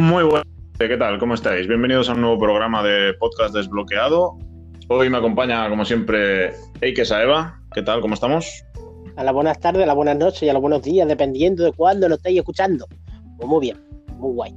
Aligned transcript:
Muy 0.00 0.24
bueno. 0.24 0.46
¿Qué 0.78 0.96
tal? 0.96 1.18
¿Cómo 1.18 1.34
estáis? 1.34 1.68
Bienvenidos 1.68 2.08
a 2.08 2.14
un 2.14 2.22
nuevo 2.22 2.38
programa 2.38 2.82
de 2.82 3.12
podcast 3.20 3.54
desbloqueado. 3.54 4.38
Hoy 4.88 5.10
me 5.10 5.18
acompaña, 5.18 5.68
como 5.68 5.84
siempre, 5.84 6.54
Eike 6.80 7.04
Saeva. 7.04 7.60
¿Qué 7.74 7.82
tal? 7.82 8.00
¿Cómo 8.00 8.14
estamos? 8.14 8.64
A 9.16 9.24
las 9.24 9.34
buenas 9.34 9.60
tardes, 9.60 9.82
a 9.82 9.86
las 9.86 9.94
buenas 9.94 10.16
noches 10.16 10.42
y 10.42 10.48
a 10.48 10.54
los 10.54 10.62
buenos 10.62 10.80
días, 10.82 11.06
dependiendo 11.06 11.64
de 11.64 11.72
cuándo 11.74 12.08
lo 12.08 12.14
estéis 12.14 12.38
escuchando. 12.38 12.86
Pues 13.36 13.46
muy 13.46 13.60
bien, 13.60 13.76
muy 14.16 14.32
guay. 14.32 14.54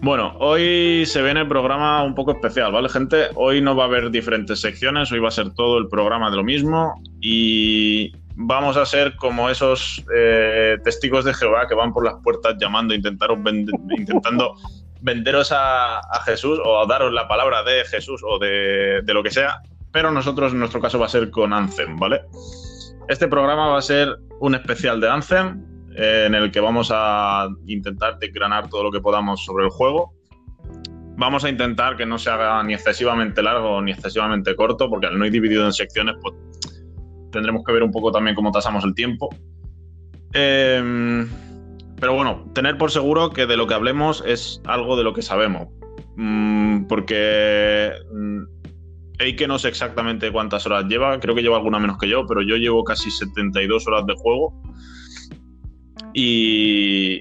Bueno, 0.00 0.34
hoy 0.40 1.04
se 1.04 1.20
viene 1.20 1.40
el 1.40 1.48
programa 1.48 2.02
un 2.02 2.14
poco 2.14 2.32
especial, 2.32 2.72
¿vale, 2.72 2.88
gente? 2.88 3.26
Hoy 3.34 3.60
no 3.60 3.76
va 3.76 3.84
a 3.84 3.86
haber 3.88 4.10
diferentes 4.10 4.58
secciones, 4.62 5.12
hoy 5.12 5.18
va 5.18 5.28
a 5.28 5.32
ser 5.32 5.52
todo 5.52 5.76
el 5.76 5.88
programa 5.88 6.30
de 6.30 6.36
lo 6.36 6.44
mismo 6.44 6.94
y 7.20 8.10
vamos 8.36 8.76
a 8.76 8.84
ser 8.84 9.16
como 9.16 9.48
esos 9.48 10.04
eh, 10.14 10.76
testigos 10.84 11.24
de 11.24 11.34
Jehová 11.34 11.66
que 11.66 11.74
van 11.74 11.92
por 11.92 12.04
las 12.04 12.14
puertas 12.22 12.56
llamando, 12.58 12.94
intentando 13.96 14.54
venderos 15.00 15.52
a, 15.52 16.00
Jesús 16.24 16.60
o 16.62 16.86
daros 16.86 17.12
la 17.12 17.26
palabra 17.28 17.62
de 17.62 17.84
Jesús 17.84 18.22
o 18.24 18.38
de, 18.38 19.02
lo 19.06 19.22
que 19.22 19.30
sea, 19.30 19.62
pero 19.90 20.10
nosotros 20.10 20.52
en 20.52 20.58
nuestro 20.58 20.80
caso 20.80 20.98
va 20.98 21.06
a 21.06 21.08
ser 21.08 21.30
con 21.30 21.52
Anthem, 21.52 21.96
¿vale? 21.96 22.22
Este 23.08 23.28
programa 23.28 23.68
va 23.68 23.78
a 23.78 23.82
ser 23.82 24.16
un 24.40 24.54
especial 24.54 25.00
de 25.00 25.08
Anthem 25.08 25.64
eh, 25.96 26.24
en 26.26 26.34
el 26.34 26.50
que 26.50 26.60
vamos 26.60 26.90
a 26.92 27.48
intentar 27.66 28.18
desgranar 28.18 28.68
todo 28.68 28.84
lo 28.84 28.92
que 28.92 29.00
podamos 29.00 29.44
sobre 29.44 29.64
el 29.64 29.70
juego. 29.70 30.12
Vamos 31.18 31.44
a 31.44 31.48
intentar 31.48 31.96
que 31.96 32.04
no 32.04 32.18
se 32.18 32.28
haga 32.28 32.62
ni 32.62 32.74
excesivamente 32.74 33.42
largo 33.42 33.80
ni 33.80 33.92
excesivamente 33.92 34.54
corto, 34.54 34.90
porque 34.90 35.06
al 35.06 35.18
no 35.18 35.24
ir 35.24 35.32
dividido 35.32 35.64
en 35.64 35.72
secciones, 35.72 36.16
pues 36.20 36.34
tendremos 37.36 37.62
que 37.64 37.72
ver 37.72 37.82
un 37.82 37.92
poco 37.92 38.10
también 38.10 38.34
cómo 38.34 38.50
tasamos 38.50 38.82
el 38.84 38.94
tiempo. 38.94 39.28
Em, 40.32 41.28
pero 42.00 42.14
bueno, 42.14 42.46
tener 42.54 42.78
por 42.78 42.90
seguro 42.90 43.30
que 43.30 43.46
de 43.46 43.58
lo 43.58 43.66
que 43.66 43.74
hablemos 43.74 44.24
es 44.26 44.62
algo 44.64 44.96
de 44.96 45.04
lo 45.04 45.12
que 45.12 45.20
sabemos. 45.20 45.68
Mm, 46.16 46.86
porque 46.86 47.92
mm, 48.10 48.42
Eike 49.18 49.46
no 49.46 49.58
sé 49.58 49.68
exactamente 49.68 50.32
cuántas 50.32 50.64
horas 50.64 50.86
lleva, 50.86 51.20
creo 51.20 51.34
que 51.34 51.42
lleva 51.42 51.58
alguna 51.58 51.78
menos 51.78 51.98
que 51.98 52.08
yo, 52.08 52.26
pero 52.26 52.40
yo 52.40 52.56
llevo 52.56 52.84
casi 52.84 53.10
72 53.10 53.86
horas 53.86 54.06
de 54.06 54.14
juego. 54.14 54.54
Y, 56.14 57.20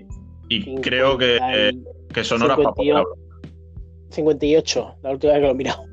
creo 0.82 1.17
que, 1.17 1.73
que 2.14 2.23
son 2.23 2.42
horas 2.42 2.58
para 2.58 3.04
58, 4.11 4.95
la 5.04 5.11
última 5.11 5.34
vez 5.34 5.42
que 5.42 5.45
lo 5.45 5.52
he 5.52 5.56
mirado. 5.56 5.84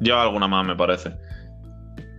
Lleva 0.00 0.22
alguna 0.22 0.48
más, 0.48 0.66
me 0.66 0.74
parece. 0.74 1.10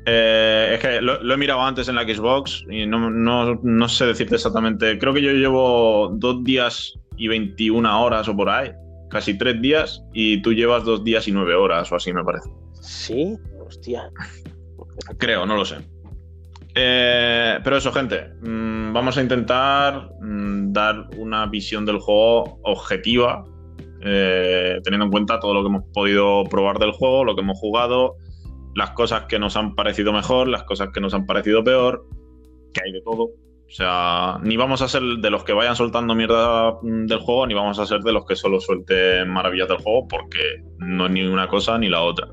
Eh, 0.10 0.72
es 0.76 0.80
que 0.80 1.02
lo, 1.02 1.34
he 1.34 1.38
mirado 1.38 1.62
antes 1.62 1.90
en 1.90 1.96
la 1.96 2.04
Xbox 2.04 2.64
y 2.70 2.86
no, 2.86 3.90
sé 3.90 4.06
decirte 4.06 4.36
exactamente. 4.36 4.98
Creo 4.98 5.14
que 5.14 5.22
yo 5.22 5.34
llevo 5.34 6.10
dos 6.14 6.46
días 6.46 6.98
y 7.18 7.28
21 7.28 8.02
horas 8.02 8.30
o 8.30 8.36
por 8.36 8.50
ahí, 8.50 8.72
casi 9.10 9.38
tres 9.38 9.62
días, 9.62 10.02
y 10.14 10.42
tú 10.42 10.54
llevas 10.54 10.86
dos 10.86 11.04
días 11.04 11.28
y 11.28 11.34
nueve 11.34 11.56
horas 11.56 11.92
o 11.92 11.98
así, 11.98 12.14
me 12.14 12.24
parece. 12.24 12.50
Sí, 12.82 13.38
hostia. 13.60 14.10
Creo, 15.18 15.46
no 15.46 15.58
lo 15.58 15.66
sé. 15.66 15.76
Eh, 16.74 17.60
pero 17.62 17.76
eso, 17.76 17.92
gente, 17.92 18.30
mm, 18.44 18.94
vamos 18.94 19.18
a 19.18 19.22
intentar 19.22 20.10
mm, 20.22 20.72
dar 20.72 21.10
una 21.18 21.48
visión 21.48 21.86
del 21.86 22.00
juego 22.00 22.62
objetiva, 22.64 23.44
eh, 24.02 24.80
teniendo 24.86 25.06
en 25.08 25.12
cuenta 25.12 25.38
todo 25.42 25.54
lo 25.54 25.64
que 25.64 25.68
hemos 25.68 25.84
podido 25.94 26.46
probar 26.46 26.80
del 26.80 26.92
juego, 26.92 27.26
lo 27.26 27.36
que 27.36 27.42
hemos 27.42 27.60
jugado 27.60 28.16
las 28.78 28.92
cosas 28.92 29.24
que 29.24 29.40
nos 29.40 29.58
han 29.58 29.74
parecido 29.74 30.14
mejor, 30.14 30.48
las 30.48 30.62
cosas 30.62 30.90
que 30.94 31.02
nos 31.02 31.12
han 31.16 31.26
parecido 31.26 31.64
peor, 31.64 32.06
que 32.72 32.82
hay 32.86 32.92
de 32.92 33.02
todo. 33.02 33.24
O 33.24 33.70
sea, 33.70 34.38
ni 34.44 34.56
vamos 34.56 34.84
a 34.84 34.88
ser 34.88 35.02
de 35.02 35.32
los 35.32 35.44
que 35.44 35.52
vayan 35.52 35.76
soltando 35.76 36.14
mierda 36.14 36.78
mm, 36.84 37.08
del 37.08 37.18
juego, 37.18 37.48
ni 37.48 37.56
vamos 37.56 37.80
a 37.80 37.88
ser 37.88 38.02
de 38.02 38.12
los 38.12 38.28
que 38.28 38.36
solo 38.36 38.62
suelten 38.62 39.30
maravillas 39.30 39.68
del 39.68 39.80
juego, 39.80 40.08
porque 40.08 40.64
no 40.78 41.08
es 41.08 41.12
ni 41.12 41.24
una 41.24 41.48
cosa 41.48 41.80
ni 41.80 41.90
la 41.90 42.04
otra. 42.04 42.28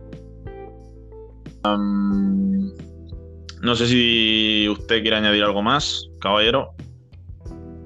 no 3.62 3.74
sé 3.74 3.86
si 3.86 4.68
usted 4.68 5.00
quiere 5.00 5.16
añadir 5.16 5.44
algo 5.44 5.62
más, 5.62 6.10
caballero. 6.20 6.74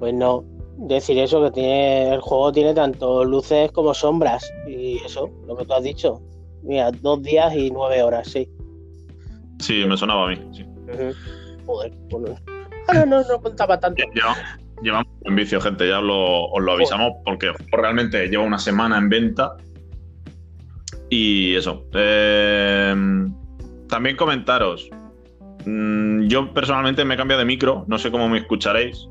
Pues 0.00 0.12
no, 0.15 0.44
decir 0.78 1.16
eso, 1.21 1.44
que 1.44 1.53
tiene 1.53 2.12
el 2.12 2.21
juego 2.21 2.50
tiene 2.50 2.75
tanto 2.75 3.25
luces 3.25 3.71
como 3.71 3.94
sombras, 3.94 4.53
y 4.66 4.97
eso, 4.97 5.31
lo 5.47 5.56
que 5.56 5.65
tú 5.65 5.75
has 5.75 5.84
dicho, 5.84 6.21
Mira, 6.62 6.91
dos 6.91 7.22
días 7.22 7.55
y 7.55 7.71
nueve 7.71 8.03
horas, 8.03 8.28
sí. 8.28 8.49
Sí, 9.60 9.84
me 9.86 9.96
sonaba 9.96 10.26
a 10.26 10.30
mí. 10.30 10.41
Sí. 10.52 10.64
Joder, 11.66 11.92
bueno. 12.10 12.34
Ah, 12.88 13.04
no, 13.04 13.22
no, 13.22 13.41
contaba 13.42 13.78
tanto. 13.78 14.02
llevamos 14.82 15.12
en 15.24 15.36
vicio, 15.36 15.60
gente, 15.60 15.88
ya 15.88 16.00
lo, 16.00 16.46
os 16.46 16.62
lo 16.62 16.72
avisamos, 16.72 17.12
porque 17.24 17.52
realmente 17.70 18.28
lleva 18.28 18.44
una 18.44 18.58
semana 18.58 18.96
en 18.96 19.08
venta. 19.08 19.56
Y 21.10 21.54
eso. 21.54 21.84
Eh, 21.92 22.94
también 23.88 24.16
comentaros. 24.16 24.88
Mm, 25.66 26.28
yo 26.28 26.52
personalmente 26.54 27.04
me 27.04 27.14
he 27.14 27.16
cambiado 27.16 27.40
de 27.40 27.46
micro, 27.46 27.84
no 27.88 27.98
sé 27.98 28.10
cómo 28.10 28.28
me 28.28 28.38
escucharéis. 28.38 29.08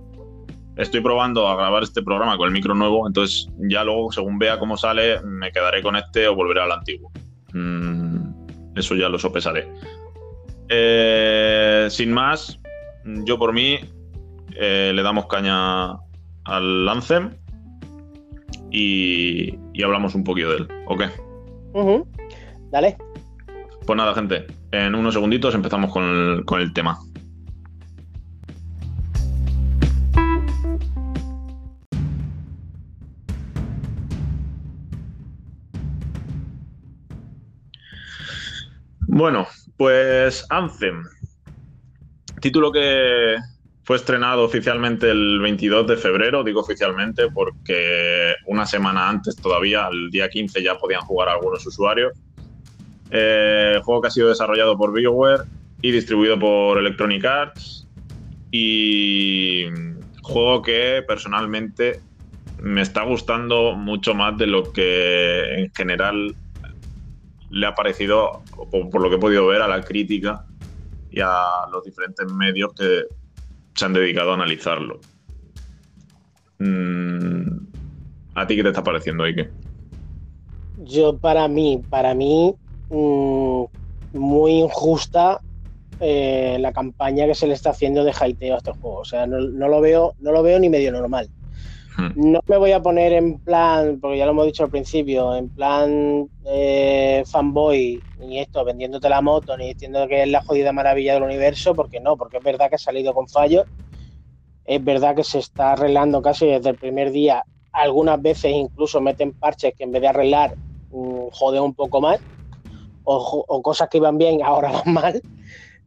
Estoy 0.76 1.02
probando 1.02 1.48
a 1.48 1.56
grabar 1.56 1.84
este 1.84 2.04
programa 2.04 2.38
con 2.38 2.48
el 2.48 2.54
micro 2.54 2.76
nuevo, 2.76 3.08
entonces 3.08 3.50
ya 3.58 3.84
luego, 3.84 4.12
según 4.12 4.38
vea 4.38 4.60
cómo 4.60 4.78
sale, 4.78 5.22
me 5.24 5.52
quedaré 5.52 5.82
con 5.82 5.96
este 5.96 6.28
o 6.28 6.36
volveré 6.36 6.62
al 6.62 6.72
antiguo. 6.72 7.12
Mm, 7.54 8.78
eso 8.78 8.96
ya 8.96 9.10
lo 9.10 9.18
sopesaré. 9.18 9.68
Eh, 10.70 11.88
sin 11.90 12.12
más, 12.12 12.60
yo 13.06 13.38
por 13.40 13.54
mí 13.54 13.80
eh, 14.56 14.92
le 14.94 15.02
damos 15.02 15.28
caña 15.28 15.92
al 16.44 16.86
Lancem 16.86 17.32
y, 18.72 19.56
hablamos 19.84 20.16
un 20.16 20.24
poquito 20.24 20.50
de 20.50 20.58
él, 20.58 20.68
¿ok? 20.88 21.04
Dale. 22.72 22.98
Pues 23.86 23.96
nada, 23.96 24.14
gente, 24.14 24.46
en 24.72 24.96
unos 24.96 25.14
segunditos 25.14 25.56
empezamos 25.56 25.92
con 25.92 26.44
con 26.44 26.60
el 26.60 26.74
tema. 26.74 27.00
Bueno, 39.18 39.48
pues 39.78 40.46
Anthem. 40.50 41.04
Título 42.42 42.72
que 42.72 43.38
fue 43.84 43.96
estrenado 43.96 44.44
oficialmente 44.44 45.10
el 45.10 45.40
22 45.40 45.88
de 45.88 45.98
febrero, 45.98 46.44
digo 46.44 46.60
oficialmente 46.60 47.30
porque 47.32 48.36
una 48.46 48.66
semana 48.66 49.08
antes 49.08 49.36
todavía, 49.38 49.88
el 49.90 50.10
día 50.10 50.30
15, 50.30 50.62
ya 50.62 50.78
podían 50.78 51.02
jugar 51.02 51.30
algunos 51.30 51.66
usuarios. 51.66 52.14
Eh, 53.12 53.80
juego 53.84 54.02
que 54.02 54.08
ha 54.10 54.12
sido 54.12 54.28
desarrollado 54.28 54.78
por 54.78 54.92
BioWare 54.92 55.44
y 55.82 55.92
distribuido 55.92 56.38
por 56.38 56.78
Electronic 56.80 57.24
Arts. 57.24 57.88
Y 58.52 59.66
juego 60.22 60.62
que 60.62 61.04
personalmente 61.08 62.02
me 62.62 62.82
está 62.82 63.04
gustando 63.04 63.74
mucho 63.74 64.14
más 64.14 64.38
de 64.38 64.48
lo 64.48 64.72
que 64.74 65.60
en 65.60 65.74
general 65.74 66.36
le 67.50 67.66
ha 67.66 67.76
parecido, 67.76 68.42
por, 68.66 69.02
lo 69.02 69.10
que 69.10 69.16
he 69.16 69.20
podido 69.20 69.48
ver, 69.48 69.62
a 69.62 69.68
la 69.68 69.82
crítica 69.82 70.46
y 71.12 71.22
a 71.22 71.68
los 71.72 71.84
diferentes 71.84 72.32
medios 72.32 72.74
que 72.74 73.04
se 73.76 73.86
han 73.86 73.94
dedicado 73.94 74.32
a 74.32 74.36
analizarlo. 74.36 75.00
Mm, 76.60 77.68
¿A 78.36 78.48
ti 78.48 78.56
qué 78.56 78.64
te 78.64 78.70
está 78.70 78.84
pareciendo, 78.84 79.24
Ike? 79.24 79.50
Yo, 80.84 81.18
para 81.18 81.48
mí, 81.48 81.82
para 81.90 82.14
mí, 82.14 82.56
mm, 82.90 83.64
muy 84.14 84.52
injusta 84.54 85.42
eh, 86.00 86.58
la 86.60 86.72
campaña 86.72 87.26
que 87.26 87.34
se 87.34 87.48
le 87.48 87.56
está 87.56 87.72
haciendo 87.72 88.04
de 88.04 88.14
haiteo 88.20 88.56
a 88.56 88.58
este 88.58 88.72
juego. 88.72 88.98
O 88.98 89.06
sea, 89.06 89.26
no, 89.26 89.40
lo 89.40 89.82
veo, 89.82 90.14
no 90.20 90.32
lo 90.32 90.44
veo 90.44 90.60
ni 90.60 90.70
medio 90.70 90.92
normal. 90.92 91.30
No 92.16 92.40
me 92.48 92.58
voy 92.58 92.72
a 92.72 92.82
poner 92.82 93.14
en 93.14 93.40
plan, 93.40 94.00
porque 94.00 94.18
ya 94.18 94.26
lo 94.26 94.32
hemos 94.32 94.46
dicho 94.46 94.64
al 94.64 94.70
principio, 94.70 95.36
en 95.36 95.50
plan 95.50 96.30
eh, 96.46 97.24
fanboy, 97.26 98.04
ni 98.20 98.40
esto, 98.40 98.64
vendiéndote 98.64 99.10
la 99.10 99.22
moto, 99.22 99.58
ni 99.58 99.70
diciendo 99.70 100.08
que 100.08 100.24
es 100.24 100.28
la 100.30 100.42
jodida 100.42 100.72
maravilla 100.72 101.14
del 101.14 101.24
universo, 101.24 101.76
porque 101.76 102.00
no, 102.00 102.18
porque 102.18 102.38
es 102.38 102.44
verdad 102.44 102.70
que 102.70 102.76
ha 102.76 102.80
salido 102.80 103.14
con 103.14 103.28
fallos, 103.28 103.66
es 104.66 104.84
verdad 104.84 105.16
que 105.16 105.24
se 105.24 105.40
está 105.40 105.74
arreglando 105.74 106.22
casi 106.22 106.48
desde 106.48 106.70
el 106.70 106.78
primer 106.78 107.12
día, 107.12 107.46
algunas 107.72 108.22
veces 108.22 108.52
incluso 108.52 109.02
meten 109.02 109.34
parches 109.34 109.74
que 109.76 109.84
en 109.84 109.92
vez 109.92 110.02
de 110.02 110.08
arreglar, 110.08 110.56
mm, 110.90 111.28
joden 111.32 111.64
un 111.64 111.74
poco 111.74 112.02
más, 112.02 112.20
o, 113.04 113.46
o 113.48 113.62
cosas 113.62 113.90
que 113.90 113.98
iban 113.98 114.18
bien 114.18 114.44
ahora 114.44 114.72
van 114.72 114.94
mal. 114.94 115.22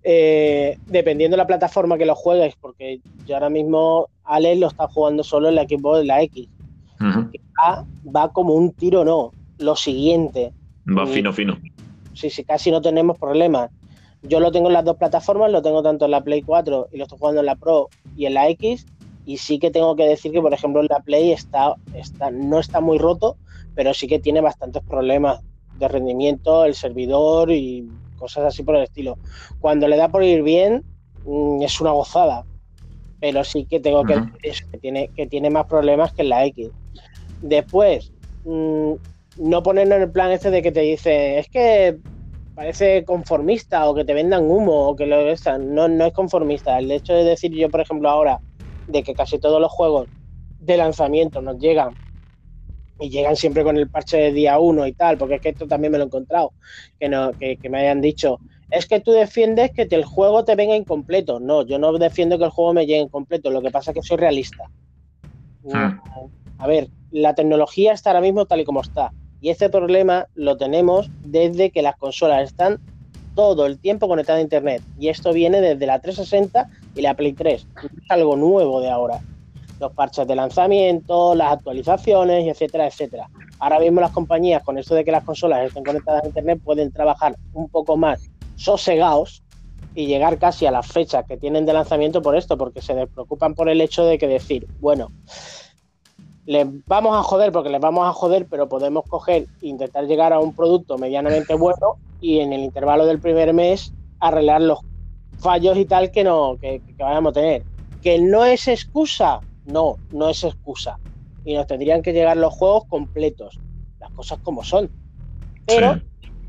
Eh, 0.02 0.78
dependiendo 0.86 1.36
de 1.36 1.42
la 1.42 1.46
plataforma 1.46 1.98
que 1.98 2.06
lo 2.06 2.14
juegues, 2.14 2.54
porque 2.56 3.00
yo 3.26 3.34
ahora 3.34 3.50
mismo 3.50 4.08
Alex 4.24 4.58
lo 4.58 4.68
está 4.68 4.88
jugando 4.88 5.22
solo 5.22 5.48
en 5.48 5.56
la 5.56 5.62
equipo 5.62 5.96
de 5.96 6.04
la 6.04 6.22
X. 6.22 6.48
va, 7.00 8.32
como 8.32 8.54
un 8.54 8.72
tiro, 8.72 9.04
no. 9.04 9.32
Lo 9.58 9.76
siguiente. 9.76 10.52
Va 10.86 11.06
fino, 11.06 11.32
fino. 11.32 11.58
Sí, 12.14 12.30
sí, 12.30 12.44
casi 12.44 12.70
no 12.70 12.80
tenemos 12.80 13.18
problemas. 13.18 13.70
Yo 14.22 14.40
lo 14.40 14.50
tengo 14.52 14.68
en 14.68 14.74
las 14.74 14.84
dos 14.84 14.96
plataformas, 14.96 15.50
lo 15.50 15.62
tengo 15.62 15.82
tanto 15.82 16.04
en 16.04 16.10
la 16.10 16.22
Play 16.22 16.42
4 16.42 16.88
y 16.92 16.98
lo 16.98 17.04
estoy 17.04 17.18
jugando 17.18 17.40
en 17.40 17.46
la 17.46 17.56
Pro 17.56 17.88
y 18.16 18.26
en 18.26 18.34
la 18.34 18.48
X, 18.50 18.86
y 19.24 19.38
sí 19.38 19.58
que 19.58 19.70
tengo 19.70 19.96
que 19.96 20.04
decir 20.04 20.32
que, 20.32 20.42
por 20.42 20.52
ejemplo, 20.52 20.80
en 20.80 20.88
la 20.90 21.00
Play 21.00 21.30
está, 21.32 21.74
está, 21.94 22.30
no 22.30 22.58
está 22.58 22.80
muy 22.80 22.98
roto, 22.98 23.36
pero 23.74 23.94
sí 23.94 24.06
que 24.06 24.18
tiene 24.18 24.40
bastantes 24.40 24.82
problemas 24.82 25.40
de 25.78 25.88
rendimiento, 25.88 26.64
el 26.64 26.74
servidor 26.74 27.50
y 27.50 27.88
cosas 28.20 28.44
así 28.44 28.62
por 28.62 28.76
el 28.76 28.84
estilo. 28.84 29.18
Cuando 29.58 29.88
le 29.88 29.96
da 29.96 30.08
por 30.08 30.22
ir 30.22 30.42
bien, 30.44 30.84
mm, 31.24 31.62
es 31.62 31.80
una 31.80 31.90
gozada, 31.90 32.44
pero 33.18 33.42
sí 33.42 33.64
que 33.64 33.80
tengo 33.80 34.04
que 34.04 34.14
decir 34.42 34.66
que 34.70 34.78
tiene, 34.78 35.08
que 35.16 35.26
tiene 35.26 35.50
más 35.50 35.66
problemas 35.66 36.12
que 36.12 36.22
en 36.22 36.28
la 36.28 36.44
X. 36.46 36.70
Después, 37.42 38.12
mm, 38.44 38.92
no 39.38 39.62
ponerlo 39.62 39.96
en 39.96 40.02
el 40.02 40.10
plan 40.10 40.30
este 40.30 40.50
de 40.50 40.62
que 40.62 40.70
te 40.70 40.80
dice, 40.80 41.38
es 41.38 41.48
que 41.48 41.98
parece 42.54 43.04
conformista 43.04 43.88
o 43.88 43.94
que 43.94 44.04
te 44.04 44.14
vendan 44.14 44.44
humo 44.44 44.88
o 44.88 44.96
que 44.96 45.06
lo 45.06 45.16
no, 45.58 45.88
no 45.88 46.04
es 46.04 46.12
conformista. 46.12 46.78
El 46.78 46.90
hecho 46.90 47.14
de 47.14 47.24
decir 47.24 47.52
yo, 47.52 47.70
por 47.70 47.80
ejemplo, 47.80 48.08
ahora 48.08 48.40
de 48.86 49.02
que 49.02 49.14
casi 49.14 49.38
todos 49.38 49.60
los 49.60 49.72
juegos 49.72 50.08
de 50.58 50.76
lanzamiento 50.76 51.40
nos 51.40 51.58
llegan 51.58 51.94
y 53.00 53.08
llegan 53.08 53.34
siempre 53.34 53.64
con 53.64 53.76
el 53.76 53.88
parche 53.88 54.18
de 54.18 54.32
día 54.32 54.58
1 54.58 54.86
y 54.86 54.92
tal, 54.92 55.16
porque 55.16 55.36
es 55.36 55.40
que 55.40 55.48
esto 55.48 55.66
también 55.66 55.92
me 55.92 55.98
lo 55.98 56.04
he 56.04 56.06
encontrado, 56.06 56.52
que, 56.98 57.08
no, 57.08 57.32
que, 57.32 57.58
me 57.70 57.78
hayan 57.78 58.00
dicho, 58.00 58.38
es 58.70 58.86
que 58.86 59.00
tú 59.00 59.12
defiendes 59.12 59.70
que 59.72 59.88
el 59.90 60.04
juego 60.04 60.44
te 60.44 60.54
venga 60.54 60.76
incompleto. 60.76 61.40
No, 61.40 61.62
yo 61.62 61.78
no 61.78 61.92
defiendo 61.94 62.38
que 62.38 62.44
el 62.44 62.50
juego 62.50 62.74
me 62.74 62.86
llegue 62.86 63.00
incompleto, 63.00 63.50
lo 63.50 63.62
que 63.62 63.70
pasa 63.70 63.90
es 63.90 63.96
que 63.96 64.02
soy 64.02 64.18
realista. 64.18 64.70
Hmm. 65.64 65.98
A 66.58 66.66
ver, 66.66 66.88
la 67.10 67.34
tecnología 67.34 67.92
está 67.92 68.10
ahora 68.10 68.20
mismo 68.20 68.44
tal 68.46 68.60
y 68.60 68.64
como 68.64 68.82
está. 68.82 69.12
Y 69.40 69.48
este 69.48 69.70
problema 69.70 70.26
lo 70.34 70.56
tenemos 70.56 71.10
desde 71.24 71.70
que 71.70 71.82
las 71.82 71.96
consolas 71.96 72.44
están 72.44 72.78
todo 73.34 73.66
el 73.66 73.78
tiempo 73.78 74.06
conectadas 74.06 74.40
a 74.40 74.42
Internet. 74.42 74.82
Y 74.98 75.08
esto 75.08 75.32
viene 75.32 75.60
desde 75.60 75.86
la 75.86 76.00
360 76.00 76.68
y 76.94 77.00
la 77.00 77.14
Play 77.14 77.32
3. 77.32 77.66
Es 78.02 78.10
algo 78.10 78.36
nuevo 78.36 78.80
de 78.80 78.90
ahora. 78.90 79.20
Los 79.80 79.92
parches 79.92 80.26
de 80.26 80.36
lanzamiento, 80.36 81.34
las 81.34 81.54
actualizaciones, 81.54 82.46
etcétera, 82.46 82.86
etcétera. 82.86 83.28
Ahora 83.58 83.80
mismo 83.80 84.00
las 84.00 84.12
compañías, 84.12 84.62
con 84.62 84.78
esto 84.78 84.94
de 84.94 85.04
que 85.04 85.10
las 85.10 85.24
consolas 85.24 85.66
estén 85.66 85.82
conectadas 85.82 86.22
a 86.22 86.26
Internet, 86.26 86.60
pueden 86.62 86.92
trabajar 86.92 87.34
un 87.54 87.68
poco 87.68 87.96
más 87.96 88.30
sosegados 88.56 89.42
y 89.94 90.06
llegar 90.06 90.38
casi 90.38 90.66
a 90.66 90.70
las 90.70 90.86
fechas 90.86 91.24
que 91.26 91.36
tienen 91.36 91.66
de 91.66 91.72
lanzamiento 91.72 92.22
por 92.22 92.36
esto, 92.36 92.56
porque 92.56 92.82
se 92.82 92.94
despreocupan 92.94 93.54
por 93.54 93.68
el 93.68 93.80
hecho 93.80 94.04
de 94.04 94.18
que 94.18 94.28
decir, 94.28 94.68
bueno, 94.80 95.08
les 96.46 96.66
vamos 96.86 97.16
a 97.16 97.22
joder 97.22 97.52
porque 97.52 97.70
les 97.70 97.80
vamos 97.80 98.08
a 98.08 98.12
joder, 98.12 98.46
pero 98.48 98.68
podemos 98.68 99.04
coger 99.08 99.46
e 99.62 99.68
intentar 99.68 100.06
llegar 100.06 100.32
a 100.32 100.40
un 100.40 100.54
producto 100.54 100.98
medianamente 100.98 101.54
bueno 101.54 101.96
y 102.20 102.40
en 102.40 102.52
el 102.52 102.60
intervalo 102.60 103.06
del 103.06 103.20
primer 103.20 103.52
mes 103.54 103.92
arreglar 104.20 104.60
los 104.60 104.80
fallos 105.38 105.76
y 105.76 105.84
tal 105.84 106.10
que 106.10 106.24
no 106.24 106.56
que, 106.60 106.82
vayamos 106.98 107.30
a 107.30 107.34
tener. 107.34 107.62
Que 108.02 108.18
no 108.18 108.44
es 108.44 108.66
excusa, 108.68 109.40
no, 109.72 109.96
no 110.10 110.28
es 110.28 110.44
excusa. 110.44 110.98
Y 111.44 111.54
nos 111.54 111.66
tendrían 111.66 112.02
que 112.02 112.12
llegar 112.12 112.36
los 112.36 112.52
juegos 112.54 112.84
completos, 112.86 113.58
las 113.98 114.10
cosas 114.12 114.38
como 114.42 114.62
son. 114.62 114.90
Pero 115.66 116.00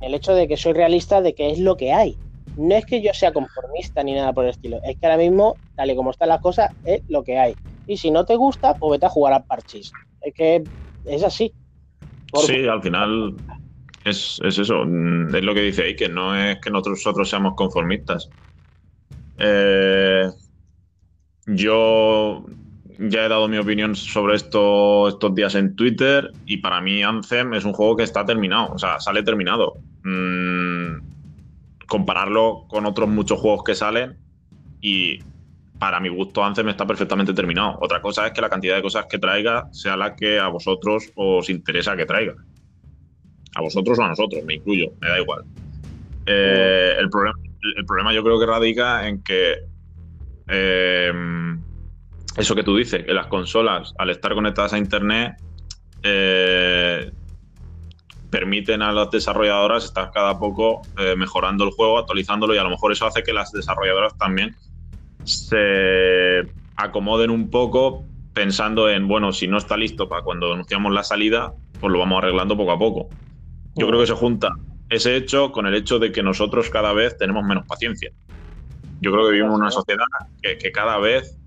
el 0.01 0.13
hecho 0.13 0.33
de 0.33 0.47
que 0.47 0.57
soy 0.57 0.73
realista 0.73 1.21
de 1.21 1.33
que 1.33 1.51
es 1.51 1.59
lo 1.59 1.77
que 1.77 1.93
hay. 1.93 2.17
No 2.55 2.75
es 2.75 2.85
que 2.85 3.01
yo 3.01 3.13
sea 3.13 3.31
conformista 3.31 4.03
ni 4.03 4.13
nada 4.13 4.33
por 4.33 4.43
el 4.43 4.51
estilo, 4.51 4.79
es 4.83 4.97
que 4.97 5.05
ahora 5.05 5.17
mismo, 5.17 5.57
tal 5.75 5.89
y 5.89 5.95
como 5.95 6.11
están 6.11 6.29
las 6.29 6.41
cosas, 6.41 6.71
es 6.83 7.01
lo 7.07 7.23
que 7.23 7.37
hay. 7.37 7.55
Y 7.87 7.97
si 7.97 8.11
no 8.11 8.25
te 8.25 8.35
gusta, 8.35 8.77
pues 8.77 8.91
vete 8.91 9.05
a 9.05 9.09
jugar 9.09 9.33
a 9.33 9.43
parches. 9.43 9.91
Es 10.21 10.33
que 10.33 10.63
es 11.05 11.23
así. 11.23 11.53
Sí, 12.33 12.67
al 12.67 12.81
final 12.81 13.35
es, 14.05 14.39
eso. 14.43 14.83
Mm, 14.85 15.33
es 15.35 15.43
lo 15.43 15.53
que 15.53 15.61
dice 15.61 15.83
ahí, 15.83 15.95
que 15.95 16.09
no 16.09 16.35
es 16.35 16.59
que 16.59 16.69
nosotros 16.69 17.29
seamos 17.29 17.53
conformistas. 17.55 18.29
Eh, 19.37 20.29
yo 21.47 22.45
ya 23.09 23.25
he 23.25 23.29
dado 23.29 23.47
mi 23.47 23.57
opinión 23.57 23.95
sobre 23.95 24.35
esto 24.35 25.07
estos 25.07 25.33
días 25.33 25.55
en 25.55 25.75
Twitter 25.75 26.31
y 26.45 26.57
para 26.57 26.81
mí 26.81 27.01
Anthem 27.01 27.53
es 27.55 27.65
un 27.65 27.73
juego 27.73 27.95
que 27.95 28.03
está 28.03 28.25
terminado, 28.25 28.73
o 28.73 28.77
sea, 28.77 28.99
sale 28.99 29.23
terminado. 29.23 29.77
Mm, 30.03 30.97
compararlo 31.87 32.65
con 32.67 32.85
otros 32.85 33.09
muchos 33.09 33.39
juegos 33.39 33.63
que 33.63 33.75
salen 33.75 34.17
y 34.81 35.19
para 35.79 35.99
mi 35.99 36.09
gusto 36.09 36.43
Anthem 36.43 36.69
está 36.69 36.85
perfectamente 36.85 37.33
terminado. 37.33 37.77
Otra 37.81 38.01
cosa 38.01 38.27
es 38.27 38.33
que 38.33 38.41
la 38.41 38.49
cantidad 38.49 38.75
de 38.75 38.83
cosas 38.83 39.07
que 39.09 39.17
traiga 39.17 39.67
sea 39.71 39.97
la 39.97 40.15
que 40.15 40.39
a 40.39 40.47
vosotros 40.47 41.11
os 41.15 41.49
interesa 41.49 41.97
que 41.97 42.05
traiga. 42.05 42.35
A 43.55 43.61
vosotros 43.61 43.97
o 43.97 44.03
a 44.03 44.09
nosotros, 44.09 44.43
me 44.45 44.55
incluyo, 44.55 44.93
me 45.01 45.09
da 45.09 45.19
igual. 45.19 45.43
Eh, 46.27 46.95
el, 46.99 47.09
problema, 47.09 47.37
el 47.77 47.85
problema 47.85 48.13
yo 48.13 48.23
creo 48.23 48.39
que 48.39 48.45
radica 48.45 49.07
en 49.07 49.23
que 49.23 49.55
eh, 50.47 51.11
eso 52.37 52.55
que 52.55 52.63
tú 52.63 52.75
dices, 52.75 53.05
que 53.05 53.13
las 53.13 53.27
consolas 53.27 53.93
al 53.97 54.09
estar 54.09 54.33
conectadas 54.33 54.73
a 54.73 54.77
Internet 54.77 55.35
eh, 56.03 57.11
permiten 58.29 58.81
a 58.81 58.91
las 58.91 59.11
desarrolladoras 59.11 59.85
estar 59.85 60.11
cada 60.11 60.39
poco 60.39 60.81
mejorando 61.17 61.65
el 61.65 61.71
juego, 61.71 61.99
actualizándolo 61.99 62.55
y 62.55 62.57
a 62.57 62.63
lo 62.63 62.69
mejor 62.69 62.93
eso 62.93 63.05
hace 63.05 63.23
que 63.23 63.33
las 63.33 63.51
desarrolladoras 63.51 64.17
también 64.17 64.55
se 65.25 66.47
acomoden 66.77 67.29
un 67.29 67.49
poco 67.49 68.05
pensando 68.33 68.89
en, 68.89 69.07
bueno, 69.07 69.33
si 69.33 69.47
no 69.47 69.57
está 69.57 69.77
listo 69.77 70.07
para 70.07 70.23
cuando 70.23 70.53
anunciamos 70.53 70.93
la 70.93 71.03
salida, 71.03 71.53
pues 71.79 71.91
lo 71.91 71.99
vamos 71.99 72.19
arreglando 72.19 72.55
poco 72.55 72.71
a 72.71 72.79
poco. 72.79 73.09
Yo 73.75 73.87
creo 73.87 73.99
que 73.99 74.07
se 74.07 74.13
junta 74.13 74.53
ese 74.89 75.15
hecho 75.15 75.51
con 75.51 75.65
el 75.67 75.75
hecho 75.75 75.99
de 75.99 76.11
que 76.11 76.23
nosotros 76.23 76.69
cada 76.69 76.93
vez 76.93 77.17
tenemos 77.17 77.43
menos 77.43 77.65
paciencia. 77.65 78.11
Yo 79.01 79.11
creo 79.11 79.25
que 79.25 79.31
vivimos 79.31 79.55
en 79.55 79.61
una 79.61 79.71
sociedad 79.71 80.05
que, 80.41 80.71
cada 80.71 80.97
vez 80.99 81.37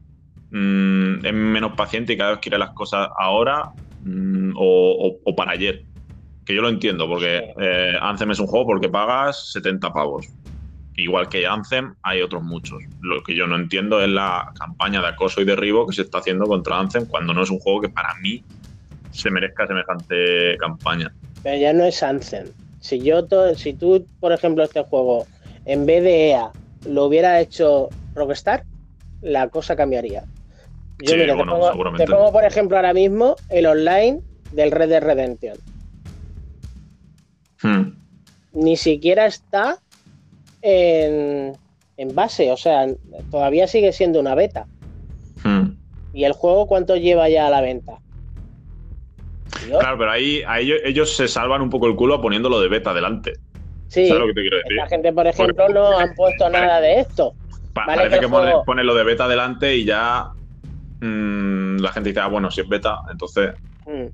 mm, 0.55 1.27
es 1.27 1.35
menos 1.35 1.73
paciente 1.77 2.15
y 2.15 2.17
cada 2.17 2.31
vez 2.31 2.41
quiere 2.41 2.59
las 2.59 2.71
cosas 2.71 3.09
ahora 3.19 3.73
mm, 4.05 4.53
o, 4.56 5.35
para 5.37 5.53
ayer. 5.53 5.85
Que 6.47 6.55
yo 6.55 6.62
lo 6.62 6.69
entiendo, 6.69 7.09
porque 7.09 7.53
eh, 7.59 7.97
Anthem 8.01 8.31
es 8.31 8.39
un 8.39 8.47
juego 8.47 8.67
porque 8.67 8.89
pagas 8.89 9.53
70 9.53 9.93
pavos 9.93 10.29
igual 10.97 11.29
que 11.29 11.47
Anthem, 11.47 11.95
hay 12.03 12.23
otros 12.23 12.43
muchos. 12.43 12.83
Lo 13.01 13.23
que 13.23 13.35
yo 13.35 13.47
no 13.47 13.56
entiendo 13.56 14.03
es 14.03 14.09
la 14.09 14.53
campaña 14.59 15.01
de 15.01 15.09
acoso 15.09 15.41
y 15.41 15.45
derribo 15.45 15.87
que 15.87 15.95
se 15.95 16.03
está 16.03 16.19
haciendo 16.19 16.47
contra 16.47 16.79
Anthem 16.79 17.06
cuando 17.06 17.35
no 17.35 17.43
es 17.43 17.51
un 17.51 17.59
juego 17.59 17.81
que 17.81 17.89
para 17.89 18.15
mí 18.17 18.43
se 19.11 19.31
merezca 19.31 19.67
semejante 19.67 20.56
campaña. 20.59 21.12
Pero 21.43 21.59
ya 21.59 21.73
no 21.73 21.85
es 21.85 22.03
Anthem. 22.03 22.47
Si 22.81 23.01
yo 23.01 23.27
si 23.56 23.75
tú, 23.75 24.06
por 24.21 24.33
ejemplo, 24.33 24.62
este 24.62 24.83
juego, 24.83 25.27
en 25.65 25.87
vez 25.87 26.03
de 26.03 26.31
EA, 26.31 26.51
lo 26.87 27.06
hubiera 27.06 27.41
hecho 27.41 27.89
Rockstar, 28.15 28.65
la 29.23 29.49
cosa 29.49 29.75
cambiaría. 29.75 30.25
Yo 31.01 31.17
te, 31.17 32.06
pongo, 32.06 32.32
por 32.32 32.44
ejemplo, 32.44 32.77
ahora 32.77 32.94
mismo 32.94 33.36
el 33.51 33.67
online 33.67 34.20
del 34.53 34.70
Red 34.70 34.89
Dead 34.89 35.03
Redemption. 35.03 35.56
Hmm. 37.63 37.96
Ni 38.53 38.77
siquiera 38.77 39.27
está 39.27 39.79
en, 40.63 41.56
base, 42.13 42.51
o 42.53 42.56
sea, 42.56 42.86
todavía 43.31 43.67
sigue 43.67 43.93
siendo 43.93 44.20
una 44.20 44.34
beta. 44.34 44.67
Hmm. 45.43 45.77
¿Y 46.13 46.24
el 46.24 46.32
juego 46.32 46.67
cuánto 46.67 46.96
lleva 46.96 47.29
ya 47.29 47.48
a 47.48 47.51
la 47.51 47.60
venta? 47.60 47.98
Claro, 49.69 49.98
pero 49.98 50.10
ahí, 50.10 50.43
ellos, 50.84 51.17
se 51.17 51.29
salvan 51.29 51.63
un 51.63 51.70
poco 51.70 51.86
el 51.86 51.96
culo 51.96 52.20
poniéndolo 52.20 52.60
de 52.60 52.69
beta 52.69 52.94
delante. 52.94 53.32
Sí, 53.89 54.08
lo 54.08 54.27
que 54.27 54.34
te 54.34 54.41
quiero 54.41 54.56
decir? 54.58 54.72
la 54.72 54.89
gente, 54.89 55.13
por 55.13 55.27
ejemplo, 55.27 55.69
no 55.69 55.98
han 55.98 56.15
puesto 56.15 56.48
nada 56.51 56.81
de 56.81 57.01
esto. 57.01 57.34
parece 57.72 58.20
que, 58.20 58.29
pone, 58.29 58.84
lo 58.84 58.94
de 58.94 59.05
beta 59.05 59.29
delante 59.29 59.77
y 59.77 59.84
ya 59.84 60.31
mm, 61.05 61.81
la 61.81 61.93
gente 61.93 62.11
dice, 62.11 62.20
ah, 62.20 62.29
bueno, 62.29 62.51
si 62.51 62.61
es 62.61 62.69
beta, 62.69 63.01
entonces... 63.11 63.55
Hmm. 63.87 64.06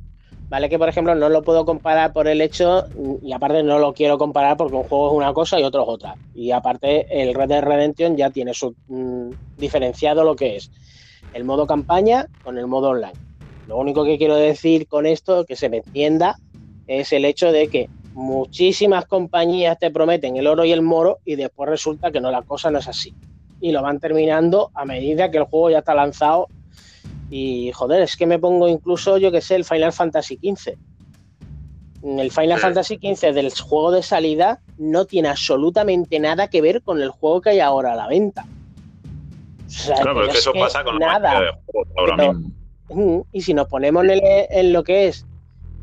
¿vale? 0.50 0.68
Que 0.68 0.78
por 0.78 0.88
ejemplo 0.88 1.14
no 1.14 1.28
lo 1.28 1.42
puedo 1.42 1.64
comparar 1.64 2.12
por 2.12 2.26
el 2.26 2.40
hecho, 2.40 2.84
y 3.22 3.32
aparte 3.32 3.62
no 3.62 3.78
lo 3.78 3.94
quiero 3.94 4.18
comparar 4.18 4.56
porque 4.56 4.74
un 4.74 4.82
juego 4.82 5.10
es 5.10 5.16
una 5.16 5.32
cosa 5.32 5.58
y 5.60 5.62
otro 5.62 5.82
es 5.82 5.88
otra. 5.88 6.16
Y 6.34 6.50
aparte 6.50 7.06
el 7.22 7.34
Red 7.34 7.48
Dead 7.48 7.62
Redemption 7.62 8.16
ya 8.16 8.30
tiene 8.30 8.52
su 8.52 8.74
mm, 8.88 9.30
diferenciado 9.56 10.24
lo 10.24 10.34
que 10.34 10.56
es 10.56 10.70
el 11.32 11.44
modo 11.44 11.66
campaña 11.66 12.26
con 12.42 12.58
el 12.58 12.66
modo 12.66 12.90
online. 12.90 13.14
Lo 13.68 13.78
único 13.78 14.04
que 14.04 14.18
quiero 14.18 14.34
decir 14.34 14.88
con 14.88 15.06
esto, 15.06 15.44
que 15.44 15.54
se 15.54 15.68
me 15.68 15.78
entienda, 15.78 16.36
es 16.88 17.12
el 17.12 17.24
hecho 17.24 17.52
de 17.52 17.68
que 17.68 17.88
muchísimas 18.12 19.04
compañías 19.06 19.78
te 19.78 19.92
prometen 19.92 20.36
el 20.36 20.48
oro 20.48 20.64
y 20.64 20.72
el 20.72 20.82
moro 20.82 21.20
y 21.24 21.36
después 21.36 21.70
resulta 21.70 22.10
que 22.10 22.20
no, 22.20 22.32
la 22.32 22.42
cosa 22.42 22.72
no 22.72 22.80
es 22.80 22.88
así. 22.88 23.14
Y 23.60 23.70
lo 23.70 23.82
van 23.82 24.00
terminando 24.00 24.70
a 24.74 24.84
medida 24.84 25.30
que 25.30 25.38
el 25.38 25.44
juego 25.44 25.70
ya 25.70 25.78
está 25.78 25.94
lanzado 25.94 26.48
y 27.30 27.70
joder, 27.72 28.02
es 28.02 28.16
que 28.16 28.26
me 28.26 28.40
pongo 28.40 28.68
incluso, 28.68 29.16
yo 29.16 29.30
que 29.30 29.40
sé, 29.40 29.54
el 29.54 29.64
Final 29.64 29.92
Fantasy 29.92 30.36
XV. 30.36 30.76
El 32.02 32.30
Final 32.32 32.58
Fantasy 32.58 32.96
XV 32.96 33.32
del 33.32 33.52
juego 33.52 33.92
de 33.92 34.02
salida 34.02 34.60
no 34.78 35.04
tiene 35.04 35.28
absolutamente 35.28 36.18
nada 36.18 36.48
que 36.48 36.60
ver 36.60 36.82
con 36.82 37.00
el 37.00 37.10
juego 37.10 37.40
que 37.40 37.50
hay 37.50 37.60
ahora 37.60 37.92
a 37.92 37.96
la 37.96 38.08
venta. 38.08 38.46
claro, 39.86 40.14
pero 40.14 40.26
es 40.26 40.32
que 40.32 40.38
eso 40.38 40.52
pasa 40.52 40.82
con 40.82 40.98
nada. 40.98 41.40
de 41.40 41.50
ahora 41.96 42.16
mismo. 42.16 43.26
Y 43.32 43.42
si 43.42 43.54
nos 43.54 43.68
ponemos 43.68 44.04
en, 44.08 44.72
lo 44.72 44.82
que 44.82 45.08
es 45.08 45.26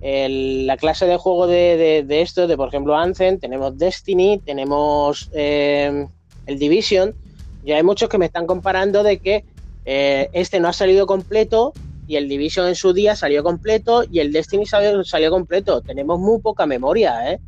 la 0.02 0.76
clase 0.76 1.06
de 1.06 1.16
juego 1.16 1.48
de, 1.48 2.06
esto, 2.10 2.48
de 2.48 2.58
por 2.58 2.68
ejemplo 2.68 2.98
Anthem, 2.98 3.40
tenemos 3.40 3.78
Destiny, 3.78 4.40
tenemos 4.40 5.30
eh, 5.34 6.08
el 6.46 6.60
Division, 6.60 7.16
y 7.64 7.72
hay 7.72 7.84
muchos 7.84 8.10
que 8.10 8.18
me 8.18 8.26
están 8.26 8.48
comparando 8.48 9.04
de 9.04 9.20
que 9.20 9.46
Eh, 9.90 10.30
este 10.34 10.60
no 10.60 10.68
ha 10.68 10.74
salido 10.74 11.08
completo 11.08 11.72
y 12.08 12.18
el 12.18 12.28
Division 12.28 12.68
en 12.68 12.76
su 12.76 12.92
día 12.92 13.16
salió 13.16 13.42
completo 13.42 14.04
y 14.12 14.20
el 14.20 14.34
Destiny 14.34 14.66
salió, 14.66 15.02
salió 15.06 15.32
completo. 15.32 15.82
Tenemos 15.82 16.20
muy 16.20 16.42
poca 16.42 16.66
memoria, 16.66 17.32
¿eh? 17.32 17.40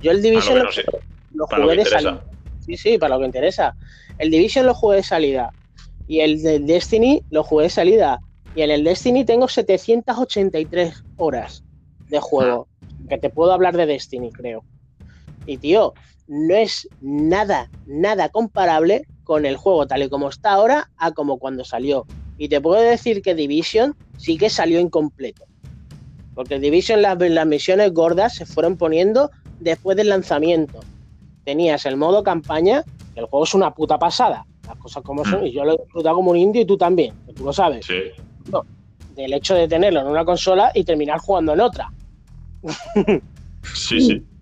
Yo 0.00 0.10
el 0.10 0.22
Division 0.22 0.66
lo, 1.34 1.46
jugué 1.46 1.76
de 1.76 1.84
salida. 1.84 2.24
Sí, 2.64 2.78
sí, 2.78 2.96
para 2.96 3.14
lo 3.14 3.20
que 3.20 3.26
interesa. 3.26 3.76
El 4.16 4.30
Division 4.30 4.64
lo 4.64 4.72
jugué 4.72 4.96
de 4.96 5.02
salida 5.02 5.52
y 6.08 6.20
el 6.20 6.42
Destiny 6.66 7.22
lo 7.28 7.44
jugué 7.44 7.64
de 7.64 7.70
salida. 7.70 8.20
Y 8.56 8.62
en 8.62 8.70
el 8.70 8.82
Destiny 8.82 9.26
tengo 9.26 9.46
783 9.46 11.04
horas 11.18 11.64
de 12.08 12.18
juego. 12.18 12.66
Ah. 12.80 12.86
Que 13.10 13.18
te 13.18 13.28
puedo 13.28 13.52
hablar 13.52 13.76
de 13.76 13.84
Destiny, 13.84 14.32
creo. 14.32 14.64
Y 15.44 15.58
tío, 15.58 15.92
no 16.26 16.54
es 16.54 16.88
nada, 17.00 17.70
nada 17.86 18.28
comparable 18.28 19.06
con 19.24 19.46
el 19.46 19.56
juego 19.56 19.86
tal 19.86 20.02
y 20.02 20.08
como 20.08 20.28
está 20.28 20.52
ahora 20.52 20.90
a 20.96 21.12
como 21.12 21.38
cuando 21.38 21.64
salió. 21.64 22.06
Y 22.38 22.48
te 22.48 22.60
puedo 22.60 22.80
decir 22.80 23.22
que 23.22 23.34
Division 23.34 23.96
sí 24.16 24.36
que 24.36 24.50
salió 24.50 24.80
incompleto. 24.80 25.44
Porque 26.34 26.58
Division 26.58 27.02
las, 27.02 27.18
las 27.18 27.46
misiones 27.46 27.92
gordas 27.92 28.34
se 28.34 28.46
fueron 28.46 28.76
poniendo 28.76 29.30
después 29.60 29.96
del 29.96 30.08
lanzamiento. 30.08 30.80
Tenías 31.44 31.86
el 31.86 31.96
modo 31.96 32.22
campaña, 32.22 32.82
que 33.14 33.20
el 33.20 33.26
juego 33.26 33.44
es 33.44 33.54
una 33.54 33.72
puta 33.72 33.98
pasada. 33.98 34.44
Las 34.66 34.76
cosas 34.78 35.02
como 35.02 35.24
son, 35.24 35.46
y 35.46 35.52
yo 35.52 35.64
lo 35.64 35.74
he 35.74 35.82
disfrutado 35.82 36.16
como 36.16 36.30
un 36.30 36.38
indio 36.38 36.62
y 36.62 36.64
tú 36.64 36.76
también, 36.76 37.14
que 37.26 37.34
tú 37.34 37.44
lo 37.44 37.52
sabes. 37.52 37.86
Sí. 37.86 38.00
No, 38.50 38.64
del 39.14 39.32
hecho 39.34 39.54
de 39.54 39.68
tenerlo 39.68 40.00
en 40.00 40.06
una 40.06 40.24
consola 40.24 40.72
y 40.74 40.84
terminar 40.84 41.18
jugando 41.18 41.52
en 41.52 41.60
otra. 41.60 41.92
sí, 43.74 44.00
sí. 44.00 44.22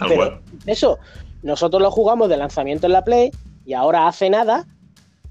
Tal 0.00 0.14
cual. 0.14 0.40
Eso, 0.66 0.98
nosotros 1.42 1.80
lo 1.82 1.90
jugamos 1.90 2.28
de 2.28 2.36
lanzamiento 2.36 2.86
en 2.86 2.92
la 2.92 3.04
Play 3.04 3.30
y 3.64 3.74
ahora 3.74 4.08
hace 4.08 4.30
nada, 4.30 4.66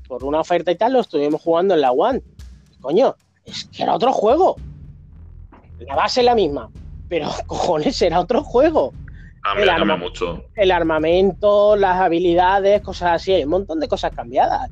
por 0.07 0.23
una 0.23 0.39
oferta 0.39 0.71
y 0.71 0.75
tal, 0.75 0.93
lo 0.93 0.99
estuvimos 1.01 1.41
jugando 1.41 1.73
en 1.73 1.81
la 1.81 1.91
One. 1.91 2.21
Coño, 2.79 3.15
es 3.45 3.65
que 3.65 3.83
era 3.83 3.95
otro 3.95 4.13
juego. 4.13 4.55
La 5.79 5.95
base 5.95 6.21
es 6.21 6.25
la 6.25 6.35
misma, 6.35 6.69
pero 7.07 7.29
cojones, 7.47 8.01
era 8.01 8.19
otro 8.19 8.43
juego. 8.43 8.93
el, 9.57 9.97
mucho. 9.97 10.45
el 10.55 10.71
armamento, 10.71 11.75
las 11.75 11.99
habilidades, 11.99 12.81
cosas 12.81 13.13
así, 13.13 13.33
hay 13.33 13.43
un 13.43 13.49
montón 13.49 13.79
de 13.79 13.87
cosas 13.87 14.11
cambiadas, 14.15 14.69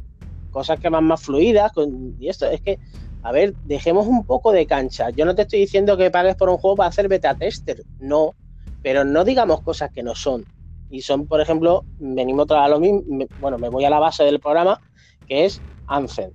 cosas 0.51 0.80
que 0.80 0.89
van 0.89 1.06
más 1.06 1.22
fluidas. 1.22 1.72
y 2.20 2.27
esto 2.27 2.46
es 2.46 2.62
que, 2.62 2.80
a 3.24 3.32
ver, 3.32 3.54
dejemos 3.66 4.08
un 4.08 4.25
poco 4.25 4.51
de 4.51 4.66
cancha. 4.66 5.10
Yo 5.10 5.25
no 5.25 5.36
te 5.36 5.44
estoy 5.44 5.60
diciendo 5.60 5.98
que 5.98 6.12
pagues 6.12 6.36
por 6.36 6.50
un 6.50 6.58
juego 6.58 6.77
para 6.77 6.89
hacer 6.89 7.08
beta 7.08 7.36
tester, 7.36 7.84
no, 8.00 8.36
pero 8.81 9.03
no 9.03 9.24
digamos 9.24 9.62
cosas 9.62 9.91
que 9.91 10.03
no 10.03 10.15
son. 10.15 10.46
Y 10.89 11.01
son, 11.01 11.27
por 11.27 11.41
ejemplo, 11.41 11.84
venimos 12.00 12.50
a 12.51 12.67
lo 12.67 12.79
mismo, 12.79 13.03
bueno, 13.39 13.57
me 13.57 13.69
voy 13.69 13.86
a 13.86 13.89
la 13.89 14.00
base 14.00 14.24
del 14.24 14.39
programa, 14.39 14.81
que 15.27 15.46
es 15.46 15.62
Anthem. 15.88 16.31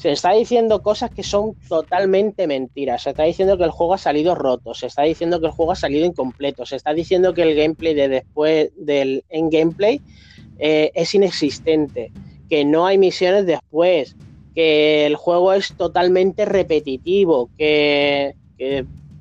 Se 0.00 0.10
está 0.12 0.32
diciendo 0.32 0.82
cosas 0.82 1.10
que 1.10 1.22
son 1.22 1.54
totalmente 1.68 2.46
mentiras. 2.46 3.02
Se 3.02 3.10
está 3.10 3.24
diciendo 3.24 3.58
que 3.58 3.64
el 3.64 3.70
juego 3.70 3.92
ha 3.92 3.98
salido 3.98 4.34
roto. 4.34 4.72
Se 4.72 4.86
está 4.86 5.02
diciendo 5.02 5.40
que 5.40 5.46
el 5.46 5.52
juego 5.52 5.72
ha 5.72 5.76
salido 5.76 6.06
incompleto. 6.06 6.64
Se 6.64 6.76
está 6.76 6.94
diciendo 6.94 7.34
que 7.34 7.42
el 7.42 7.54
gameplay 7.54 7.92
de 7.92 8.08
después 8.08 8.70
del 8.78 9.24
en 9.28 9.50
gameplay 9.50 10.00
eh, 10.58 10.90
es 10.94 11.14
inexistente. 11.14 12.12
Que 12.48 12.64
no 12.64 12.86
hay 12.86 12.96
misiones 12.96 13.44
después. 13.44 14.16
Que 14.54 15.04
el 15.04 15.16
juego 15.16 15.52
es 15.52 15.76
totalmente 15.76 16.46
repetitivo. 16.46 17.50
Que, 17.58 18.34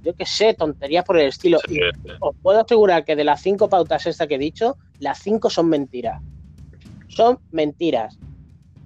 yo 0.02 0.14
qué 0.16 0.26
sé, 0.26 0.54
tonterías 0.54 1.04
por 1.06 1.18
el 1.18 1.28
estilo. 1.28 1.60
os 2.20 2.36
puedo 2.42 2.60
asegurar 2.60 3.06
que 3.06 3.16
de 3.16 3.24
las 3.24 3.42
cinco 3.42 3.70
pautas 3.70 4.06
estas 4.06 4.28
que 4.28 4.36
he 4.36 4.40
dicho, 4.40 4.78
las 5.00 5.20
cinco 5.20 5.50
son 5.50 5.70
mentiras. 5.70 6.22
Son 7.08 7.40
mentiras. 7.52 8.18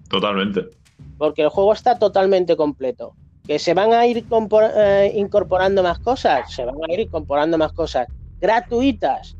Totalmente. 0.09 0.69
Porque 1.17 1.43
el 1.43 1.49
juego 1.49 1.73
está 1.73 1.99
totalmente 1.99 2.55
completo. 2.55 3.15
Que 3.45 3.59
se 3.59 3.73
van 3.73 3.93
a 3.93 4.05
ir 4.05 4.25
eh, 4.77 5.11
incorporando 5.15 5.83
más 5.83 5.99
cosas, 5.99 6.53
se 6.53 6.63
van 6.63 6.75
a 6.87 6.93
ir 6.93 7.01
incorporando 7.01 7.57
más 7.57 7.73
cosas 7.73 8.07
gratuitas. 8.39 9.35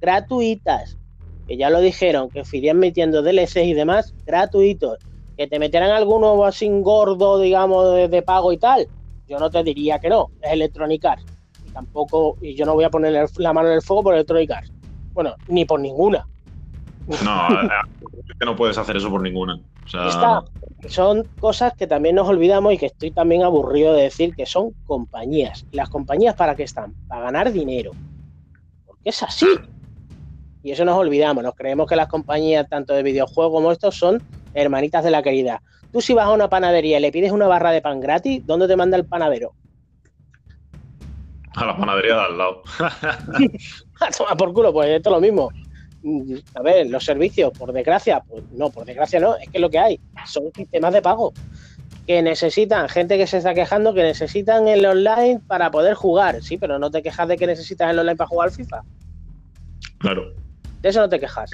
Gratuitas. 0.00 0.98
Que 1.46 1.56
ya 1.56 1.70
lo 1.70 1.80
dijeron, 1.80 2.30
que 2.30 2.42
irían 2.52 2.78
metiendo 2.78 3.22
DLCs 3.22 3.56
y 3.56 3.74
demás 3.74 4.14
gratuitos. 4.24 4.98
Que 5.36 5.46
te 5.46 5.58
meterán 5.58 5.90
alguno 5.90 6.44
así 6.44 6.68
gordo, 6.68 7.40
digamos, 7.40 8.10
de, 8.10 8.22
pago 8.22 8.52
y 8.52 8.58
tal. 8.58 8.88
Yo 9.32 9.38
no 9.38 9.48
te 9.48 9.64
diría 9.64 9.98
que 9.98 10.10
no, 10.10 10.30
es 10.42 10.52
Electronic 10.52 11.02
Arts. 11.06 11.24
Y 11.66 11.70
tampoco, 11.70 12.36
y 12.42 12.54
yo 12.54 12.66
no 12.66 12.74
voy 12.74 12.84
a 12.84 12.90
poner 12.90 13.26
la 13.38 13.52
mano 13.54 13.68
en 13.68 13.74
el 13.76 13.80
fuego 13.80 14.02
por 14.02 14.14
Electronic 14.14 14.50
Arts. 14.50 14.70
Bueno, 15.14 15.34
ni 15.48 15.64
por 15.64 15.80
ninguna. 15.80 16.28
No, 17.24 17.48
que 18.38 18.44
no 18.44 18.54
puedes 18.54 18.76
hacer 18.76 18.98
eso 18.98 19.08
por 19.08 19.22
ninguna. 19.22 19.58
son 20.86 21.24
cosas 21.40 21.72
que 21.72 21.86
también 21.86 22.14
nos 22.14 22.28
olvidamos 22.28 22.74
y 22.74 22.78
que 22.78 22.86
estoy 22.86 23.10
también 23.10 23.42
aburrido 23.42 23.94
de 23.94 24.02
decir 24.02 24.34
que 24.36 24.44
son 24.44 24.72
compañías. 24.84 25.64
¿Y 25.72 25.76
las 25.76 25.88
compañías 25.88 26.34
para 26.34 26.54
qué 26.54 26.64
están? 26.64 26.92
Para 27.08 27.22
ganar 27.22 27.50
dinero. 27.52 27.92
Porque 28.84 29.08
es 29.08 29.22
así. 29.22 29.46
Y 30.62 30.72
eso 30.72 30.84
nos 30.84 30.98
olvidamos. 30.98 31.42
Nos 31.42 31.54
creemos 31.54 31.88
que 31.88 31.96
las 31.96 32.08
compañías, 32.08 32.68
tanto 32.68 32.92
de 32.92 33.02
videojuegos 33.02 33.50
como 33.50 33.72
estos, 33.72 33.96
son 33.96 34.22
hermanitas 34.52 35.02
de 35.02 35.10
la 35.10 35.22
querida. 35.22 35.62
Tú 35.92 36.00
si 36.00 36.14
vas 36.14 36.26
a 36.26 36.32
una 36.32 36.48
panadería 36.48 36.98
y 36.98 37.02
le 37.02 37.12
pides 37.12 37.32
una 37.32 37.46
barra 37.46 37.70
de 37.70 37.82
pan 37.82 38.00
gratis, 38.00 38.44
¿dónde 38.46 38.66
te 38.66 38.76
manda 38.76 38.96
el 38.96 39.04
panadero? 39.04 39.52
A 41.54 41.66
la 41.66 41.76
panadería 41.76 42.14
de 42.14 42.20
al 42.20 42.38
lado. 42.38 42.62
Toma 44.16 44.36
por 44.36 44.52
culo, 44.52 44.72
pues 44.72 44.88
esto 44.88 45.10
es 45.10 45.14
lo 45.14 45.20
mismo 45.20 45.50
a 46.54 46.62
ver, 46.62 46.90
los 46.90 47.04
servicios, 47.04 47.52
por 47.56 47.72
desgracia, 47.72 48.22
pues 48.28 48.42
no, 48.52 48.70
por 48.70 48.84
desgracia 48.84 49.20
no, 49.20 49.36
es 49.36 49.48
que 49.48 49.58
lo 49.58 49.70
que 49.70 49.78
hay 49.78 50.00
son 50.26 50.50
sistemas 50.54 50.92
de 50.92 51.02
pago 51.02 51.32
que 52.06 52.20
necesitan, 52.22 52.88
gente 52.88 53.16
que 53.16 53.28
se 53.28 53.38
está 53.38 53.54
quejando 53.54 53.94
que 53.94 54.02
necesitan 54.02 54.66
el 54.66 54.84
online 54.84 55.40
para 55.46 55.70
poder 55.70 55.94
jugar, 55.94 56.42
sí, 56.42 56.58
pero 56.58 56.78
no 56.78 56.90
te 56.90 57.02
quejas 57.02 57.28
de 57.28 57.36
que 57.36 57.46
necesitas 57.46 57.90
el 57.90 57.98
online 58.00 58.16
para 58.16 58.28
jugar 58.28 58.48
al 58.48 58.54
FIFA. 58.54 58.82
Claro. 59.98 60.34
De 60.80 60.88
eso 60.88 61.00
no 61.00 61.08
te 61.08 61.20
quejas. 61.20 61.52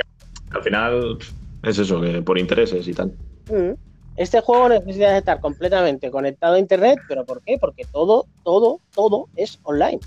Al 0.50 0.62
final 0.62 1.18
es 1.62 1.78
eso, 1.78 2.00
que 2.00 2.22
por 2.22 2.38
intereses 2.38 2.88
y 2.88 2.94
tal. 2.94 3.12
Mm. 3.50 3.87
Este 4.18 4.40
juego 4.40 4.68
necesita 4.68 5.16
estar 5.16 5.40
completamente 5.40 6.10
conectado 6.10 6.54
a 6.54 6.58
internet, 6.58 6.98
pero 7.06 7.24
¿por 7.24 7.40
qué? 7.42 7.56
Porque 7.56 7.84
todo, 7.84 8.26
todo, 8.42 8.80
todo 8.92 9.28
es 9.36 9.60
online. 9.62 10.00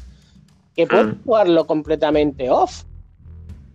Que 0.75 0.85
puedes 0.85 1.07
mm. 1.07 1.23
jugarlo 1.23 1.65
completamente 1.65 2.49
off, 2.49 2.83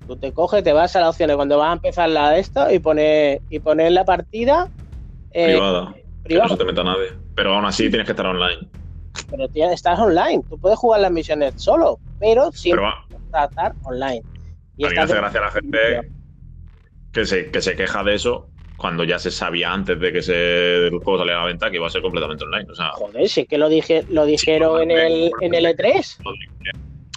Tú 0.06 0.16
te 0.16 0.32
coges, 0.32 0.62
te 0.62 0.72
vas 0.72 0.94
a 0.94 1.00
las 1.00 1.08
opciones 1.08 1.34
cuando 1.34 1.58
vas 1.58 1.70
a 1.70 1.72
empezar 1.72 2.08
la 2.10 2.30
de 2.30 2.38
esto 2.38 2.70
y 2.70 2.78
pones 2.78 3.40
y 3.50 3.58
la 3.90 4.04
partida 4.04 4.70
eh, 5.32 5.54
privada. 5.54 5.94
Que 6.24 6.34
no 6.36 6.48
se 6.48 6.56
te 6.56 6.64
meta 6.64 6.84
nadie. 6.84 7.12
Pero 7.34 7.54
aún 7.54 7.64
así 7.64 7.88
tienes 7.88 8.06
que 8.06 8.12
estar 8.12 8.26
online. 8.26 8.68
Pero 9.28 9.48
estás 9.72 9.98
online. 9.98 10.44
Tú 10.48 10.60
puedes 10.60 10.78
jugar 10.78 11.00
las 11.00 11.10
misiones 11.10 11.54
solo, 11.56 11.98
pero 12.20 12.52
siempre 12.52 12.86
estar 13.26 13.74
online. 13.82 14.22
Y 14.76 14.84
a 14.84 14.90
mí 14.90 14.94
me 14.94 15.00
hace 15.00 15.16
gracia 15.16 15.40
a 15.40 15.44
la 15.44 15.50
gente 15.50 15.78
que 17.12 17.24
se, 17.24 17.50
que 17.50 17.60
se 17.60 17.74
queja 17.74 18.04
de 18.04 18.14
eso 18.14 18.48
cuando 18.76 19.04
ya 19.04 19.18
se 19.18 19.30
sabía 19.30 19.72
antes 19.72 19.98
de 19.98 20.12
que 20.12 20.22
se, 20.22 20.86
el 20.86 20.98
juego 20.98 21.18
saliera 21.18 21.40
a 21.40 21.42
la 21.42 21.48
venta 21.48 21.70
que 21.70 21.76
iba 21.76 21.86
a 21.86 21.90
ser 21.90 22.02
completamente 22.02 22.44
online. 22.44 22.70
O 22.70 22.74
sea, 22.74 22.90
Joder, 22.92 23.28
si 23.28 23.42
es 23.42 23.48
que 23.48 23.58
lo, 23.58 23.68
dije, 23.68 24.04
lo 24.10 24.26
dijeron 24.26 24.82
en, 24.82 24.90
el, 24.90 25.30
en 25.40 25.54
el 25.54 25.64
E3. 25.64 26.18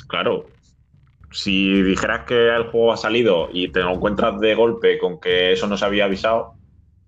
Claro, 0.08 0.48
si 1.32 1.82
dijeras 1.84 2.26
que 2.26 2.50
el 2.56 2.64
juego 2.64 2.94
ha 2.94 2.98
salido 2.98 3.50
y 3.52 3.70
te 3.70 3.82
lo 3.82 3.94
encuentras 3.94 4.40
de 4.40 4.56
golpe 4.56 4.98
con 4.98 5.20
que 5.20 5.52
eso 5.52 5.68
no 5.68 5.78
se 5.78 5.86
había 5.86 6.06
avisado, 6.06 6.54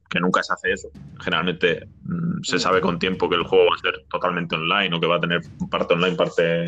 que 0.09 0.19
nunca 0.19 0.43
se 0.43 0.53
hace 0.53 0.73
eso. 0.73 0.89
Generalmente 1.21 1.87
mm, 2.03 2.43
se 2.43 2.59
sabe 2.59 2.81
con 2.81 2.99
tiempo 2.99 3.29
que 3.29 3.35
el 3.35 3.43
juego 3.43 3.65
va 3.65 3.75
a 3.75 3.79
ser 3.79 4.05
totalmente 4.09 4.55
online 4.55 4.95
o 4.95 4.99
que 4.99 5.07
va 5.07 5.15
a 5.15 5.21
tener 5.21 5.41
parte 5.69 5.93
online, 5.93 6.15
parte 6.15 6.65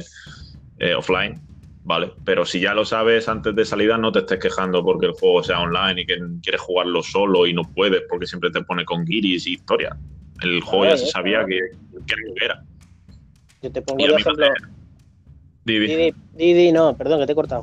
eh, 0.80 0.96
offline, 0.96 1.40
¿vale? 1.84 2.12
Pero 2.26 2.46
si 2.46 2.60
ya 2.60 2.74
lo 2.74 2.86
sabes 2.86 3.28
antes 3.28 3.56
de 3.56 3.66
salida, 3.66 3.98
no 3.98 4.12
te 4.12 4.20
estés 4.20 4.40
quejando 4.40 4.84
porque 4.84 5.08
el 5.08 5.14
juego 5.14 5.44
sea 5.44 5.60
online 5.60 6.02
y 6.02 6.06
que 6.06 6.18
quieres 6.42 6.62
jugarlo 6.62 7.04
solo 7.04 7.46
y 7.46 7.54
no 7.54 7.64
puedes 7.64 8.04
porque 8.10 8.26
siempre 8.26 8.52
te 8.52 8.62
pone 8.64 8.86
con 8.86 9.06
guiris 9.06 9.48
y 9.48 9.54
historia. 9.54 9.96
El 10.42 10.62
juego 10.62 10.86
ya 10.86 10.98
se 10.98 11.08
sabía 11.08 11.46
que, 11.46 11.60
era. 12.42 12.64
Yo 13.62 13.72
te 13.72 13.82
pongo 13.82 14.06
el 14.06 14.14
ejemplo. 14.14 14.48
Didi. 15.66 16.14
Didi, 16.34 16.72
no, 16.72 16.98
perdón, 16.98 17.22
que 17.22 17.26
te 17.26 17.32
he 17.32 17.36
cortado. 17.36 17.62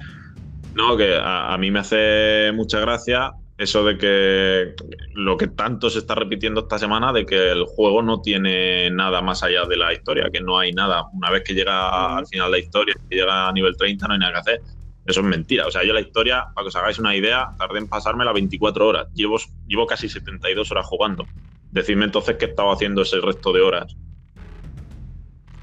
No, 0.75 0.97
que 0.97 1.19
a, 1.21 1.57
mí 1.59 1.71
me 1.71 1.81
hace 1.81 2.53
mucha 2.55 2.81
gracia 2.81 3.33
eso 3.61 3.85
de 3.85 3.99
que 3.99 4.75
lo 5.13 5.37
que 5.37 5.49
tanto 5.49 5.91
se 5.91 5.99
está 5.99 6.15
repitiendo 6.15 6.63
esta 6.63 6.79
semana, 6.79 7.13
de 7.13 7.27
que 7.27 7.51
el 7.51 7.65
juego 7.65 8.03
no 8.03 8.23
tiene 8.23 8.91
nada 8.91 9.21
más 9.21 9.43
allá 9.43 9.67
de 9.67 9.77
la 9.77 9.93
historia, 9.93 10.31
que 10.33 10.41
no 10.41 10.59
hay 10.59 10.73
nada. 10.73 11.05
Una 11.13 11.31
vez 11.31 11.45
que 11.45 11.53
llega 11.53 12.17
al 12.17 12.27
final 12.27 12.51
la 12.51 12.59
historia, 12.59 12.95
que 13.09 13.17
llega 13.17 13.49
a 13.49 13.53
nivel 13.53 13.77
30, 13.77 14.09
no 14.09 14.15
hay 14.15 14.19
nada 14.19 14.33
que 14.33 14.39
hacer. 14.39 14.61
Eso 15.05 15.21
es 15.21 15.27
mentira. 15.27 15.67
O 15.67 15.71
sea, 15.71 15.85
yo 15.85 15.93
la 15.93 16.01
historia, 16.01 16.47
para 16.55 16.65
que 16.65 16.69
os 16.69 16.77
hagáis 16.77 16.99
una 16.99 17.15
idea, 17.15 17.51
tardé 17.59 17.81
en 17.81 17.89
pasármela 17.89 18.33
24 18.33 18.87
horas. 18.87 19.09
Llevo, 19.13 19.37
llevo 19.67 19.87
casi 19.87 20.09
72 20.09 20.71
horas 20.71 20.87
jugando. 20.87 21.27
Decidme 21.71 22.07
entonces 22.07 22.37
qué 22.37 22.47
estaba 22.47 22.73
haciendo 22.73 23.03
ese 23.03 23.21
resto 23.21 23.53
de 23.53 23.61
horas 23.61 23.95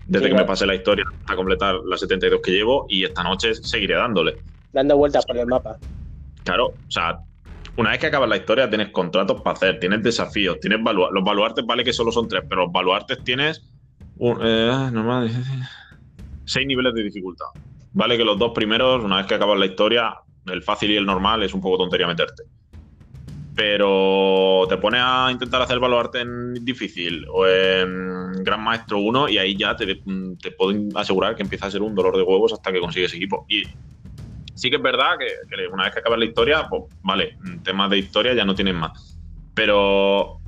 desde 0.07 0.29
que 0.29 0.35
me 0.35 0.45
pasé 0.45 0.65
la 0.65 0.75
historia 0.75 1.03
hasta 1.19 1.35
completar 1.35 1.75
las 1.85 1.99
72 1.99 2.39
que 2.41 2.51
llevo 2.51 2.85
y 2.89 3.03
esta 3.03 3.23
noche 3.23 3.53
seguiré 3.55 3.95
dándole. 3.95 4.37
Dando 4.71 4.95
vueltas 4.95 5.25
por 5.25 5.37
el 5.37 5.47
mapa. 5.47 5.77
Claro, 6.43 6.67
o 6.67 6.91
sea, 6.91 7.19
una 7.77 7.91
vez 7.91 8.00
que 8.00 8.07
acabas 8.07 8.27
la 8.27 8.38
historia, 8.38 8.69
tienes 8.69 8.89
contratos 8.89 9.41
para 9.41 9.55
hacer, 9.55 9.79
tienes 9.79 10.01
desafíos, 10.01 10.60
tienes 10.60 10.79
los 10.81 11.24
baluartes, 11.24 11.65
vale 11.65 11.84
que 11.84 11.93
solo 11.93 12.12
son 12.12 12.27
tres, 12.27 12.43
pero 12.50 12.63
los 12.63 12.72
baluartes 12.72 13.24
tienes 13.24 13.62
un, 14.17 14.39
eh, 14.41 14.89
normal, 14.91 15.29
seis 16.46 16.65
niveles 16.65 16.93
de 16.96 17.03
dificultad. 17.03 17.46
Vale 17.93 18.17
que 18.17 18.25
los 18.25 18.38
dos 18.38 18.51
primeros, 18.53 19.03
una 19.03 19.17
vez 19.17 19.27
que 19.27 19.36
acabas 19.36 19.60
la 19.60 19.67
historia, 19.67 20.15
el 20.48 20.63
fácil 20.63 20.91
y 20.91 20.98
el 20.98 21.05
normal 21.05 21.43
es 21.43 21.53
un 21.53 21.62
poco 21.62 21.77
tontería 21.77 22.07
meterte. 22.07 22.43
Pero 23.55 24.65
te 24.69 24.77
pones 24.77 25.01
a 25.03 25.29
intentar 25.31 25.62
hacer 25.62 25.79
baluarte 25.79 26.19
en 26.22 26.53
difícil 26.63 27.25
o 27.31 27.48
en 27.48 28.43
Gran 28.43 28.63
Maestro 28.63 29.00
1 29.00 29.29
y 29.29 29.38
ahí 29.39 29.55
ya 29.57 29.75
te, 29.75 30.01
te 30.41 30.51
puedo 30.51 30.77
asegurar 30.96 31.36
que 31.36 31.41
empieza 31.41 31.65
a 31.65 31.72
ser 31.72 31.81
un 31.81 31.96
dolor 31.96 32.15
de 32.17 32.24
huevos 32.24 32.53
hasta 32.53 32.72
que 32.72 32.79
consigues 32.79 33.13
equipo. 33.15 33.46
Y 33.50 33.63
Sí 34.57 34.69
que 34.69 34.77
es 34.77 34.81
verdad 34.81 35.17
que, 35.19 35.67
una 35.71 35.83
vez 35.83 35.93
que 35.93 35.99
acabas 35.99 36.19
la 36.19 36.25
historia, 36.25 36.67
pues 36.69 36.83
vale, 37.03 37.37
temas 37.63 37.89
de 37.89 37.99
historia 37.99 38.33
ya 38.33 38.43
no 38.43 38.55
tienes 38.55 38.73
más. 38.73 39.17
Pero 39.53 40.39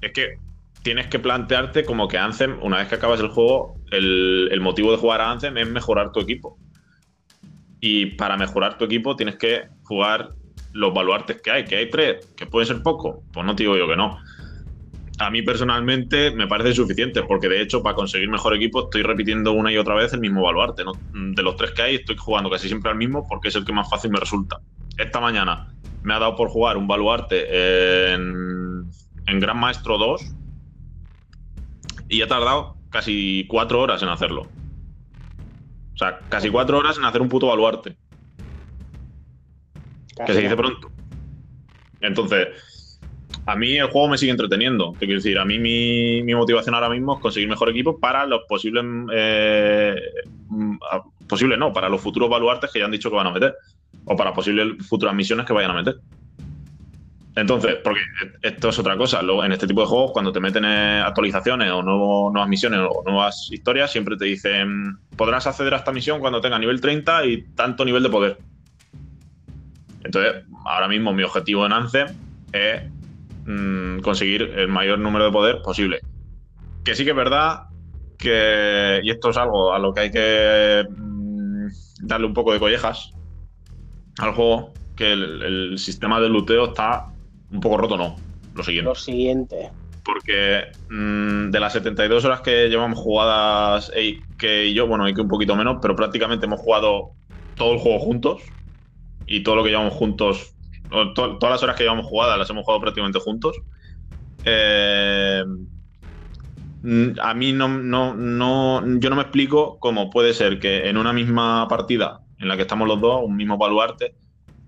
es 0.00 0.12
que 0.12 0.38
tienes 0.82 1.08
que 1.08 1.18
plantearte 1.18 1.84
como 1.84 2.08
que 2.08 2.16
Anthem, 2.16 2.58
una 2.62 2.78
vez 2.78 2.88
que 2.88 2.94
acabas 2.94 3.20
el 3.20 3.28
juego, 3.28 3.74
el, 3.90 4.60
motivo 4.60 4.92
de 4.92 4.98
jugar 4.98 5.20
a 5.20 5.30
Anthem 5.30 5.58
es 5.58 5.68
mejorar 5.68 6.12
tu 6.12 6.20
equipo. 6.20 6.56
Y 7.80 8.06
para 8.06 8.36
mejorar 8.36 8.78
tu 8.78 8.84
equipo 8.84 9.16
tienes 9.16 9.36
que 9.36 9.68
jugar 9.82 10.30
los 10.72 10.94
baluartes 10.94 11.42
que 11.42 11.50
hay, 11.50 11.64
que 11.64 11.76
hay 11.76 11.90
tres, 11.90 12.26
que 12.36 12.46
puede 12.46 12.66
ser 12.66 12.82
poco. 12.82 13.24
Pues 13.32 13.44
no 13.44 13.56
te 13.56 13.64
digo 13.64 13.76
yo 13.76 13.88
que 13.88 13.96
no 13.96 14.18
a 15.20 15.30
mí 15.30 15.42
personalmente 15.42 16.30
me 16.30 16.46
parece 16.46 16.72
suficiente, 16.72 17.22
porque 17.22 17.48
de 17.48 17.60
hecho, 17.60 17.82
para 17.82 17.94
conseguir 17.94 18.28
mejor 18.30 18.54
equipo, 18.54 18.84
estoy 18.84 19.02
repitiendo 19.02 19.52
una 19.52 19.70
y 19.70 19.76
otra 19.76 19.94
vez 19.94 20.14
el 20.14 20.20
mismo 20.20 20.42
baluarte. 20.42 20.82
De 21.12 21.42
los 21.42 21.56
tres 21.56 21.72
que 21.72 21.82
hay, 21.82 21.94
estoy 21.96 22.16
jugando 22.16 22.48
casi 22.48 22.68
siempre 22.68 22.90
al 22.90 22.96
mismo 22.96 23.26
porque 23.28 23.48
es 23.48 23.54
el 23.54 23.66
que 23.66 23.72
más 23.72 23.88
fácil 23.90 24.10
me 24.10 24.18
resulta. 24.18 24.60
Esta 24.96 25.20
mañana 25.20 25.74
me 26.02 26.14
ha 26.14 26.18
dado 26.18 26.36
por 26.36 26.48
jugar 26.48 26.78
un 26.78 26.88
baluarte 26.88 28.12
en, 28.14 28.90
en 29.26 29.40
Gran 29.40 29.58
Maestro 29.58 29.98
2 29.98 30.22
y 32.08 32.22
he 32.22 32.26
tardado 32.26 32.76
casi 32.88 33.46
cuatro 33.46 33.80
horas 33.80 34.02
en 34.02 34.08
hacerlo. 34.08 34.48
O 35.94 35.98
sea, 35.98 36.18
casi 36.30 36.48
cuatro 36.48 36.78
horas 36.78 36.96
en 36.96 37.04
hacer 37.04 37.20
un 37.20 37.28
puto 37.28 37.46
baluarte. 37.46 37.94
que 40.26 40.32
se 40.32 40.40
dice 40.40 40.56
pronto. 40.56 40.90
Entonces, 42.00 42.48
a 43.50 43.56
mí 43.56 43.76
el 43.76 43.88
juego 43.88 44.08
me 44.08 44.18
sigue 44.18 44.30
entreteniendo. 44.30 44.92
Te 44.92 45.06
quiero 45.06 45.18
decir, 45.18 45.36
a 45.36 45.44
mí 45.44 45.58
mi, 45.58 46.22
motivación 46.34 46.74
ahora 46.76 46.88
mismo 46.88 47.16
es 47.16 47.20
conseguir 47.20 47.48
mejor 47.48 47.68
equipo 47.70 47.98
para 47.98 48.24
los 48.24 48.42
posibles. 48.48 48.84
Eh, 49.12 49.96
mm, 50.48 50.76
posibles 51.26 51.58
no, 51.58 51.72
para 51.72 51.88
los 51.88 52.00
futuros 52.00 52.30
baluartes 52.30 52.70
que 52.70 52.78
ya 52.78 52.84
han 52.84 52.92
dicho 52.92 53.10
que 53.10 53.16
van 53.16 53.26
a 53.26 53.32
meter. 53.32 53.56
O 54.04 54.16
para 54.16 54.32
posibles 54.32 54.86
futuras 54.86 55.14
misiones 55.16 55.46
que 55.46 55.52
vayan 55.52 55.72
a 55.72 55.74
meter. 55.74 55.96
Entonces, 57.34 57.78
porque 57.82 58.00
esto 58.42 58.68
es 58.68 58.78
otra 58.78 58.96
cosa. 58.96 59.20
en 59.20 59.52
este 59.52 59.66
tipo 59.66 59.80
de 59.80 59.86
juegos, 59.88 60.12
cuando 60.12 60.30
te 60.30 60.38
meten 60.38 60.64
actualizaciones 60.64 61.72
o 61.72 61.82
nuevas 61.82 62.48
misiones 62.48 62.80
o 62.88 63.02
nuevas 63.04 63.48
historias, 63.50 63.90
siempre 63.90 64.16
te 64.16 64.26
dicen: 64.26 64.96
podrás 65.16 65.48
acceder 65.48 65.74
a 65.74 65.78
esta 65.78 65.90
misión 65.90 66.20
cuando 66.20 66.40
tenga 66.40 66.56
nivel 66.56 66.80
30 66.80 67.26
y 67.26 67.42
tanto 67.56 67.84
nivel 67.84 68.04
de 68.04 68.10
poder. 68.10 68.38
Entonces, 70.04 70.44
ahora 70.64 70.86
mismo 70.86 71.12
mi 71.12 71.24
objetivo 71.24 71.66
en 71.66 71.72
ANCE 71.72 72.06
es 72.52 72.82
Mm, 73.50 74.00
conseguir 74.00 74.42
el 74.42 74.68
mayor 74.68 74.98
número 74.98 75.24
de 75.24 75.32
poder 75.32 75.62
posible. 75.62 76.00
Que 76.84 76.94
sí 76.94 77.04
que 77.04 77.10
es 77.10 77.16
verdad 77.16 77.64
que, 78.16 79.00
y 79.02 79.10
esto 79.10 79.30
es 79.30 79.36
algo 79.36 79.72
a 79.72 79.78
lo 79.78 79.92
que 79.92 80.00
hay 80.00 80.10
que 80.10 80.86
mm, 80.88 81.66
darle 82.02 82.26
un 82.26 82.34
poco 82.34 82.52
de 82.52 82.60
collejas 82.60 83.12
al 84.18 84.34
juego, 84.34 84.72
que 84.94 85.12
el, 85.12 85.78
sistema 85.78 86.20
de 86.20 86.28
luteo 86.28 86.66
está 86.66 87.06
un 87.50 87.60
poco 87.60 87.78
roto, 87.78 87.96
¿no? 87.96 88.16
Lo 88.54 88.62
siguiente. 88.62 88.88
Lo 88.88 88.94
siguiente. 88.94 89.70
Porque 90.04 90.66
mm, 90.88 91.50
de 91.50 91.60
las 91.60 91.72
72 91.72 92.24
horas 92.24 92.42
que 92.42 92.68
llevamos 92.68 92.98
jugadas, 93.00 93.90
que 94.38 94.72
yo, 94.72 94.86
bueno, 94.86 95.04
hay 95.04 95.14
que 95.14 95.22
un 95.22 95.28
poquito 95.28 95.56
menos, 95.56 95.78
pero 95.82 95.96
prácticamente 95.96 96.46
hemos 96.46 96.60
jugado 96.60 97.12
todo 97.56 97.72
el 97.72 97.80
juego 97.80 97.98
juntos. 97.98 98.42
Y 99.26 99.42
todo 99.42 99.56
lo 99.56 99.64
que 99.64 99.70
llevamos 99.70 99.94
juntos 99.94 100.54
todas 101.14 101.50
las 101.50 101.62
horas 101.62 101.76
que 101.76 101.84
llevamos 101.84 102.06
jugadas 102.06 102.38
las 102.38 102.50
hemos 102.50 102.64
jugado 102.64 102.80
prácticamente 102.80 103.18
juntos. 103.18 103.56
Eh, 104.44 105.44
a 107.22 107.34
mí 107.34 107.52
no, 107.52 107.68
no, 107.68 108.14
no, 108.14 108.98
yo 108.98 109.10
no 109.10 109.16
me 109.16 109.22
explico 109.22 109.78
cómo 109.78 110.10
puede 110.10 110.32
ser 110.32 110.58
que 110.58 110.88
en 110.88 110.96
una 110.96 111.12
misma 111.12 111.68
partida 111.68 112.20
en 112.38 112.48
la 112.48 112.56
que 112.56 112.62
estamos 112.62 112.88
los 112.88 113.00
dos, 113.00 113.20
un 113.22 113.36
mismo 113.36 113.58
baluarte, 113.58 114.14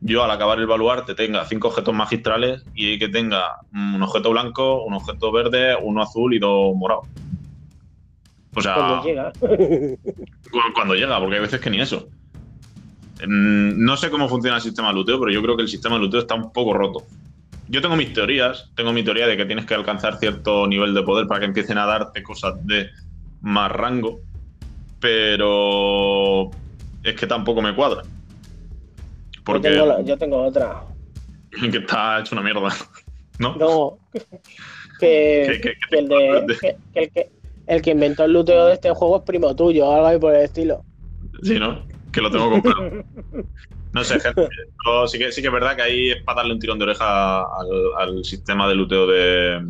yo 0.00 0.22
al 0.24 0.30
acabar 0.30 0.58
el 0.58 0.66
baluarte 0.66 1.14
tenga 1.14 1.44
cinco 1.46 1.68
objetos 1.68 1.94
magistrales 1.94 2.64
y 2.74 2.98
que 2.98 3.08
tenga 3.08 3.60
un 3.72 4.02
objeto 4.02 4.30
blanco, 4.30 4.84
un 4.84 4.94
objeto 4.94 5.32
verde, 5.32 5.76
uno 5.80 6.02
azul 6.02 6.34
y 6.34 6.38
dos 6.38 6.74
morados. 6.74 7.06
O 8.54 8.60
sea, 8.60 8.74
cuando 8.74 9.02
llega. 9.04 9.32
cuando 10.74 10.94
llega, 10.94 11.18
porque 11.18 11.36
hay 11.36 11.40
veces 11.40 11.60
que 11.60 11.70
ni 11.70 11.80
eso. 11.80 12.08
Mm, 13.26 13.84
no 13.84 13.96
sé 13.96 14.10
cómo 14.10 14.28
funciona 14.28 14.56
el 14.56 14.62
sistema 14.62 14.88
de 14.88 14.94
luteo, 14.94 15.20
pero 15.20 15.32
yo 15.32 15.42
creo 15.42 15.56
que 15.56 15.62
el 15.62 15.68
sistema 15.68 15.96
de 15.96 16.02
luteo 16.02 16.20
está 16.20 16.34
un 16.34 16.52
poco 16.52 16.72
roto. 16.72 17.04
Yo 17.68 17.80
tengo 17.80 17.96
mis 17.96 18.12
teorías. 18.12 18.70
Tengo 18.74 18.92
mi 18.92 19.02
teoría 19.02 19.26
de 19.26 19.36
que 19.36 19.46
tienes 19.46 19.66
que 19.66 19.74
alcanzar 19.74 20.18
cierto 20.18 20.66
nivel 20.66 20.94
de 20.94 21.02
poder 21.02 21.26
para 21.26 21.40
que 21.40 21.46
empiecen 21.46 21.78
a 21.78 21.86
darte 21.86 22.22
cosas 22.22 22.54
de 22.66 22.90
más 23.40 23.70
rango. 23.72 24.20
Pero 25.00 26.50
es 27.02 27.14
que 27.14 27.26
tampoco 27.26 27.62
me 27.62 27.74
cuadra. 27.74 28.02
Porque 29.44 29.74
yo 30.04 30.18
tengo, 30.18 30.42
otra. 30.42 30.84
Que 31.70 31.78
está 31.78 32.20
hecho 32.20 32.34
una 32.34 32.42
mierda. 32.42 32.68
¿No? 33.38 33.56
No. 33.56 33.98
Que, 35.00 35.74
el, 35.90 36.06
de, 36.06 36.76
el, 37.66 37.82
que, 37.82 37.90
inventó 37.90 38.22
el 38.22 38.34
luteo 38.34 38.66
de 38.66 38.74
este 38.74 38.90
juego 38.90 39.16
es 39.16 39.22
primo 39.24 39.56
tuyo, 39.56 39.92
algo 39.92 40.06
ahí 40.06 40.16
por 40.16 40.32
el 40.32 40.42
estilo. 40.42 40.84
Sí, 41.42 41.58
¿no? 41.58 41.82
Que 42.12 42.20
lo 42.20 42.30
tengo 42.30 42.50
comprado. 42.50 43.04
No 43.92 44.04
sé, 44.04 44.20
gente. 44.20 44.48
sí, 45.06 45.18
que, 45.18 45.32
sí 45.32 45.42
que 45.42 45.48
es 45.48 45.52
verdad 45.52 45.76
que 45.76 45.82
ahí 45.82 46.10
es 46.10 46.22
para 46.22 46.36
darle 46.36 46.54
un 46.54 46.60
tirón 46.60 46.78
de 46.78 46.84
oreja 46.84 47.42
al, 47.98 48.24
sistema 48.24 48.68
de 48.68 48.74
luteo 48.74 49.06
de. 49.06 49.66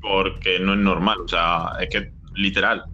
Porque 0.00 0.58
no 0.58 0.74
es 0.74 0.78
normal. 0.78 1.20
O 1.20 1.28
sea, 1.28 1.72
es 1.80 1.88
que 1.88 2.12
literal. 2.34 2.84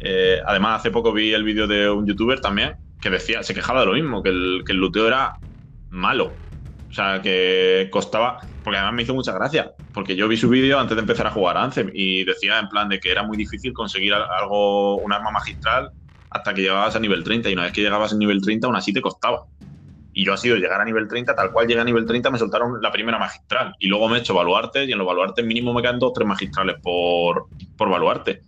Eh, 0.00 0.40
además, 0.46 0.80
hace 0.80 0.90
poco 0.90 1.12
vi 1.12 1.32
el 1.32 1.44
vídeo 1.44 1.66
de 1.66 1.88
un 1.90 2.06
youtuber 2.06 2.40
también 2.40 2.76
que 3.00 3.10
decía, 3.10 3.42
se 3.42 3.54
quejaba 3.54 3.80
de 3.80 3.86
lo 3.86 3.92
mismo, 3.94 4.22
que 4.22 4.30
el, 4.30 4.62
que 4.66 4.72
el 4.72 4.78
luteo 4.78 5.06
era 5.06 5.38
malo. 5.88 6.32
O 6.88 6.92
sea, 6.92 7.22
que 7.22 7.88
costaba. 7.90 8.38
Porque 8.62 8.76
además 8.76 8.94
me 8.94 9.02
hizo 9.02 9.14
mucha 9.14 9.32
gracia. 9.32 9.72
Porque 9.94 10.14
yo 10.14 10.28
vi 10.28 10.36
su 10.36 10.50
vídeo 10.50 10.78
antes 10.78 10.94
de 10.96 11.00
empezar 11.00 11.26
a 11.26 11.30
jugar 11.30 11.56
Anthem 11.56 11.90
y 11.94 12.24
decía 12.24 12.58
en 12.58 12.68
plan 12.68 12.88
de 12.90 13.00
que 13.00 13.10
era 13.10 13.22
muy 13.22 13.38
difícil 13.38 13.72
conseguir 13.72 14.12
algo, 14.12 14.96
un 14.96 15.12
arma 15.12 15.30
magistral 15.30 15.90
hasta 16.30 16.54
que 16.54 16.62
llegabas 16.62 16.96
a 16.96 17.00
nivel 17.00 17.24
30 17.24 17.50
y 17.50 17.52
una 17.52 17.64
vez 17.64 17.72
que 17.72 17.82
llegabas 17.82 18.12
a 18.12 18.16
nivel 18.16 18.40
30 18.40 18.66
aún 18.66 18.76
así 18.76 18.92
te 18.92 19.00
costaba. 19.00 19.46
Y 20.12 20.24
yo 20.24 20.32
ha 20.32 20.36
sido 20.36 20.56
llegar 20.56 20.80
a 20.80 20.84
nivel 20.84 21.06
30, 21.06 21.34
tal 21.34 21.52
cual 21.52 21.66
llegué 21.66 21.80
a 21.80 21.84
nivel 21.84 22.06
30 22.06 22.30
me 22.30 22.38
soltaron 22.38 22.80
la 22.82 22.90
primera 22.90 23.18
magistral 23.18 23.74
y 23.78 23.86
luego 23.86 24.08
me 24.08 24.16
he 24.16 24.20
hecho 24.20 24.34
baluartes 24.34 24.88
y 24.88 24.92
en 24.92 24.98
los 24.98 25.06
baluartes 25.06 25.44
mínimo 25.44 25.72
me 25.72 25.82
quedan 25.82 25.98
dos 25.98 26.10
o 26.10 26.12
tres 26.12 26.26
magistrales 26.26 26.76
por, 26.82 27.46
por 27.76 27.90
baluarte. 27.90 28.42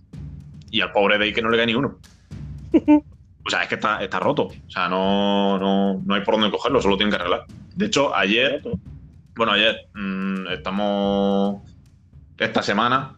Y 0.70 0.80
al 0.80 0.92
pobre 0.92 1.18
de 1.18 1.24
ahí 1.24 1.32
que 1.32 1.42
no 1.42 1.50
le 1.50 1.56
queda 1.56 1.66
ni 1.66 1.74
uno. 1.74 1.98
O 3.44 3.50
sea, 3.50 3.62
es 3.62 3.68
que 3.68 3.74
está, 3.74 4.02
está 4.02 4.20
roto. 4.20 4.44
O 4.44 4.70
sea, 4.70 4.88
no, 4.88 5.58
no, 5.58 6.00
no, 6.04 6.14
hay 6.14 6.22
por 6.22 6.34
dónde 6.34 6.50
cogerlo, 6.50 6.80
solo 6.80 6.96
tienen 6.96 7.10
que 7.10 7.16
arreglar. 7.16 7.44
De 7.74 7.86
hecho, 7.86 8.14
ayer, 8.14 8.62
bueno, 9.34 9.52
ayer 9.52 9.88
mm, 9.94 10.46
estamos 10.48 11.62
esta 12.38 12.62
semana, 12.62 13.16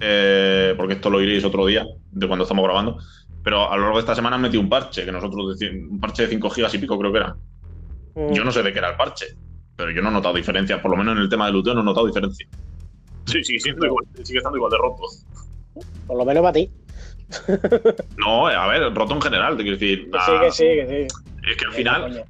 eh, 0.00 0.74
porque 0.76 0.94
esto 0.94 1.10
lo 1.10 1.20
iréis 1.20 1.44
otro 1.44 1.66
día, 1.66 1.86
de 2.10 2.26
cuando 2.26 2.44
estamos 2.44 2.64
grabando, 2.64 2.98
pero 3.44 3.70
a 3.70 3.76
lo 3.76 3.82
largo 3.82 3.98
de 3.98 4.00
esta 4.00 4.14
semana 4.14 4.36
han 4.36 4.42
metido 4.42 4.62
un 4.62 4.70
parche, 4.70 5.04
que 5.04 5.12
nosotros 5.12 5.60
un 5.60 6.00
parche 6.00 6.22
de 6.22 6.28
5 6.30 6.50
gigas 6.50 6.74
y 6.74 6.78
pico 6.78 6.98
creo 6.98 7.12
que 7.12 7.18
era. 7.18 7.36
Mm. 8.14 8.32
Yo 8.32 8.42
no 8.42 8.50
sé 8.50 8.62
de 8.62 8.72
qué 8.72 8.78
era 8.78 8.90
el 8.90 8.96
parche, 8.96 9.26
pero 9.76 9.90
yo 9.90 10.00
no 10.00 10.08
he 10.08 10.12
notado 10.12 10.34
diferencia, 10.34 10.80
por 10.80 10.90
lo 10.90 10.96
menos 10.96 11.14
en 11.14 11.22
el 11.22 11.28
tema 11.28 11.44
del 11.44 11.54
luteo 11.54 11.74
no 11.74 11.82
he 11.82 11.84
notado 11.84 12.06
diferencia. 12.06 12.48
Sí, 13.26 13.44
sí, 13.44 13.60
sigue 13.60 13.76
estando 14.38 14.56
igual 14.56 14.70
de 14.70 14.78
roto. 14.78 15.02
Por 16.06 16.16
lo 16.16 16.24
menos 16.24 16.42
para 16.42 16.54
ti. 16.54 16.70
no, 18.16 18.46
a 18.46 18.66
ver, 18.66 18.94
roto 18.94 19.14
en 19.14 19.20
general, 19.20 19.56
te 19.58 19.62
quiero 19.62 19.78
decir. 19.78 20.10
sí, 20.24 20.32
que 20.40 20.50
sí, 20.50 20.64
que 20.64 20.86
sí. 20.88 21.16
Es 21.50 21.56
que 21.58 21.66
al 21.66 21.72
final 21.72 22.24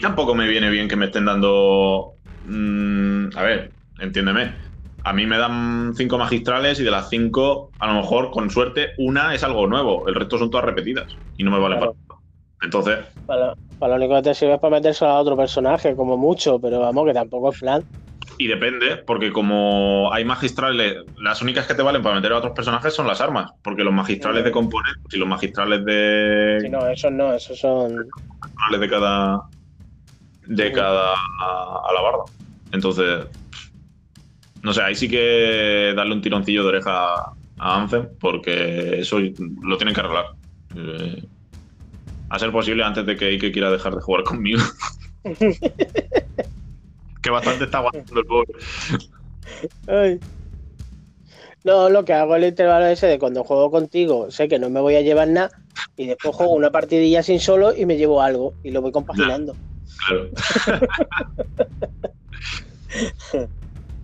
tampoco 0.00 0.34
me 0.34 0.46
viene 0.46 0.70
bien 0.70 0.88
que 0.88 0.94
me 0.94 1.06
estén 1.06 1.24
dando. 1.24 2.14
Mm, 2.44 3.36
a 3.36 3.42
ver, 3.42 3.72
entiéndeme 3.98 4.71
a 5.04 5.12
mí 5.12 5.26
me 5.26 5.38
dan 5.38 5.92
cinco 5.96 6.18
magistrales 6.18 6.78
y 6.80 6.84
de 6.84 6.90
las 6.90 7.08
cinco, 7.08 7.70
a 7.78 7.86
lo 7.88 7.94
mejor, 7.94 8.30
con 8.30 8.50
suerte, 8.50 8.90
una 8.98 9.34
es 9.34 9.42
algo 9.42 9.66
nuevo. 9.66 10.06
El 10.08 10.14
resto 10.14 10.38
son 10.38 10.50
todas 10.50 10.66
repetidas 10.66 11.16
y 11.36 11.44
no 11.44 11.50
me 11.50 11.58
vale 11.58 11.76
para 11.76 11.92
para 11.92 12.20
Entonces. 12.62 12.98
Para, 13.26 13.54
lo 13.80 13.94
único 13.96 14.14
que 14.16 14.22
te 14.22 14.34
sirve 14.34 14.54
es 14.54 14.60
para 14.60 14.76
meterse 14.76 15.04
a 15.04 15.14
otro 15.14 15.36
personaje, 15.36 15.96
como 15.96 16.16
mucho, 16.16 16.60
pero 16.60 16.80
vamos, 16.80 17.06
que 17.06 17.14
tampoco 17.14 17.50
es 17.50 17.58
plan. 17.58 17.84
Y 18.38 18.46
depende, 18.46 18.96
porque 18.96 19.32
como 19.32 20.12
hay 20.12 20.24
magistrales, 20.24 20.98
las 21.18 21.42
únicas 21.42 21.66
que 21.66 21.74
te 21.74 21.82
valen 21.82 22.02
para 22.02 22.16
meter 22.16 22.32
a 22.32 22.38
otros 22.38 22.52
personajes 22.52 22.94
son 22.94 23.06
las 23.06 23.20
armas, 23.20 23.52
porque 23.62 23.84
los 23.84 23.92
magistrales 23.92 24.44
de 24.44 24.50
componentes 24.52 25.12
y 25.12 25.18
los 25.18 25.28
magistrales 25.28 25.84
de. 25.84 26.58
Sí, 26.60 26.68
no, 26.68 26.86
esos 26.88 27.12
no, 27.12 27.34
esos 27.34 27.58
son. 27.58 27.96
Magistrales 28.40 28.80
de 28.80 28.88
cada. 28.88 29.42
de 30.46 30.72
cada 30.72 31.14
alabarda. 31.88 32.24
Entonces, 32.72 33.26
no 34.62 34.72
sé, 34.72 34.82
ahí 34.82 34.94
sí 34.94 35.08
que 35.08 35.92
darle 35.96 36.14
un 36.14 36.22
tironcillo 36.22 36.62
de 36.62 36.68
oreja 36.68 37.32
a 37.58 37.80
Anthem, 37.80 38.08
porque 38.20 39.00
eso 39.00 39.18
lo 39.18 39.76
tienen 39.76 39.94
que 39.94 40.00
arreglar. 40.00 40.26
Eh, 40.76 41.24
a 42.30 42.38
ser 42.38 42.52
posible 42.52 42.84
antes 42.84 43.04
de 43.04 43.16
que 43.16 43.26
Ike 43.26 43.52
quiera 43.52 43.70
dejar 43.70 43.94
de 43.94 44.00
jugar 44.00 44.22
conmigo. 44.24 44.62
que 47.22 47.30
bastante 47.30 47.64
está 47.64 47.78
aguantando 47.78 48.20
el 48.20 48.26
pobre. 48.26 48.52
No, 51.64 51.90
lo 51.90 52.04
que 52.04 52.12
hago 52.12 52.34
es 52.34 52.42
el 52.42 52.48
intervalo 52.48 52.86
ese 52.86 53.06
de 53.06 53.18
cuando 53.18 53.44
juego 53.44 53.70
contigo, 53.70 54.30
sé 54.30 54.48
que 54.48 54.58
no 54.58 54.70
me 54.70 54.80
voy 54.80 54.96
a 54.96 55.02
llevar 55.02 55.28
nada 55.28 55.50
y 55.96 56.06
después 56.06 56.34
juego 56.34 56.54
una 56.54 56.70
partidilla 56.70 57.22
sin 57.22 57.38
solo 57.38 57.76
y 57.76 57.86
me 57.86 57.96
llevo 57.96 58.22
algo 58.22 58.54
y 58.64 58.70
lo 58.70 58.80
voy 58.80 58.92
compaginando. 58.92 59.54
Claro. 60.06 60.30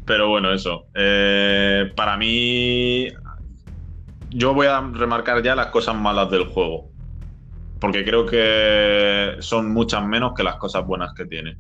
Pero 0.09 0.27
bueno, 0.31 0.55
eso. 0.55 0.87
Eh, 0.95 1.93
para 1.95 2.17
mí, 2.17 3.09
yo 4.31 4.55
voy 4.55 4.67
a 4.67 4.81
remarcar 4.81 5.43
ya 5.43 5.55
las 5.55 5.67
cosas 5.67 5.95
malas 5.97 6.31
del 6.31 6.47
juego. 6.47 6.89
Porque 7.79 8.07
creo 8.07 8.25
que 8.25 9.37
son 9.41 9.71
muchas 9.71 10.03
menos 10.07 10.33
que 10.35 10.43
las 10.43 10.57
cosas 10.57 10.87
buenas 10.87 11.13
que 11.13 11.27
tiene. 11.27 11.59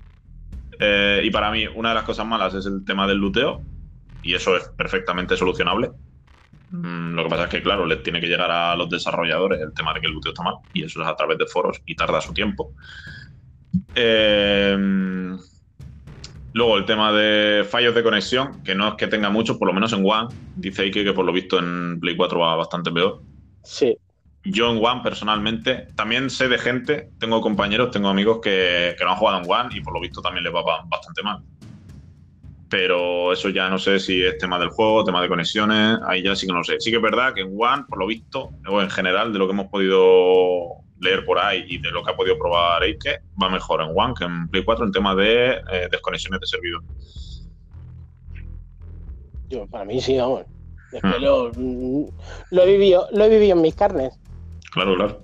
Eh, 0.80 1.20
y 1.24 1.30
para 1.30 1.50
mí, 1.50 1.66
una 1.66 1.90
de 1.90 1.96
las 1.96 2.04
cosas 2.04 2.24
malas 2.24 2.54
es 2.54 2.64
el 2.64 2.86
tema 2.86 3.06
del 3.06 3.18
luteo. 3.18 3.60
Y 4.22 4.32
eso 4.34 4.56
es 4.56 4.66
perfectamente 4.70 5.36
solucionable. 5.36 5.90
Mm, 6.70 7.16
lo 7.16 7.24
que 7.24 7.28
pasa 7.28 7.44
es 7.44 7.50
que, 7.50 7.62
claro, 7.62 7.84
les 7.84 8.02
tiene 8.02 8.18
que 8.18 8.28
llegar 8.28 8.50
a 8.50 8.74
los 8.76 8.88
desarrolladores 8.88 9.60
el 9.60 9.74
tema 9.74 9.92
de 9.92 10.00
que 10.00 10.06
el 10.06 10.14
luteo 10.14 10.32
está 10.32 10.42
mal. 10.42 10.54
Y 10.72 10.84
eso 10.84 11.02
es 11.02 11.06
a 11.06 11.14
través 11.14 11.36
de 11.36 11.46
foros 11.46 11.82
y 11.84 11.94
tarda 11.94 12.22
su 12.22 12.32
tiempo. 12.32 12.72
Eh, 13.94 15.36
luego 16.52 16.76
el 16.76 16.84
tema 16.84 17.12
de 17.12 17.64
fallos 17.64 17.94
de 17.94 18.02
conexión, 18.02 18.62
que 18.62 18.74
no 18.74 18.88
es 18.88 18.94
que 18.94 19.06
tenga 19.06 19.30
muchos, 19.30 19.56
por 19.58 19.68
lo 19.68 19.74
menos 19.74 19.92
en 19.92 20.04
One. 20.04 20.28
Dice 20.56 20.82
Ike 20.82 21.04
que 21.04 21.12
por 21.12 21.24
lo 21.24 21.32
visto 21.32 21.58
en 21.58 21.98
Play 22.00 22.16
4 22.16 22.38
va 22.38 22.56
bastante 22.56 22.90
peor. 22.90 23.22
Sí. 23.62 23.96
Yo 24.44 24.70
en 24.70 24.84
One 24.84 25.02
personalmente, 25.02 25.88
también 25.94 26.30
sé 26.30 26.48
de 26.48 26.58
gente, 26.58 27.10
tengo 27.18 27.40
compañeros, 27.40 27.90
tengo 27.90 28.08
amigos 28.08 28.40
que, 28.42 28.94
que 28.96 29.04
no 29.04 29.10
han 29.10 29.16
jugado 29.16 29.42
en 29.42 29.50
One 29.50 29.76
y 29.76 29.80
por 29.80 29.92
lo 29.92 30.00
visto 30.00 30.22
también 30.22 30.44
les 30.44 30.54
va 30.54 30.62
bastante 30.86 31.22
mal. 31.22 31.42
Pero 32.70 33.32
eso 33.32 33.48
ya 33.48 33.68
no 33.68 33.78
sé 33.78 33.98
si 33.98 34.22
es 34.22 34.38
tema 34.38 34.58
del 34.58 34.68
juego, 34.68 35.04
tema 35.04 35.22
de 35.22 35.28
conexiones, 35.28 35.98
ahí 36.06 36.22
ya 36.22 36.36
sí 36.36 36.46
que 36.46 36.52
no 36.52 36.62
sé. 36.64 36.80
Sí 36.80 36.90
que 36.90 36.96
es 36.96 37.02
verdad 37.02 37.34
que 37.34 37.40
en 37.40 37.54
One, 37.58 37.84
por 37.88 37.98
lo 37.98 38.06
visto, 38.06 38.50
o 38.66 38.80
en 38.80 38.90
general, 38.90 39.32
de 39.32 39.38
lo 39.38 39.46
que 39.46 39.52
hemos 39.52 39.68
podido 39.68 40.82
leer 41.00 41.24
por 41.24 41.38
ahí 41.38 41.64
y 41.68 41.78
de 41.78 41.90
lo 41.90 42.02
que 42.02 42.10
ha 42.10 42.16
podido 42.16 42.38
probar 42.38 42.82
Eike, 42.82 43.20
va 43.40 43.48
mejor 43.48 43.82
en 43.82 43.90
One 43.94 44.14
que 44.18 44.24
en 44.24 44.48
Play 44.48 44.64
4 44.64 44.86
en 44.86 44.92
tema 44.92 45.14
de 45.14 45.52
eh, 45.70 45.88
desconexiones 45.90 46.40
de 46.40 46.46
servidor. 46.46 46.82
Yo, 49.48 49.66
para 49.66 49.84
mí 49.84 50.00
sí, 50.00 50.16
vamos. 50.18 50.44
Hmm. 51.02 51.20
lo, 51.20 51.52
lo, 52.50 52.62
he 52.62 52.66
vivido, 52.72 53.08
lo 53.12 53.24
he 53.24 53.28
vivido 53.28 53.56
en 53.56 53.62
mis 53.62 53.74
carnes. 53.74 54.18
Claro, 54.72 54.96
claro. 54.96 55.22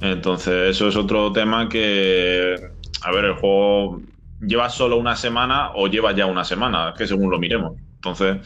Entonces, 0.00 0.70
eso 0.70 0.88
es 0.88 0.96
otro 0.96 1.32
tema 1.32 1.68
que, 1.68 2.54
a 3.02 3.12
ver, 3.12 3.24
el 3.26 3.34
juego 3.34 4.00
lleva 4.40 4.68
solo 4.68 4.96
una 4.96 5.16
semana 5.16 5.72
o 5.74 5.88
lleva 5.88 6.12
ya 6.12 6.26
una 6.26 6.44
semana, 6.44 6.94
que 6.96 7.06
según 7.06 7.30
lo 7.30 7.38
miremos. 7.38 7.76
Entonces, 7.94 8.38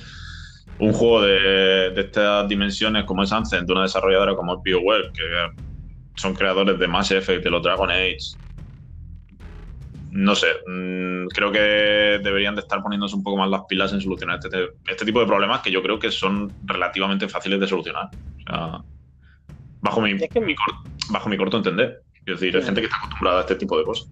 un 0.80 0.92
juego 0.92 1.22
de, 1.22 1.92
estas 1.96 2.48
dimensiones 2.48 3.04
como 3.04 3.22
es 3.22 3.32
Anthem, 3.32 3.66
de 3.66 3.72
una 3.72 3.82
desarrolladora 3.82 4.34
como 4.34 4.54
es 4.54 4.62
BioWare, 4.62 5.12
que 5.12 5.22
son 6.16 6.34
creadores 6.34 6.78
de 6.78 6.88
Mass 6.88 7.10
Effect, 7.10 7.44
de 7.44 7.50
los 7.50 7.62
Dragon 7.62 7.90
Age. 7.90 8.18
No 10.10 10.34
sé, 10.34 10.48
mm, 10.66 11.28
creo 11.28 11.52
que 11.52 12.20
deberían 12.22 12.56
de 12.56 12.62
estar 12.62 12.82
poniéndose 12.82 13.14
un 13.14 13.22
poco 13.22 13.36
más 13.36 13.48
las 13.48 13.62
pilas 13.68 13.92
en 13.92 14.00
solucionar 14.00 14.40
este, 14.42 14.70
este, 14.88 15.04
tipo 15.04 15.20
de 15.20 15.26
problemas 15.26 15.60
que 15.60 15.70
yo 15.70 15.82
creo 15.82 15.98
que 15.98 16.10
son 16.10 16.52
relativamente 16.64 17.28
fáciles 17.28 17.60
de 17.60 17.66
solucionar. 17.66 18.08
bajo 19.82 20.00
mi, 20.00 20.14
bajo 21.10 21.28
mi 21.28 21.36
corto 21.36 21.58
entender. 21.58 22.02
Es 22.26 22.40
decir, 22.40 22.56
hay 22.56 22.62
gente 22.62 22.80
que 22.80 22.86
está 22.86 22.98
acostumbrada 22.98 23.38
a 23.38 23.40
este 23.42 23.54
tipo 23.54 23.78
de 23.78 23.84
cosas. 23.84 24.10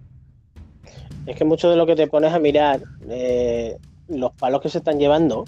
Es 1.25 1.35
que 1.35 1.45
mucho 1.45 1.69
de 1.69 1.75
lo 1.75 1.85
que 1.85 1.95
te 1.95 2.07
pones 2.07 2.33
a 2.33 2.39
mirar, 2.39 2.81
eh, 3.09 3.77
los 4.07 4.31
palos 4.33 4.61
que 4.61 4.69
se 4.69 4.79
están 4.79 4.99
llevando, 4.99 5.45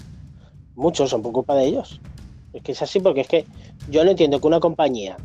muchos 0.74 1.10
son 1.10 1.22
por 1.22 1.32
culpa 1.32 1.54
de 1.54 1.66
ellos. 1.66 2.00
Es 2.52 2.62
que 2.62 2.72
es 2.72 2.82
así 2.82 3.00
porque 3.00 3.22
es 3.22 3.28
que 3.28 3.46
yo 3.90 4.04
no 4.04 4.10
entiendo 4.10 4.40
que 4.40 4.46
una 4.46 4.60
compañía, 4.60 5.16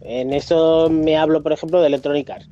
en 0.00 0.32
esto 0.32 0.88
me 0.90 1.16
hablo 1.16 1.42
por 1.42 1.52
ejemplo 1.52 1.80
de 1.80 1.86
Electronic 1.86 2.30
Arts, 2.30 2.48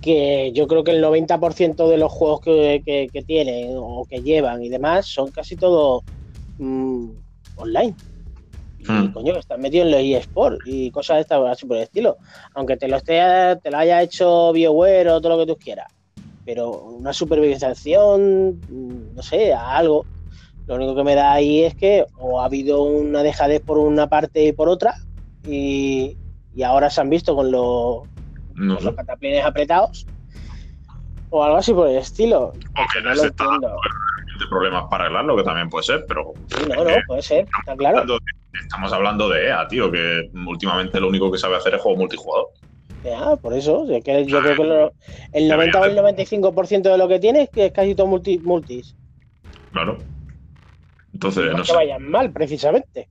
que 0.00 0.50
yo 0.52 0.66
creo 0.66 0.82
que 0.82 0.92
el 0.92 1.04
90% 1.04 1.88
de 1.88 1.98
los 1.98 2.10
juegos 2.10 2.40
que, 2.40 3.22
tienen 3.26 3.74
o 3.76 4.04
que 4.08 4.22
llevan 4.22 4.62
y 4.62 4.68
demás 4.68 5.06
son 5.06 5.30
casi 5.30 5.56
todo 5.56 6.02
mm, 6.58 7.10
online. 7.56 7.94
Y 8.78 8.90
hmm. 8.90 9.12
coño, 9.12 9.36
están 9.36 9.60
metidos 9.60 9.86
en 9.86 9.92
los 9.92 10.00
eSports 10.00 10.58
y 10.64 10.90
cosas 10.90 11.16
de 11.16 11.20
esta 11.22 11.50
así 11.50 11.66
por 11.66 11.76
el 11.76 11.82
estilo. 11.82 12.16
Aunque 12.54 12.78
te 12.78 12.88
lo, 12.88 12.96
esté, 12.96 13.20
te 13.62 13.70
lo 13.70 13.76
haya 13.76 14.02
hecho 14.02 14.52
BioWare 14.52 15.10
o 15.10 15.20
todo 15.20 15.36
lo 15.36 15.44
que 15.44 15.52
tú 15.52 15.58
quieras. 15.58 15.92
Pero 16.46 16.70
una 16.70 17.12
supervisación, 17.12 18.58
mm, 18.70 19.14
no 19.14 19.22
sé, 19.22 19.52
algo. 19.52 20.06
Lo 20.70 20.76
único 20.76 20.94
que 20.94 21.02
me 21.02 21.16
da 21.16 21.32
ahí 21.32 21.64
es 21.64 21.74
que 21.74 22.06
o 22.16 22.40
ha 22.40 22.44
habido 22.44 22.82
una 22.82 23.24
dejadez 23.24 23.60
por 23.60 23.76
una 23.76 24.08
parte 24.08 24.44
y 24.44 24.52
por 24.52 24.68
otra, 24.68 24.94
y, 25.44 26.16
ahora 26.64 26.88
se 26.90 27.00
han 27.00 27.10
visto 27.10 27.34
con, 27.34 27.50
los 27.50 28.04
cataplines 28.94 29.44
apretados, 29.44 30.06
o 31.30 31.42
algo 31.42 31.56
así 31.56 31.74
por 31.74 31.88
el 31.88 31.96
estilo. 31.96 32.52
Aunque 32.76 33.02
no, 33.02 33.16
se 33.16 33.26
de 33.30 34.46
problemas 34.48 34.84
para 34.88 35.06
arreglarlo, 35.06 35.36
que 35.36 35.42
también 35.42 35.68
puede 35.68 35.82
ser, 35.82 36.04
pero. 36.06 36.34
Sí, 36.46 36.64
no, 36.68 36.84
no, 36.84 36.90
puede 37.08 37.22
ser, 37.22 37.48
está 37.58 37.74
claro. 37.74 38.04
Estamos 38.62 38.92
hablando 38.92 39.28
de 39.28 39.48
EA, 39.48 39.66
tío, 39.66 39.90
que 39.90 40.30
últimamente 40.46 41.00
lo 41.00 41.08
único 41.08 41.32
que 41.32 41.38
sabe 41.38 41.56
hacer 41.56 41.74
es 41.74 41.80
juego 41.80 41.98
multijugador. 41.98 42.46
Ya, 43.02 43.34
por 43.34 43.54
eso, 43.54 43.88
yo 43.88 44.00
creo 44.04 44.24
que 44.24 44.92
el 45.32 45.48
90 45.48 45.80
o 45.80 45.84
el 45.84 45.98
95% 45.98 46.82
de 46.82 46.96
lo 46.96 47.08
que 47.08 47.18
tiene 47.18 47.42
es 47.42 47.50
que 47.50 47.66
es 47.66 47.72
casi 47.72 47.96
todo 47.96 48.06
multis. 48.06 48.94
Claro. 49.72 49.98
Entonces, 51.20 51.52
no, 51.54 51.62
que 51.62 51.72
vayan 51.74 52.10
mal, 52.10 52.32
precisamente. 52.32 53.06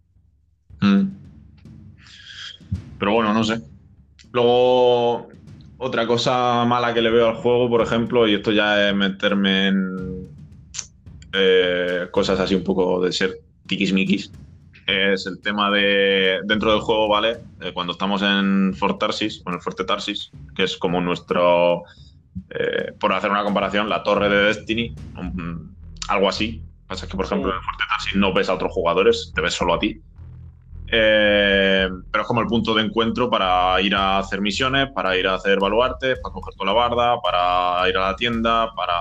Mm. 0.82 1.04
Pero 2.98 3.14
bueno, 3.14 3.36
no 3.36 3.44
sé. 3.44 3.62
Luego, 4.32 5.30
otra 5.78 6.08
cosa 6.08 6.66
mala 6.66 6.92
que 6.96 7.04
le 7.04 7.12
veo 7.12 7.30
al 7.30 7.36
juego, 7.36 7.70
por 7.70 7.82
ejemplo, 7.82 8.28
y 8.28 8.34
esto 8.34 8.52
ya 8.52 8.90
es 8.90 8.96
meterme 8.96 9.68
en 9.68 10.28
eh, 11.34 12.08
cosas 12.10 12.40
así 12.40 12.56
un 12.56 12.64
poco 12.64 13.00
de 13.00 13.12
ser 13.12 13.42
tiquismiquis, 13.68 14.32
es 14.88 15.28
el 15.28 15.40
tema 15.40 15.70
de 15.70 16.40
dentro 16.46 16.72
del 16.72 16.82
juego, 16.82 17.10
¿vale? 17.10 17.38
Eh, 17.62 17.74
cuando 17.76 17.94
estamos 17.94 18.24
en 18.24 18.74
Fort 18.74 19.00
Tarsis, 19.00 19.44
en 19.46 19.54
el 19.54 19.62
Fuerte 19.62 19.84
Tarsis, 19.84 20.32
que 20.56 20.64
es 20.64 20.78
como 20.78 21.00
nuestro, 21.00 21.84
eh, 22.50 22.92
por 23.00 23.14
hacer 23.14 23.30
una 23.30 23.44
comparación, 23.44 23.88
la 23.88 24.02
torre 24.02 24.30
de 24.30 24.46
Destiny, 24.46 24.96
algo 26.08 26.28
así, 26.28 26.64
Pasa 26.90 27.08
que, 27.08 27.16
por 27.16 27.26
ejemplo, 27.26 27.52
en 27.52 27.58
el 27.58 27.64
Fuerte 27.64 27.84
Tarsis 27.88 28.16
no 28.16 28.34
ves 28.34 28.50
a 28.50 28.56
otros 28.56 28.74
jugadores, 28.74 29.32
te 29.36 29.42
ves 29.42 29.54
solo 29.54 29.76
a 29.76 29.80
ti. 29.80 30.02
Eh, 30.92 31.88
pero 32.12 32.22
es 32.24 32.28
como 32.28 32.42
el 32.42 32.48
punto 32.48 32.74
de 32.74 32.82
encuentro 32.82 33.30
para 33.30 33.80
ir 33.80 33.94
a 33.94 34.18
hacer 34.18 34.42
misiones, 34.42 34.90
para 34.90 35.16
ir 35.16 35.28
a 35.28 35.36
hacer 35.36 35.60
baluartes, 35.60 36.18
para 36.20 36.34
coger 36.34 36.56
toda 36.56 36.66
la 36.66 36.74
barda, 36.74 37.22
para 37.22 37.88
ir 37.88 37.96
a 37.96 38.08
la 38.10 38.16
tienda, 38.16 38.74
para 38.76 38.96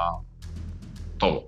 todo. 1.16 1.46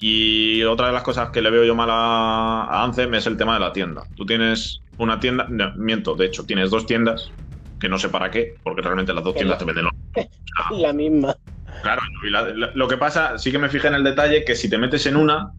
Y 0.00 0.64
otra 0.64 0.88
de 0.88 0.94
las 0.94 1.04
cosas 1.04 1.30
que 1.30 1.40
le 1.40 1.50
veo 1.50 1.62
yo 1.62 1.76
mal 1.76 1.90
a, 1.92 2.64
a 2.64 2.82
Anthem 2.82 3.14
es 3.14 3.26
el 3.28 3.36
tema 3.36 3.54
de 3.54 3.60
la 3.60 3.72
tienda. 3.72 4.02
Tú 4.16 4.26
tienes 4.26 4.82
una 4.98 5.20
tienda, 5.20 5.46
no, 5.48 5.72
miento, 5.76 6.16
de 6.16 6.26
hecho, 6.26 6.44
tienes 6.44 6.70
dos 6.70 6.86
tiendas, 6.86 7.30
que 7.78 7.88
no 7.88 7.98
sé 7.98 8.08
para 8.08 8.32
qué, 8.32 8.56
porque 8.64 8.82
realmente 8.82 9.12
las 9.12 9.22
dos 9.22 9.34
tiendas 9.34 9.58
te 9.58 9.64
venden 9.64 9.84
lo 9.84 9.90
La 10.76 10.92
misma. 10.92 11.36
Claro, 11.82 12.02
lo 12.74 12.88
que 12.88 12.96
pasa, 12.96 13.38
sí 13.38 13.50
que 13.50 13.58
me 13.58 13.68
fijé 13.68 13.88
en 13.88 13.94
el 13.94 14.04
detalle 14.04 14.44
que 14.44 14.54
si 14.54 14.68
te 14.68 14.76
metes 14.76 15.06
en 15.06 15.16
una, 15.16 15.52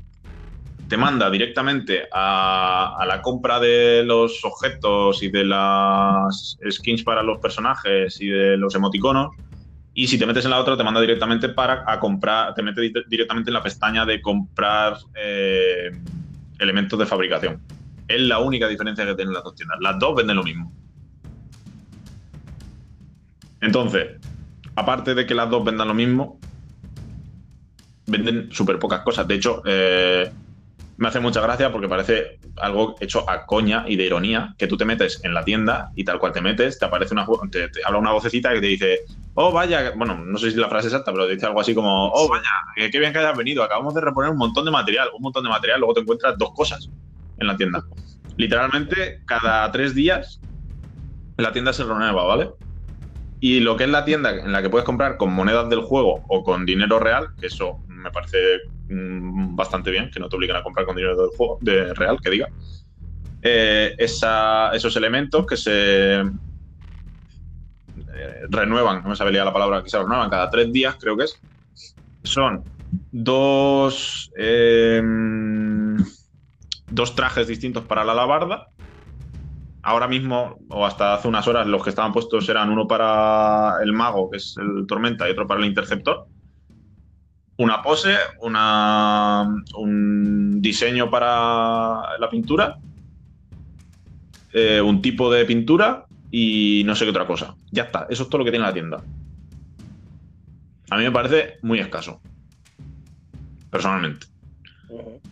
te 0.92 0.98
manda 0.98 1.32
directamente 1.32 2.10
a, 2.12 3.02
la 3.08 3.22
compra 3.22 3.62
de 3.62 4.04
los 4.04 4.44
objetos 4.44 5.24
y 5.24 5.30
de 5.30 5.46
las 5.46 6.58
skins 6.70 7.04
para 7.04 7.24
los 7.24 7.40
personajes 7.40 8.20
y 8.20 8.28
de 8.28 8.58
los 8.58 8.76
emoticonos. 8.76 9.30
Y 9.94 10.08
si 10.08 10.20
te 10.20 10.26
metes 10.26 10.44
en 10.44 10.52
la 10.52 10.60
otra, 10.60 10.76
te 10.76 10.84
manda 10.84 11.00
directamente 11.00 11.48
para 11.48 11.86
a 11.88 11.98
comprar, 11.98 12.54
te 12.56 12.62
mete 12.62 12.92
directamente 13.08 13.50
en 13.50 13.54
la 13.54 13.64
pestaña 13.64 14.06
de 14.06 14.22
comprar 14.22 14.98
eh, 15.16 15.92
elementos 16.60 17.00
de 17.00 17.06
fabricación. 17.06 17.62
Es 18.06 18.20
la 18.20 18.40
única 18.40 18.68
diferencia 18.68 19.06
que 19.06 19.16
tienen 19.16 19.34
las 19.34 19.46
dos 19.46 19.56
tiendas. 19.56 19.78
Las 19.80 19.98
dos 19.98 20.14
venden 20.14 20.36
lo 20.36 20.44
mismo. 20.44 20.74
Entonces, 23.62 24.20
aparte 24.76 25.16
de 25.16 25.26
que 25.26 25.36
las 25.36 25.50
dos 25.50 25.64
vendan 25.64 25.88
lo 25.88 25.94
mismo, 25.94 26.40
venden 28.08 28.52
súper 28.52 28.80
pocas 28.80 29.02
cosas. 29.02 29.28
De 29.28 29.36
hecho, 29.36 29.62
eh, 29.66 30.32
me 30.98 31.08
hace 31.08 31.20
mucha 31.20 31.42
gracia 31.42 31.72
porque 31.72 31.88
parece 31.88 32.40
algo 32.58 32.96
hecho 33.00 33.28
a 33.30 33.46
coña 33.46 33.86
y 33.88 33.96
de 33.96 34.06
ironía, 34.06 34.54
que 34.58 34.68
tú 34.68 34.78
te 34.78 34.86
metes 34.86 35.20
en 35.24 35.34
la 35.34 35.44
tienda 35.44 35.92
y 35.96 36.04
tal 36.04 36.20
cual 36.20 36.32
te 36.32 36.42
metes, 36.42 36.78
te 36.78 36.86
aparece 36.86 37.14
una, 37.14 37.26
te, 37.50 37.70
habla 37.86 38.00
una 38.00 38.12
vocecita 38.12 38.54
que 38.54 38.62
te 38.62 38.68
dice, 38.68 39.00
oh 39.34 39.52
vaya, 39.52 39.94
bueno, 39.96 40.16
no 40.18 40.38
sé 40.38 40.52
si 40.52 40.58
la 40.58 40.70
frase 40.70 40.88
exacta, 40.88 41.12
pero 41.12 41.28
dice 41.28 41.46
algo 41.46 41.62
así 41.62 41.74
como, 41.74 42.12
oh 42.12 42.30
vaya, 42.30 42.92
qué 42.92 43.00
bien 43.00 43.14
que 43.14 43.20
hayas 43.20 43.36
venido, 43.38 43.64
acabamos 43.64 43.94
de 43.96 44.02
reponer 44.02 44.30
un 44.30 44.38
montón 44.38 44.66
de 44.66 44.72
material, 44.72 45.10
un 45.16 45.24
montón 45.24 45.44
de 45.44 45.50
material, 45.50 45.80
luego 45.80 45.96
te 45.96 46.02
encuentras 46.02 46.38
dos 46.38 46.52
cosas 46.54 46.90
en 47.40 47.48
la 47.48 47.58
tienda. 47.58 47.84
Literalmente, 48.38 49.22
cada 49.26 49.72
tres 49.72 49.96
días 49.96 50.40
la 51.38 51.52
tienda 51.52 51.74
se 51.74 51.84
renueva, 51.84 52.24
¿vale? 52.24 52.52
Y 53.44 53.60
lo 53.60 53.76
que 53.76 53.86
es 53.86 53.90
la 53.90 54.06
tienda 54.06 54.30
en 54.30 54.52
la 54.52 54.62
que 54.62 54.70
puedes 54.70 54.86
comprar 54.86 55.18
con 55.18 55.34
monedas 55.34 55.68
del 55.68 55.82
juego 55.82 56.24
o 56.30 56.44
con 56.44 56.64
dinero 56.64 57.00
real, 57.00 57.30
que 57.40 57.48
eso 57.48 57.80
me 57.88 58.12
parece 58.12 58.38
mm, 58.88 59.56
bastante 59.56 59.90
bien, 59.90 60.12
que 60.14 60.20
no 60.20 60.30
te 60.30 60.36
obliguen 60.36 60.58
a 60.58 60.64
comprar 60.64 60.86
con 60.86 60.96
dinero 60.96 61.20
del 61.20 61.32
juego, 61.36 61.58
de 61.60 61.92
real, 61.96 62.20
que 62.22 62.30
diga. 62.30 62.48
Eh, 63.42 63.96
esos 63.98 64.96
elementos 64.96 65.48
que 65.48 65.58
se 65.58 66.22
eh, 68.14 68.42
renuevan, 68.48 69.02
no 69.02 69.10
me 69.10 69.16
sabía 69.16 69.44
la 69.44 69.52
palabra, 69.52 69.82
que 69.82 69.90
se 69.90 69.98
renuevan 69.98 70.30
cada 70.30 70.48
tres 70.52 70.72
días, 70.72 70.96
creo 71.00 71.18
que 71.18 71.24
es, 71.24 71.42
son 72.24 72.64
dos, 73.10 74.32
em, 74.36 75.98
dos 76.88 77.16
trajes 77.16 77.48
distintos 77.48 77.86
para 77.86 78.04
la 78.04 78.12
alabarda. 78.12 78.68
Ahora 79.84 80.08
mismo, 80.08 80.60
o 80.70 80.86
hasta 80.86 81.16
hace 81.16 81.28
unas 81.28 81.48
horas, 81.48 81.66
los 81.68 81.84
que 81.84 81.90
estaban 81.90 82.14
puestos 82.14 82.48
eran 82.50 82.70
uno 82.70 82.88
para 82.88 83.78
el 83.84 83.94
mago, 83.94 84.30
que 84.30 84.38
es 84.38 84.56
el 84.58 84.86
tormenta, 84.88 85.28
y 85.28 85.32
otro 85.32 85.48
para 85.48 85.60
el 85.60 85.66
interceptor 85.66 86.28
una 87.62 87.82
pose, 87.82 88.16
una, 88.42 89.48
un 89.76 90.62
diseño 90.62 91.10
para 91.10 92.18
la 92.18 92.30
pintura, 92.30 92.78
eh, 94.52 94.82
un 94.82 95.02
tipo 95.02 95.32
de 95.32 95.46
pintura 95.46 96.06
y 96.32 96.82
no 96.86 96.96
sé 96.96 97.06
qué 97.06 97.12
otra 97.12 97.28
cosa. 97.28 97.56
Ya 97.72 97.84
está, 97.84 98.08
eso 98.10 98.24
es 98.24 98.30
todo 98.30 98.40
lo 98.40 98.46
que 98.46 98.52
tiene 98.52 98.66
la 98.66 98.74
tienda. 98.74 99.04
A 100.90 100.98
mí 100.98 101.04
me 101.04 101.12
parece 101.12 101.58
muy 101.62 101.80
escaso. 101.80 102.20
Personalmente. 103.70 104.26
Mm, 104.90 105.31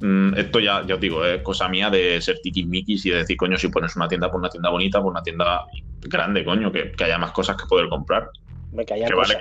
esto 0.00 0.60
ya, 0.60 0.86
ya 0.86 0.94
os 0.94 1.00
digo, 1.00 1.24
es 1.24 1.42
cosa 1.42 1.68
mía 1.68 1.90
de 1.90 2.20
ser 2.20 2.38
tiquismiquis 2.40 3.04
y 3.06 3.10
de 3.10 3.16
decir, 3.18 3.36
coño, 3.36 3.56
si 3.56 3.68
pones 3.68 3.96
una 3.96 4.06
tienda 4.06 4.30
por 4.30 4.40
una 4.40 4.48
tienda 4.48 4.70
bonita, 4.70 5.00
por 5.00 5.10
una 5.10 5.22
tienda 5.22 5.64
grande, 6.02 6.44
coño, 6.44 6.70
que, 6.70 6.92
haya 7.02 7.18
más 7.18 7.32
cosas 7.32 7.56
que 7.56 7.66
poder 7.66 7.88
comprar. 7.88 8.30
Me 8.72 8.84
que 8.84 8.94
vale, 9.14 9.40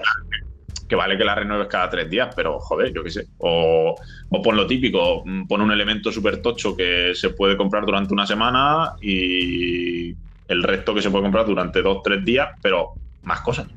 que 0.88 0.96
vale 0.96 1.17
que 1.17 1.24
la 1.26 1.36
renueves 1.36 1.67
cada 1.67 1.89
tres 1.89 2.10
días, 2.10 2.34
pero 2.36 2.60
joder, 2.60 2.93
yo 2.93 3.04
qué 3.04 3.12
sé. 3.12 3.28
O, 3.39 3.96
o 4.30 4.41
pon 4.41 4.56
lo 4.56 4.65
típico, 4.65 5.24
mm, 5.26 5.48
pon 5.48 5.62
un 5.62 5.72
elemento 5.72 6.12
súper 6.12 6.41
tocho 6.41 6.76
que 6.76 7.13
se 7.13 7.32
puede 7.32 7.58
comprar 7.58 7.86
durante 7.86 8.13
una 8.13 8.26
semana 8.26 8.93
y 9.02 10.15
el 10.48 10.63
resto 10.63 10.93
que 10.96 11.02
se 11.02 11.12
puede 11.12 11.24
comprar 11.24 11.46
durante 11.46 11.82
dos, 11.82 12.02
tres 12.04 12.24
días, 12.24 12.50
pero 12.62 12.93
más 13.24 13.41
cosas. 13.41 13.67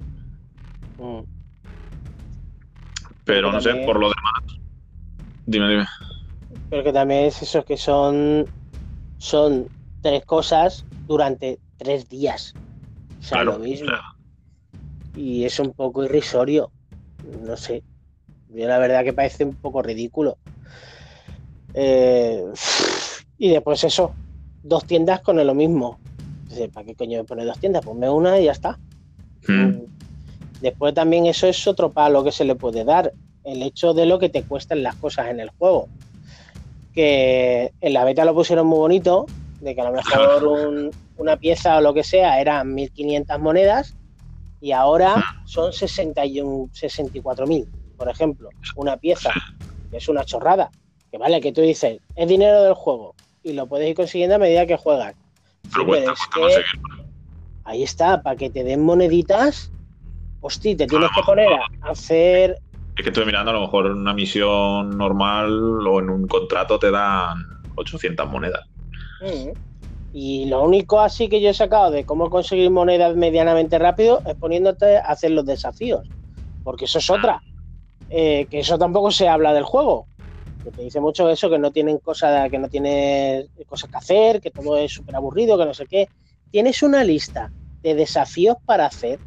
Mm. 0.99 1.21
Pero 3.25 3.53
no 3.53 3.61
sé, 3.61 3.75
por 3.85 3.99
lo 3.99 4.09
demás. 4.09 4.61
Dime, 5.47 5.69
dime. 5.69 5.87
Pero 6.71 6.85
que 6.85 6.93
también 6.93 7.25
es 7.27 7.43
eso, 7.43 7.65
que 7.65 7.77
son, 7.77 8.47
son 9.19 9.69
tres 10.01 10.25
cosas 10.25 10.87
durante 11.07 11.59
tres 11.77 12.09
días. 12.09 12.55
O 13.19 13.23
sea, 13.23 13.45
lo 13.45 13.59
mismo. 13.59 13.91
Y 15.17 15.45
es 15.45 15.59
un 15.59 15.73
poco 15.73 16.05
irrisorio 16.05 16.71
no 17.43 17.57
sé. 17.57 17.83
Yo 18.49 18.67
la 18.67 18.79
verdad 18.79 19.05
que 19.05 19.13
parece 19.13 19.45
un 19.45 19.55
poco 19.55 19.83
ridículo. 19.83 20.39
Eh, 21.75 22.45
y 23.39 23.49
después 23.49 23.83
eso, 23.85 24.13
dos 24.63 24.85
tiendas 24.85 25.21
con 25.21 25.45
lo 25.45 25.55
mismo. 25.55 25.99
¿Para 26.73 26.85
qué 26.85 26.95
coño 26.95 27.19
me 27.19 27.25
pone 27.25 27.45
dos 27.45 27.59
tiendas? 27.59 27.85
Ponme 27.85 28.11
una 28.11 28.41
y 28.41 28.47
ya 28.47 28.53
está. 28.53 28.79
Hmm. 29.47 29.53
Mm. 29.53 29.83
Después 30.61 30.95
también 30.95 31.27
eso 31.27 31.47
es 31.47 31.67
otro 31.67 31.93
palo 31.93 32.25
que 32.25 32.33
se 32.33 32.45
le 32.45 32.57
puede 32.57 32.85
dar. 32.85 33.13
El 33.45 33.63
hecho 33.63 33.95
de 33.95 34.05
lo 34.05 34.19
que 34.19 34.29
te 34.29 34.43
cuestan 34.43 34.83
las 34.83 34.97
cosas 34.97 35.29
en 35.29 35.41
el 35.41 35.51
juego. 35.51 35.89
Que 36.95 37.73
en 37.81 37.93
la 37.93 38.05
beta 38.05 38.25
lo 38.25 38.35
pusieron 38.35 38.67
muy 38.67 38.79
bonito, 38.79 39.27
de 39.61 39.75
que 39.75 39.81
a 39.81 39.85
lo 39.85 39.93
mejor 39.93 40.91
una 41.17 41.37
pieza 41.37 41.79
o 41.79 41.81
lo 41.81 41.95
que 41.95 42.03
sea 42.03 42.41
eran 42.41 42.75
1500 42.75 43.39
monedas 43.39 43.97
y 44.61 44.73
ahora 44.73 45.25
son 45.45 45.73
61, 45.73 46.69
64 46.73 47.47
mil, 47.47 47.69
por 47.97 48.09
ejemplo, 48.09 48.51
una 48.77 48.97
pieza, 48.97 49.31
que 49.91 49.99
es 49.99 50.09
una 50.09 50.25
chorrada, 50.25 50.71
que 51.11 51.19
vale, 51.19 51.41
que 51.41 51.53
tú 51.53 51.61
dices, 51.61 52.01
es 52.15 52.29
dinero 52.29 52.63
del 52.63 52.75
juego 52.75 53.15
y 53.43 53.53
lo 53.55 53.67
puedes 53.67 53.89
ir 53.89 53.97
consiguiendo 53.97 54.37
a 54.37 54.39
medida 54.39 54.67
que 54.67 54.77
juegas. 54.77 55.15
ahí 57.65 57.83
está, 57.83 58.23
para 58.23 58.37
que 58.37 58.51
te 58.51 58.65
den 58.65 58.83
moneditas, 58.83 59.71
hostia, 60.41 60.77
te 60.77 60.87
tienes 60.87 61.11
que 61.15 61.23
poner 61.23 61.49
a 61.53 61.91
hacer... 61.91 62.59
Es 62.97 63.03
que 63.03 63.11
estoy 63.11 63.25
mirando, 63.25 63.51
a 63.51 63.55
lo 63.55 63.63
mejor 63.63 63.87
en 63.87 63.93
una 63.93 64.13
misión 64.13 64.97
normal 64.97 65.87
o 65.87 66.01
en 66.01 66.11
un 66.11 66.27
contrato 66.27 66.79
te 66.79 66.91
dan 66.91 67.39
800 67.77 68.29
monedas. 68.29 68.67
Mm. 69.21 69.51
Y 70.13 70.47
lo 70.47 70.63
único 70.65 71.01
así 71.01 71.29
que 71.29 71.41
yo 71.41 71.51
he 71.51 71.55
sacado 71.55 71.91
de 71.91 72.05
cómo 72.05 72.31
conseguir 72.31 72.71
monedas 72.71 73.15
medianamente 73.15 73.79
rápido 73.79 74.23
es 74.27 74.35
poniéndote 74.35 74.97
a 74.97 75.03
hacer 75.03 75.31
los 75.31 75.47
desafíos. 75.47 76.09
Porque 76.65 76.87
eso 76.87 76.99
es 76.99 77.09
otra. 77.11 77.43
Eh, 78.11 78.47
que 78.51 78.61
eso 78.61 78.77
tampoco 78.77 79.11
se 79.13 79.29
habla 79.29 79.55
del 79.55 79.65
juego. 79.65 80.07
Que 80.65 80.73
te 80.73 80.83
dice 80.83 81.01
mucho 81.01 81.31
eso, 81.31 81.49
que 81.49 81.59
no 81.59 81.71
tienen 81.71 81.99
cosas, 81.99 82.51
que 82.51 82.59
no 82.59 82.69
tienes 82.69 83.47
cosas 83.67 83.89
que 83.89 83.97
hacer, 83.97 84.41
que 84.41 84.51
todo 84.51 84.77
es 84.77 84.93
súper 84.93 85.15
aburrido, 85.15 85.57
que 85.57 85.65
no 85.65 85.75
sé 85.75 85.87
qué. 85.87 86.09
Tienes 86.51 86.83
una 86.83 87.05
lista 87.05 87.53
de 87.83 87.95
desafíos 87.95 88.57
para 88.67 88.87
hacer. 88.87 89.21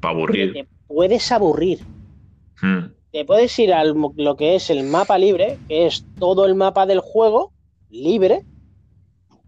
Para 0.00 0.14
aburrir. 0.14 0.52
te 0.52 0.66
puedes 0.88 1.30
aburrir. 1.30 1.80
Hmm. 2.60 2.95
Te 3.16 3.24
puedes 3.24 3.58
ir 3.58 3.72
a 3.72 3.82
lo 3.82 4.36
que 4.36 4.56
es 4.56 4.68
el 4.68 4.84
mapa 4.84 5.16
libre, 5.16 5.58
que 5.68 5.86
es 5.86 6.04
todo 6.18 6.44
el 6.44 6.54
mapa 6.54 6.84
del 6.84 7.00
juego 7.00 7.50
libre, 7.88 8.44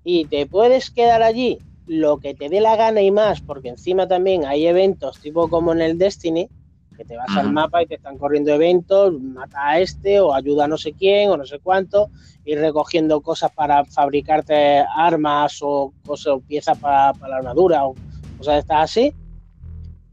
y 0.02 0.24
te 0.24 0.46
puedes 0.46 0.90
quedar 0.90 1.22
allí 1.22 1.58
lo 1.86 2.16
que 2.16 2.32
te 2.32 2.48
dé 2.48 2.62
la 2.62 2.76
gana 2.76 3.02
y 3.02 3.10
más, 3.10 3.42
porque 3.42 3.68
encima 3.68 4.08
también 4.08 4.46
hay 4.46 4.66
eventos 4.66 5.20
tipo 5.20 5.50
como 5.50 5.74
en 5.74 5.82
el 5.82 5.98
Destiny, 5.98 6.48
que 6.96 7.04
te 7.04 7.18
vas 7.18 7.28
al 7.36 7.52
mapa 7.52 7.82
y 7.82 7.86
te 7.86 7.96
están 7.96 8.16
corriendo 8.16 8.54
eventos, 8.54 9.20
mata 9.20 9.68
a 9.68 9.80
este 9.80 10.18
o 10.18 10.32
ayuda 10.32 10.64
a 10.64 10.68
no 10.68 10.78
sé 10.78 10.94
quién 10.94 11.28
o 11.28 11.36
no 11.36 11.44
sé 11.44 11.58
cuánto, 11.58 12.08
ir 12.46 12.58
recogiendo 12.58 13.20
cosas 13.20 13.50
para 13.50 13.84
fabricarte 13.84 14.82
armas 14.96 15.58
o 15.60 15.92
cosas 16.06 16.28
o 16.28 16.40
piezas 16.40 16.78
para, 16.78 17.12
la 17.28 17.36
armadura 17.36 17.84
o 17.84 17.94
cosas 18.38 18.54
de 18.54 18.60
estas 18.60 18.84
así. 18.84 19.12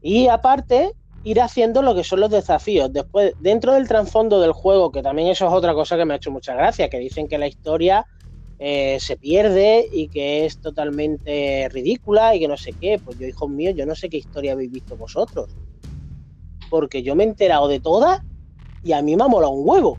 Y 0.02 0.28
aparte, 0.28 0.92
ir 1.26 1.40
haciendo 1.40 1.82
lo 1.82 1.92
que 1.92 2.04
son 2.04 2.20
los 2.20 2.30
desafíos. 2.30 2.92
Después, 2.92 3.34
dentro 3.40 3.74
del 3.74 3.88
trasfondo 3.88 4.40
del 4.40 4.52
juego, 4.52 4.92
que 4.92 5.02
también 5.02 5.26
eso 5.26 5.44
es 5.48 5.52
otra 5.52 5.74
cosa 5.74 5.96
que 5.96 6.04
me 6.04 6.14
ha 6.14 6.18
hecho 6.18 6.30
mucha 6.30 6.54
gracia, 6.54 6.88
que 6.88 7.00
dicen 7.00 7.26
que 7.26 7.36
la 7.36 7.48
historia 7.48 8.06
eh, 8.60 8.98
se 9.00 9.16
pierde 9.16 9.88
y 9.92 10.06
que 10.06 10.46
es 10.46 10.60
totalmente 10.60 11.68
ridícula 11.72 12.36
y 12.36 12.38
que 12.38 12.46
no 12.46 12.56
sé 12.56 12.74
qué. 12.74 13.00
Pues 13.04 13.18
yo, 13.18 13.26
hijos 13.26 13.50
míos, 13.50 13.74
yo 13.76 13.84
no 13.86 13.96
sé 13.96 14.08
qué 14.08 14.18
historia 14.18 14.52
habéis 14.52 14.70
visto 14.70 14.96
vosotros. 14.96 15.50
Porque 16.70 17.02
yo 17.02 17.16
me 17.16 17.24
he 17.24 17.26
enterado 17.26 17.66
de 17.66 17.80
todas 17.80 18.22
y 18.84 18.92
a 18.92 19.02
mí 19.02 19.16
me 19.16 19.24
ha 19.24 19.28
molado 19.28 19.52
un 19.52 19.68
huevo. 19.68 19.98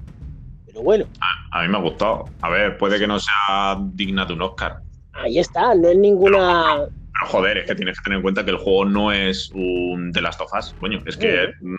Pero 0.65 0.81
bueno. 0.81 1.07
A, 1.51 1.61
mí 1.61 1.67
me 1.67 1.77
ha 1.77 1.81
gustado. 1.81 2.23
A 2.39 2.49
ver, 2.49 2.77
puede 2.77 2.97
que 2.97 3.07
no 3.07 3.19
sea 3.19 3.77
digna 3.91 4.23
de 4.23 4.31
un 4.31 4.43
Oscar. 4.43 4.79
Ahí 5.11 5.39
está, 5.39 5.75
no 5.75 5.89
es 5.89 5.97
ninguna. 5.97 6.87
Joder, 7.25 7.57
es 7.57 7.65
que 7.65 7.75
tienes 7.75 7.97
que 7.97 8.03
tener 8.03 8.17
en 8.17 8.21
cuenta 8.21 8.45
que 8.45 8.51
el 8.51 8.57
juego 8.57 8.85
no 8.85 9.11
es 9.11 9.49
un 9.51 10.11
The 10.13 10.21
Last 10.21 10.39
of 10.41 10.51
Us. 10.57 10.75
Coño, 10.79 11.01
es 11.05 11.17
que. 11.17 11.47
Mm, 11.61 11.75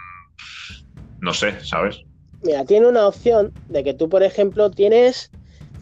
no 1.20 1.32
sé, 1.32 1.54
¿sabes? 1.64 2.02
Mira, 2.42 2.64
tiene 2.64 2.86
una 2.86 3.06
opción 3.06 3.52
de 3.68 3.82
que 3.82 3.94
tú, 3.94 4.08
por 4.08 4.22
ejemplo, 4.22 4.70
tienes 4.70 5.30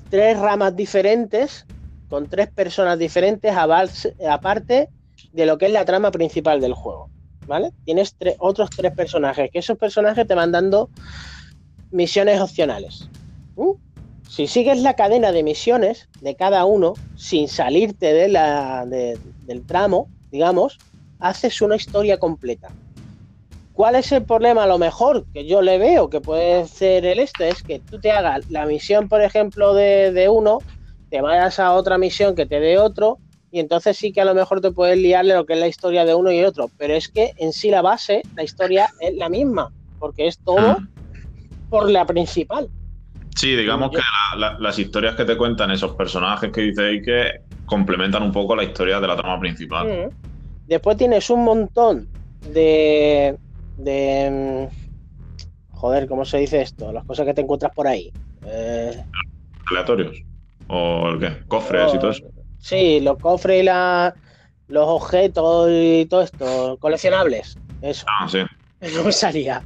tres 0.08 0.38
ramas 0.38 0.74
diferentes, 0.76 1.66
con 2.08 2.28
tres 2.28 2.48
personas 2.48 2.98
diferentes, 2.98 3.52
aparte 3.54 4.88
de 5.32 5.46
lo 5.46 5.58
que 5.58 5.66
es 5.66 5.72
la 5.72 5.84
trama 5.84 6.10
principal 6.10 6.60
del 6.60 6.72
juego. 6.72 7.10
¿Vale? 7.46 7.70
Tienes 7.84 8.16
otros 8.38 8.70
tres 8.70 8.92
personajes, 8.92 9.50
que 9.52 9.60
esos 9.60 9.78
personajes 9.78 10.26
te 10.26 10.34
van 10.34 10.50
dando 10.50 10.90
misiones 11.92 12.40
opcionales. 12.40 13.08
¿Mm? 13.54 13.72
Si 14.36 14.46
sigues 14.46 14.82
la 14.82 14.92
cadena 14.96 15.32
de 15.32 15.42
misiones 15.42 16.10
de 16.20 16.36
cada 16.36 16.66
uno, 16.66 16.92
sin 17.16 17.48
salirte 17.48 18.12
de 18.12 18.28
la, 18.28 18.84
del 18.84 19.64
tramo, 19.64 20.10
digamos, 20.30 20.76
haces 21.20 21.62
una 21.62 21.76
historia 21.76 22.18
completa. 22.18 22.68
¿Cuál 23.72 23.94
es 23.94 24.12
el 24.12 24.24
problema? 24.24 24.64
A 24.64 24.66
lo 24.66 24.76
mejor 24.76 25.24
que 25.32 25.46
yo 25.46 25.62
le 25.62 25.78
veo 25.78 26.10
que 26.10 26.20
puede 26.20 26.66
ser 26.66 27.06
el 27.06 27.18
este 27.18 27.48
es 27.48 27.62
que 27.62 27.78
tú 27.78 27.98
te 27.98 28.10
hagas 28.10 28.50
la 28.50 28.66
misión, 28.66 29.08
por 29.08 29.22
ejemplo, 29.22 29.72
de, 29.72 30.28
uno, 30.30 30.58
te 31.08 31.22
vayas 31.22 31.58
a 31.58 31.72
otra 31.72 31.96
misión 31.96 32.34
que 32.34 32.44
te 32.44 32.60
dé 32.60 32.76
otro, 32.76 33.16
y 33.50 33.60
entonces 33.60 33.96
sí 33.96 34.12
que 34.12 34.20
a 34.20 34.26
lo 34.26 34.34
mejor 34.34 34.60
te 34.60 34.70
puedes 34.70 34.98
liarle 34.98 35.32
lo 35.32 35.46
que 35.46 35.54
es 35.54 35.60
la 35.60 35.68
historia 35.68 36.04
de 36.04 36.14
uno 36.14 36.30
y 36.30 36.44
otro. 36.44 36.68
Pero 36.76 36.92
es 36.92 37.08
que 37.08 37.32
en 37.38 37.54
sí 37.54 37.70
la 37.70 37.80
base, 37.80 38.20
la 38.34 38.42
historia 38.42 38.90
es 39.00 39.16
la 39.16 39.30
misma, 39.30 39.72
porque 39.98 40.26
es 40.26 40.36
todo 40.40 40.78
mm. 40.78 40.88
por 41.70 41.90
la 41.90 42.04
principal. 42.04 42.68
Sí, 43.36 43.54
digamos 43.54 43.90
que 43.90 44.00
las 44.58 44.78
historias 44.78 45.14
que 45.14 45.26
te 45.26 45.36
cuentan 45.36 45.70
esos 45.70 45.94
personajes 45.94 46.50
que 46.50 46.62
dice 46.62 47.02
que 47.02 47.40
complementan 47.66 48.22
un 48.22 48.32
poco 48.32 48.56
la 48.56 48.64
historia 48.64 48.98
de 48.98 49.06
la 49.06 49.14
trama 49.14 49.38
principal. 49.38 49.86
Mm. 49.86 50.10
Después 50.66 50.96
tienes 50.96 51.28
un 51.28 51.44
montón 51.44 52.08
de, 52.52 53.36
de 53.76 54.68
joder, 55.70 56.08
¿cómo 56.08 56.24
se 56.24 56.38
dice 56.38 56.62
esto? 56.62 56.90
Las 56.92 57.04
cosas 57.04 57.26
que 57.26 57.34
te 57.34 57.42
encuentras 57.42 57.72
por 57.74 57.86
ahí. 57.86 58.10
Eh, 58.46 59.04
¿Aleatorios? 59.70 60.16
¿O 60.68 61.10
el 61.10 61.18
qué? 61.20 61.46
¿Cofres 61.46 61.94
y 61.94 61.98
todo 61.98 62.10
eso? 62.10 62.24
Sí, 62.58 63.00
los 63.00 63.18
cofres 63.18 63.60
y 63.60 63.64
la, 63.64 64.14
los 64.68 64.88
objetos 64.88 65.68
y 65.70 66.06
todo 66.06 66.22
esto, 66.22 66.78
coleccionables. 66.80 67.58
Eso. 67.82 68.06
Ah, 68.08 68.26
sí. 68.28 68.38
Eso 68.80 69.04
me 69.04 69.12
salía. 69.12 69.62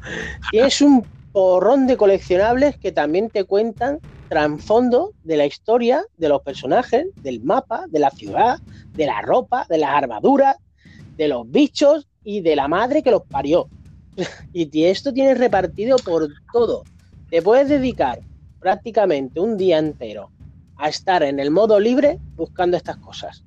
Tienes 0.50 0.80
un 0.80 1.04
porrón 1.32 1.86
de 1.86 1.96
coleccionables 1.96 2.76
que 2.76 2.92
también 2.92 3.30
te 3.30 3.44
cuentan 3.44 4.00
trasfondo 4.28 5.12
de 5.24 5.36
la 5.36 5.46
historia 5.46 6.04
de 6.16 6.28
los 6.28 6.42
personajes, 6.42 7.06
del 7.16 7.42
mapa, 7.42 7.84
de 7.88 7.98
la 7.98 8.10
ciudad, 8.10 8.58
de 8.92 9.06
la 9.06 9.20
ropa, 9.22 9.66
de 9.68 9.78
las 9.78 9.90
armaduras, 9.90 10.56
de 11.16 11.28
los 11.28 11.50
bichos 11.50 12.06
y 12.24 12.40
de 12.40 12.56
la 12.56 12.68
madre 12.68 13.02
que 13.02 13.10
los 13.10 13.22
parió. 13.22 13.68
y 14.52 14.84
esto 14.84 15.12
tienes 15.12 15.38
repartido 15.38 15.96
por 15.98 16.28
todo. 16.52 16.84
Te 17.30 17.42
puedes 17.42 17.68
dedicar 17.68 18.20
prácticamente 18.60 19.40
un 19.40 19.56
día 19.56 19.78
entero 19.78 20.30
a 20.76 20.88
estar 20.88 21.22
en 21.22 21.40
el 21.40 21.50
modo 21.50 21.78
libre 21.80 22.18
buscando 22.36 22.76
estas 22.76 22.96
cosas. 22.98 23.44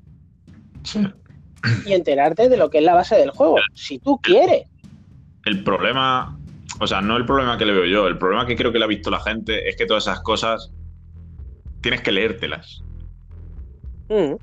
Y 1.85 1.93
enterarte 1.93 2.49
de 2.49 2.57
lo 2.57 2.69
que 2.69 2.79
es 2.79 2.83
la 2.83 2.93
base 2.93 3.15
del 3.15 3.31
juego, 3.31 3.55
si 3.73 3.99
tú 3.99 4.19
quieres. 4.21 4.67
El 5.45 5.63
problema, 5.63 6.37
o 6.83 6.87
sea, 6.87 7.01
no 7.01 7.17
el 7.17 7.25
problema 7.25 7.57
que 7.57 7.65
le 7.65 7.73
veo 7.73 7.85
yo, 7.85 8.07
el 8.07 8.17
problema 8.17 8.45
que 8.45 8.55
creo 8.55 8.71
que 8.71 8.79
le 8.79 8.85
ha 8.85 8.87
visto 8.87 9.09
la 9.09 9.19
gente 9.19 9.67
es 9.67 9.75
que 9.75 9.85
todas 9.85 10.03
esas 10.03 10.21
cosas 10.21 10.71
tienes 11.81 12.01
que 12.01 12.11
leértelas. 12.11 12.83
Mm. 14.09 14.35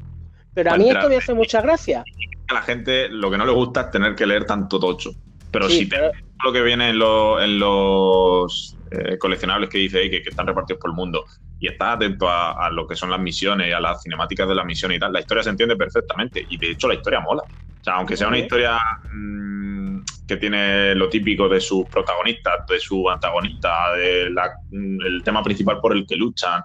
Pero 0.54 0.72
a 0.72 0.76
mí 0.76 0.90
esto 0.90 1.08
me 1.08 1.16
hace 1.16 1.34
mucha 1.34 1.60
gracia. 1.60 2.04
A 2.48 2.54
la 2.54 2.62
gente 2.62 3.08
lo 3.08 3.30
que 3.30 3.38
no 3.38 3.46
le 3.46 3.52
gusta 3.52 3.82
es 3.82 3.90
tener 3.90 4.14
que 4.14 4.26
leer 4.26 4.44
tanto 4.44 4.80
tocho. 4.80 5.12
Pero 5.50 5.68
si 5.68 5.88
te 5.88 5.96
lo 6.44 6.52
que 6.52 6.62
viene 6.62 6.90
en, 6.90 6.98
los 6.98 8.76
eh, 8.90 9.18
coleccionables 9.18 9.68
que 9.68 9.78
dice 9.78 9.98
ahí, 9.98 10.10
que, 10.10 10.18
están 10.18 10.46
repartidos 10.46 10.80
por 10.80 10.90
el 10.90 10.96
mundo, 10.96 11.24
y 11.60 11.68
estás 11.68 11.96
atento 11.96 12.26
a, 12.28 12.70
lo 12.70 12.86
que 12.86 12.96
son 12.96 13.10
las 13.10 13.20
misiones 13.20 13.68
y 13.68 13.72
a 13.72 13.80
las 13.80 14.02
cinemáticas 14.02 14.48
de 14.48 14.54
las 14.54 14.64
misiones 14.64 14.96
y 14.96 15.00
tal, 15.00 15.12
la 15.12 15.20
historia 15.20 15.42
se 15.42 15.50
entiende 15.50 15.76
perfectamente. 15.76 16.44
Y 16.48 16.56
de 16.56 16.70
hecho 16.70 16.88
la 16.88 16.94
historia 16.94 17.20
mola. 17.20 17.42
O 17.42 17.84
sea, 17.84 17.94
aunque 17.94 18.16
sea 18.16 18.28
una 18.28 18.38
historia 18.38 18.78
mm, 19.12 20.00
que 20.26 20.38
tiene 20.38 20.94
lo 20.94 21.10
típico 21.10 21.48
de 21.50 21.60
sus 21.60 21.86
protagonistas, 21.86 22.66
de 22.66 22.80
su 22.80 23.08
antagonista, 23.10 23.92
del 23.92 24.34
el 24.72 25.22
tema 25.22 25.42
principal 25.42 25.80
por 25.80 25.94
el 25.94 26.06
que 26.06 26.16
luchan, 26.16 26.62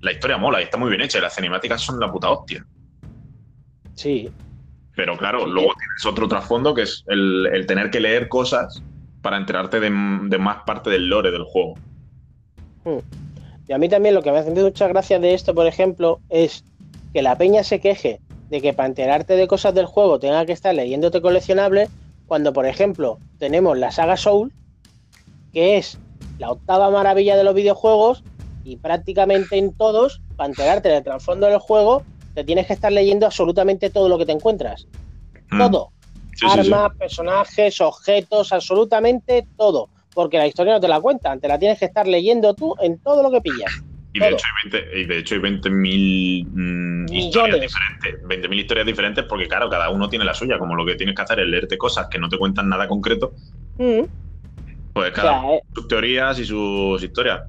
la 0.00 0.12
historia 0.12 0.36
mola 0.36 0.60
y 0.60 0.64
está 0.64 0.76
muy 0.76 0.90
bien 0.90 1.02
hecha 1.02 1.18
y 1.18 1.20
las 1.20 1.34
cinemáticas 1.34 1.80
son 1.80 2.00
la 2.00 2.10
puta 2.10 2.28
hostia. 2.28 2.66
Sí, 3.94 4.28
pero 4.96 5.16
claro, 5.16 5.46
luego 5.46 5.74
tienes 5.78 6.06
otro 6.06 6.26
trasfondo 6.26 6.74
que 6.74 6.82
es 6.82 7.04
el, 7.06 7.64
tener 7.68 7.90
que 7.90 8.00
leer 8.00 8.28
cosas 8.28 8.82
para 9.22 9.36
enterarte 9.36 9.78
de, 9.78 9.90
más 9.90 10.62
parte 10.66 10.90
del 10.90 11.08
lore 11.08 11.30
del 11.30 11.44
juego. 11.44 11.74
Hmm. 12.84 13.25
Y 13.68 13.72
a 13.72 13.78
mí 13.78 13.88
también 13.88 14.14
lo 14.14 14.22
que 14.22 14.30
me 14.30 14.38
hace 14.38 14.50
mucha 14.50 14.88
gracia 14.88 15.18
de 15.18 15.34
esto, 15.34 15.54
por 15.54 15.66
ejemplo, 15.66 16.20
es 16.28 16.64
que 17.12 17.22
la 17.22 17.36
peña 17.36 17.64
se 17.64 17.80
queje 17.80 18.20
de 18.48 18.60
que 18.60 18.72
para 18.72 18.88
enterarte 18.88 19.36
de 19.36 19.48
cosas 19.48 19.74
del 19.74 19.86
juego 19.86 20.18
tenga 20.18 20.46
que 20.46 20.52
estar 20.52 20.74
leyéndote 20.74 21.20
coleccionables, 21.20 21.88
cuando, 22.26 22.52
por 22.52 22.66
ejemplo, 22.66 23.18
tenemos 23.38 23.76
la 23.78 23.90
saga 23.90 24.16
Soul, 24.16 24.52
que 25.52 25.78
es 25.78 25.98
la 26.38 26.50
octava 26.50 26.90
maravilla 26.90 27.36
de 27.36 27.44
los 27.44 27.54
videojuegos, 27.54 28.22
y 28.64 28.76
prácticamente 28.76 29.56
en 29.58 29.72
todos, 29.72 30.20
para 30.36 30.48
enterarte 30.48 30.88
del 30.88 31.04
trasfondo 31.04 31.46
del 31.46 31.58
juego, 31.58 32.02
te 32.34 32.44
tienes 32.44 32.66
que 32.66 32.72
estar 32.72 32.92
leyendo 32.92 33.26
absolutamente 33.26 33.90
todo 33.90 34.08
lo 34.08 34.18
que 34.18 34.26
te 34.26 34.32
encuentras. 34.32 34.86
Mm. 35.50 35.58
Todo. 35.58 35.90
Armas, 36.42 36.92
personajes, 36.98 37.80
objetos, 37.80 38.52
absolutamente 38.52 39.46
todo. 39.56 39.88
Porque 40.16 40.38
la 40.38 40.46
historia 40.46 40.72
no 40.72 40.80
te 40.80 40.88
la 40.88 40.98
cuentan, 40.98 41.40
te 41.40 41.46
la 41.46 41.58
tienes 41.58 41.78
que 41.78 41.84
estar 41.84 42.06
leyendo 42.06 42.54
tú 42.54 42.74
en 42.80 42.98
todo 43.00 43.22
lo 43.22 43.30
que 43.30 43.42
pillas. 43.42 43.84
Y 44.14 44.18
de, 44.18 44.30
hecho 44.30 44.46
hay 44.64 44.70
20, 44.70 45.12
de 45.12 45.18
hecho 45.18 45.34
hay 45.34 45.40
20.000 45.42 46.46
mm, 46.46 47.12
historias 47.12 47.60
diferentes. 47.60 48.22
20.000 48.22 48.58
historias 48.58 48.86
diferentes 48.86 49.24
porque, 49.26 49.46
claro, 49.46 49.68
cada 49.68 49.90
uno 49.90 50.08
tiene 50.08 50.24
la 50.24 50.32
suya. 50.32 50.58
Como 50.58 50.74
lo 50.74 50.86
que 50.86 50.94
tienes 50.94 51.14
que 51.14 51.20
hacer 51.20 51.40
es 51.40 51.46
leerte 51.46 51.76
cosas 51.76 52.08
que 52.08 52.18
no 52.18 52.30
te 52.30 52.38
cuentan 52.38 52.66
nada 52.66 52.88
concreto. 52.88 53.34
Mm. 53.76 54.04
Pues 54.94 55.12
cada 55.12 55.52
eh. 55.52 55.60
sus 55.74 55.86
teorías 55.86 56.38
y 56.38 56.46
sus 56.46 57.02
historias. 57.02 57.42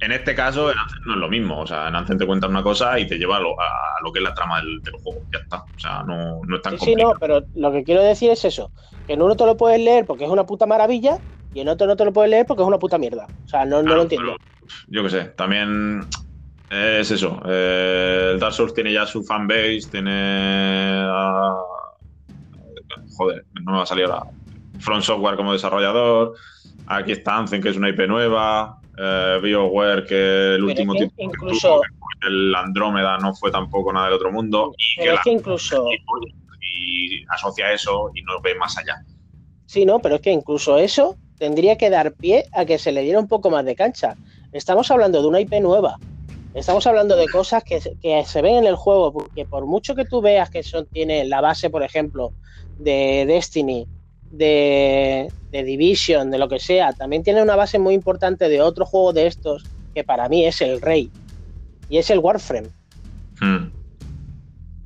En 0.00 0.12
este 0.12 0.34
caso, 0.34 0.70
en 0.70 0.76
no 1.06 1.14
es 1.14 1.18
lo 1.18 1.30
mismo. 1.30 1.60
O 1.60 1.66
sea, 1.66 1.88
en 1.88 1.96
Ancen 1.96 2.18
te 2.18 2.26
cuenta 2.26 2.46
una 2.46 2.62
cosa 2.62 3.00
y 3.00 3.06
te 3.06 3.16
lleva 3.16 3.38
a 3.38 3.40
lo, 3.40 4.12
que 4.12 4.18
es 4.18 4.22
la 4.22 4.34
trama 4.34 4.60
del, 4.60 4.82
juego. 5.02 5.22
Ya 5.32 5.38
está. 5.38 5.64
O 5.64 5.78
sea, 5.78 6.02
no, 6.02 6.42
no 6.46 6.56
es 6.56 6.60
tan 6.60 6.78
sí, 6.78 6.84
Sí, 6.84 6.94
no, 6.94 7.14
pero 7.18 7.42
lo 7.54 7.72
que 7.72 7.84
quiero 7.84 8.02
decir 8.02 8.30
es 8.30 8.44
eso: 8.44 8.70
que 9.06 9.14
en 9.14 9.22
uno 9.22 9.34
te 9.34 9.46
lo 9.46 9.56
puedes 9.56 9.80
leer 9.80 10.04
porque 10.04 10.24
es 10.24 10.30
una 10.30 10.44
puta 10.44 10.66
maravilla 10.66 11.20
y 11.56 11.60
en 11.60 11.68
otro 11.68 11.86
no 11.86 11.96
te 11.96 12.04
lo 12.04 12.12
puedes 12.12 12.30
leer 12.30 12.44
porque 12.44 12.62
es 12.62 12.68
una 12.68 12.78
puta 12.78 12.98
mierda. 12.98 13.26
O 13.46 13.48
sea, 13.48 13.64
no, 13.64 13.80
lo 13.80 14.02
entiendo. 14.02 14.36
yo 14.88 15.02
qué 15.02 15.08
sé, 15.08 15.24
también 15.36 16.06
es 16.68 17.10
eso. 17.10 17.40
Eh, 17.46 18.32
el 18.34 18.38
Dark 18.38 18.52
Souls 18.52 18.74
tiene 18.74 18.92
ya 18.92 19.06
su 19.06 19.22
fanbase, 19.22 19.88
tiene. 19.90 21.02
joder, 23.16 23.46
no 23.62 23.72
me 23.72 23.78
va 23.78 23.84
a 23.84 23.86
salir 23.86 24.04
ahora. 24.04 24.30
Front 24.80 25.04
Software 25.04 25.36
como 25.36 25.54
desarrollador. 25.54 26.34
Aquí 26.88 27.12
está 27.12 27.38
Anzen, 27.38 27.62
que 27.62 27.70
es 27.70 27.76
una 27.78 27.88
IP 27.88 28.06
nueva 28.06 28.78
eh, 28.98 29.40
BioWare, 29.42 30.04
que 30.04 30.54
el 30.56 30.62
último 30.62 30.92
tipo 30.92 31.14
incluso, 31.16 31.80
el 32.20 32.54
Andrómeda 32.54 33.16
no 33.16 33.34
fue 33.34 33.50
tampoco 33.50 33.94
nada 33.94 34.08
del 34.08 34.16
otro 34.16 34.30
mundo. 34.30 34.74
Y 34.76 35.02
que, 35.04 35.14
es 35.14 35.20
que 35.24 35.30
incluso. 35.30 35.88
Y, 36.60 37.24
asocia 37.30 37.72
eso 37.72 38.10
y 38.14 38.20
no 38.24 38.42
ve 38.42 38.54
más 38.56 38.76
allá. 38.76 39.02
Sí, 39.64 39.86
no, 39.86 40.00
pero 40.00 40.16
es 40.16 40.20
que 40.20 40.32
incluso 40.32 40.76
eso 40.76 41.16
tendría 41.38 41.76
que 41.76 41.90
dar 41.90 42.12
pie 42.12 42.46
a 42.52 42.64
que 42.64 42.78
se 42.78 42.92
le 42.92 43.02
diera 43.02 43.20
un 43.20 43.28
poco 43.28 43.50
más 43.50 43.64
de 43.64 43.74
cancha. 43.74 44.16
Estamos 44.52 44.90
hablando 44.90 45.20
de 45.20 45.28
una 45.28 45.40
IP 45.40 45.60
nueva. 45.60 45.98
Estamos 46.54 46.86
hablando 46.86 47.16
de 47.16 47.28
cosas 47.28 47.62
que, 47.62 47.80
que 48.00 48.24
se 48.24 48.42
ven 48.42 48.56
en 48.56 48.66
el 48.66 48.76
juego, 48.76 49.12
porque 49.12 49.44
por 49.44 49.66
mucho 49.66 49.94
que 49.94 50.06
tú 50.06 50.22
veas 50.22 50.48
que 50.48 50.62
son, 50.62 50.86
tiene 50.86 51.24
la 51.26 51.42
base, 51.42 51.68
por 51.68 51.82
ejemplo, 51.82 52.32
de 52.78 53.24
Destiny, 53.26 53.86
de, 54.30 55.30
Division, 55.50 56.30
de 56.30 56.38
lo 56.38 56.48
que 56.48 56.58
sea, 56.58 56.92
también 56.92 57.22
tiene 57.22 57.42
una 57.42 57.56
base 57.56 57.78
muy 57.78 57.94
importante 57.94 58.48
de 58.48 58.60
otro 58.60 58.86
juego 58.86 59.12
de 59.12 59.26
estos, 59.26 59.64
que 59.94 60.04
para 60.04 60.28
mí 60.28 60.44
es 60.44 60.60
el 60.60 60.80
rey, 60.80 61.10
y 61.88 61.98
es 61.98 62.10
el 62.10 62.18
Warframe. 62.18 62.68
Hmm. 63.40 63.70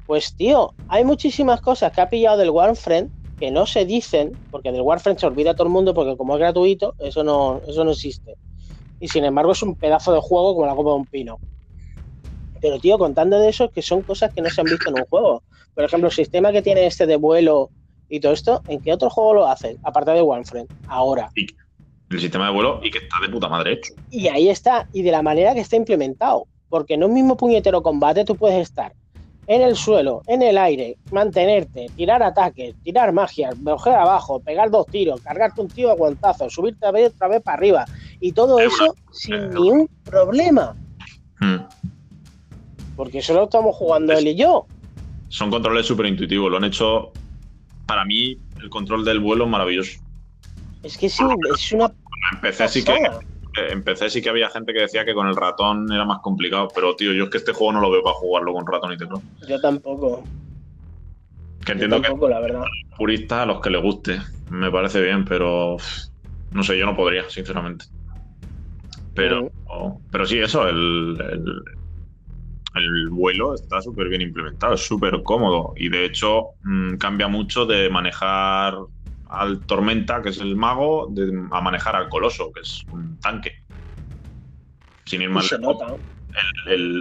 Pues 0.06 0.34
tío, 0.34 0.74
hay 0.88 1.04
muchísimas 1.04 1.60
cosas 1.60 1.92
que 1.92 2.00
ha 2.00 2.08
pillado 2.08 2.38
del 2.38 2.50
Warframe 2.50 3.08
que 3.40 3.50
no 3.50 3.66
se 3.66 3.86
dicen, 3.86 4.36
porque 4.50 4.70
del 4.70 4.82
Warframe 4.82 5.18
se 5.18 5.26
olvida 5.26 5.54
todo 5.54 5.66
el 5.66 5.72
mundo, 5.72 5.94
porque 5.94 6.14
como 6.16 6.34
es 6.34 6.40
gratuito, 6.40 6.94
eso 6.98 7.24
no, 7.24 7.62
eso 7.66 7.84
no 7.84 7.92
existe. 7.92 8.36
Y 9.00 9.08
sin 9.08 9.24
embargo 9.24 9.52
es 9.52 9.62
un 9.62 9.74
pedazo 9.76 10.12
de 10.12 10.20
juego 10.20 10.54
como 10.54 10.66
la 10.66 10.74
copa 10.74 10.90
de 10.90 10.96
un 10.96 11.06
pino. 11.06 11.38
Pero 12.60 12.78
tío, 12.78 12.98
contando 12.98 13.40
de 13.40 13.48
eso, 13.48 13.70
que 13.70 13.80
son 13.80 14.02
cosas 14.02 14.32
que 14.34 14.42
no 14.42 14.50
se 14.50 14.60
han 14.60 14.66
visto 14.66 14.90
en 14.90 14.98
un 14.98 15.06
juego. 15.06 15.42
Por 15.74 15.84
ejemplo, 15.84 16.08
el 16.08 16.14
sistema 16.14 16.52
que 16.52 16.60
tiene 16.60 16.84
este 16.84 17.06
de 17.06 17.16
vuelo 17.16 17.70
y 18.10 18.20
todo 18.20 18.32
esto, 18.32 18.62
¿en 18.68 18.82
qué 18.82 18.92
otro 18.92 19.08
juego 19.08 19.32
lo 19.32 19.46
hacen? 19.46 19.78
Aparte 19.84 20.10
de 20.10 20.20
OneFriend, 20.20 20.68
ahora. 20.86 21.30
el 22.10 22.20
sistema 22.20 22.48
de 22.48 22.52
vuelo 22.52 22.80
y 22.84 22.90
que 22.90 22.98
está 22.98 23.16
de 23.22 23.30
puta 23.30 23.48
madre 23.48 23.72
hecho. 23.72 23.94
Y 24.10 24.28
ahí 24.28 24.50
está, 24.50 24.86
y 24.92 25.00
de 25.00 25.12
la 25.12 25.22
manera 25.22 25.54
que 25.54 25.60
está 25.60 25.76
implementado. 25.76 26.46
Porque 26.68 26.94
en 26.94 27.04
un 27.04 27.14
mismo 27.14 27.38
puñetero 27.38 27.82
combate 27.82 28.26
tú 28.26 28.36
puedes 28.36 28.60
estar 28.60 28.92
en 29.50 29.62
el 29.62 29.74
suelo, 29.74 30.22
en 30.28 30.42
el 30.42 30.56
aire, 30.56 30.96
mantenerte, 31.10 31.86
tirar 31.96 32.22
ataques, 32.22 32.72
tirar 32.84 33.12
magias, 33.12 33.52
coger 33.64 33.94
abajo, 33.94 34.38
pegar 34.38 34.70
dos 34.70 34.86
tiros, 34.86 35.20
cargarte 35.22 35.60
un 35.60 35.66
tío 35.66 35.90
a 35.90 35.96
guantazo, 35.96 36.48
subirte 36.48 36.86
a 36.86 36.90
otra 36.90 37.26
vez 37.26 37.42
para 37.42 37.56
arriba. 37.56 37.84
Y 38.20 38.30
todo 38.30 38.60
eso 38.60 38.94
sin 39.10 39.48
ningún 39.48 39.90
problema. 40.04 40.76
Hmm. 41.40 41.64
Porque 42.94 43.18
eso 43.18 43.34
lo 43.34 43.44
estamos 43.44 43.74
jugando 43.74 44.12
él 44.12 44.28
y 44.28 44.36
yo. 44.36 44.66
Son 45.30 45.50
controles 45.50 45.84
súper 45.84 46.06
intuitivos, 46.06 46.48
lo 46.48 46.58
han 46.58 46.64
hecho 46.64 47.10
para 47.86 48.04
mí 48.04 48.38
el 48.62 48.70
control 48.70 49.04
del 49.04 49.18
vuelo 49.18 49.46
es 49.46 49.50
maravilloso. 49.50 49.98
Es 50.84 50.96
que 50.96 51.08
sí, 51.08 51.24
es 51.52 51.72
una. 51.72 51.92
Empecé 52.34 52.68
sí 52.68 52.84
que. 52.84 52.94
Empecé 53.70 54.10
sí 54.10 54.22
que 54.22 54.30
había 54.30 54.48
gente 54.48 54.72
que 54.72 54.80
decía 54.80 55.04
que 55.04 55.14
con 55.14 55.26
el 55.26 55.36
ratón 55.36 55.90
era 55.92 56.04
más 56.04 56.20
complicado, 56.20 56.68
pero 56.74 56.94
tío, 56.94 57.12
yo 57.12 57.24
es 57.24 57.30
que 57.30 57.38
este 57.38 57.52
juego 57.52 57.72
no 57.72 57.80
lo 57.80 57.90
veo 57.90 58.02
para 58.02 58.14
jugarlo 58.14 58.52
con 58.52 58.66
ratón 58.66 58.92
y 58.92 58.96
teclado. 58.96 59.22
Yo 59.48 59.60
tampoco. 59.60 60.24
Que 61.64 61.72
entiendo 61.72 62.00
que 62.00 62.28
la 62.28 62.40
verdad. 62.40 62.62
puristas 62.96 63.40
a 63.40 63.46
los 63.46 63.60
que 63.60 63.70
les 63.70 63.82
guste, 63.82 64.18
me 64.50 64.70
parece 64.70 65.02
bien, 65.02 65.24
pero 65.24 65.76
no 66.52 66.62
sé, 66.62 66.78
yo 66.78 66.86
no 66.86 66.96
podría, 66.96 67.28
sinceramente. 67.28 67.86
Pero, 69.14 69.50
pero 70.10 70.24
sí, 70.24 70.38
eso, 70.38 70.66
el, 70.68 71.18
el 72.74 73.08
vuelo 73.10 73.54
está 73.54 73.80
súper 73.82 74.08
bien 74.08 74.22
implementado, 74.22 74.74
es 74.74 74.86
súper 74.86 75.22
cómodo 75.22 75.72
y 75.76 75.88
de 75.88 76.04
hecho 76.04 76.50
mm, 76.62 76.96
cambia 76.96 77.28
mucho 77.28 77.66
de 77.66 77.90
manejar 77.90 78.76
al 79.30 79.60
Tormenta, 79.60 80.22
que 80.22 80.30
es 80.30 80.38
el 80.38 80.56
mago, 80.56 81.12
a 81.52 81.60
manejar 81.60 81.96
al 81.96 82.08
Coloso, 82.08 82.50
que 82.52 82.60
es 82.60 82.84
un 82.92 83.18
tanque. 83.20 83.62
Sin 85.06 85.22
ir 85.22 85.30
más 85.30 85.50
lejos. 85.50 85.76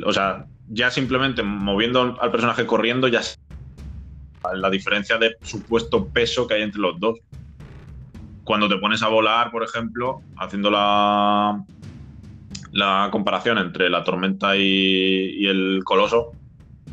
o 0.06 0.14
sea, 0.14 0.46
ya 0.70 0.92
simplemente 0.92 1.44
moviendo 1.44 2.18
al 2.22 2.32
personaje 2.32 2.66
corriendo 2.66 3.08
ya 3.08 3.22
la 4.54 4.70
diferencia 4.70 5.18
de 5.18 5.36
supuesto 5.42 6.08
peso 6.08 6.48
que 6.48 6.56
hay 6.56 6.62
entre 6.62 6.80
los 6.80 7.00
dos. 7.00 7.20
Cuando 8.44 8.68
te 8.68 8.78
pones 8.78 9.04
a 9.04 9.08
volar, 9.10 9.52
por 9.52 9.64
ejemplo, 9.64 10.22
haciendo 10.38 10.72
la, 10.72 11.64
la 12.72 13.10
comparación 13.12 13.58
entre 13.58 13.90
la 13.90 14.04
tormenta 14.04 14.56
y, 14.56 15.46
el 15.46 15.82
coloso, 15.84 16.32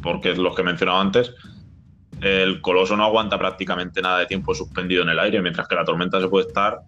porque 0.02 0.32
es 0.32 0.38
lo 0.38 0.54
que 0.54 0.62
he 0.62 0.64
mencionado 0.64 1.00
antes, 1.00 1.34
el 2.20 2.60
coloso 2.60 2.96
no 2.96 3.04
aguanta 3.04 3.38
prácticamente 3.38 4.00
nada 4.00 4.20
de 4.20 4.26
tiempo 4.26 4.54
suspendido 4.54 5.02
en 5.02 5.10
el 5.10 5.18
aire, 5.18 5.42
mientras 5.42 5.68
que 5.68 5.74
la 5.74 5.84
tormenta 5.84 6.20
se 6.20 6.28
puede 6.28 6.48
estar 6.48 6.80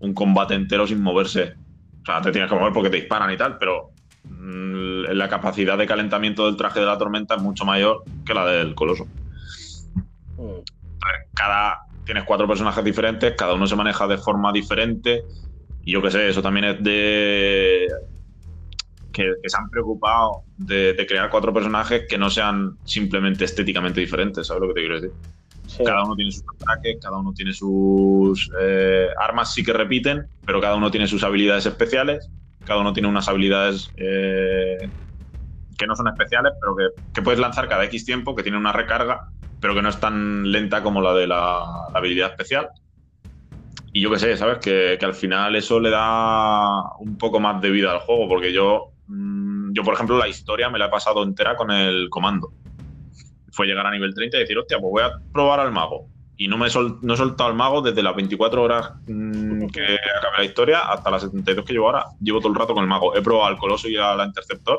un 0.00 0.14
combate 0.14 0.54
entero 0.54 0.86
sin 0.86 1.02
moverse. 1.02 1.54
O 2.02 2.04
sea, 2.04 2.20
te 2.20 2.32
tienes 2.32 2.50
que 2.50 2.56
mover 2.56 2.72
porque 2.72 2.90
te 2.90 2.96
disparan 2.96 3.30
y 3.30 3.36
tal, 3.36 3.58
pero 3.58 3.90
mm, 4.24 5.12
la 5.12 5.28
capacidad 5.28 5.78
de 5.78 5.86
calentamiento 5.86 6.46
del 6.46 6.56
traje 6.56 6.80
de 6.80 6.86
la 6.86 6.98
tormenta 6.98 7.36
es 7.36 7.42
mucho 7.42 7.64
mayor 7.64 8.02
que 8.24 8.34
la 8.34 8.46
del 8.46 8.74
coloso. 8.74 9.06
Cada, 11.34 11.82
tienes 12.04 12.24
cuatro 12.24 12.48
personajes 12.48 12.84
diferentes, 12.84 13.34
cada 13.36 13.54
uno 13.54 13.66
se 13.66 13.76
maneja 13.76 14.06
de 14.06 14.18
forma 14.18 14.52
diferente. 14.52 15.22
Y 15.84 15.92
yo 15.92 16.02
qué 16.02 16.10
sé, 16.10 16.28
eso 16.28 16.42
también 16.42 16.64
es 16.64 16.82
de. 16.82 17.86
Que, 19.12 19.34
se 19.44 19.56
han 19.56 19.68
preocupado 19.68 20.42
de, 20.56 21.04
crear 21.06 21.28
cuatro 21.30 21.52
personajes 21.52 22.04
que 22.08 22.16
no 22.16 22.30
sean 22.30 22.78
simplemente 22.84 23.44
estéticamente 23.44 24.00
diferentes, 24.00 24.46
¿sabes 24.46 24.62
lo 24.62 24.68
que 24.68 24.74
te 24.74 24.80
quiero 24.80 25.00
decir? 25.00 25.12
Cada 25.84 26.04
uno 26.04 26.14
tiene 26.16 26.32
sus 26.32 26.44
ataques, 26.60 26.98
cada 27.00 27.18
uno 27.18 27.32
tiene 27.32 27.52
sus 27.52 28.50
eh, 28.60 29.08
armas, 29.18 29.54
sí 29.54 29.62
que 29.62 29.72
repiten, 29.72 30.26
pero 30.44 30.60
cada 30.60 30.76
uno 30.76 30.90
tiene 30.90 31.06
sus 31.06 31.22
habilidades 31.24 31.66
especiales, 31.66 32.28
cada 32.64 32.80
uno 32.80 32.92
tiene 32.92 33.08
unas 33.08 33.28
habilidades 33.28 33.90
eh, 33.96 34.88
que 35.76 35.86
no 35.86 35.96
son 35.96 36.08
especiales, 36.08 36.52
pero 36.60 36.76
que, 37.12 37.22
puedes 37.22 37.40
lanzar 37.40 37.68
cada 37.68 37.84
X 37.84 38.04
tiempo, 38.04 38.34
que 38.34 38.42
tiene 38.42 38.58
una 38.58 38.72
recarga, 38.72 39.28
pero 39.60 39.74
que 39.74 39.82
no 39.82 39.88
es 39.88 39.98
tan 39.98 40.50
lenta 40.50 40.82
como 40.82 41.00
la 41.00 41.12
de 41.14 41.26
la, 41.26 41.86
habilidad 41.92 42.30
especial. 42.30 42.68
Y 43.92 44.00
yo 44.00 44.10
qué 44.10 44.18
sé, 44.18 44.36
¿sabes? 44.36 44.58
Que, 44.58 44.98
al 45.02 45.14
final 45.14 45.56
eso 45.56 45.80
le 45.80 45.90
da 45.90 46.96
un 46.98 47.18
poco 47.18 47.40
más 47.40 47.60
de 47.60 47.70
vida 47.70 47.90
al 47.90 47.98
juego, 47.98 48.28
porque 48.28 48.52
yo, 48.52 48.91
yo, 49.08 49.82
por 49.82 49.94
ejemplo, 49.94 50.18
la 50.18 50.28
historia 50.28 50.70
me 50.70 50.78
la 50.78 50.86
he 50.86 50.90
pasado 50.90 51.22
entera 51.22 51.56
con 51.56 51.70
el 51.70 52.08
comando 52.10 52.52
fue 53.52 53.66
llegar 53.66 53.86
a 53.86 53.90
nivel 53.90 54.14
30 54.14 54.36
y 54.36 54.40
decir, 54.40 54.58
hostia, 54.58 54.78
pues 54.80 54.90
voy 54.90 55.02
a 55.02 55.12
probar 55.32 55.60
al 55.60 55.72
mago. 55.72 56.08
Y 56.36 56.48
no 56.48 56.56
me 56.56 56.66
he, 56.66 56.70
no 57.02 57.14
he 57.14 57.16
soltado 57.16 57.50
al 57.50 57.54
mago 57.54 57.82
desde 57.82 58.02
las 58.02 58.16
24 58.16 58.62
horas 58.62 58.92
mm, 59.06 59.66
que 59.66 59.82
acabé 60.18 60.38
la 60.38 60.44
historia 60.44 60.78
hasta 60.80 61.10
las 61.10 61.22
72 61.22 61.64
que 61.64 61.72
llevo 61.74 61.86
ahora. 61.86 62.06
Llevo 62.20 62.40
todo 62.40 62.52
el 62.52 62.58
rato 62.58 62.74
con 62.74 62.82
el 62.82 62.88
mago. 62.88 63.14
He 63.14 63.22
probado 63.22 63.46
al 63.46 63.58
coloso 63.58 63.88
y 63.88 63.96
al 63.96 64.26
interceptor, 64.26 64.78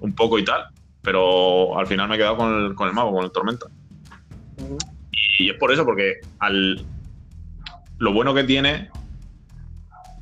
un 0.00 0.14
poco 0.14 0.38
y 0.38 0.44
tal, 0.44 0.66
pero 1.00 1.78
al 1.78 1.86
final 1.86 2.08
me 2.08 2.16
he 2.16 2.18
quedado 2.18 2.36
con 2.36 2.64
el, 2.64 2.74
con 2.74 2.88
el 2.88 2.94
mago, 2.94 3.12
con 3.12 3.24
el 3.24 3.30
tormenta. 3.30 3.66
Y 5.38 5.50
es 5.50 5.56
por 5.56 5.72
eso, 5.72 5.84
porque 5.84 6.14
al, 6.40 6.84
lo 7.98 8.12
bueno 8.12 8.34
que 8.34 8.42
tiene 8.42 8.90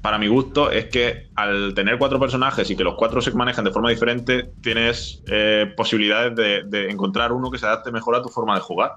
para 0.04 0.18
mi 0.18 0.26
gusto, 0.26 0.70
es 0.70 0.90
que 0.90 1.30
al 1.34 1.72
tener 1.72 1.96
cuatro 1.96 2.20
personajes 2.20 2.70
y 2.70 2.76
que 2.76 2.84
los 2.84 2.94
cuatro 2.94 3.22
se 3.22 3.30
manejan 3.30 3.64
de 3.64 3.70
forma 3.70 3.88
diferente, 3.88 4.50
tienes 4.60 5.22
eh, 5.28 5.72
posibilidades 5.78 6.36
de, 6.70 6.90
encontrar 6.90 7.32
uno 7.32 7.50
que 7.50 7.56
se 7.56 7.64
adapte 7.64 7.90
mejor 7.90 8.14
a 8.14 8.20
tu 8.20 8.28
forma 8.28 8.54
de 8.54 8.60
jugar. 8.60 8.96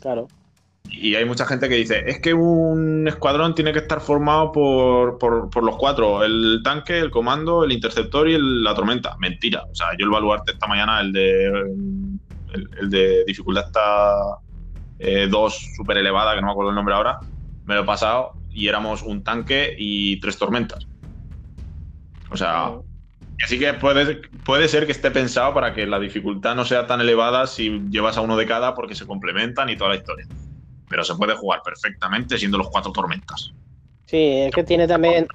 Claro. 0.00 0.26
Y 0.84 1.16
hay 1.16 1.26
mucha 1.26 1.44
gente 1.44 1.68
que 1.68 1.74
dice, 1.74 2.02
es 2.06 2.18
que 2.22 2.32
un 2.32 3.06
escuadrón 3.06 3.54
tiene 3.54 3.74
que 3.74 3.80
estar 3.80 4.00
formado 4.00 4.52
por, 4.52 5.62
los 5.62 5.76
cuatro, 5.76 6.24
el 6.24 6.62
tanque, 6.64 6.98
el 6.98 7.10
comando, 7.10 7.62
el 7.64 7.72
interceptor 7.72 8.26
y 8.26 8.38
la 8.38 8.74
tormenta. 8.74 9.18
Mentira. 9.18 9.64
O 9.70 9.74
sea, 9.74 9.88
yo 9.98 10.06
el 10.06 10.10
baluarte 10.10 10.52
esta 10.52 10.66
mañana, 10.66 10.98
el 11.02 11.12
de, 11.12 11.44
el, 12.80 12.88
de 12.88 13.22
dificultad 13.26 13.66
está 13.66 14.14
2 14.98 14.98
eh, 14.98 15.74
súper 15.76 15.98
elevada, 15.98 16.34
que 16.34 16.40
no 16.40 16.46
me 16.46 16.52
acuerdo 16.52 16.70
el 16.70 16.76
nombre 16.76 16.94
ahora, 16.94 17.20
me 17.66 17.74
lo 17.74 17.82
he 17.82 17.84
pasado 17.84 18.32
y 18.56 18.68
éramos 18.68 19.02
un 19.02 19.22
tanque 19.22 19.76
y 19.78 20.18
tres 20.18 20.38
tormentas. 20.38 20.88
O 22.30 22.36
sea, 22.38 22.72
así 23.44 23.58
que 23.58 23.74
puede, 23.74 24.22
puede 24.44 24.66
ser 24.66 24.86
que 24.86 24.92
esté 24.92 25.10
pensado 25.10 25.52
para 25.52 25.74
que 25.74 25.86
la 25.86 26.00
dificultad 26.00 26.56
no 26.56 26.64
sea 26.64 26.86
tan 26.86 27.02
elevada 27.02 27.46
si 27.46 27.82
llevas 27.90 28.16
a 28.16 28.22
uno 28.22 28.34
de 28.34 28.46
cada 28.46 28.74
porque 28.74 28.94
se 28.94 29.06
complementan 29.06 29.68
y 29.68 29.76
toda 29.76 29.90
la 29.90 29.96
historia. 29.96 30.26
Pero 30.88 31.04
se 31.04 31.14
puede 31.16 31.36
jugar 31.36 31.60
perfectamente 31.62 32.38
siendo 32.38 32.56
los 32.56 32.70
cuatro 32.70 32.92
tormentas. 32.92 33.52
Sí, 34.06 34.38
es 34.38 34.54
que 34.54 34.64
tiene 34.64 34.88
también. 34.88 35.28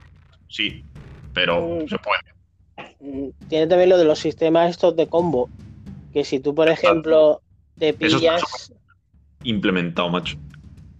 Sí, 0.50 0.84
pero 1.32 1.62
mm. 1.62 1.90
se 1.90 1.98
puede. 2.00 2.92
Mm, 3.02 3.30
tiene 3.50 3.68
también 3.68 3.90
lo 3.90 4.00
de 4.00 4.06
los 4.06 4.18
sistemas 4.18 4.72
estos 4.72 4.96
de 4.96 5.08
combo. 5.08 5.48
Que 6.12 6.26
si 6.26 6.40
tú, 6.40 6.56
por 6.56 6.70
ejemplo, 6.70 7.42
te 7.78 7.94
pillas. 7.94 8.74
implementado, 9.44 10.10
macho. 10.10 10.38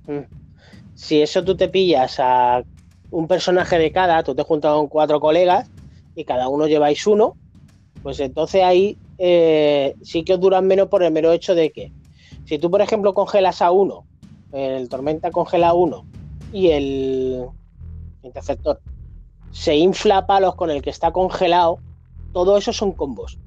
Mm 0.06 0.41
si 1.02 1.20
eso 1.20 1.44
tú 1.44 1.58
te 1.58 1.68
pillas 1.68 2.20
a 2.20 2.64
un 3.10 3.28
personaje 3.28 3.80
de 3.80 3.92
cada, 3.92 4.22
tú 4.22 4.36
te 4.36 4.44
juntas 4.44 4.74
con 4.76 4.88
cuatro 4.88 5.20
colegas 5.20 5.68
y 6.16 6.26
cada 6.26 6.48
uno 6.48 6.68
lleváis 6.68 7.08
uno, 7.08 7.36
pues 8.04 8.20
entonces 8.20 8.62
ahí 8.64 9.00
eh, 9.18 9.96
sí 10.04 10.24
que 10.24 10.36
os 10.36 10.40
duran 10.40 10.68
menos 10.68 10.90
por 10.90 11.02
el 11.02 11.12
mero 11.12 11.32
hecho 11.32 11.56
de 11.56 11.72
que 11.72 11.92
si 12.46 12.60
tú, 12.60 12.70
por 12.70 12.82
ejemplo, 12.82 13.16
congelas 13.16 13.64
a 13.64 13.72
uno, 13.72 14.06
el 14.52 14.90
tormenta 14.90 15.32
congela 15.32 15.70
a 15.70 15.74
uno 15.74 16.06
y 16.54 16.68
el 16.68 17.48
interceptor 18.22 18.80
se 19.50 19.76
infla 19.76 20.28
palos 20.28 20.54
con 20.54 20.70
el 20.70 20.84
que 20.84 20.92
está 20.92 21.12
congelado, 21.12 21.80
todo 22.32 22.58
eso 22.58 22.74
son 22.74 22.92
combos. 22.92 23.40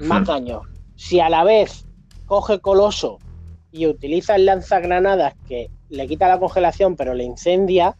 Más 0.00 0.22
hmm. 0.22 0.24
daño. 0.24 0.62
Si 0.96 1.20
a 1.20 1.28
la 1.28 1.44
vez 1.44 1.86
coge 2.24 2.60
Coloso 2.60 3.18
y 3.70 3.86
utiliza 3.86 4.36
el 4.36 4.46
lanzagranadas 4.46 5.34
que 5.46 5.70
le 5.88 6.06
quita 6.06 6.28
la 6.28 6.38
congelación 6.38 6.96
pero 6.96 7.14
le 7.14 7.24
incendia, 7.24 7.96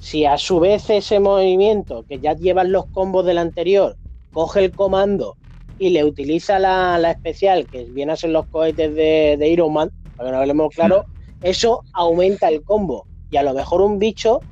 si 0.00 0.24
a 0.24 0.38
su 0.38 0.60
vez 0.60 0.88
ese 0.90 1.20
movimiento 1.20 2.04
que 2.08 2.20
ya 2.20 2.34
llevan 2.34 2.72
los 2.72 2.86
combos 2.86 3.26
del 3.26 3.38
anterior 3.38 3.96
coge 4.32 4.64
el 4.64 4.72
comando 4.72 5.36
y 5.78 5.90
le 5.90 6.04
utiliza 6.04 6.58
la, 6.58 7.10
especial 7.10 7.68
que 7.68 7.84
viene 7.84 8.12
a 8.12 8.16
ser 8.16 8.30
los 8.30 8.46
cohetes 8.48 8.94
de, 8.94 9.36
de, 9.38 9.48
Iron 9.48 9.72
Man, 9.72 9.90
para 10.16 10.28
que 10.28 10.32
no 10.32 10.40
hablemos 10.40 10.74
claro, 10.74 11.06
eso 11.42 11.84
aumenta 11.92 12.48
el 12.48 12.62
combo. 12.64 13.06
Y 13.30 13.36
a 13.36 13.42
lo 13.42 13.54
mejor 13.54 13.80
un 13.82 13.98
bicho 13.98 14.42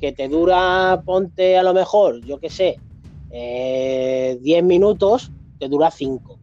que 0.00 0.12
te 0.12 0.28
dura, 0.28 1.02
ponte 1.04 1.56
a 1.58 1.62
lo 1.62 1.74
mejor, 1.74 2.22
yo 2.22 2.38
qué 2.38 2.50
sé, 2.50 2.78
10 3.30 3.38
eh, 4.42 4.62
minutos, 4.62 5.32
te 5.58 5.68
dura 5.68 5.90
5. 5.90 6.38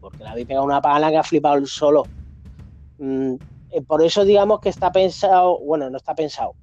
Porque 0.00 0.24
le 0.24 0.28
habéis 0.30 0.46
pegado 0.46 0.66
una 0.66 0.80
pala 0.80 1.10
que 1.10 1.18
ha 1.18 1.22
flipado 1.22 1.56
el 1.56 1.66
solo. 1.66 2.04
Mm, 2.98 3.34
eh, 3.70 3.82
por 3.82 4.02
eso 4.02 4.24
digamos 4.24 4.60
que 4.60 4.68
está 4.68 4.92
pensado, 4.92 5.58
bueno, 5.58 5.90
no 5.90 5.96
está 5.96 6.14
pensado. 6.14 6.54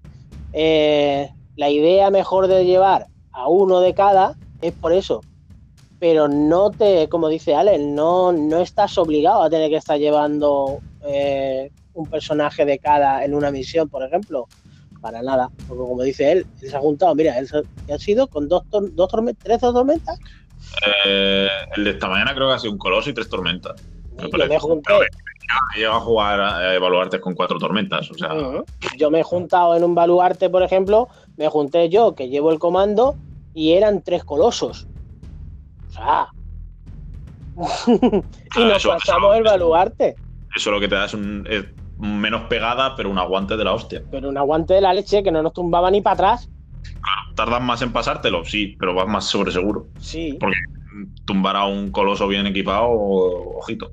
Eh, 0.54 1.30
la 1.56 1.70
idea 1.70 2.10
mejor 2.10 2.47
de 2.47 2.66
llevar 2.66 3.08
a 3.32 3.47
uno 3.47 3.80
de 3.80 3.93
cada 3.93 4.36
es 4.62 4.74
por 4.74 4.93
eso. 4.93 5.22
Pero 5.99 6.28
no 6.28 6.72
te, 6.72 7.08
como 7.10 7.30
dice 7.30 7.56
Ale, 7.56 7.78
no, 7.78 8.32
no 8.32 8.60
estás 8.60 8.97
obligado 8.97 9.43
a 9.43 9.49
tener 9.49 9.70
que 9.70 9.78
estar 9.78 9.97
llevando 9.97 10.80
eh, 11.06 11.72
un 11.93 12.08
personaje 12.08 12.66
de 12.66 12.80
cada 12.80 13.24
en 13.24 13.34
una 13.34 13.51
misión, 13.51 13.89
por 13.89 14.04
ejemplo. 14.04 14.47
Para 15.01 15.22
nada. 15.22 15.49
Porque 15.68 15.84
como 15.84 16.01
dice 16.01 16.32
él, 16.32 16.47
él 16.62 16.70
se 16.70 16.76
ha 16.76 16.80
juntado, 16.80 17.14
mira, 17.14 17.38
él 17.38 17.49
ha 17.93 17.97
sido 17.97 18.28
con 18.28 18.47
dos, 18.47 18.64
dos 18.70 19.10
tormentas, 19.10 19.43
tres 19.43 19.60
tormentas. 19.60 20.18
el 20.86 21.84
de 21.84 21.89
esta 21.89 22.08
mañana 22.08 22.34
creo 22.34 22.47
que 22.47 22.54
ha 22.54 22.60
sido 22.60 22.72
un 22.72 22.80
coloso 22.80 23.10
y 23.10 23.14
tres 23.14 23.30
tormentas. 23.30 23.82
Me 24.18 24.30
yo 24.30 24.47
me 24.47 24.60
junté, 24.60 24.93
Llega 25.76 25.96
a 25.96 26.00
jugar 26.00 26.39
a 26.39 26.74
evaluarte 26.76 27.20
con 27.20 27.34
cuatro 27.34 27.58
tormentas. 27.58 28.10
O 28.12 28.14
sea. 28.14 28.30
Yo 28.98 29.12
me 29.12 29.20
he 29.20 29.24
juntado 29.24 29.76
en 29.76 29.84
un 29.84 29.96
baluarte, 29.96 30.50
por 30.50 30.64
ejemplo, 30.64 31.10
me 31.38 31.48
junté 31.48 31.89
yo, 31.89 32.16
que 32.16 32.30
llevo 32.30 32.52
el 32.52 32.60
comando, 32.60 33.16
y 33.54 33.74
eran 33.74 34.02
tres 34.02 34.24
colosos. 34.24 34.88
O 35.89 35.91
sea. 35.91 36.28
y 37.88 38.62
ah, 38.62 38.68
nos 38.68 38.86
pasamos 38.86 39.36
el 39.38 39.44
baluarte. 39.44 40.16
Eso 40.56 40.72
lo 40.72 40.80
que 40.80 40.88
te 40.88 40.96
da 40.96 41.06
es, 41.06 41.14
un, 41.14 41.48
menos 41.98 42.44
pegada, 42.44 42.96
pero 42.96 43.10
un 43.10 43.18
aguante 43.18 43.58
de 43.58 43.64
la 43.64 43.74
hostia. 43.74 44.04
Pero 44.12 44.30
un 44.30 44.38
aguante 44.38 44.76
de 44.76 44.82
la 44.82 44.94
leche 44.94 45.24
que 45.24 45.32
no 45.32 45.41
nos 45.41 45.54
tumbaba 45.54 45.89
ni 45.89 46.02
para 46.02 46.14
atrás. 46.14 46.50
Claro, 46.84 47.36
tardas 47.36 47.62
más 47.62 47.82
en 47.82 47.91
pasártelo, 47.91 48.44
sí, 48.46 48.76
pero 48.80 48.94
vas 48.94 49.08
más 49.08 49.26
sobre 49.26 49.52
seguro. 49.52 49.88
Sí. 50.00 50.38
Porque 50.39 50.58
tumbar 51.26 51.56
a 51.56 51.66
un 51.66 51.91
coloso 51.91 52.28
bien 52.28 52.46
equipado, 52.46 52.89
ojito. 52.89 53.91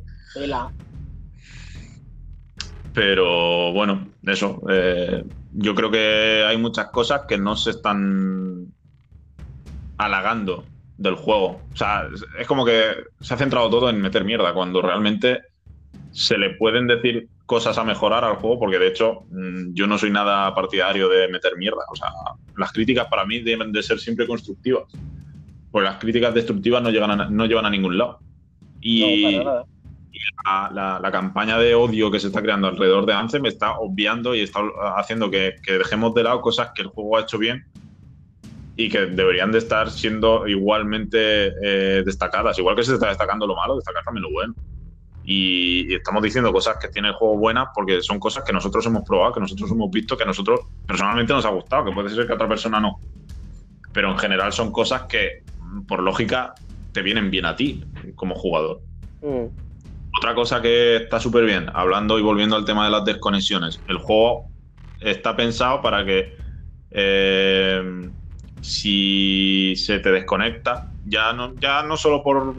Pero 2.92 3.72
bueno, 3.72 4.08
eso. 4.24 4.60
Eh, 4.68 5.24
yo 5.52 5.74
creo 5.74 5.90
que 5.90 6.44
hay 6.46 6.56
muchas 6.56 6.90
cosas 6.90 7.22
que 7.28 7.38
no 7.38 7.56
se 7.56 7.70
están 7.70 8.66
halagando 9.98 10.64
del 10.96 11.14
juego. 11.14 11.60
O 11.72 11.76
sea, 11.76 12.08
es 12.38 12.46
como 12.46 12.64
que 12.64 12.94
se 13.20 13.34
ha 13.34 13.36
centrado 13.36 13.70
todo 13.70 13.90
en 13.90 14.00
meter 14.00 14.24
mierda, 14.24 14.52
cuando 14.52 14.82
realmente 14.82 15.40
se 16.12 16.36
le 16.36 16.50
pueden 16.50 16.86
decir 16.86 17.28
cosas 17.46 17.78
a 17.78 17.84
mejorar 17.84 18.24
al 18.24 18.36
juego, 18.36 18.58
porque 18.58 18.78
de 18.78 18.88
hecho 18.88 19.24
mm, 19.30 19.72
yo 19.72 19.86
no 19.86 19.98
soy 19.98 20.10
nada 20.10 20.54
partidario 20.54 21.08
de 21.08 21.28
meter 21.28 21.56
mierda. 21.56 21.82
O 21.90 21.96
sea, 21.96 22.08
las 22.56 22.72
críticas 22.72 23.06
para 23.08 23.24
mí 23.24 23.40
deben 23.40 23.72
de 23.72 23.82
ser 23.82 23.98
siempre 23.98 24.26
constructivas. 24.26 24.84
Porque 25.70 25.88
las 25.88 25.98
críticas 25.98 26.34
destructivas 26.34 26.82
no, 26.82 26.90
llegan 26.90 27.34
no 27.36 27.46
llevan 27.46 27.66
a 27.66 27.70
ningún 27.70 27.96
lado. 27.96 28.18
Y, 28.80 29.40
la, 30.44 31.10
campaña 31.12 31.58
de 31.58 31.74
odio 31.74 32.10
que 32.10 32.20
se 32.20 32.28
está 32.28 32.42
creando 32.42 32.68
alrededor 32.68 33.06
de 33.06 33.12
Anthem 33.12 33.46
está 33.46 33.78
obviando 33.78 34.34
y 34.34 34.40
está 34.40 34.60
haciendo 34.96 35.30
que, 35.30 35.54
dejemos 35.66 36.14
de 36.14 36.22
lado 36.24 36.40
cosas 36.40 36.70
que 36.74 36.82
el 36.82 36.88
juego 36.88 37.16
ha 37.16 37.22
hecho 37.22 37.38
bien 37.38 37.64
y 38.76 38.88
que 38.88 39.06
deberían 39.06 39.52
de 39.52 39.58
estar 39.58 39.90
siendo 39.90 40.46
igualmente 40.48 41.52
eh, 41.62 42.02
destacadas. 42.04 42.58
Igual 42.58 42.76
que 42.76 42.82
se 42.82 42.94
está 42.94 43.08
destacando 43.08 43.46
lo 43.46 43.54
malo, 43.54 43.76
destacar 43.76 44.02
también 44.04 44.22
lo 44.22 44.30
bueno. 44.30 44.54
Y, 45.24 45.94
estamos 45.94 46.22
diciendo 46.22 46.52
cosas 46.52 46.78
que 46.78 46.88
tiene 46.88 47.08
el 47.08 47.14
juego 47.14 47.36
buenas 47.36 47.68
porque 47.74 48.00
son 48.02 48.18
cosas 48.18 48.42
que 48.42 48.52
nosotros 48.52 48.84
hemos 48.86 49.02
probado, 49.02 49.34
que 49.34 49.40
nosotros 49.40 49.70
hemos 49.70 49.90
visto, 49.90 50.16
que 50.16 50.24
nosotros 50.24 50.60
personalmente 50.86 51.32
nos 51.32 51.44
ha 51.44 51.50
gustado, 51.50 51.84
que 51.84 51.92
puede 51.92 52.08
ser 52.08 52.26
que 52.26 52.32
a 52.32 52.36
otra 52.36 52.48
persona 52.48 52.80
no. 52.80 52.98
Pero 53.92 54.10
en 54.10 54.18
general 54.18 54.52
son 54.52 54.72
cosas 54.72 55.02
que, 55.02 55.42
por 55.86 56.00
lógica, 56.00 56.54
te 56.92 57.02
vienen 57.02 57.30
bien 57.30 57.44
a 57.44 57.56
ti 57.56 57.84
como 58.14 58.34
jugador. 58.34 58.80
Mm. 59.20 59.69
Otra 60.18 60.34
cosa 60.34 60.60
que 60.60 60.96
está 60.96 61.20
súper 61.20 61.44
bien, 61.44 61.70
hablando 61.72 62.18
y 62.18 62.22
volviendo 62.22 62.56
al 62.56 62.64
tema 62.64 62.84
de 62.84 62.90
las 62.90 63.04
desconexiones, 63.04 63.82
el 63.86 63.98
juego 63.98 64.50
está 64.98 65.36
pensado 65.36 65.80
para 65.80 66.04
que 66.04 66.34
eh, 66.90 68.10
si 68.60 69.74
se 69.76 70.00
te 70.00 70.10
desconecta, 70.10 70.92
ya 71.04 71.32
no, 71.32 71.54
ya 71.58 71.82
no 71.82 71.96
solo 71.96 72.22
por. 72.22 72.56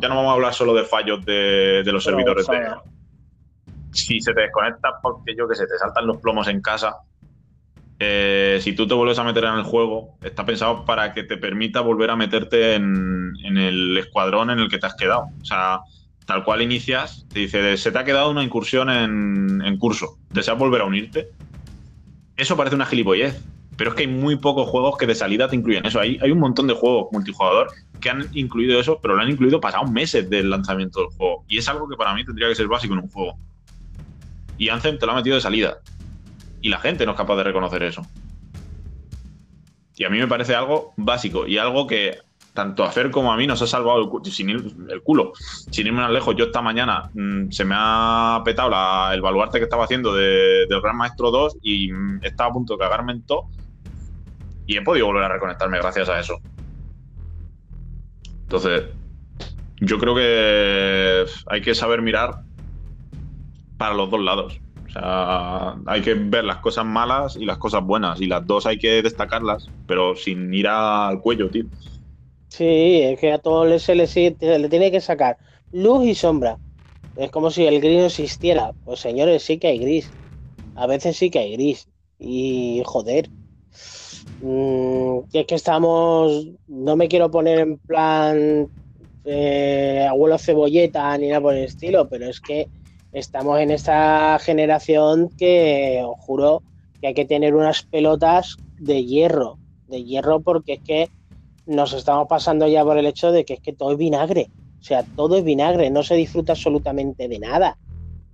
Ya 0.00 0.08
no 0.08 0.16
vamos 0.16 0.30
a 0.30 0.34
hablar 0.34 0.54
solo 0.54 0.74
de 0.74 0.84
fallos 0.84 1.24
de, 1.24 1.82
los 1.86 2.04
servidores 2.04 2.46
de. 2.46 2.74
Si 3.90 4.20
se 4.20 4.32
te 4.32 4.40
desconecta 4.42 5.00
porque 5.02 5.34
yo 5.36 5.46
que 5.46 5.54
sé, 5.54 5.66
te 5.66 5.76
saltan 5.76 6.06
los 6.06 6.16
plomos 6.16 6.48
en 6.48 6.62
casa, 6.62 6.96
eh, 7.98 8.58
si 8.60 8.74
tú 8.74 8.86
te 8.86 8.94
vuelves 8.94 9.18
a 9.18 9.24
meter 9.24 9.44
en 9.44 9.54
el 9.54 9.62
juego, 9.64 10.18
está 10.22 10.44
pensado 10.46 10.84
para 10.84 11.12
que 11.12 11.24
te 11.24 11.36
permita 11.36 11.82
volver 11.82 12.10
a 12.10 12.16
meterte 12.16 12.74
en, 12.74 13.32
el 13.44 13.98
escuadrón 13.98 14.50
en 14.50 14.58
el 14.58 14.68
que 14.68 14.78
te 14.78 14.86
has 14.86 14.96
quedado. 14.96 15.26
O 15.40 15.44
sea, 15.44 15.80
tal 16.32 16.44
cual 16.44 16.62
inicias, 16.62 17.26
te 17.30 17.40
dice, 17.40 17.76
se 17.76 17.92
te 17.92 17.98
ha 17.98 18.04
quedado 18.04 18.30
una 18.30 18.42
incursión 18.42 18.88
en, 18.88 19.60
en 19.62 19.78
curso, 19.78 20.18
¿deseas 20.30 20.56
volver 20.56 20.80
a 20.80 20.86
unirte? 20.86 21.28
Eso 22.36 22.56
parece 22.56 22.74
una 22.74 22.86
gilipollez, 22.86 23.38
pero 23.76 23.90
es 23.90 23.96
que 23.96 24.02
hay 24.04 24.08
muy 24.08 24.36
pocos 24.36 24.66
juegos 24.68 24.96
que 24.96 25.06
de 25.06 25.14
salida 25.14 25.48
te 25.48 25.56
incluyen 25.56 25.84
eso. 25.84 26.00
Hay, 26.00 26.18
hay 26.22 26.30
un 26.30 26.38
montón 26.38 26.66
de 26.68 26.74
juegos 26.74 27.08
multijugador 27.12 27.68
que 28.00 28.08
han 28.08 28.26
incluido 28.32 28.80
eso, 28.80 28.98
pero 29.02 29.14
lo 29.14 29.20
han 29.20 29.30
incluido 29.30 29.60
pasados 29.60 29.90
meses 29.90 30.28
del 30.30 30.48
lanzamiento 30.48 31.00
del 31.00 31.08
juego. 31.10 31.44
Y 31.48 31.58
es 31.58 31.68
algo 31.68 31.86
que 31.86 31.96
para 31.96 32.14
mí 32.14 32.24
tendría 32.24 32.48
que 32.48 32.54
ser 32.54 32.66
básico 32.66 32.94
en 32.94 33.00
un 33.00 33.10
juego. 33.10 33.36
Y 34.56 34.70
Anthem 34.70 34.98
te 34.98 35.04
lo 35.04 35.12
ha 35.12 35.16
metido 35.16 35.36
de 35.36 35.42
salida. 35.42 35.78
Y 36.62 36.70
la 36.70 36.78
gente 36.78 37.04
no 37.04 37.12
es 37.12 37.18
capaz 37.18 37.36
de 37.36 37.44
reconocer 37.44 37.82
eso. 37.82 38.06
Y 39.96 40.04
a 40.04 40.08
mí 40.08 40.18
me 40.18 40.28
parece 40.28 40.54
algo 40.54 40.94
básico 40.96 41.46
y 41.46 41.58
algo 41.58 41.86
que 41.86 42.18
tanto 42.54 42.84
a 42.84 42.90
Fer 42.90 43.10
como 43.10 43.32
a 43.32 43.36
mí 43.36 43.46
nos 43.46 43.62
ha 43.62 43.66
salvado 43.66 44.20
el, 44.24 44.32
sin 44.32 44.50
el 44.50 45.02
culo. 45.02 45.32
Sin 45.70 45.86
irme 45.86 46.00
más 46.02 46.10
lejos, 46.10 46.36
yo 46.36 46.46
esta 46.46 46.60
mañana 46.60 47.10
mm, 47.14 47.50
se 47.50 47.64
me 47.64 47.74
ha 47.76 48.42
petado 48.44 48.70
el 49.12 49.22
baluarte 49.22 49.58
que 49.58 49.64
estaba 49.64 49.84
haciendo 49.84 50.14
de, 50.14 50.66
del 50.68 50.80
Gran 50.80 50.96
Maestro 50.96 51.30
2 51.30 51.58
y 51.62 51.92
mm, 51.92 52.20
estaba 52.22 52.50
a 52.50 52.52
punto 52.52 52.74
de 52.74 52.80
cagarme 52.80 53.12
en 53.12 53.22
todo. 53.22 53.48
Y 54.66 54.76
he 54.76 54.82
podido 54.82 55.06
volver 55.06 55.24
a 55.24 55.28
reconectarme 55.28 55.78
gracias 55.78 56.08
a 56.08 56.20
eso. 56.20 56.38
Entonces, 58.42 58.84
yo 59.80 59.98
creo 59.98 60.14
que 60.14 61.24
hay 61.46 61.62
que 61.62 61.74
saber 61.74 62.02
mirar 62.02 62.42
para 63.78 63.94
los 63.94 64.10
dos 64.10 64.20
lados. 64.20 64.60
O 64.86 64.90
sea, 64.90 65.74
hay 65.86 66.02
que 66.02 66.14
ver 66.14 66.44
las 66.44 66.58
cosas 66.58 66.84
malas 66.84 67.36
y 67.36 67.46
las 67.46 67.56
cosas 67.56 67.82
buenas. 67.82 68.20
Y 68.20 68.26
las 68.26 68.46
dos 68.46 68.66
hay 68.66 68.78
que 68.78 69.02
destacarlas, 69.02 69.70
pero 69.86 70.14
sin 70.14 70.52
ir 70.52 70.68
al 70.68 71.20
cuello, 71.20 71.48
tío. 71.48 71.64
Sí, 72.52 73.00
es 73.00 73.18
que 73.18 73.32
a 73.32 73.38
todos 73.38 73.82
se 73.82 73.94
le, 73.94 74.06
se 74.06 74.36
le 74.38 74.68
tiene 74.68 74.90
que 74.90 75.00
sacar 75.00 75.38
luz 75.72 76.04
y 76.04 76.14
sombra. 76.14 76.58
Es 77.16 77.30
como 77.30 77.50
si 77.50 77.64
el 77.64 77.80
gris 77.80 78.00
no 78.00 78.06
existiera. 78.06 78.72
Pues 78.84 79.00
señores, 79.00 79.42
sí 79.42 79.56
que 79.56 79.68
hay 79.68 79.78
gris. 79.78 80.10
A 80.76 80.86
veces 80.86 81.16
sí 81.16 81.30
que 81.30 81.38
hay 81.38 81.52
gris. 81.52 81.88
Y 82.18 82.82
joder. 82.84 83.30
Mm, 84.42 85.20
es 85.32 85.46
que 85.46 85.54
estamos. 85.54 86.46
No 86.68 86.94
me 86.94 87.08
quiero 87.08 87.30
poner 87.30 87.58
en 87.60 87.78
plan. 87.78 88.68
Eh, 89.24 90.06
abuelo 90.06 90.36
cebolleta 90.36 91.16
ni 91.16 91.28
nada 91.28 91.40
por 91.40 91.54
el 91.54 91.64
estilo, 91.64 92.06
pero 92.06 92.28
es 92.28 92.38
que 92.38 92.68
estamos 93.12 93.60
en 93.60 93.70
esta 93.70 94.38
generación 94.38 95.30
que 95.38 96.02
os 96.04 96.20
juro 96.20 96.62
que 97.00 97.06
hay 97.06 97.14
que 97.14 97.24
tener 97.24 97.54
unas 97.54 97.82
pelotas 97.84 98.58
de 98.78 99.06
hierro. 99.06 99.58
De 99.86 100.04
hierro 100.04 100.40
porque 100.40 100.74
es 100.74 100.80
que 100.80 101.21
nos 101.66 101.92
estamos 101.92 102.26
pasando 102.28 102.66
ya 102.66 102.84
por 102.84 102.98
el 102.98 103.06
hecho 103.06 103.32
de 103.32 103.44
que 103.44 103.54
es 103.54 103.60
que 103.60 103.72
todo 103.72 103.92
es 103.92 103.98
vinagre. 103.98 104.50
O 104.80 104.84
sea, 104.84 105.04
todo 105.16 105.36
es 105.36 105.44
vinagre, 105.44 105.90
no 105.90 106.02
se 106.02 106.14
disfruta 106.14 106.52
absolutamente 106.52 107.28
de 107.28 107.38
nada. 107.38 107.78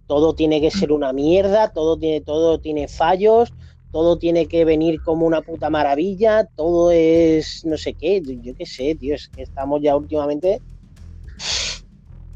Todo 0.06 0.34
tiene 0.34 0.60
que 0.60 0.70
ser 0.70 0.92
una 0.92 1.12
mierda, 1.12 1.68
todo 1.72 1.98
tiene, 1.98 2.22
todo 2.22 2.58
tiene 2.58 2.88
fallos, 2.88 3.52
todo 3.92 4.18
tiene 4.18 4.46
que 4.46 4.64
venir 4.64 5.02
como 5.02 5.26
una 5.26 5.42
puta 5.42 5.68
maravilla, 5.68 6.44
todo 6.56 6.90
es 6.90 7.64
no 7.66 7.76
sé 7.76 7.94
qué, 7.94 8.22
yo 8.42 8.54
qué 8.54 8.64
sé, 8.64 8.94
tío, 8.94 9.14
es 9.14 9.28
que 9.28 9.42
estamos 9.42 9.82
ya 9.82 9.96
últimamente 9.96 10.60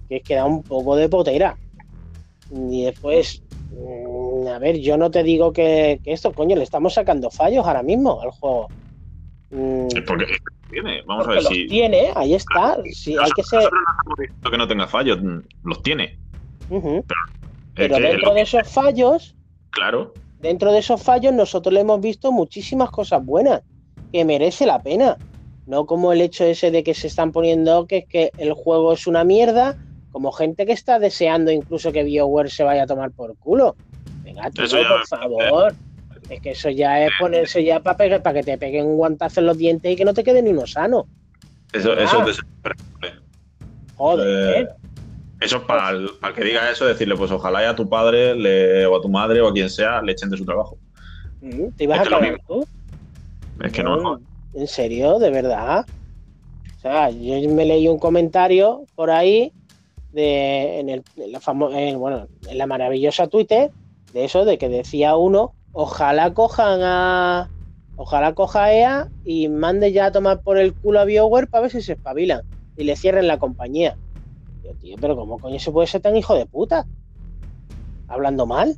que 0.08 0.16
es 0.16 0.22
que 0.22 0.34
da 0.34 0.44
un 0.44 0.62
poco 0.62 0.96
de 0.96 1.08
potera. 1.08 1.56
Y 2.50 2.84
después, 2.84 3.42
mm, 3.70 4.46
a 4.48 4.58
ver, 4.58 4.78
yo 4.78 4.96
no 4.96 5.10
te 5.10 5.22
digo 5.22 5.52
que, 5.52 6.00
esto, 6.04 6.32
coño, 6.32 6.56
le 6.56 6.64
estamos 6.64 6.94
sacando 6.94 7.30
fallos 7.30 7.66
ahora 7.66 7.82
mismo 7.82 8.20
al 8.20 8.30
juego. 8.30 8.68
Mm, 9.52 9.88
porque 10.06 10.26
tiene. 10.70 11.02
Vamos 11.06 11.28
a 11.28 11.32
ver 11.32 11.42
si. 11.44 11.66
tiene, 11.66 12.10
ahí 12.16 12.34
está. 12.34 12.78
Si 12.92 13.16
hay 13.16 13.30
que 13.36 13.42
ser. 13.42 13.68
No 14.42 14.50
que 14.50 14.58
no 14.58 14.66
tenga 14.66 14.88
fallos, 14.88 15.18
los 15.62 15.82
tiene. 15.82 16.18
Pero, 17.74 17.98
dentro 17.98 18.34
de 18.34 18.40
esos 18.40 18.68
fallos. 18.68 19.36
Claro. 19.70 20.14
Dentro 20.40 20.72
de 20.72 20.78
esos 20.78 21.00
fallos, 21.00 21.32
nosotros 21.32 21.72
le 21.72 21.80
hemos 21.80 22.00
visto 22.00 22.32
muchísimas 22.32 22.90
cosas 22.90 23.24
buenas 23.24 23.62
que 24.12 24.24
merece 24.24 24.66
la 24.66 24.82
pena. 24.82 25.16
No 25.66 25.86
como 25.86 26.12
el 26.12 26.20
hecho 26.20 26.44
ese 26.44 26.70
de 26.70 26.82
que 26.82 26.94
se 26.94 27.06
están 27.06 27.30
poniendo 27.30 27.86
que 27.86 27.98
es 27.98 28.06
que 28.06 28.32
el 28.38 28.52
juego 28.52 28.92
es 28.92 29.06
una 29.06 29.22
mierda, 29.22 29.78
como 30.10 30.32
gente 30.32 30.66
que 30.66 30.72
está 30.72 30.98
deseando 30.98 31.52
incluso 31.52 31.92
que 31.92 32.02
BioWare 32.02 32.50
se 32.50 32.64
vaya 32.64 32.82
a 32.84 32.86
tomar 32.86 33.12
por 33.12 33.36
culo. 33.36 33.76
Venga, 34.24 34.50
por 34.50 35.06
favor. 35.06 35.74
Es 36.32 36.40
que 36.40 36.52
eso 36.52 36.70
ya 36.70 37.04
es 37.04 37.12
ponerse 37.20 37.62
ya 37.62 37.80
para 37.80 38.22
para 38.22 38.34
que 38.40 38.42
te 38.42 38.56
peguen 38.56 38.86
un 38.86 38.96
guantazo 38.96 39.40
en 39.40 39.46
los 39.46 39.58
dientes 39.58 39.92
y 39.92 39.96
que 39.96 40.04
no 40.06 40.14
te 40.14 40.24
quede 40.24 40.42
ni 40.42 40.50
uno 40.50 40.66
sano. 40.66 41.06
Eso, 41.72 41.92
eso 41.92 42.26
es 42.26 42.38
Joder. 43.96 44.62
Eh, 44.62 44.68
eso 45.42 45.66
para 45.66 45.90
el, 45.90 46.08
para 46.20 46.34
que 46.34 46.42
diga 46.42 46.70
eso, 46.70 46.86
decirle, 46.86 47.16
pues 47.16 47.30
ojalá 47.30 47.68
a 47.68 47.76
tu 47.76 47.86
padre 47.86 48.34
le, 48.34 48.86
o 48.86 48.96
a 48.96 49.02
tu 49.02 49.10
madre 49.10 49.42
o 49.42 49.48
a 49.48 49.52
quien 49.52 49.68
sea 49.68 50.00
le 50.00 50.12
echen 50.12 50.30
de 50.30 50.38
su 50.38 50.46
trabajo. 50.46 50.78
Mm, 51.42 51.68
¿Te 51.76 51.84
ibas 51.84 52.00
a 52.00 52.10
cagar 52.10 52.40
tú? 52.48 52.66
Es 53.62 53.72
que 53.72 53.82
no, 53.82 54.18
¿En 54.54 54.66
serio? 54.66 55.18
¿De 55.18 55.30
verdad? 55.30 55.84
O 56.78 56.80
sea, 56.80 57.10
yo 57.10 57.48
me 57.50 57.66
leí 57.66 57.88
un 57.88 57.98
comentario 57.98 58.86
por 58.94 59.10
ahí 59.10 59.52
de 60.12 60.80
en, 60.80 60.88
el, 60.88 61.02
la 61.16 61.40
bueno, 61.96 62.26
en 62.48 62.58
la 62.58 62.66
maravillosa 62.66 63.28
Twitter 63.28 63.70
de 64.14 64.24
eso, 64.24 64.46
de 64.46 64.56
que 64.56 64.70
decía 64.70 65.16
uno 65.16 65.52
Ojalá 65.72 66.34
cojan 66.34 66.80
a. 66.82 67.48
Ojalá 67.96 68.34
coja 68.34 68.64
a 68.64 68.72
EA 68.72 69.08
y 69.24 69.48
mande 69.48 69.92
ya 69.92 70.06
a 70.06 70.12
tomar 70.12 70.40
por 70.42 70.58
el 70.58 70.74
culo 70.74 71.00
a 71.00 71.04
BioWare 71.04 71.46
para 71.46 71.62
ver 71.62 71.70
si 71.70 71.82
se 71.82 71.92
espabilan 71.92 72.42
y 72.76 72.84
le 72.84 72.96
cierren 72.96 73.26
la 73.26 73.38
compañía. 73.38 73.96
tío, 74.80 74.96
pero 75.00 75.14
¿cómo 75.16 75.38
coño 75.38 75.58
se 75.58 75.70
puede 75.70 75.86
ser 75.86 76.00
tan 76.00 76.16
hijo 76.16 76.34
de 76.34 76.46
puta? 76.46 76.86
Hablando 78.08 78.46
mal. 78.46 78.76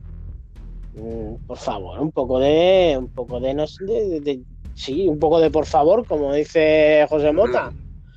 Mm, 0.94 1.46
por 1.46 1.58
favor, 1.58 2.00
un 2.00 2.12
poco 2.12 2.38
de. 2.38 2.96
Un 2.98 3.08
poco 3.08 3.40
de, 3.40 3.54
no 3.54 3.64
de, 3.80 4.42
Sí, 4.74 5.08
un 5.08 5.18
poco 5.20 5.40
de 5.40 5.50
por 5.50 5.66
favor, 5.66 6.04
como 6.06 6.32
dice 6.32 7.06
José 7.08 7.32
Mota. 7.32 7.72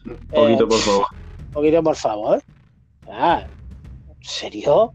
Un 0.05 0.17
poquito 0.27 0.63
eh, 0.63 0.67
por 0.67 0.79
favor. 0.79 1.05
Un 1.45 1.51
poquito 1.53 1.83
por 1.83 1.95
favor. 1.95 2.43
Ah, 3.07 3.45
¿En 4.07 4.15
serio? 4.21 4.93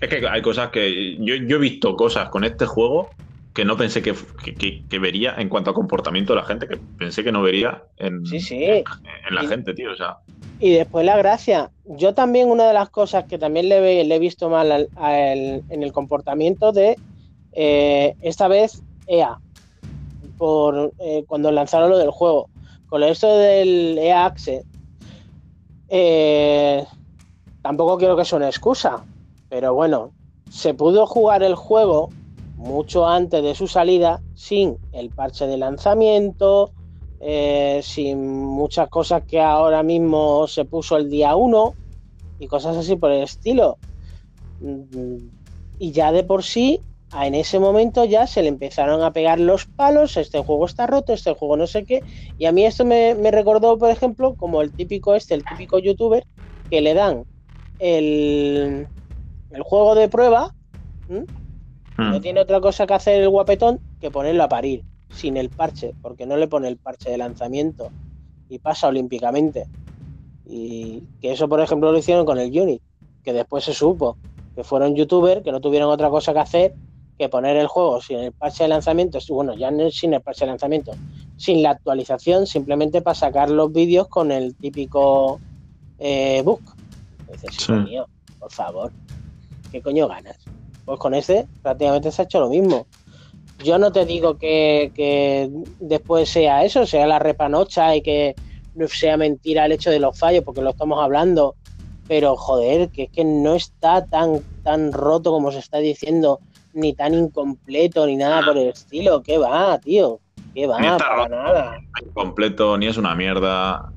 Es 0.00 0.08
que 0.08 0.26
hay 0.26 0.42
cosas 0.42 0.70
que. 0.70 1.16
Yo, 1.18 1.34
he 1.34 1.58
visto 1.58 1.96
cosas 1.96 2.28
con 2.28 2.44
este 2.44 2.66
juego 2.66 3.10
que 3.52 3.64
no 3.64 3.76
pensé 3.76 4.02
que, 4.02 4.14
vería 4.98 5.34
en 5.38 5.48
cuanto 5.48 5.70
a 5.70 5.74
comportamiento 5.74 6.32
de 6.32 6.40
la 6.40 6.46
gente, 6.46 6.66
que 6.66 6.76
pensé 6.98 7.22
que 7.22 7.30
no 7.30 7.40
vería 7.40 7.84
en, 7.98 8.24
la 9.30 9.42
gente, 9.46 9.74
tío. 9.74 9.92
O 9.92 9.96
sea. 9.96 10.18
Y 10.58 10.72
después 10.72 11.06
la 11.06 11.16
gracia. 11.16 11.70
Yo 11.84 12.14
también, 12.14 12.50
una 12.50 12.66
de 12.66 12.74
las 12.74 12.90
cosas 12.90 13.24
que 13.24 13.38
también 13.38 13.68
le, 13.68 14.00
he 14.00 14.18
visto 14.18 14.48
mal 14.48 14.88
en 15.00 15.82
el 15.82 15.92
comportamiento 15.92 16.72
de 16.72 16.96
eh, 17.52 18.16
esta 18.22 18.48
vez 18.48 18.82
EA, 19.06 19.38
por 20.36 20.92
eh, 20.98 21.24
cuando 21.26 21.50
lanzaron 21.52 21.90
lo 21.90 21.98
del 21.98 22.10
juego. 22.10 22.48
Con 22.88 23.02
esto 23.02 23.36
del 23.36 23.98
EA 23.98 24.26
Access, 24.26 24.64
eh, 25.88 26.84
tampoco 27.62 27.98
quiero 27.98 28.16
que 28.16 28.24
sea 28.24 28.38
una 28.38 28.48
excusa, 28.48 29.04
pero 29.54 29.72
bueno, 29.72 30.12
se 30.50 30.74
pudo 30.74 31.06
jugar 31.06 31.44
el 31.44 31.54
juego 31.54 32.08
mucho 32.56 33.06
antes 33.06 33.40
de 33.40 33.54
su 33.54 33.68
salida 33.68 34.20
sin 34.34 34.76
el 34.90 35.10
parche 35.10 35.46
de 35.46 35.56
lanzamiento, 35.56 36.72
eh, 37.20 37.78
sin 37.80 38.36
muchas 38.36 38.88
cosas 38.88 39.22
que 39.22 39.40
ahora 39.40 39.84
mismo 39.84 40.48
se 40.48 40.64
puso 40.64 40.96
el 40.96 41.08
día 41.08 41.36
1. 41.36 41.72
y 42.40 42.48
cosas 42.48 42.76
así 42.76 42.96
por 42.96 43.12
el 43.12 43.22
estilo. 43.22 43.78
Mm, 44.58 45.18
y 45.78 45.92
ya 45.92 46.10
de 46.10 46.24
por 46.24 46.42
sí, 46.42 46.80
en 47.16 47.36
ese 47.36 47.60
momento 47.60 48.04
ya 48.04 48.26
se 48.26 48.42
le 48.42 48.48
empezaron 48.48 49.02
a 49.02 49.12
pegar 49.12 49.38
los 49.38 49.66
palos, 49.66 50.16
este 50.16 50.42
juego 50.42 50.66
está 50.66 50.88
roto, 50.88 51.12
este 51.12 51.32
juego 51.32 51.56
no 51.56 51.68
sé 51.68 51.84
qué. 51.84 52.02
Y 52.38 52.46
a 52.46 52.52
mí 52.52 52.66
esto 52.66 52.84
me, 52.84 53.14
recordó, 53.30 53.78
por 53.78 53.90
ejemplo, 53.90 54.34
como 54.34 54.62
el 54.62 54.72
típico 54.72 55.14
este, 55.14 55.34
el 55.34 55.44
típico 55.44 55.78
youtuber, 55.78 56.26
que 56.68 56.80
le 56.80 56.94
dan 56.94 57.24
el, 57.78 58.88
el 59.54 59.62
juego 59.62 59.94
de 59.94 60.08
prueba, 60.08 60.54
no 61.08 62.18
hmm. 62.18 62.20
tiene 62.20 62.40
otra 62.40 62.60
cosa 62.60 62.86
que 62.86 62.94
hacer 62.94 63.22
el 63.22 63.28
guapetón 63.28 63.80
que 64.00 64.10
ponerlo 64.10 64.42
a 64.42 64.48
parir, 64.48 64.84
sin 65.10 65.36
el 65.36 65.50
parche, 65.50 65.94
porque 66.02 66.26
no 66.26 66.36
le 66.36 66.48
pone 66.48 66.68
el 66.68 66.76
parche 66.76 67.10
de 67.10 67.18
lanzamiento 67.18 67.90
y 68.48 68.58
pasa 68.58 68.88
olímpicamente. 68.88 69.66
Y 70.46 71.02
que 71.20 71.32
eso, 71.32 71.48
por 71.48 71.60
ejemplo, 71.60 71.90
lo 71.90 71.98
hicieron 71.98 72.26
con 72.26 72.38
el 72.38 72.58
Unit, 72.58 72.82
que 73.22 73.32
después 73.32 73.64
se 73.64 73.72
supo 73.72 74.16
que 74.54 74.64
fueron 74.64 74.94
youtubers 74.94 75.42
que 75.42 75.50
no 75.50 75.60
tuvieron 75.60 75.90
otra 75.90 76.10
cosa 76.10 76.32
que 76.32 76.38
hacer 76.38 76.74
que 77.18 77.28
poner 77.28 77.56
el 77.56 77.68
juego 77.68 78.00
sin 78.00 78.18
el 78.18 78.32
parche 78.32 78.64
de 78.64 78.68
lanzamiento, 78.68 79.18
bueno, 79.28 79.54
ya 79.54 79.70
no 79.70 79.88
sin 79.90 80.14
el 80.14 80.20
parche 80.20 80.44
de 80.44 80.50
lanzamiento, 80.50 80.92
sin 81.36 81.62
la 81.62 81.70
actualización, 81.70 82.46
simplemente 82.46 83.02
para 83.02 83.14
sacar 83.14 83.50
los 83.50 83.72
vídeos 83.72 84.08
con 84.08 84.32
el 84.32 84.56
típico 84.56 85.40
eh, 85.98 86.42
book. 86.44 86.62
Dices, 87.30 87.68
por 88.38 88.50
favor, 88.50 88.92
¿qué 89.74 89.82
coño 89.82 90.06
ganas? 90.06 90.38
Pues 90.84 91.00
con 91.00 91.14
ese 91.14 91.48
prácticamente 91.60 92.12
se 92.12 92.22
ha 92.22 92.24
hecho 92.26 92.38
lo 92.38 92.48
mismo. 92.48 92.86
Yo 93.64 93.76
no 93.76 93.90
te 93.90 94.06
digo 94.06 94.38
que, 94.38 94.92
que 94.94 95.50
después 95.80 96.28
sea 96.28 96.64
eso, 96.64 96.86
sea 96.86 97.08
la 97.08 97.18
repanocha 97.18 97.96
y 97.96 98.00
que 98.00 98.36
no 98.76 98.86
sea 98.86 99.16
mentira 99.16 99.66
el 99.66 99.72
hecho 99.72 99.90
de 99.90 99.98
los 99.98 100.16
fallos, 100.16 100.44
porque 100.44 100.62
lo 100.62 100.70
estamos 100.70 101.02
hablando, 101.02 101.56
pero 102.06 102.36
joder, 102.36 102.90
que 102.90 103.04
es 103.04 103.10
que 103.10 103.24
no 103.24 103.56
está 103.56 104.06
tan, 104.06 104.42
tan 104.62 104.92
roto 104.92 105.32
como 105.32 105.50
se 105.50 105.58
está 105.58 105.78
diciendo, 105.78 106.38
ni 106.72 106.92
tan 106.92 107.12
incompleto, 107.12 108.06
ni 108.06 108.14
nada 108.14 108.44
por 108.44 108.56
el 108.56 108.68
estilo. 108.68 109.24
¿Qué 109.24 109.38
va, 109.38 109.78
tío? 109.78 110.20
¿Qué 110.54 110.68
va? 110.68 110.78
para 110.98 111.28
nada. 111.28 111.78
Incompleto, 112.00 112.78
ni 112.78 112.86
es 112.86 112.96
una 112.96 113.16
mierda. 113.16 113.90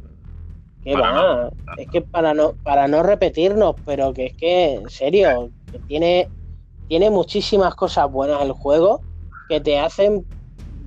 ¿Qué 0.84 0.96
va? 0.96 1.52
Es 1.78 1.88
que 1.90 2.02
para 2.02 2.34
no, 2.34 2.54
para 2.64 2.88
no 2.88 3.04
repetirnos, 3.04 3.76
pero 3.86 4.14
que 4.14 4.28
es 4.28 4.34
que, 4.34 4.74
en 4.76 4.90
serio, 4.90 5.52
que 5.78 5.84
tiene, 5.88 6.30
tiene 6.88 7.10
muchísimas 7.10 7.76
cosas 7.76 8.12
buenas 8.12 8.42
el 8.42 8.52
juego 8.52 9.02
que 9.48 9.62
te 9.62 9.80
hacen 9.80 10.26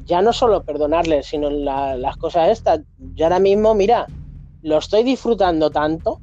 ya 0.04 0.22
no 0.22 0.32
solo 0.32 0.64
perdonarle, 0.64 1.22
sino 1.22 1.50
las 1.50 2.16
cosas 2.16 2.50
estas. 2.50 2.80
Yo 3.14 3.26
ahora 3.26 3.38
mismo, 3.38 3.74
mira, 3.74 4.06
lo 4.62 4.78
estoy 4.78 5.04
disfrutando 5.04 5.70
tanto 5.70 6.20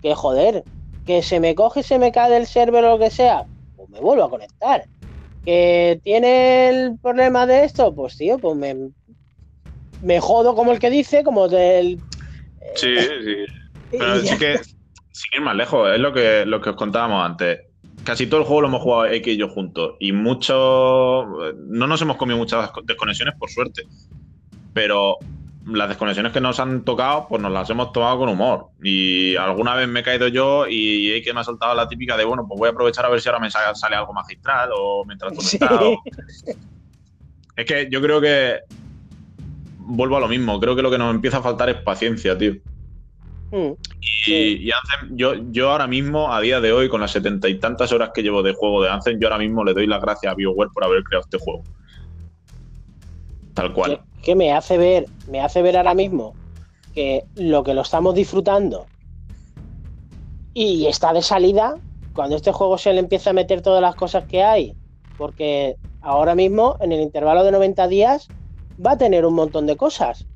que 0.00 0.14
joder, 0.14 0.62
que 1.04 1.22
se 1.22 1.40
me 1.40 1.54
coge 1.54 1.80
y 1.80 1.82
se 1.82 1.98
me 1.98 2.12
cae 2.12 2.30
del 2.30 2.46
server 2.46 2.84
o 2.84 2.90
lo 2.90 2.98
que 2.98 3.10
sea, 3.10 3.44
pues 3.76 3.88
me 3.90 4.00
vuelvo 4.00 4.24
a 4.24 4.30
conectar. 4.30 4.84
Que 5.44 6.00
tiene 6.02 6.68
el 6.68 6.98
problema 6.98 7.46
de 7.46 7.64
esto, 7.64 7.92
pues 7.94 8.16
tío, 8.16 8.38
pues 8.38 8.56
me, 8.56 8.90
me 10.02 10.20
jodo 10.20 10.54
como 10.54 10.72
el 10.72 10.78
que 10.78 10.90
dice, 10.90 11.24
como 11.24 11.48
del... 11.48 11.98
Sí, 12.74 12.94
sí. 12.98 13.52
Pero 13.90 14.20
sí 14.20 14.38
que, 14.38 14.60
sin 15.16 15.34
ir 15.34 15.40
más 15.40 15.56
lejos, 15.56 15.90
es 15.92 16.00
lo 16.00 16.12
que, 16.12 16.44
lo 16.46 16.60
que 16.60 16.70
os 16.70 16.76
contábamos 16.76 17.24
antes 17.24 17.60
casi 18.06 18.26
todo 18.26 18.40
el 18.40 18.46
juego 18.46 18.62
lo 18.62 18.68
hemos 18.68 18.82
jugado 18.82 19.06
X 19.06 19.34
y 19.34 19.36
yo 19.36 19.48
juntos. 19.48 19.96
Y 20.00 20.12
mucho. 20.12 21.26
No 21.66 21.86
nos 21.86 22.00
hemos 22.00 22.16
comido 22.16 22.38
muchas 22.38 22.70
desconexiones, 22.84 23.34
por 23.38 23.50
suerte. 23.50 23.82
Pero 24.72 25.18
las 25.66 25.88
desconexiones 25.88 26.32
que 26.32 26.40
nos 26.40 26.60
han 26.60 26.84
tocado, 26.84 27.26
pues 27.28 27.42
nos 27.42 27.52
las 27.52 27.68
hemos 27.68 27.92
tomado 27.92 28.18
con 28.18 28.28
humor. 28.28 28.68
Y 28.82 29.36
alguna 29.36 29.74
vez 29.74 29.88
me 29.88 30.00
he 30.00 30.02
caído 30.02 30.28
yo 30.28 30.66
y 30.68 31.12
X 31.12 31.34
me 31.34 31.40
ha 31.40 31.44
soltado 31.44 31.74
la 31.74 31.88
típica 31.88 32.16
de, 32.16 32.24
bueno, 32.24 32.46
pues 32.46 32.58
voy 32.58 32.68
a 32.68 32.70
aprovechar 32.70 33.04
a 33.04 33.08
ver 33.08 33.20
si 33.20 33.28
ahora 33.28 33.40
me 33.40 33.50
sale 33.50 33.96
algo 33.96 34.12
magistral 34.12 34.70
o 34.72 35.04
mientras 35.04 35.32
conectado. 35.34 35.98
Es 37.56 37.64
que 37.64 37.88
yo 37.90 38.00
creo 38.00 38.20
que. 38.20 38.60
Vuelvo 39.78 40.16
a 40.16 40.20
lo 40.20 40.28
mismo. 40.28 40.58
Creo 40.60 40.74
que 40.74 40.82
lo 40.82 40.90
que 40.90 40.98
nos 40.98 41.14
empieza 41.14 41.38
a 41.38 41.42
faltar 41.42 41.70
es 41.70 41.76
paciencia, 41.76 42.36
tío. 42.36 42.54
Mm. 43.56 43.72
Y, 44.26 44.70
Anthem, 44.70 45.16
yo, 45.16 45.34
yo 45.50 45.70
ahora 45.70 45.86
mismo, 45.86 46.32
a 46.32 46.40
día 46.40 46.60
de 46.60 46.72
hoy, 46.72 46.88
con 46.88 47.00
las 47.00 47.12
setenta 47.12 47.48
y 47.48 47.58
tantas 47.58 47.90
horas 47.92 48.10
que 48.12 48.22
llevo 48.22 48.42
de 48.42 48.52
juego 48.52 48.82
de 48.82 48.90
Anthem, 48.90 49.18
yo 49.18 49.28
ahora 49.28 49.38
mismo 49.38 49.64
le 49.64 49.72
doy 49.72 49.86
las 49.86 50.02
gracias 50.02 50.32
a 50.32 50.34
BioWare 50.34 50.70
por 50.74 50.84
haber 50.84 51.02
creado 51.04 51.24
este 51.24 51.38
juego. 51.38 51.62
Tal 53.54 53.72
cual. 53.72 54.02
Que, 54.22 54.34
me 54.34 54.52
hace 54.52 54.76
ver, 54.76 55.06
me 55.30 55.40
hace 55.40 55.62
ver 55.62 55.76
ahora 55.76 55.94
mismo 55.94 56.34
que 56.94 57.24
lo 57.36 57.62
que 57.62 57.72
lo 57.72 57.82
estamos 57.82 58.14
disfrutando 58.14 58.86
y 60.52 60.86
está 60.86 61.12
de 61.12 61.22
salida, 61.22 61.76
cuando 62.14 62.36
este 62.36 62.52
juego 62.52 62.78
se 62.78 62.92
le 62.92 63.00
empieza 63.00 63.30
a 63.30 63.34
meter 63.34 63.62
todas 63.62 63.80
las 63.80 63.94
cosas 63.94 64.24
que 64.24 64.42
hay, 64.42 64.74
porque 65.16 65.76
ahora 66.00 66.34
mismo, 66.34 66.76
en 66.80 66.92
el 66.92 67.00
intervalo 67.00 67.44
de 67.44 67.52
90 67.52 67.88
días, 67.88 68.28
va 68.84 68.92
a 68.92 68.98
tener 68.98 69.24
un 69.24 69.34
montón 69.34 69.66
de 69.66 69.76
cosas. 69.76 70.26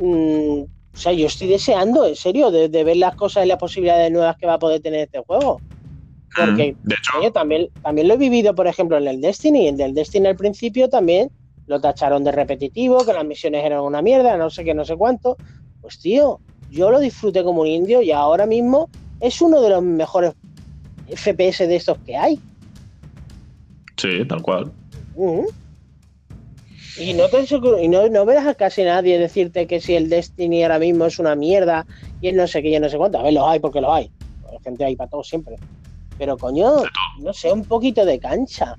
Mm, 0.00 0.64
o 0.94 0.96
sea, 0.96 1.12
yo 1.12 1.26
estoy 1.26 1.48
deseando, 1.48 2.06
en 2.06 2.14
serio, 2.14 2.52
de, 2.52 2.68
ver 2.68 2.96
las 2.96 3.16
cosas 3.16 3.44
y 3.44 3.48
las 3.48 3.58
posibilidades 3.58 4.12
nuevas 4.12 4.36
que 4.36 4.46
va 4.46 4.54
a 4.54 4.58
poder 4.58 4.80
tener 4.80 5.00
este 5.00 5.18
juego. 5.20 5.60
Porque 6.36 6.72
mm, 6.72 6.88
de 6.88 6.94
hecho, 6.94 7.32
también, 7.32 7.68
también 7.82 8.06
lo 8.06 8.14
he 8.14 8.16
vivido, 8.16 8.54
por 8.54 8.68
ejemplo, 8.68 8.96
en 8.96 9.08
el 9.08 9.20
Destiny. 9.20 9.68
En 9.68 9.80
el 9.80 9.94
Destiny 9.94 10.28
al 10.28 10.36
principio 10.36 10.88
también 10.88 11.30
lo 11.66 11.80
tacharon 11.80 12.22
de 12.22 12.30
repetitivo, 12.30 13.04
que 13.04 13.12
las 13.12 13.24
misiones 13.24 13.64
eran 13.64 13.80
una 13.80 14.02
mierda, 14.02 14.36
no 14.36 14.50
sé 14.50 14.64
qué, 14.64 14.72
no 14.72 14.84
sé 14.84 14.96
cuánto. 14.96 15.36
Pues 15.80 15.98
tío, 15.98 16.40
yo 16.70 16.90
lo 16.90 17.00
disfruté 17.00 17.42
como 17.42 17.62
un 17.62 17.68
indio 17.68 18.00
y 18.00 18.12
ahora 18.12 18.46
mismo 18.46 18.88
es 19.20 19.40
uno 19.42 19.60
de 19.60 19.70
los 19.70 19.82
mejores 19.82 20.34
FPS 21.08 21.66
de 21.66 21.76
estos 21.76 21.98
que 22.06 22.16
hay. 22.16 22.40
Sí, 23.96 24.24
tal 24.28 24.42
cual. 24.42 24.72
Y 26.96 27.12
no, 27.14 27.28
te, 27.28 27.44
y 27.82 27.88
no, 27.88 28.08
no 28.08 28.24
verás 28.24 28.46
a 28.46 28.54
casi 28.54 28.84
nadie 28.84 29.18
decirte 29.18 29.66
que 29.66 29.80
si 29.80 29.96
el 29.96 30.08
Destiny 30.08 30.62
ahora 30.62 30.78
mismo 30.78 31.06
es 31.06 31.18
una 31.18 31.34
mierda 31.34 31.86
y 32.20 32.28
es 32.28 32.34
no 32.34 32.46
sé 32.46 32.62
qué 32.62 32.68
y 32.70 32.78
no 32.78 32.88
sé 32.88 32.96
cuánto. 32.96 33.18
A 33.18 33.22
ver, 33.22 33.32
los 33.32 33.44
hay 33.46 33.58
porque 33.58 33.80
los 33.80 33.90
hay. 33.90 34.10
La 34.52 34.60
gente 34.60 34.84
hay 34.84 34.94
para 34.94 35.10
todo 35.10 35.24
siempre. 35.24 35.56
Pero 36.18 36.36
coño, 36.38 36.84
no 37.18 37.32
sé, 37.32 37.52
un 37.52 37.64
poquito 37.64 38.04
de 38.04 38.20
cancha. 38.20 38.76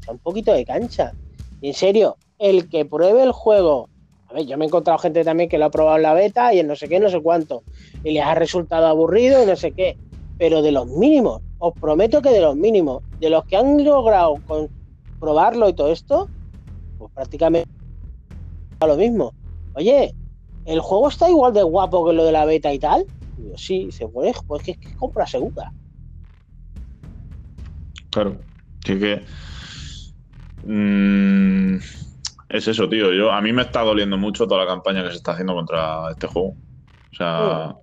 O 0.00 0.02
sea, 0.04 0.12
un 0.12 0.20
poquito 0.20 0.52
de 0.52 0.64
cancha. 0.64 1.12
Y 1.60 1.68
en 1.68 1.74
serio, 1.74 2.16
el 2.38 2.68
que 2.68 2.84
pruebe 2.84 3.24
el 3.24 3.32
juego. 3.32 3.88
A 4.28 4.34
ver, 4.34 4.46
yo 4.46 4.56
me 4.56 4.64
he 4.64 4.68
encontrado 4.68 4.98
gente 4.98 5.24
también 5.24 5.48
que 5.48 5.58
lo 5.58 5.64
ha 5.64 5.70
probado 5.70 5.96
en 5.96 6.02
la 6.02 6.14
beta 6.14 6.54
y 6.54 6.60
en 6.60 6.68
no 6.68 6.76
sé 6.76 6.88
qué, 6.88 7.00
no 7.00 7.08
sé 7.08 7.20
cuánto. 7.20 7.64
Y 8.04 8.12
les 8.12 8.22
ha 8.22 8.36
resultado 8.36 8.86
aburrido 8.86 9.42
y 9.42 9.46
no 9.46 9.56
sé 9.56 9.72
qué. 9.72 9.96
Pero 10.38 10.62
de 10.62 10.70
los 10.70 10.86
mínimos, 10.86 11.42
os 11.58 11.74
prometo 11.74 12.22
que 12.22 12.30
de 12.30 12.40
los 12.40 12.54
mínimos, 12.54 13.02
de 13.18 13.30
los 13.30 13.44
que 13.46 13.56
han 13.56 13.84
logrado 13.84 14.36
probarlo 15.18 15.68
y 15.68 15.72
todo 15.72 15.90
esto, 15.90 16.28
prácticamente 17.18 17.68
lo 18.86 18.96
mismo. 18.96 19.34
Oye, 19.74 20.14
¿el 20.64 20.78
juego 20.78 21.08
está 21.08 21.28
igual 21.28 21.52
de 21.52 21.64
guapo 21.64 22.06
que 22.06 22.12
lo 22.12 22.24
de 22.24 22.32
la 22.32 22.44
beta 22.44 22.72
y 22.72 22.78
tal? 22.78 23.04
sí, 23.56 23.90
se 23.92 24.06
puede, 24.08 24.32
pues 24.46 24.62
que 24.62 24.72
es 24.72 24.78
que 24.78 24.94
compra 24.96 25.26
segura. 25.26 25.72
Claro, 28.10 28.40
sí 28.84 28.98
que. 28.98 29.22
Mm, 30.64 31.76
es 32.48 32.68
eso, 32.68 32.88
tío. 32.88 33.12
Yo, 33.12 33.30
a 33.32 33.40
mí 33.40 33.52
me 33.52 33.62
está 33.62 33.82
doliendo 33.82 34.16
mucho 34.16 34.46
toda 34.46 34.64
la 34.64 34.70
campaña 34.70 35.02
que 35.02 35.10
se 35.10 35.16
está 35.16 35.32
haciendo 35.32 35.54
contra 35.54 36.10
este 36.10 36.26
juego. 36.26 36.56
O 37.12 37.16
sea, 37.16 37.74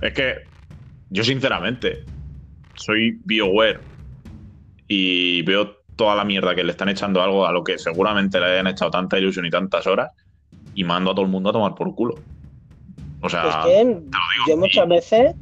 es 0.00 0.12
que 0.12 0.34
yo 1.10 1.24
sinceramente 1.24 2.04
soy 2.74 3.20
BioWare 3.24 3.80
y 4.86 5.42
veo 5.42 5.77
toda 5.98 6.14
la 6.14 6.24
mierda 6.24 6.54
que 6.54 6.62
le 6.64 6.70
están 6.70 6.88
echando 6.88 7.20
algo 7.20 7.44
a 7.44 7.52
lo 7.52 7.64
que 7.64 7.76
seguramente 7.76 8.38
le 8.38 8.46
hayan 8.46 8.68
echado 8.68 8.90
tanta 8.90 9.18
ilusión 9.18 9.44
y 9.44 9.50
tantas 9.50 9.86
horas 9.86 10.12
y 10.74 10.84
mando 10.84 11.10
a 11.10 11.14
todo 11.14 11.24
el 11.24 11.30
mundo 11.30 11.50
a 11.50 11.52
tomar 11.52 11.74
por 11.74 11.92
culo. 11.94 12.14
O 13.20 13.28
sea, 13.28 13.64
te 13.64 13.84
lo 13.84 13.90
digo, 13.90 14.08
yo 14.46 14.56
muchas 14.56 14.88
veces. 14.88 15.34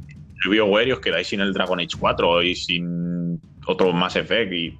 Yo 0.43 0.51
BioWare 0.51 0.89
y 0.89 0.91
os 0.93 0.99
quedáis 0.99 1.27
sin 1.27 1.41
el 1.41 1.53
Dragon 1.53 1.79
Age 1.79 1.95
4 1.99 2.43
y 2.43 2.55
sin 2.55 3.39
otro 3.67 3.93
Mass 3.93 4.15
Effect 4.15 4.51
y 4.51 4.77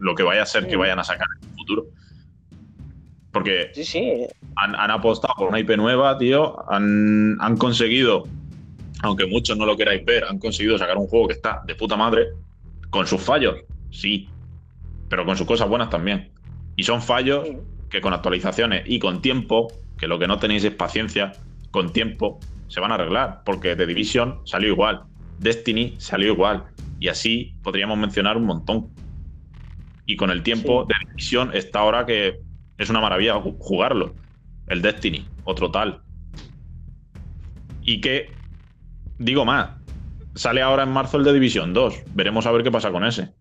lo 0.00 0.14
que 0.14 0.22
vaya 0.22 0.42
a 0.42 0.46
ser 0.46 0.66
que 0.66 0.76
vayan 0.76 0.98
a 0.98 1.04
sacar 1.04 1.26
en 1.40 1.48
el 1.48 1.54
futuro. 1.54 1.86
Porque 3.30 3.70
sí, 3.74 3.84
sí. 3.84 4.26
Han, 4.56 4.90
apostado 4.90 5.34
por 5.36 5.48
una 5.48 5.60
IP 5.60 5.76
nueva, 5.76 6.16
tío. 6.16 6.56
Han, 6.70 7.36
han 7.40 7.58
conseguido, 7.58 8.24
aunque 9.02 9.26
muchos 9.26 9.56
no 9.58 9.66
lo 9.66 9.76
queráis 9.76 10.02
ver, 10.04 10.24
han 10.24 10.38
conseguido 10.38 10.78
sacar 10.78 10.96
un 10.96 11.08
juego 11.08 11.28
que 11.28 11.34
está 11.34 11.62
de 11.66 11.74
puta 11.74 11.96
madre, 11.96 12.28
con 12.88 13.06
sus 13.06 13.20
fallos, 13.20 13.56
sí, 13.90 14.28
pero 15.08 15.24
con 15.24 15.36
sus 15.36 15.46
cosas 15.46 15.68
buenas 15.68 15.90
también. 15.90 16.30
Y 16.76 16.84
son 16.84 17.02
fallos 17.02 17.48
que 17.90 18.00
con 18.00 18.12
actualizaciones 18.12 18.84
y 18.86 18.98
con 18.98 19.22
tiempo, 19.22 19.68
que 19.98 20.06
lo 20.06 20.18
que 20.18 20.28
no 20.28 20.38
tenéis 20.38 20.64
es 20.64 20.74
paciencia, 20.74 21.32
con 21.70 21.92
tiempo 21.92 22.38
se 22.68 22.80
van 22.80 22.92
a 22.92 22.94
arreglar, 22.94 23.42
porque 23.44 23.76
The 23.76 23.86
Division 23.86 24.40
salió 24.44 24.68
igual, 24.68 25.02
Destiny 25.38 25.94
salió 25.98 26.32
igual, 26.32 26.64
y 27.00 27.08
así 27.08 27.54
podríamos 27.62 27.98
mencionar 27.98 28.36
un 28.36 28.44
montón. 28.44 28.88
Y 30.06 30.16
con 30.16 30.30
el 30.30 30.42
tiempo, 30.42 30.84
de 30.84 30.94
The 31.00 31.10
Division 31.10 31.50
está 31.54 31.80
ahora 31.80 32.06
que 32.06 32.40
es 32.76 32.90
una 32.90 33.00
maravilla 33.00 33.40
jugarlo. 33.40 34.14
El 34.66 34.82
Destiny, 34.82 35.26
otro 35.44 35.70
tal. 35.70 36.02
Y 37.82 38.00
que 38.00 38.30
digo 39.18 39.44
más, 39.44 39.70
sale 40.34 40.62
ahora 40.62 40.82
en 40.82 40.90
marzo 40.90 41.16
el 41.16 41.24
de 41.24 41.32
División 41.32 41.72
2. 41.72 42.02
Veremos 42.14 42.46
a 42.46 42.52
ver 42.52 42.62
qué 42.62 42.70
pasa 42.70 42.90
con 42.90 43.04
ese. 43.04 43.32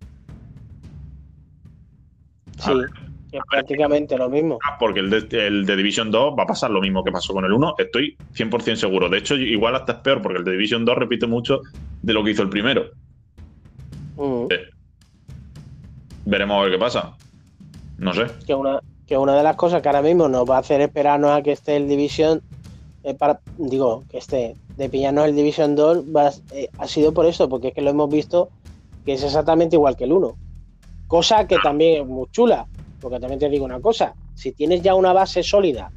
Sí, 2.68 2.80
es 3.32 3.42
prácticamente 3.50 4.18
lo 4.18 4.30
mismo. 4.30 4.60
Ah, 4.68 4.78
porque 4.80 5.00
el 5.02 5.10
de, 5.10 5.48
el 5.48 5.66
de 5.66 5.76
Division 5.76 6.12
2 6.12 6.36
va 6.38 6.44
a 6.44 6.48
pasar 6.48 6.70
lo 6.72 6.80
mismo 6.82 7.04
que 7.04 7.12
pasó 7.12 7.34
con 7.34 7.44
el 7.46 7.52
1, 7.54 7.76
estoy 7.78 8.16
100% 8.36 8.76
seguro. 8.76 9.10
De 9.10 9.18
hecho, 9.18 9.36
igual 9.36 9.76
hasta 9.76 9.94
es 9.94 9.98
peor, 10.00 10.22
porque 10.22 10.40
el 10.40 10.44
de 10.46 10.52
Division 10.52 10.86
2 10.86 10.96
repite 10.98 11.28
mucho 11.28 11.62
de 12.02 12.14
lo 12.14 12.24
que 12.24 12.32
hizo 12.32 12.42
el 12.44 12.50
primero. 12.50 12.86
Mm. 14.16 14.46
Eh, 14.50 14.62
veremos 16.26 16.58
a 16.58 16.62
ver 16.64 16.72
qué 16.72 16.78
pasa. 16.80 17.16
No 17.98 18.14
sé. 18.14 18.28
que 18.46 18.54
una, 18.54 18.80
que 19.08 19.18
una 19.18 19.36
de 19.36 19.44
las 19.44 19.56
cosas 19.56 19.82
que 19.82 19.90
ahora 19.90 20.02
mismo 20.02 20.28
nos 20.28 20.48
va 20.50 20.58
a 20.58 20.60
hacer 20.60 20.82
esperarnos 20.82 21.32
a 21.32 21.42
que 21.42 21.52
esté 21.52 21.76
el 21.78 21.88
Division, 21.88 22.42
eh, 23.04 23.14
para, 23.16 23.40
digo, 23.58 24.04
que 24.12 24.18
esté 24.20 24.56
de 24.78 24.90
pillarnos 24.90 25.26
el 25.26 25.36
Division 25.36 25.76
2, 25.76 26.04
va 26.16 26.28
a- 26.28 26.34
eh, 26.54 26.70
ha 26.78 26.88
sido 26.88 27.12
por 27.14 27.26
eso, 27.26 27.50
porque 27.50 27.70
es 27.70 27.74
que 27.74 27.82
lo 27.82 27.90
hemos 27.90 28.10
visto 28.10 28.50
que 29.06 29.14
es 29.14 29.24
exactamente 29.24 29.76
igual 29.76 29.96
que 29.96 30.04
el 30.04 30.12
1. 30.12 30.36
Cosa 31.08 31.48
que 31.48 31.58
también 31.64 32.02
es 32.02 32.08
muy 32.08 32.28
chula, 32.32 32.68
porque 33.00 33.20
también 33.20 33.40
te 33.40 33.50
digo 33.50 33.66
una 33.66 33.80
cosa, 33.80 34.14
si 34.36 34.52
tienes 34.52 34.82
ya 34.82 34.94
una 34.96 35.14
base 35.14 35.42
sólida 35.44 35.92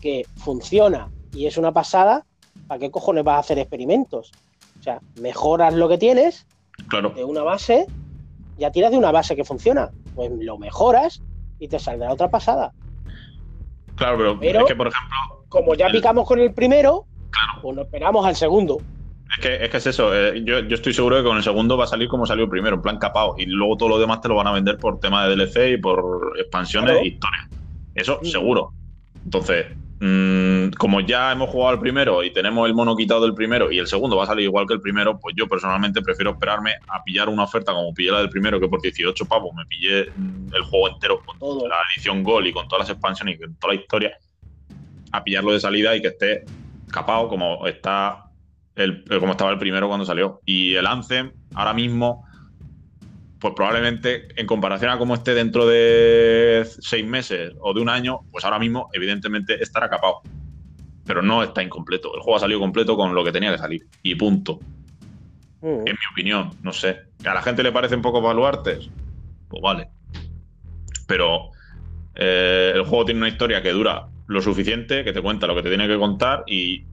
que 0.00 0.24
funciona 0.36 1.08
y 1.34 1.46
es 1.46 1.56
una 1.58 1.72
pasada, 1.72 2.24
¿para 2.66 2.78
qué 2.80 2.90
cojones 2.90 3.24
vas 3.24 3.36
a 3.36 3.40
hacer 3.40 3.58
experimentos? 3.58 4.32
O 4.80 4.82
sea, 4.82 5.00
mejoras 5.20 5.74
lo 5.74 5.88
que 5.88 5.98
tienes 5.98 6.46
Claro. 6.88 7.10
de 7.10 7.24
una 7.24 7.42
base, 7.42 7.86
ya 8.56 8.70
tiras 8.70 8.90
de 8.90 8.96
una 8.98 9.10
base 9.12 9.36
que 9.36 9.44
funciona, 9.44 9.90
pues 10.14 10.30
lo 10.32 10.56
mejoras 10.58 11.20
y 11.58 11.68
te 11.68 11.78
saldrá 11.78 12.12
otra 12.12 12.30
pasada. 12.30 12.72
Claro, 13.96 14.16
pero, 14.16 14.38
Pero- 14.40 14.60
es 14.60 14.66
que, 14.66 14.76
por 14.76 14.88
ejemplo, 14.88 15.16
Como 15.48 15.74
ya 15.74 15.86
El- 15.86 15.92
picamos 15.92 16.26
con 16.28 16.38
el 16.40 16.52
primero, 16.52 17.06
Claro. 17.30 17.62
pues 17.62 17.74
nos 17.74 17.86
esperamos 17.86 18.26
al 18.26 18.36
segundo. 18.36 18.82
Es 19.36 19.42
que 19.42 19.64
es, 19.64 19.70
que 19.70 19.76
es 19.76 19.86
eso. 19.86 20.14
eh, 20.14 20.42
yo, 20.44 20.60
yo 20.60 20.74
estoy 20.76 20.92
seguro 20.94 21.16
que 21.16 21.22
con 21.24 21.36
el 21.36 21.42
segundo 21.42 21.76
va 21.76 21.84
a 21.84 21.88
salir 21.88 22.08
como 22.08 22.26
salió 22.26 22.44
el 22.44 22.50
primero, 22.50 22.76
en 22.76 22.82
plan 22.82 22.98
capado. 22.98 23.34
Y 23.38 23.46
luego 23.46 23.76
todo 23.76 23.88
lo 23.90 23.98
demás 23.98 24.20
te 24.20 24.28
lo 24.28 24.34
van 24.36 24.46
a 24.46 24.52
vender 24.52 24.78
por 24.78 24.98
tema 25.00 25.26
de 25.26 25.36
DLC 25.36 25.72
y 25.72 25.76
por 25.78 26.32
expansiones 26.38 26.90
Claro. 26.92 27.04
e 27.04 27.08
historias. 27.08 27.46
Eso 27.94 28.20
Mm. 28.22 28.26
seguro. 28.26 28.72
Entonces, 29.24 29.66
mm, 30.00 30.70
como 30.78 31.00
ya 31.00 31.32
hemos 31.32 31.50
jugado 31.50 31.74
el 31.74 31.80
primero 31.80 32.22
y 32.22 32.30
tenemos 32.32 32.66
el 32.68 32.74
mono 32.74 32.96
quitado 32.96 33.20
del 33.22 33.34
primero 33.34 33.70
y 33.72 33.78
el 33.78 33.86
segundo 33.88 34.16
va 34.16 34.24
a 34.24 34.26
salir 34.28 34.44
igual 34.44 34.66
que 34.66 34.74
el 34.74 34.80
primero, 34.80 35.18
pues 35.18 35.34
yo 35.36 35.46
personalmente 35.48 36.00
prefiero 36.02 36.30
esperarme 36.30 36.72
a 36.88 37.02
pillar 37.02 37.28
una 37.28 37.42
oferta 37.42 37.72
como 37.72 37.92
pillé 37.92 38.12
la 38.12 38.20
del 38.20 38.30
primero, 38.30 38.58
que 38.60 38.68
por 38.68 38.80
18 38.80 39.26
pavos 39.26 39.52
me 39.54 39.66
pillé 39.66 40.06
mm, 40.16 40.54
el 40.54 40.62
juego 40.62 40.88
entero 40.88 41.20
con 41.26 41.38
Todo. 41.38 41.68
la 41.68 41.76
edición 41.94 42.22
Gol 42.22 42.46
y 42.46 42.52
con 42.52 42.66
todas 42.68 42.88
las 42.88 42.96
expansiones 42.96 43.34
y 43.34 43.38
con 43.40 43.54
toda 43.56 43.74
la 43.74 43.80
historia, 43.80 44.16
a 45.12 45.24
pillarlo 45.24 45.52
de 45.52 45.60
salida 45.60 45.96
y 45.96 46.00
que 46.00 46.08
esté 46.08 46.44
capado 46.90 47.28
como 47.28 47.66
está 47.66 48.24
el, 48.78 49.04
como 49.04 49.32
estaba 49.32 49.50
el 49.50 49.58
primero 49.58 49.88
cuando 49.88 50.06
salió. 50.06 50.40
Y 50.44 50.74
el 50.74 50.86
Anthem, 50.86 51.32
ahora 51.54 51.74
mismo, 51.74 52.24
pues 53.40 53.52
probablemente 53.54 54.28
en 54.40 54.46
comparación 54.46 54.90
a 54.90 54.98
cómo 54.98 55.14
esté 55.14 55.34
dentro 55.34 55.66
de 55.66 56.66
seis 56.80 57.04
meses 57.04 57.54
o 57.60 57.74
de 57.74 57.80
un 57.80 57.88
año, 57.88 58.20
pues 58.30 58.44
ahora 58.44 58.58
mismo, 58.58 58.88
evidentemente, 58.92 59.62
estará 59.62 59.90
capado. 59.90 60.22
Pero 61.04 61.22
no 61.22 61.42
está 61.42 61.62
incompleto. 61.62 62.14
El 62.14 62.20
juego 62.20 62.36
ha 62.36 62.40
salido 62.40 62.60
completo 62.60 62.96
con 62.96 63.14
lo 63.14 63.24
que 63.24 63.32
tenía 63.32 63.50
que 63.50 63.58
salir. 63.58 63.86
Y 64.02 64.14
punto. 64.14 64.60
Mm. 65.60 65.66
En 65.66 65.84
mi 65.84 66.12
opinión, 66.12 66.50
no 66.62 66.72
sé. 66.72 67.00
¿Que 67.20 67.28
a 67.28 67.34
la 67.34 67.42
gente 67.42 67.62
le 67.62 67.72
parece 67.72 67.96
un 67.96 68.02
poco 68.02 68.20
baluartes? 68.20 68.88
Pues 69.48 69.62
vale. 69.62 69.88
Pero 71.06 71.50
eh, 72.14 72.72
el 72.74 72.82
juego 72.82 73.06
tiene 73.06 73.20
una 73.20 73.28
historia 73.28 73.60
que 73.60 73.72
dura 73.72 74.06
lo 74.28 74.42
suficiente, 74.42 75.02
que 75.02 75.12
te 75.12 75.22
cuenta 75.22 75.46
lo 75.46 75.56
que 75.56 75.62
te 75.62 75.70
tiene 75.70 75.88
que 75.88 75.96
contar 75.96 76.44
y 76.46 76.84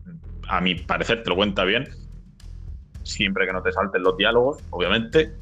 a 0.47 0.61
mi 0.61 0.75
parecer 0.75 1.23
te 1.23 1.29
lo 1.29 1.35
cuenta 1.35 1.63
bien. 1.63 1.87
Siempre 3.03 3.45
que 3.45 3.53
no 3.53 3.61
te 3.61 3.71
salten 3.71 4.03
los 4.03 4.17
diálogos, 4.17 4.57
obviamente. 4.71 5.33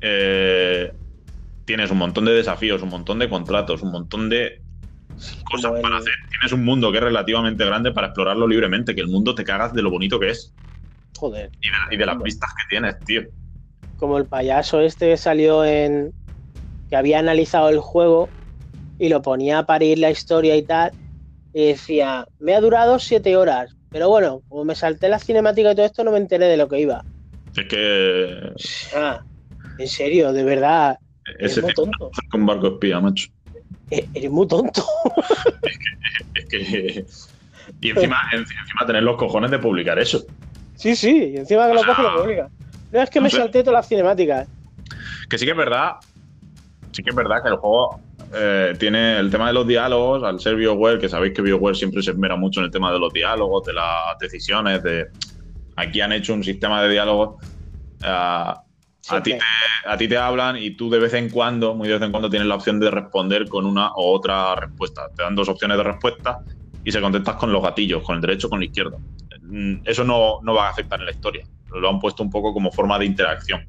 Eh, 0.00 0.92
tienes 1.64 1.90
un 1.90 1.98
montón 1.98 2.24
de 2.24 2.32
desafíos, 2.32 2.82
un 2.82 2.90
montón 2.90 3.18
de 3.18 3.28
contratos, 3.28 3.82
un 3.82 3.92
montón 3.92 4.28
de 4.28 4.62
cosas 5.50 5.72
para 5.80 5.98
hacer. 5.98 6.14
Tienes 6.30 6.52
un 6.52 6.64
mundo 6.64 6.90
que 6.90 6.98
es 6.98 7.04
relativamente 7.04 7.64
grande 7.64 7.92
para 7.92 8.08
explorarlo 8.08 8.46
libremente, 8.46 8.94
que 8.94 9.00
el 9.00 9.08
mundo 9.08 9.34
te 9.34 9.44
cagas 9.44 9.72
de 9.72 9.82
lo 9.82 9.90
bonito 9.90 10.18
que 10.18 10.30
es 10.30 10.54
Joder. 11.18 11.50
y 11.60 11.68
de, 11.68 11.94
y 11.94 11.96
de 11.98 12.06
las 12.06 12.18
vistas 12.22 12.50
que 12.54 12.68
tienes, 12.68 12.98
tío. 13.00 13.22
Como 13.98 14.18
el 14.18 14.26
payaso 14.26 14.80
este 14.80 15.10
que 15.10 15.16
salió 15.16 15.64
en. 15.64 16.12
que 16.88 16.96
había 16.96 17.18
analizado 17.18 17.68
el 17.68 17.78
juego 17.78 18.28
y 18.98 19.08
lo 19.08 19.22
ponía 19.22 19.60
a 19.60 19.66
parir 19.66 19.98
la 19.98 20.10
historia 20.10 20.56
y 20.56 20.62
tal. 20.62 20.92
Y 21.54 21.66
decía, 21.66 22.26
me 22.40 22.54
ha 22.54 22.60
durado 22.60 22.98
siete 22.98 23.36
horas. 23.36 23.76
Pero 23.92 24.08
bueno, 24.08 24.42
como 24.48 24.64
me 24.64 24.74
salté 24.74 25.08
la 25.08 25.18
cinemática 25.18 25.70
y 25.70 25.74
todo 25.74 25.86
esto, 25.86 26.02
no 26.02 26.10
me 26.12 26.18
enteré 26.18 26.46
de 26.46 26.56
lo 26.56 26.66
que 26.68 26.80
iba. 26.80 27.04
Es 27.54 27.66
que 27.68 28.52
Ah, 28.96 29.22
en 29.78 29.88
serio, 29.88 30.32
de 30.32 30.42
verdad. 30.44 30.98
Eres 31.38 31.52
ese 31.52 31.60
muy 31.62 31.70
tipo 31.72 31.82
tonto. 31.84 32.10
con 32.30 32.46
barco 32.46 32.68
espía, 32.68 33.00
macho. 33.00 33.28
E- 33.90 34.08
Eres 34.14 34.30
muy 34.30 34.46
tonto. 34.48 34.82
Es 36.34 36.46
que. 36.48 37.04
Y 37.80 37.90
encima, 37.90 38.16
en- 38.32 38.40
encima 38.40 38.86
tener 38.86 39.02
los 39.02 39.16
cojones 39.16 39.50
de 39.50 39.58
publicar 39.58 39.98
eso. 39.98 40.22
Sí, 40.74 40.96
sí, 40.96 41.32
y 41.34 41.36
encima 41.36 41.68
que 41.68 41.74
lo 41.74 41.84
coge 41.84 42.00
y 42.02 42.04
lo 42.04 42.22
publica. 42.22 42.50
No 42.90 43.02
es 43.02 43.10
que 43.10 43.20
No 43.20 43.24
me 43.24 43.30
sé. 43.30 43.36
salté 43.36 43.62
todas 43.62 43.74
las 43.80 43.88
cinemáticas. 43.88 44.48
Que 45.28 45.38
sí 45.38 45.44
que 45.44 45.52
es 45.52 45.56
verdad. 45.56 45.92
Sí 46.92 47.02
que 47.02 47.10
es 47.10 47.16
verdad 47.16 47.42
que 47.42 47.48
el 47.50 47.56
juego 47.56 48.00
eh, 48.34 48.74
tiene 48.78 49.18
el 49.18 49.30
tema 49.30 49.48
de 49.48 49.52
los 49.52 49.66
diálogos. 49.66 50.22
Al 50.22 50.40
ser 50.40 50.56
BioWare, 50.56 50.98
que 50.98 51.08
sabéis 51.08 51.34
que 51.34 51.42
BioWare 51.42 51.76
siempre 51.76 52.02
se 52.02 52.12
esmera 52.12 52.36
mucho 52.36 52.60
en 52.60 52.66
el 52.66 52.72
tema 52.72 52.92
de 52.92 52.98
los 52.98 53.12
diálogos, 53.12 53.64
de 53.64 53.72
las 53.74 54.18
decisiones. 54.20 54.82
de 54.82 55.08
Aquí 55.76 56.00
han 56.00 56.12
hecho 56.12 56.34
un 56.34 56.44
sistema 56.44 56.82
de 56.82 56.90
diálogos. 56.90 57.36
ah, 58.02 58.62
a 59.08 59.22
ti, 59.22 59.32
te, 59.32 59.40
a 59.84 59.96
ti 59.96 60.06
te 60.06 60.16
hablan 60.16 60.56
y 60.56 60.76
tú 60.76 60.88
de 60.88 61.00
vez 61.00 61.12
en 61.14 61.28
cuando, 61.28 61.74
muy 61.74 61.88
de 61.88 61.94
vez 61.94 62.02
en 62.02 62.12
cuando, 62.12 62.30
tienes 62.30 62.46
la 62.46 62.54
opción 62.54 62.78
de 62.78 62.90
responder 62.90 63.48
con 63.48 63.66
una 63.66 63.92
o 63.94 64.12
otra 64.12 64.54
respuesta. 64.54 65.02
Te 65.14 65.24
dan 65.24 65.34
dos 65.34 65.48
opciones 65.48 65.76
de 65.76 65.82
respuesta 65.82 66.38
y 66.84 66.92
se 66.92 67.00
contestas 67.00 67.36
con 67.36 67.52
los 67.52 67.62
gatillos, 67.62 68.02
con 68.04 68.16
el 68.16 68.20
derecho 68.20 68.46
o 68.46 68.50
con 68.50 68.60
el 68.60 68.68
izquierdo. 68.68 68.98
Mm, 69.40 69.78
Eso 69.84 70.04
no, 70.04 70.38
no 70.42 70.54
va 70.54 70.68
a 70.68 70.70
afectar 70.70 71.00
en 71.00 71.06
la 71.06 71.12
historia. 71.12 71.44
Lo 71.74 71.88
han 71.88 71.98
puesto 71.98 72.22
un 72.22 72.30
poco 72.30 72.52
como 72.52 72.70
forma 72.70 72.98
de 72.98 73.06
interacción. 73.06 73.66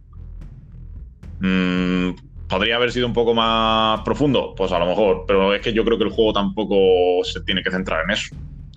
Mm, 1.40 2.12
¿Podría 2.54 2.76
haber 2.76 2.92
sido 2.92 3.08
un 3.08 3.14
poco 3.14 3.34
más 3.34 4.02
profundo? 4.02 4.54
Pues 4.56 4.72
a 4.72 4.78
lo 4.78 4.86
mejor, 4.86 5.26
pero 5.28 5.56
es 5.56 5.62
que 5.62 5.74
yo 5.74 5.84
creo 5.84 5.98
que 5.98 6.04
el 6.04 6.12
juego 6.12 6.34
tampoco 6.34 7.24
se 7.24 7.42
tiene 7.42 7.64
que 7.64 7.72
centrar 7.72 8.04
en 8.04 8.12
eso. 8.12 8.28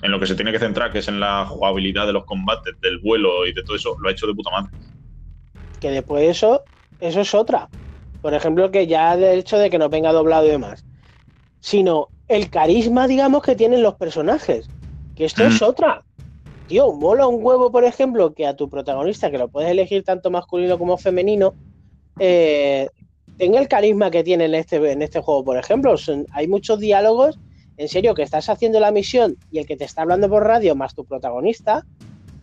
En 0.01 0.11
lo 0.11 0.19
que 0.19 0.27
se 0.27 0.35
tiene 0.35 0.51
que 0.51 0.59
centrar, 0.59 0.91
que 0.91 1.01
es 1.01 1.09
en 1.09 1.21
la 1.21 1.45
jugabilidad 1.45 2.07
de 2.07 2.15
los 2.15 2.25
combates, 2.25 2.73
del 2.81 3.01
vuelo 3.01 3.47
y 3.47 3.53
de 3.53 3.63
todo 3.63 3.77
eso, 3.77 3.95
lo 4.01 4.09
ha 4.09 4.13
hecho 4.13 4.27
de 4.27 4.35
puta 4.35 4.51
madre. 4.51 4.71
que 5.79 5.91
después 5.91 6.23
de 6.23 6.31
eso, 6.31 6.65
eso 6.99 7.21
es 7.21 7.35
otra. 7.35 7.71
Por 8.23 8.33
ejemplo, 8.33 8.71
que 8.71 8.87
ya 8.87 9.15
del 9.15 9.41
hecho 9.41 9.59
de 9.59 9.69
que 9.69 9.79
no 9.79 9.91
venga 9.91 10.11
doblado 10.11 10.47
y 10.47 10.51
demás, 10.53 10.87
sino 11.61 12.13
el 12.29 12.49
carisma, 12.49 13.07
digamos, 13.07 13.43
que 13.43 13.57
tienen 13.57 13.83
los 13.83 13.97
personajes. 13.97 14.71
Que 15.15 15.27
esto 15.27 15.45
Mm. 15.45 15.49
es 15.49 15.61
otra. 15.61 16.03
Tío, 16.65 16.93
mola 16.95 17.27
un 17.27 17.45
huevo, 17.45 17.71
por 17.71 17.85
ejemplo, 17.85 18.33
que 18.33 18.47
a 18.47 18.57
tu 18.57 18.71
protagonista, 18.71 19.31
que 19.31 19.37
lo 19.37 19.49
puedes 19.49 19.71
elegir 19.71 20.03
tanto 20.03 20.31
masculino 20.31 20.79
como 20.79 20.97
femenino, 20.97 21.57
eh, 22.19 22.89
tenga 23.39 23.61
el 23.61 23.69
carisma 23.69 24.11
que 24.11 24.25
tiene 24.25 24.47
en 24.47 24.55
este, 24.55 24.77
en 24.91 25.03
este 25.03 25.21
juego, 25.21 25.45
por 25.45 25.59
ejemplo. 25.59 25.95
Hay 26.33 26.49
muchos 26.49 26.81
diálogos, 26.81 27.39
en 27.77 27.89
serio, 27.89 28.15
que 28.15 28.23
estás 28.23 28.49
haciendo 28.49 28.81
la 28.81 28.91
misión 28.91 29.37
y 29.51 29.59
el 29.59 29.67
que 29.67 29.77
te 29.77 29.85
está 29.85 30.03
hablando 30.03 30.29
por 30.29 30.45
radio 30.45 30.75
más 30.75 30.95
tu 30.95 31.05
protagonista, 31.05 31.85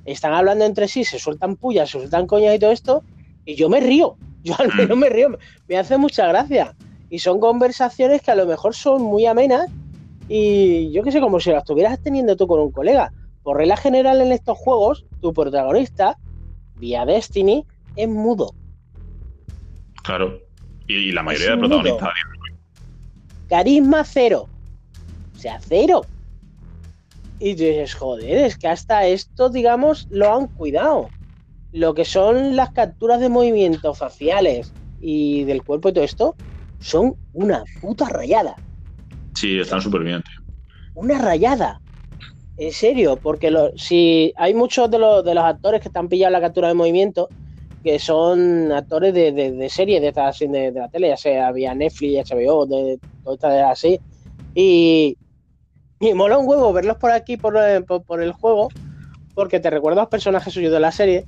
están 0.05 0.33
hablando 0.33 0.65
entre 0.65 0.87
sí, 0.87 1.03
se 1.03 1.19
sueltan 1.19 1.55
pullas, 1.55 1.89
se 1.89 1.99
sueltan 1.99 2.27
coñas 2.27 2.55
y 2.55 2.59
todo 2.59 2.71
esto, 2.71 3.03
y 3.45 3.55
yo 3.55 3.69
me 3.69 3.79
río. 3.79 4.17
Yo 4.43 4.55
al 4.59 4.75
menos 4.75 4.97
me 4.97 5.07
río, 5.07 5.37
me 5.69 5.77
hace 5.77 5.97
mucha 5.97 6.27
gracia. 6.27 6.75
Y 7.09 7.19
son 7.19 7.39
conversaciones 7.39 8.21
que 8.21 8.31
a 8.31 8.35
lo 8.35 8.45
mejor 8.45 8.75
son 8.75 9.01
muy 9.01 9.25
amenas 9.25 9.67
y 10.27 10.91
yo 10.91 11.03
qué 11.03 11.11
sé, 11.11 11.21
como 11.21 11.39
si 11.39 11.49
las 11.51 11.63
estuvieras 11.63 11.99
teniendo 12.01 12.35
tú 12.35 12.47
con 12.47 12.59
un 12.59 12.71
colega. 12.71 13.13
Por 13.41 13.57
regla 13.57 13.77
general 13.77 14.21
en 14.21 14.31
estos 14.31 14.57
juegos, 14.57 15.05
tu 15.21 15.31
protagonista, 15.33 16.17
vía 16.75 17.05
Destiny, 17.05 17.65
es 17.95 18.09
mudo. 18.09 18.53
Claro. 20.03 20.39
Y, 20.87 20.95
y 20.95 21.11
la 21.11 21.23
mayoría 21.23 21.51
de 21.51 21.57
protagonistas. 21.57 22.09
Carisma 23.49 24.03
cero. 24.03 24.49
O 25.35 25.39
sea, 25.39 25.59
cero. 25.61 26.05
Y 27.39 27.55
tú 27.55 27.63
dices, 27.63 27.93
joder, 27.95 28.37
es 28.45 28.57
que 28.57 28.67
hasta 28.67 29.05
esto, 29.05 29.49
digamos, 29.49 30.07
lo 30.09 30.33
han 30.33 30.47
cuidado. 30.47 31.09
Lo 31.71 31.93
que 31.93 32.05
son 32.05 32.55
las 32.55 32.71
capturas 32.71 33.19
de 33.19 33.29
movimientos 33.29 33.97
faciales 33.97 34.73
y 35.01 35.43
del 35.43 35.63
cuerpo 35.63 35.89
y 35.89 35.93
todo 35.93 36.03
esto, 36.03 36.35
son 36.79 37.15
una 37.33 37.63
puta 37.81 38.07
rayada. 38.07 38.55
Sí, 39.35 39.59
están 39.59 39.81
súper 39.81 40.03
bien, 40.03 40.21
tío. 40.21 40.45
Una 40.93 41.19
rayada. 41.19 41.81
En 42.55 42.71
serio, 42.71 43.17
porque 43.17 43.49
lo- 43.49 43.71
si 43.75 44.31
hay 44.37 44.53
muchos 44.53 44.89
de 44.91 44.99
los, 44.99 45.23
de 45.25 45.33
los 45.33 45.43
actores 45.43 45.81
que 45.81 45.87
están 45.89 46.07
pillados 46.07 46.31
la 46.33 46.41
captura 46.41 46.67
de 46.67 46.75
movimiento, 46.75 47.29
que 47.83 47.99
son 47.99 48.71
actores 48.71 49.13
de, 49.13 49.31
de, 49.31 49.51
de 49.51 49.69
series 49.69 50.01
de 50.01 50.07
estas 50.07 50.35
así 50.35 50.47
de, 50.47 50.71
de 50.71 50.79
la 50.79 50.87
tele, 50.89 51.09
ya 51.09 51.17
sea 51.17 51.51
vía 51.51 51.75
Netflix, 51.75 52.31
HBO, 52.31 52.65
de 52.65 52.99
todo 53.23 53.33
estas 53.33 53.71
así. 53.71 53.99
Y, 54.55 55.17
y 55.99 56.13
mola 56.13 56.37
un 56.37 56.47
huevo 56.47 56.71
verlos 56.71 56.97
por 56.97 57.11
aquí, 57.11 57.37
por, 57.37 57.57
eh, 57.57 57.81
por, 57.81 58.03
por 58.03 58.21
el 58.21 58.31
juego, 58.31 58.69
porque 59.35 59.59
te 59.59 59.69
recuerda 59.69 60.01
a 60.01 60.03
los 60.03 60.09
personajes 60.09 60.53
suyos 60.53 60.71
de 60.71 60.79
la 60.79 60.91
serie 60.91 61.25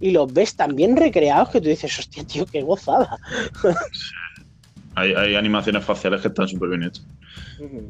y 0.00 0.12
los 0.12 0.32
ves 0.32 0.56
tan 0.56 0.74
bien 0.74 0.96
recreados 0.96 1.50
que 1.50 1.60
tú 1.60 1.68
dices, 1.68 1.98
hostia, 1.98 2.24
tío, 2.24 2.46
qué 2.46 2.62
gozada. 2.62 3.18
hay, 4.94 5.34
animaciones 5.34 5.84
faciales 5.84 6.20
que 6.20 6.28
están 6.28 6.48
súper 6.48 6.70
bien 6.70 6.84
hechas. 6.84 7.06
En 7.60 7.88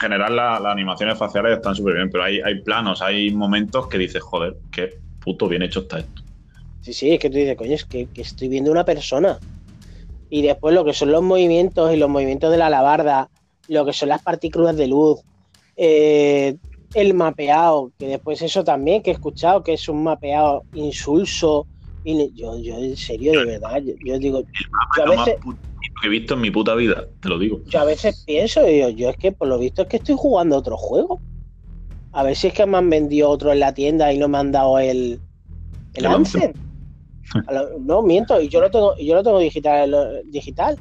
general, 0.00 0.34
las 0.34 0.64
animaciones 0.64 1.18
faciales 1.18 1.56
están 1.56 1.74
súper 1.74 1.94
bien, 1.94 2.10
pero 2.10 2.24
hay, 2.24 2.40
hay 2.40 2.60
planos, 2.62 3.02
hay 3.02 3.30
momentos 3.30 3.86
que 3.88 3.98
dices, 3.98 4.22
joder, 4.22 4.56
qué 4.70 4.98
puto 5.20 5.48
bien 5.48 5.62
hecho 5.62 5.80
está 5.80 5.98
esto. 5.98 6.22
Sí, 6.82 6.92
sí, 6.92 7.10
es 7.12 7.20
que 7.20 7.30
tú 7.30 7.36
dices, 7.36 7.56
coño, 7.56 7.74
es 7.74 7.84
que, 7.84 8.08
estoy 8.14 8.48
viendo 8.48 8.70
una 8.70 8.84
persona. 8.84 9.38
Y 10.28 10.42
después 10.42 10.74
lo 10.74 10.84
que 10.84 10.92
son 10.92 11.12
los 11.12 11.22
movimientos 11.22 11.92
y 11.94 11.96
los 11.96 12.10
movimientos 12.10 12.50
de 12.50 12.58
la 12.58 12.66
alabarda, 12.66 13.30
lo 13.68 13.84
que 13.84 13.92
son 13.92 14.08
las 14.08 14.22
partículas 14.22 14.76
de 14.76 14.88
luz, 14.88 15.20
eh, 15.76 16.56
el 16.94 17.14
mapeado, 17.14 17.92
que 17.98 18.06
después 18.06 18.42
eso 18.42 18.64
también 18.64 19.02
que 19.02 19.10
he 19.10 19.14
escuchado, 19.14 19.62
que 19.62 19.74
es 19.74 19.88
un 19.88 20.02
mapeado 20.02 20.64
insulso. 20.74 21.66
Y 22.04 22.32
yo, 22.34 22.58
yo 22.58 22.76
en 22.76 22.96
serio, 22.96 23.32
de 23.32 23.44
verdad, 23.44 23.80
yo, 24.04 24.18
digo, 24.18 24.42
yo 24.96 25.02
a 25.04 25.10
veces, 25.10 25.36
que 26.00 26.08
he 26.08 26.10
visto 26.10 26.34
en 26.34 26.40
mi 26.40 26.50
puta 26.50 26.74
vida, 26.74 27.06
te 27.20 27.28
lo 27.28 27.38
digo. 27.38 27.60
Yo 27.66 27.80
a 27.80 27.84
veces 27.84 28.24
pienso, 28.26 28.68
yo, 28.68 28.88
yo 28.88 29.10
es 29.10 29.16
que 29.16 29.30
por 29.30 29.46
lo 29.46 29.56
visto 29.56 29.82
es 29.82 29.88
que 29.88 29.98
estoy 29.98 30.16
jugando 30.18 30.56
otro 30.56 30.76
juego. 30.76 31.20
A 32.10 32.24
ver 32.24 32.34
si 32.34 32.48
es 32.48 32.54
que 32.54 32.66
me 32.66 32.76
han 32.76 32.90
vendido 32.90 33.30
otro 33.30 33.52
en 33.52 33.60
la 33.60 33.72
tienda 33.72 34.12
y 34.12 34.18
no 34.18 34.28
me 34.28 34.38
han 34.38 34.50
dado 34.50 34.80
el, 34.80 35.20
el, 35.94 36.06
no, 37.80 38.02
miento, 38.02 38.40
y 38.40 38.48
yo 38.48 38.60
lo 38.60 38.70
tengo, 38.70 38.96
yo 38.96 39.14
lo 39.14 39.22
tengo 39.22 39.38
digital. 39.38 40.22
digital. 40.26 40.78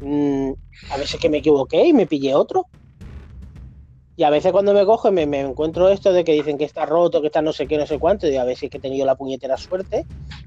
Mm, 0.00 0.52
a 0.90 0.96
veces 0.96 1.20
que 1.20 1.28
me 1.28 1.38
equivoqué 1.38 1.86
y 1.86 1.92
me 1.92 2.06
pillé 2.06 2.34
otro. 2.34 2.66
Y 4.16 4.22
a 4.22 4.30
veces 4.30 4.52
cuando 4.52 4.74
me 4.74 4.84
cojo 4.84 5.10
me, 5.10 5.26
me, 5.26 5.40
encuentro 5.40 5.88
esto 5.88 6.12
de 6.12 6.24
que 6.24 6.32
dicen 6.32 6.58
que 6.58 6.64
está 6.64 6.84
roto, 6.84 7.20
que 7.20 7.28
está 7.28 7.40
no 7.40 7.52
sé 7.52 7.66
qué, 7.66 7.78
no 7.78 7.86
sé 7.86 7.98
cuánto, 7.98 8.28
y 8.28 8.36
a 8.36 8.44
veces 8.44 8.68
que 8.70 8.78
he 8.78 8.80
tenido 8.80 9.06
la 9.06 9.14
puñetera 9.14 9.56
suerte 9.56 10.06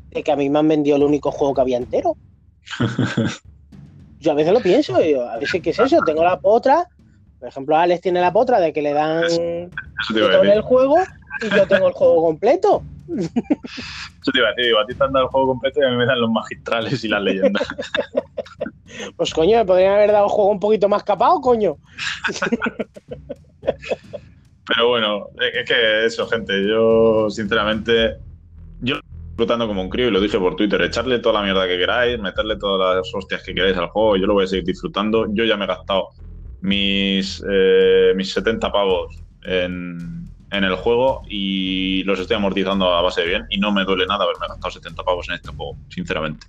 de 0.09 0.23
que 0.23 0.31
a 0.31 0.35
mí 0.35 0.49
me 0.49 0.59
han 0.59 0.67
vendido 0.67 0.97
el 0.97 1.03
único 1.03 1.31
juego 1.31 1.53
que 1.55 1.61
había 1.61 1.77
entero. 1.77 2.15
yo 4.19 4.31
a 4.31 4.35
veces 4.35 4.53
lo 4.53 4.59
pienso, 4.59 5.01
yo, 5.01 5.27
a 5.27 5.37
veces 5.37 5.61
qué 5.61 5.71
es 5.71 5.79
eso, 5.79 5.97
tengo 6.05 6.23
la 6.23 6.39
potra, 6.39 6.87
por 7.43 7.49
ejemplo, 7.49 7.75
Alex 7.75 7.99
tiene 7.99 8.21
la 8.21 8.31
potra 8.31 8.61
de 8.61 8.71
que 8.71 8.81
le 8.81 8.93
dan 8.93 9.21
el 9.25 10.61
juego 10.61 10.95
y 11.41 11.53
yo 11.53 11.67
tengo 11.67 11.87
el 11.89 11.93
juego 11.93 12.23
completo. 12.23 12.83
Eso 13.07 14.31
te 14.31 14.39
iba 14.39 14.47
a 14.47 14.51
decir, 14.51 14.65
digo, 14.65 14.79
a 14.79 14.85
ti 14.85 14.95
te 14.95 15.03
han 15.03 15.11
dado 15.11 15.25
el 15.25 15.31
juego 15.31 15.47
completo 15.47 15.81
y 15.81 15.85
a 15.85 15.89
mí 15.89 15.97
me 15.97 16.05
dan 16.05 16.21
los 16.21 16.29
magistrales 16.29 17.03
y 17.03 17.07
las 17.07 17.21
leyendas. 17.21 17.67
Pues 19.17 19.33
coño, 19.33 19.57
me 19.57 19.65
podrían 19.65 19.95
haber 19.95 20.11
dado 20.11 20.25
un 20.25 20.29
juego 20.29 20.51
un 20.51 20.59
poquito 20.59 20.87
más 20.87 21.03
capado, 21.03 21.41
coño. 21.41 21.77
Pero 24.67 24.87
bueno, 24.87 25.29
es 25.39 25.67
que 25.67 26.05
eso, 26.05 26.27
gente, 26.27 26.67
yo 26.67 27.27
sinceramente, 27.31 28.17
yo 28.81 28.99
disfrutando 29.29 29.67
como 29.67 29.81
un 29.81 29.89
crío 29.89 30.09
y 30.09 30.11
lo 30.11 30.21
dije 30.21 30.37
por 30.37 30.55
Twitter, 30.55 30.79
echarle 30.83 31.17
toda 31.17 31.39
la 31.39 31.43
mierda 31.43 31.67
que 31.67 31.77
queráis, 31.77 32.19
meterle 32.19 32.55
todas 32.57 32.97
las 32.97 33.15
hostias 33.15 33.41
que 33.41 33.55
queráis 33.55 33.75
al 33.77 33.87
juego, 33.87 34.15
yo 34.15 34.27
lo 34.27 34.35
voy 34.35 34.43
a 34.43 34.47
seguir 34.47 34.65
disfrutando. 34.65 35.25
Yo 35.33 35.43
ya 35.43 35.57
me 35.57 35.65
he 35.65 35.67
gastado 35.67 36.09
mis, 36.61 37.43
eh, 37.49 38.13
mis 38.15 38.31
70 38.31 38.71
pavos 38.71 39.23
en, 39.43 40.22
en 40.53 40.63
el 40.63 40.75
juego 40.75 41.23
y 41.27 42.03
los 42.03 42.19
estoy 42.19 42.37
amortizando 42.37 42.93
a 42.93 43.01
base 43.01 43.21
de 43.21 43.27
bien 43.27 43.45
y 43.49 43.57
no 43.57 43.71
me 43.71 43.85
duele 43.85 44.05
nada 44.05 44.23
haberme 44.23 44.47
gastado 44.47 44.69
70 44.71 45.03
pavos 45.03 45.27
en 45.29 45.35
este 45.35 45.49
juego, 45.49 45.75
sinceramente. 45.89 46.45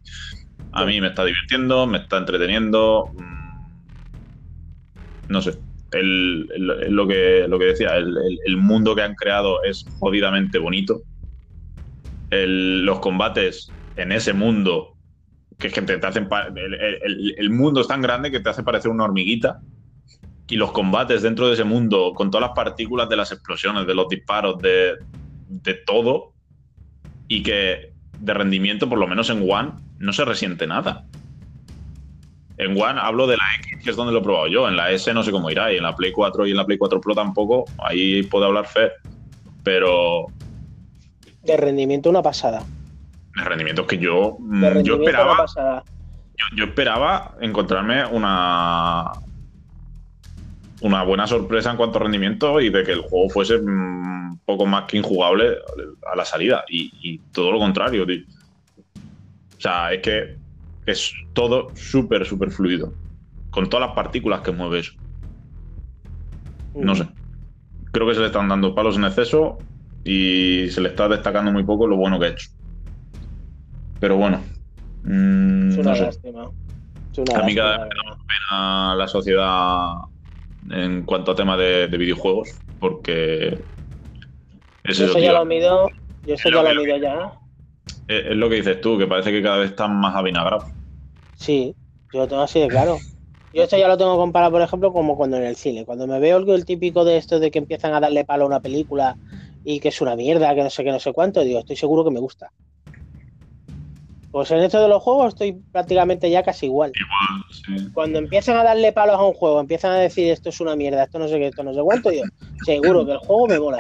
A 0.72 0.84
mí 0.84 1.00
me 1.00 1.08
está 1.08 1.24
divirtiendo, 1.24 1.86
me 1.86 1.98
está 1.98 2.18
entreteniendo. 2.18 3.10
Mm, 3.14 3.64
no 5.28 5.40
sé. 5.40 5.58
lo, 5.92 7.08
que, 7.08 7.46
lo 7.48 7.58
que 7.58 7.64
decía, 7.64 7.96
el, 7.96 8.56
mundo 8.58 8.94
que 8.94 9.02
han 9.02 9.14
creado 9.14 9.64
es 9.64 9.86
jodidamente 9.98 10.58
bonito. 10.58 11.00
los 12.30 13.00
combates 13.00 13.72
en 13.96 14.12
ese 14.12 14.34
mundo, 14.34 14.98
que 15.58 15.68
es 15.68 15.72
que 15.72 15.80
te, 15.80 15.94
hacen. 16.06 16.28
el, 17.38 17.50
mundo 17.50 17.80
es 17.80 17.88
tan 17.88 18.02
grande 18.02 18.30
que 18.30 18.40
te 18.40 18.50
hace 18.50 18.62
parecer 18.62 18.90
una 18.90 19.04
hormiguita 19.04 19.62
y 20.48 20.56
los 20.56 20.72
combates 20.72 21.22
dentro 21.22 21.48
de 21.48 21.54
ese 21.54 21.64
mundo, 21.64 22.12
con 22.14 22.30
todas 22.30 22.48
las 22.48 22.56
partículas 22.56 23.08
de 23.08 23.16
las 23.16 23.32
explosiones, 23.32 23.86
de 23.86 23.94
los 23.94 24.08
disparos, 24.08 24.58
de, 24.58 24.96
todo, 25.86 26.32
y 27.28 27.42
que 27.42 27.92
de 28.18 28.34
rendimiento, 28.34 28.88
por 28.88 28.98
lo 28.98 29.06
menos 29.06 29.30
en 29.30 29.48
One, 29.50 29.72
no 29.98 30.12
se 30.12 30.24
resiente 30.24 30.66
nada. 30.66 31.06
En 32.58 32.80
One 32.80 33.00
hablo 33.00 33.26
de 33.26 33.36
la 33.36 33.44
X, 33.60 33.82
que 33.82 33.90
es 33.90 33.96
donde 33.96 34.12
lo 34.12 34.20
he 34.20 34.22
probado 34.22 34.46
yo. 34.46 34.68
En 34.68 34.76
la 34.76 34.90
S 34.90 35.12
no 35.12 35.22
sé 35.22 35.32
cómo 35.32 35.50
irá. 35.50 35.72
Y 35.72 35.76
en 35.76 35.82
la 35.82 35.96
Play 35.96 36.12
4 36.12 36.46
y 36.46 36.52
en 36.52 36.56
la 36.56 36.64
Play 36.64 36.78
4 36.78 37.00
Pro 37.00 37.14
tampoco. 37.14 37.64
Ahí 37.78 38.22
puedo 38.24 38.44
hablar 38.44 38.66
fe. 38.66 38.92
Pero. 39.64 40.26
De 41.42 41.56
rendimiento, 41.56 42.10
una 42.10 42.22
pasada. 42.22 42.62
De 43.34 43.44
rendimiento 43.44 43.82
es 43.82 43.88
que 43.88 43.98
yo. 43.98 44.36
Yo 44.84 44.96
esperaba. 44.96 45.46
yo, 46.54 46.64
esperaba 46.64 47.34
encontrarme 47.40 48.06
una, 48.06 49.10
una 50.84 51.02
buena 51.02 51.26
sorpresa 51.26 51.70
en 51.70 51.78
cuanto 51.78 51.98
a 51.98 52.02
rendimiento 52.02 52.60
y 52.60 52.68
de 52.68 52.84
que 52.84 52.92
el 52.92 53.00
juego 53.00 53.30
fuese 53.30 53.56
un 53.56 54.32
mm, 54.32 54.38
poco 54.44 54.66
más 54.66 54.84
que 54.84 54.98
injugable 54.98 55.56
a 56.12 56.14
la 56.14 56.26
salida. 56.26 56.62
Y, 56.68 57.18
todo 57.32 57.52
lo 57.52 57.58
contrario, 57.58 58.06
tío. 58.06 58.22
O 59.56 59.60
sea, 59.60 59.94
es 59.94 60.02
que 60.02 60.36
es 60.84 61.14
todo 61.32 61.74
súper, 61.74 62.26
súper 62.26 62.50
fluido. 62.50 62.92
Con 63.50 63.70
todas 63.70 63.88
las 63.88 63.96
partículas 63.96 64.42
que 64.42 64.52
mueve 64.52 64.80
eso. 64.80 64.92
No 66.74 66.92
mm. 66.92 66.96
sé. 66.96 67.08
Creo 67.90 68.06
que 68.06 68.14
se 68.14 68.20
le 68.20 68.26
están 68.26 68.48
dando 68.48 68.74
palos 68.74 68.98
en 68.98 69.04
exceso 69.04 69.56
y 70.04 70.68
se 70.68 70.82
le 70.82 70.90
está 70.90 71.08
destacando 71.08 71.50
muy 71.50 71.64
poco 71.64 71.86
lo 71.86 71.96
bueno 71.96 72.20
que 72.20 72.26
ha 72.26 72.28
hecho. 72.28 72.50
Pero 74.00 74.18
bueno. 74.18 74.42
Mm, 75.04 75.70
es 75.70 75.78
una 75.78 75.94
lástima. 75.94 76.42
a 76.42 77.42
mí 77.42 77.54
cada 77.54 77.78
vez 77.78 77.88
me 77.88 78.10
da 78.10 78.18
pena 78.26 78.94
la 78.96 79.08
sociedad 79.08 80.13
en 80.70 81.04
cuanto 81.04 81.32
a 81.32 81.34
tema 81.34 81.56
de, 81.56 81.86
videojuegos, 81.86 82.60
porque... 82.78 83.58
eso 84.84 85.18
ya 85.18 85.32
lo 85.32 85.44
mido, 85.44 85.88
yo 86.24 86.34
eso 86.34 86.48
ya 86.50 86.62
lo 86.62 86.82
mido 86.82 86.96
ya. 86.96 87.32
Es, 88.08 88.36
lo 88.36 88.48
que 88.48 88.56
dices 88.56 88.80
tú, 88.80 88.98
que 88.98 89.06
parece 89.06 89.30
que 89.30 89.42
cada 89.42 89.58
vez 89.58 89.70
están 89.70 89.94
más 89.96 90.14
avinagrados. 90.14 90.64
Sí, 91.36 91.74
yo 92.12 92.20
lo 92.20 92.28
tengo 92.28 92.42
así 92.42 92.60
de 92.60 92.68
claro. 92.68 92.98
Yo 93.54 93.62
esto 93.62 93.78
ya 93.78 93.86
lo 93.86 93.96
tengo 93.96 94.16
comparado, 94.16 94.50
por 94.50 94.62
ejemplo, 94.62 94.92
como 94.92 95.16
cuando 95.16 95.36
en 95.36 95.44
el 95.44 95.54
cine. 95.54 95.84
Cuando 95.84 96.08
me 96.08 96.18
veo 96.18 96.38
el, 96.38 96.64
típico 96.64 97.04
de 97.04 97.16
esto 97.16 97.38
de 97.38 97.52
que 97.52 97.60
empiezan 97.60 97.94
a 97.94 98.00
darle 98.00 98.24
palo 98.24 98.44
a 98.44 98.48
una 98.48 98.60
película 98.60 99.16
y 99.64 99.78
que 99.78 99.88
es 99.88 100.00
una 100.00 100.16
mierda, 100.16 100.52
que 100.56 100.64
no 100.64 100.70
sé 100.70 100.82
qué, 100.82 100.90
no 100.90 100.98
sé 100.98 101.12
cuánto, 101.12 101.44
digo, 101.44 101.60
estoy 101.60 101.76
seguro 101.76 102.04
que 102.04 102.10
me 102.10 102.18
gusta. 102.18 102.50
Pues 104.34 104.50
en 104.50 104.58
esto 104.58 104.82
de 104.82 104.88
los 104.88 105.00
juegos 105.00 105.28
estoy 105.28 105.52
prácticamente 105.70 106.28
ya 106.28 106.42
casi 106.42 106.66
igual. 106.66 106.90
Cuando 107.92 108.18
empiezan 108.18 108.56
a 108.56 108.64
darle 108.64 108.90
palos 108.90 109.14
a 109.14 109.22
un 109.22 109.32
juego, 109.32 109.60
empiezan 109.60 109.92
a 109.92 109.98
decir 109.98 110.28
esto 110.28 110.48
es 110.48 110.60
una 110.60 110.74
mierda, 110.74 111.04
esto 111.04 111.20
no 111.20 111.28
sé 111.28 111.38
qué, 111.38 111.46
esto 111.46 111.62
no 111.62 111.72
sé 111.72 111.80
cuánto, 111.82 112.10
yo 112.10 112.22
seguro 112.66 113.06
que 113.06 113.12
el 113.12 113.18
juego 113.18 113.46
me 113.46 113.60
mola. 113.60 113.78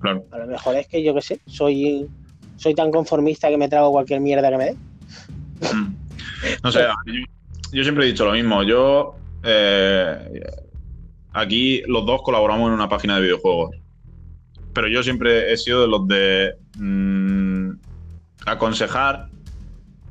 Claro. 0.00 0.24
A 0.30 0.38
lo 0.38 0.46
mejor 0.46 0.76
es 0.76 0.86
que 0.86 1.02
yo 1.02 1.12
qué 1.12 1.22
sé, 1.22 1.40
soy, 1.46 2.08
soy 2.54 2.72
tan 2.76 2.92
conformista 2.92 3.48
que 3.48 3.56
me 3.56 3.68
trago 3.68 3.90
cualquier 3.90 4.20
mierda 4.20 4.48
que 4.48 4.56
me 4.58 4.64
dé. 4.64 4.74
Mm. 5.74 5.96
No 6.62 6.70
sé, 6.70 6.84
yo, 7.72 7.82
siempre 7.82 8.04
he 8.04 8.12
dicho 8.12 8.24
lo 8.24 8.34
mismo. 8.34 8.62
Yo 8.62 9.16
eh, 9.42 10.40
aquí 11.32 11.82
los 11.88 12.06
dos 12.06 12.22
colaboramos 12.22 12.68
en 12.68 12.74
una 12.74 12.88
página 12.88 13.16
de 13.16 13.22
videojuegos. 13.22 13.74
Pero 14.72 14.86
yo 14.86 15.02
siempre 15.02 15.52
he 15.52 15.56
sido 15.56 15.80
de 15.80 15.88
los 15.88 16.06
de 16.06 16.54
mm, 16.78 17.72
aconsejar 18.46 19.30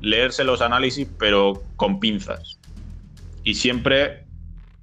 leerse 0.00 0.44
los 0.44 0.60
análisis, 0.60 1.08
pero 1.18 1.62
con 1.76 2.00
pinzas. 2.00 2.58
Y 3.44 3.54
siempre 3.54 4.24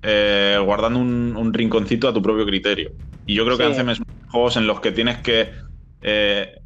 eh, 0.08 0.60
guardando 0.64 1.00
un, 1.00 1.54
rinconcito 1.54 2.08
a 2.08 2.14
tu 2.14 2.22
propio 2.22 2.46
criterio. 2.46 2.92
Y 3.26 3.34
yo 3.34 3.44
creo 3.46 3.58
que 3.58 3.64
Anthem 3.64 3.90
es 3.90 4.02
juegos 4.28 4.56
en 4.58 4.68
los 4.68 4.80
que 4.80 4.92
tienes 4.92 5.18
que 5.20 5.52
eh, 6.02 6.60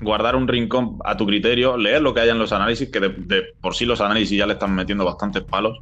guardar 0.00 0.36
un 0.36 0.48
rincón 0.48 0.98
a 1.04 1.16
tu 1.16 1.26
criterio, 1.26 1.76
leer 1.76 2.00
lo 2.00 2.14
que 2.14 2.20
haya 2.20 2.32
en 2.32 2.38
los 2.38 2.52
análisis, 2.52 2.88
que 2.90 3.00
de, 3.00 3.42
por 3.60 3.74
sí 3.74 3.84
los 3.84 4.00
análisis 4.00 4.38
ya 4.38 4.46
le 4.46 4.54
están 4.54 4.74
metiendo 4.74 5.04
bastantes 5.04 5.42
palos. 5.42 5.80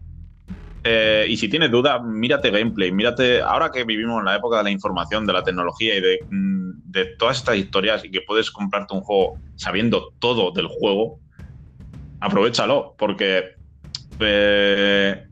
Eh, 0.82 1.26
y 1.28 1.36
si 1.36 1.48
tienes 1.48 1.70
dudas, 1.70 2.02
mírate 2.02 2.50
gameplay, 2.50 2.90
mírate, 2.90 3.40
ahora 3.40 3.70
que 3.70 3.84
vivimos 3.84 4.18
en 4.18 4.24
la 4.24 4.36
época 4.36 4.58
de 4.58 4.64
la 4.64 4.70
información, 4.70 5.26
de 5.26 5.32
la 5.34 5.44
tecnología 5.44 5.94
y 5.96 6.00
de, 6.00 6.18
mm, 6.28 6.70
de 6.90 7.04
todas 7.18 7.36
estas 7.36 7.56
historias 7.56 8.04
y 8.04 8.10
que 8.10 8.22
puedes 8.22 8.50
comprarte 8.50 8.94
un 8.94 9.02
juego 9.02 9.38
sabiendo 9.56 10.12
todo 10.18 10.50
del 10.52 10.66
juego, 10.66 11.20
aprovechalo, 12.20 12.94
porque 12.98 13.54
eh, 14.20 15.26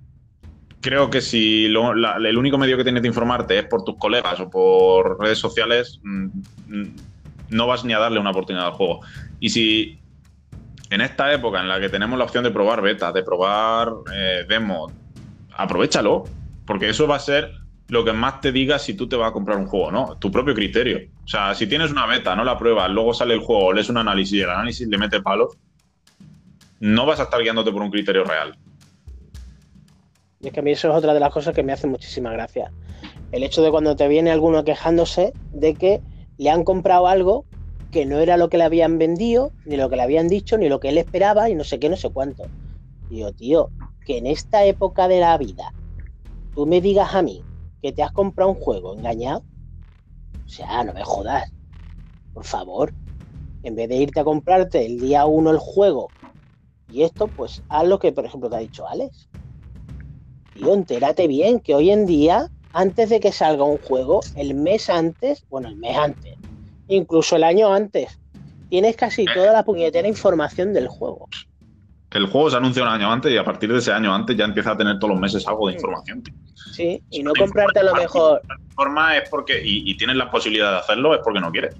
creo 0.81 1.11
que 1.11 1.21
si 1.21 1.67
el 1.67 2.39
único 2.39 2.59
medio 2.59 2.77
que 2.77 2.85
tienes 2.85 3.03
de 3.03 3.09
informarte 3.09 3.59
es 3.59 3.65
por 3.67 3.85
tus 3.85 3.97
colegas 3.97 4.41
o 4.41 4.49
por 4.51 5.21
redes 5.21 5.39
sociales, 5.39 6.01
mm, 6.03 6.27
mm, 6.69 6.97
no 7.51 7.67
vas 7.67 7.85
ni 7.85 7.93
a 7.93 7.99
darle 7.99 8.21
una 8.21 8.31
oportunidad 8.31 8.67
al 8.67 8.73
juego. 8.73 9.01
Y 9.41 9.51
si 9.51 10.01
en 10.91 11.01
esta 11.01 11.33
época 11.33 11.61
en 11.61 11.69
la 11.69 11.81
que 11.81 11.89
tenemos 11.89 12.19
la 12.19 12.25
opción 12.25 12.45
de 12.45 12.51
probar 12.51 12.81
beta, 12.83 13.13
de 13.13 13.23
probar 13.23 13.93
eh, 14.15 14.47
demo, 14.49 14.91
aprovechalo, 15.57 16.25
porque 16.67 16.89
eso 16.89 17.07
va 17.07 17.17
a 17.17 17.21
ser 17.21 17.53
lo 17.89 18.05
que 18.05 18.13
más 18.13 18.41
te 18.41 18.53
diga 18.53 18.79
si 18.79 18.95
tú 18.95 19.09
te 19.09 19.17
vas 19.17 19.31
a 19.31 19.33
comprar 19.33 19.59
un 19.59 19.67
juego, 19.67 19.91
¿no? 19.91 20.17
Tu 20.19 20.31
propio 20.31 20.55
criterio. 20.55 21.01
O 21.25 21.29
sea, 21.29 21.55
si 21.55 21.67
tienes 21.67 21.91
una 21.91 22.07
beta, 22.07 22.37
no 22.37 22.45
la 22.45 22.59
pruebas, 22.59 22.91
luego 22.91 23.15
sale 23.15 23.35
el 23.35 23.41
juego, 23.41 23.73
lees 23.73 23.89
un 23.89 23.97
análisis 23.97 24.35
y 24.35 24.41
el 24.43 24.51
análisis 24.51 24.87
le 24.87 24.99
mete 24.99 25.23
palos, 25.23 25.57
no 26.81 27.07
vas 27.07 27.21
a 27.21 27.25
estar 27.25 27.43
guiándote 27.43 27.73
por 27.73 27.83
un 27.83 27.91
criterio 27.91 28.25
real. 28.25 28.57
Y 30.41 30.49
es 30.49 30.53
que 30.53 30.61
a 30.61 30.63
mí 30.63 30.71
eso 30.71 30.89
es 30.89 30.95
otra 30.95 31.15
de 31.15 31.21
las 31.21 31.33
cosas 31.33 31.55
que 31.55 31.63
me 31.63 31.73
hace 31.73 31.87
muchísima 31.87 32.33
gracia. 32.33 32.73
El 33.33 33.43
hecho 33.43 33.63
de 33.63 33.71
cuando 33.71 33.97
te 33.97 34.09
viene 34.09 34.31
alguno 34.31 34.65
quejándose 34.65 35.33
de 35.53 35.75
que 35.75 36.01
le 36.39 36.51
han 36.51 36.65
comprado 36.65 37.09
algo 37.09 37.45
que 37.91 38.07
no 38.07 38.19
era 38.19 38.37
lo 38.37 38.49
que 38.49 38.59
le 38.59 38.65
habían 38.65 38.99
vendido, 38.99 39.51
ni 39.65 39.77
lo 39.77 39.89
que 39.89 39.97
le 39.97 40.03
habían 40.03 40.29
dicho, 40.29 40.59
ni 40.59 40.69
lo 40.69 40.79
que 40.79 40.91
él 40.91 40.99
esperaba, 40.99 41.49
y 41.51 41.55
no 41.55 41.65
sé 41.65 41.79
qué, 41.79 41.89
no 41.89 41.97
sé 41.97 42.11
cuánto. 42.11 42.45
Digo, 43.11 43.33
tío, 43.33 43.71
que 44.05 44.19
en 44.19 44.27
esta 44.27 44.65
época 44.65 45.09
de 45.09 45.21
la 45.21 45.37
vida 45.39 45.73
tú 46.55 46.67
me 46.67 46.81
digas 46.81 47.15
a 47.15 47.23
mí 47.23 47.43
que 47.83 47.93
te 47.93 48.03
has 48.03 48.13
comprado 48.13 48.51
un 48.51 48.57
juego 48.57 48.95
engañado, 48.95 49.43
o 50.45 50.49
sea, 50.49 50.85
no 50.85 50.93
me 50.93 51.05
jodas. 51.05 51.51
Por 52.35 52.45
favor. 52.45 52.93
En 53.65 53.75
vez 53.75 53.89
de 53.89 53.97
irte 53.97 54.21
a 54.21 54.25
comprarte 54.25 54.87
el 54.87 55.01
día 55.01 55.27
uno 55.27 55.51
el 55.51 55.59
juego 55.59 56.09
y 56.91 57.03
esto, 57.03 57.29
pues 57.29 57.63
haz 57.69 57.87
lo 57.87 57.99
que, 57.99 58.13
por 58.13 58.25
ejemplo, 58.25 58.49
te 58.49 58.57
ha 58.57 58.61
dicho 58.61 58.87
Alex. 58.89 59.29
Tío, 60.55 60.75
entérate 60.75 61.29
bien 61.29 61.61
que 61.61 61.75
hoy 61.75 61.91
en 61.91 62.07
día, 62.07 62.51
antes 62.73 63.11
de 63.11 63.21
que 63.21 63.33
salga 63.33 63.65
un 63.65 63.79
juego, 63.79 64.21
el 64.37 64.55
mes 64.55 64.89
antes, 64.91 65.45
bueno, 65.51 65.69
el 65.69 65.77
mes 65.77 65.97
antes, 65.97 66.37
incluso 66.89 67.37
el 67.37 67.45
año 67.45 67.73
antes, 67.73 68.19
tienes 68.69 68.97
casi 68.97 69.25
toda 69.27 69.53
la 69.53 69.65
puñetera 69.65 70.09
información 70.09 70.73
del 70.73 70.89
juego. 70.89 71.29
El 72.11 72.27
juego 72.27 72.51
se 72.51 72.57
anuncia 72.57 72.83
un 72.83 72.89
año 72.89 73.13
antes 73.13 73.31
y 73.33 73.37
a 73.37 73.45
partir 73.45 73.71
de 73.71 73.79
ese 73.79 73.93
año 73.93 74.15
antes 74.15 74.35
ya 74.35 74.47
empieza 74.47 74.73
a 74.73 74.77
tener 74.77 74.99
todos 74.99 75.11
los 75.11 75.21
meses 75.21 75.47
algo 75.47 75.69
de 75.69 75.75
información. 75.75 76.23
Sí, 76.73 77.03
y 77.11 77.23
no 77.23 77.33
comprarte 77.39 77.81
a 77.81 77.83
lo 77.83 77.95
mejor. 77.95 78.41
Forma 78.75 79.19
es 79.19 79.29
porque, 79.29 79.61
y, 79.63 79.95
tienes 79.97 80.17
la 80.17 80.31
posibilidad 80.31 80.73
de 80.73 80.79
hacerlo, 80.79 81.15
es 81.15 81.21
porque 81.23 81.41
no 81.41 81.51
quieres. 81.51 81.77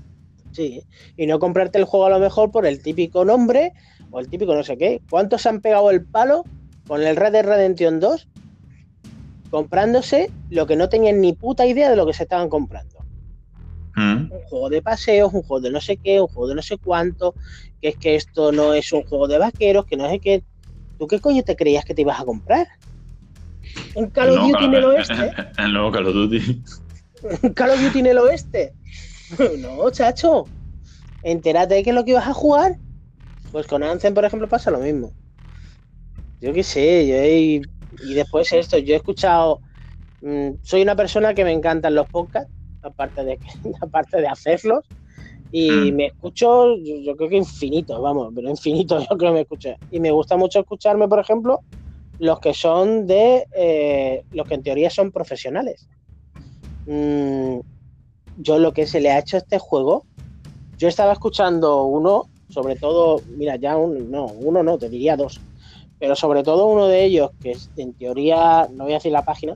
Sí, 0.53 0.83
y 1.17 1.27
no 1.27 1.39
comprarte 1.39 1.79
el 1.79 1.85
juego 1.85 2.07
a 2.07 2.11
lo 2.11 2.19
mejor 2.19 2.51
por 2.51 2.67
el 2.67 2.83
típico 2.83 3.25
nombre 3.25 3.73
o 4.11 4.21
el 4.21 4.29
típico 4.29 4.55
no 4.55 4.63
sé 4.63 4.77
qué. 4.77 5.01
¿Cuántos 5.11 5.47
han 5.47 5.61
pegado 5.61 5.91
el 5.91 6.05
palo 6.05 6.45
con 6.87 7.03
el 7.03 7.17
Red 7.17 7.33
Dead 7.33 7.45
Redemption 7.45 8.01
2 8.01 8.29
comprándose 9.51 10.31
lo 10.51 10.67
que 10.67 10.77
no 10.77 10.89
tenían 10.89 11.21
ni 11.21 11.33
puta 11.33 11.67
idea 11.67 11.89
de 11.91 11.97
lo 11.97 12.07
que 12.07 12.13
se 12.13 12.25
estaban 12.25 12.49
comprando? 12.49 12.99
Mm. 13.97 14.33
Un 14.33 14.43
juego 14.49 14.69
de 14.69 14.83
paseos, 14.83 15.33
un 15.33 15.43
juego 15.43 15.61
de 15.61 15.71
no 15.71 15.81
sé 15.81 15.97
qué, 15.97 16.21
un 16.21 16.29
juego 16.29 16.49
de 16.49 16.55
no 16.55 16.63
sé 16.63 16.79
cuánto, 16.79 17.35
que 17.81 17.89
es 17.89 17.97
que 17.97 18.15
esto 18.15 18.53
no 18.53 18.75
es 18.75 18.93
un 18.93 19.03
juego 19.03 19.27
de 19.27 19.39
vaqueros, 19.39 19.87
que 19.87 19.97
no 19.97 20.09
sé 20.09 20.21
qué. 20.21 20.45
¿Tú 20.99 21.07
qué 21.07 21.21
coño 21.21 21.43
te 21.43 21.57
creías 21.57 21.85
que 21.85 21.95
te 21.95 22.03
ibas 22.03 22.21
a 22.21 22.25
comprar? 22.25 22.69
¿Un 23.95 24.11
Call 24.11 24.31
of 24.31 24.49
Duty 24.49 24.65
en 24.65 24.75
el 24.75 24.85
oeste? 24.85 25.33
El 25.59 25.73
nuevo 25.73 25.91
Call 25.91 26.07
of 26.07 26.15
Duty. 26.15 26.63
¿Un 27.43 27.53
Call 27.55 27.71
of 27.71 27.83
Duty 27.83 27.99
en 28.01 28.07
el 28.07 28.19
oeste? 28.19 28.75
No, 29.59 29.91
chacho. 29.91 30.47
Entérate 31.23 31.75
de 31.75 31.83
qué 31.83 31.91
es 31.91 31.95
lo 31.95 32.05
que 32.05 32.13
ibas 32.13 32.27
a 32.27 32.33
jugar. 32.33 32.79
Pues 33.53 33.67
con 33.67 33.83
Anzen, 33.83 34.15
por 34.15 34.25
ejemplo, 34.25 34.49
pasa 34.49 34.71
lo 34.71 34.79
mismo. 34.79 35.13
Yo 36.41 36.53
qué 36.53 36.63
sé, 36.63 37.07
yo 37.07 37.15
he... 37.17 37.61
y 38.03 38.15
después 38.15 38.53
esto, 38.53 38.79
yo 38.79 38.95
he 38.95 38.97
escuchado. 38.97 39.61
Mm, 40.21 40.51
soy 40.63 40.83
una 40.83 40.97
persona 40.97 41.35
que 41.35 41.45
me 41.45 41.53
encantan 41.53 41.95
los 41.95 42.09
podcasts, 42.09 42.53
aparte 42.83 43.25
de, 43.25 43.39
aparte 43.81 44.21
de 44.21 44.29
hacerlos. 44.29 44.85
Y 45.51 45.71
mm. 45.71 45.95
me 45.95 46.07
escucho, 46.07 46.77
yo, 46.77 47.17
creo 47.17 47.31
que 47.31 47.37
infinito, 47.37 48.01
vamos, 48.03 48.33
pero 48.35 48.51
infinito, 48.51 48.99
yo 49.11 49.17
creo 49.17 49.31
que 49.31 49.35
me 49.35 49.41
escucho. 49.43 49.71
Y 49.91 50.01
me 50.01 50.11
gusta 50.11 50.37
mucho 50.37 50.61
escucharme, 50.61 51.09
por 51.09 51.21
ejemplo, 51.21 51.61
los 52.19 52.41
que 52.41 52.55
son 52.55 53.07
de. 53.07 53.47
Eh, 53.57 54.25
los 54.33 54.47
que 54.47 54.55
en 54.55 54.63
teoría 54.63 54.91
son 54.91 55.13
profesionales. 55.13 55.89
Mm, 56.87 57.61
yo 58.39 58.59
lo 58.59 58.73
que 58.73 58.87
se 58.87 59.01
le 59.01 59.11
ha 59.11 59.19
hecho 59.19 59.37
a 59.37 59.41
este 59.41 59.59
juego, 59.59 60.05
yo 60.77 60.89
estaba 60.89 61.13
escuchando 61.13 61.85
uno, 61.85 62.29
sobre 62.49 62.77
todo, 62.77 63.21
mira, 63.37 63.57
ya 63.57 63.77
un, 63.77 64.11
no, 64.11 64.27
uno 64.27 64.63
no, 64.63 64.79
te 64.79 64.89
diría 64.89 65.17
dos, 65.17 65.41
pero 65.99 66.15
sobre 66.17 66.43
todo 66.43 66.67
uno 66.67 66.87
de 66.87 67.05
ellos, 67.05 67.31
que 67.43 67.57
en 67.77 67.93
teoría, 67.95 68.69
no 68.73 68.85
voy 68.85 68.93
a 68.93 68.97
decir 68.97 69.13
la 69.13 69.25
página, 69.25 69.55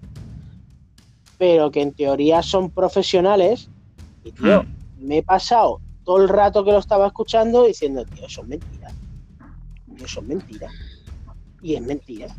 pero 1.38 1.70
que 1.70 1.82
en 1.82 1.92
teoría 1.92 2.42
son 2.42 2.70
profesionales, 2.70 3.68
y 4.24 4.32
tío, 4.32 4.62
hmm. 4.62 5.06
me 5.06 5.18
he 5.18 5.22
pasado 5.22 5.80
todo 6.04 6.22
el 6.22 6.28
rato 6.28 6.64
que 6.64 6.72
lo 6.72 6.78
estaba 6.78 7.06
escuchando 7.06 7.64
diciendo, 7.64 8.04
tío, 8.04 8.26
eso 8.26 8.42
es 8.42 8.48
mentira. 8.48 8.88
Eso 10.02 10.20
es 10.20 10.26
mentira. 10.26 10.68
Y 11.60 11.74
es 11.74 11.82
mentira. 11.82 12.34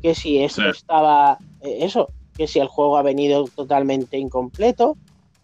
Que 0.00 0.14
si 0.14 0.38
esto 0.38 0.68
estaba, 0.68 1.38
eh, 1.60 1.78
eso, 1.80 2.10
que 2.36 2.46
si 2.46 2.58
el 2.60 2.68
juego 2.68 2.96
ha 2.96 3.02
venido 3.02 3.44
totalmente 3.54 4.18
incompleto, 4.18 4.96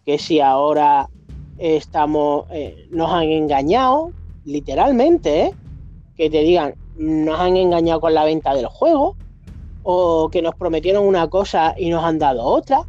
que 0.05 0.17
si 0.17 0.39
ahora 0.39 1.09
estamos, 1.57 2.45
eh, 2.51 2.87
nos 2.91 3.11
han 3.11 3.23
engañado, 3.23 4.11
literalmente, 4.45 5.41
¿eh? 5.41 5.53
que 6.15 6.29
te 6.29 6.41
digan, 6.41 6.75
nos 6.97 7.39
han 7.39 7.57
engañado 7.57 8.01
con 8.01 8.13
la 8.13 8.25
venta 8.25 8.53
del 8.53 8.67
juego, 8.67 9.15
o 9.83 10.29
que 10.29 10.41
nos 10.41 10.55
prometieron 10.55 11.05
una 11.05 11.29
cosa 11.29 11.73
y 11.77 11.89
nos 11.89 12.03
han 12.03 12.19
dado 12.19 12.43
otra, 12.43 12.83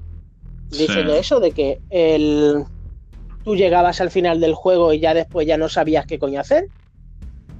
diciendo 0.70 1.14
eso 1.14 1.40
de 1.40 1.52
que 1.52 1.80
el, 1.90 2.64
tú 3.44 3.56
llegabas 3.56 4.00
al 4.00 4.10
final 4.10 4.40
del 4.40 4.54
juego 4.54 4.92
y 4.92 5.00
ya 5.00 5.14
después 5.14 5.46
ya 5.46 5.56
no 5.56 5.68
sabías 5.68 6.06
qué 6.06 6.18
coño 6.18 6.40
hacer, 6.40 6.68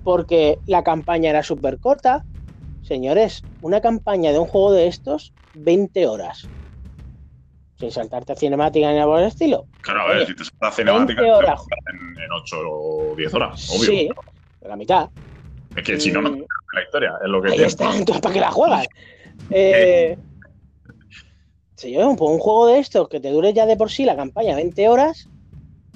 porque 0.05 0.59
la 0.66 0.82
campaña 0.82 1.30
era 1.30 1.43
súper 1.43 1.78
corta. 1.78 2.24
Señores, 2.82 3.43
una 3.61 3.80
campaña 3.80 4.32
de 4.32 4.38
un 4.38 4.47
juego 4.47 4.72
de 4.72 4.88
estos, 4.88 5.32
20 5.55 6.07
horas 6.07 6.49
sin 7.83 7.91
saltarte 7.91 8.37
cinemática 8.37 8.89
ni 8.89 8.95
nada 8.95 9.07
por 9.07 9.18
el 9.18 9.26
estilo. 9.26 9.66
Claro, 9.80 10.03
a 10.03 10.09
ver, 10.09 10.26
si 10.26 10.37
te 10.37 10.45
saltas 10.45 10.76
cinemática 10.76 11.22
horas. 11.22 11.61
En, 11.93 12.22
en, 12.22 12.33
8 12.33 12.57
o 12.64 13.14
10 13.16 13.35
horas, 13.35 13.70
obvio. 13.70 13.85
Sí, 13.85 14.09
la 14.61 14.76
mitad. 14.76 15.11
Es 15.74 15.83
que 15.83 15.99
si 15.99 16.12
no, 16.12 16.22
no 16.22 16.30
mm. 16.30 16.45
la 16.74 16.83
historia, 16.83 17.12
es 17.24 17.28
lo 17.28 17.43
que 17.43 17.51
Ahí 17.51 17.62
está, 17.62 17.97
entonces 17.97 18.20
¿para 18.20 18.33
qué 18.33 18.41
la 18.41 18.51
juegas? 18.53 18.87
eh, 19.51 20.16
si 21.74 21.91
yo 21.91 22.09
un, 22.09 22.16
un 22.20 22.39
juego 22.39 22.68
de 22.68 22.78
estos 22.78 23.09
que 23.09 23.18
te 23.18 23.30
dure 23.30 23.53
ya 23.53 23.66
de 23.66 23.76
por 23.76 23.91
sí 23.91 24.05
la 24.05 24.14
campaña 24.14 24.55
20 24.55 24.89
horas, 24.89 25.28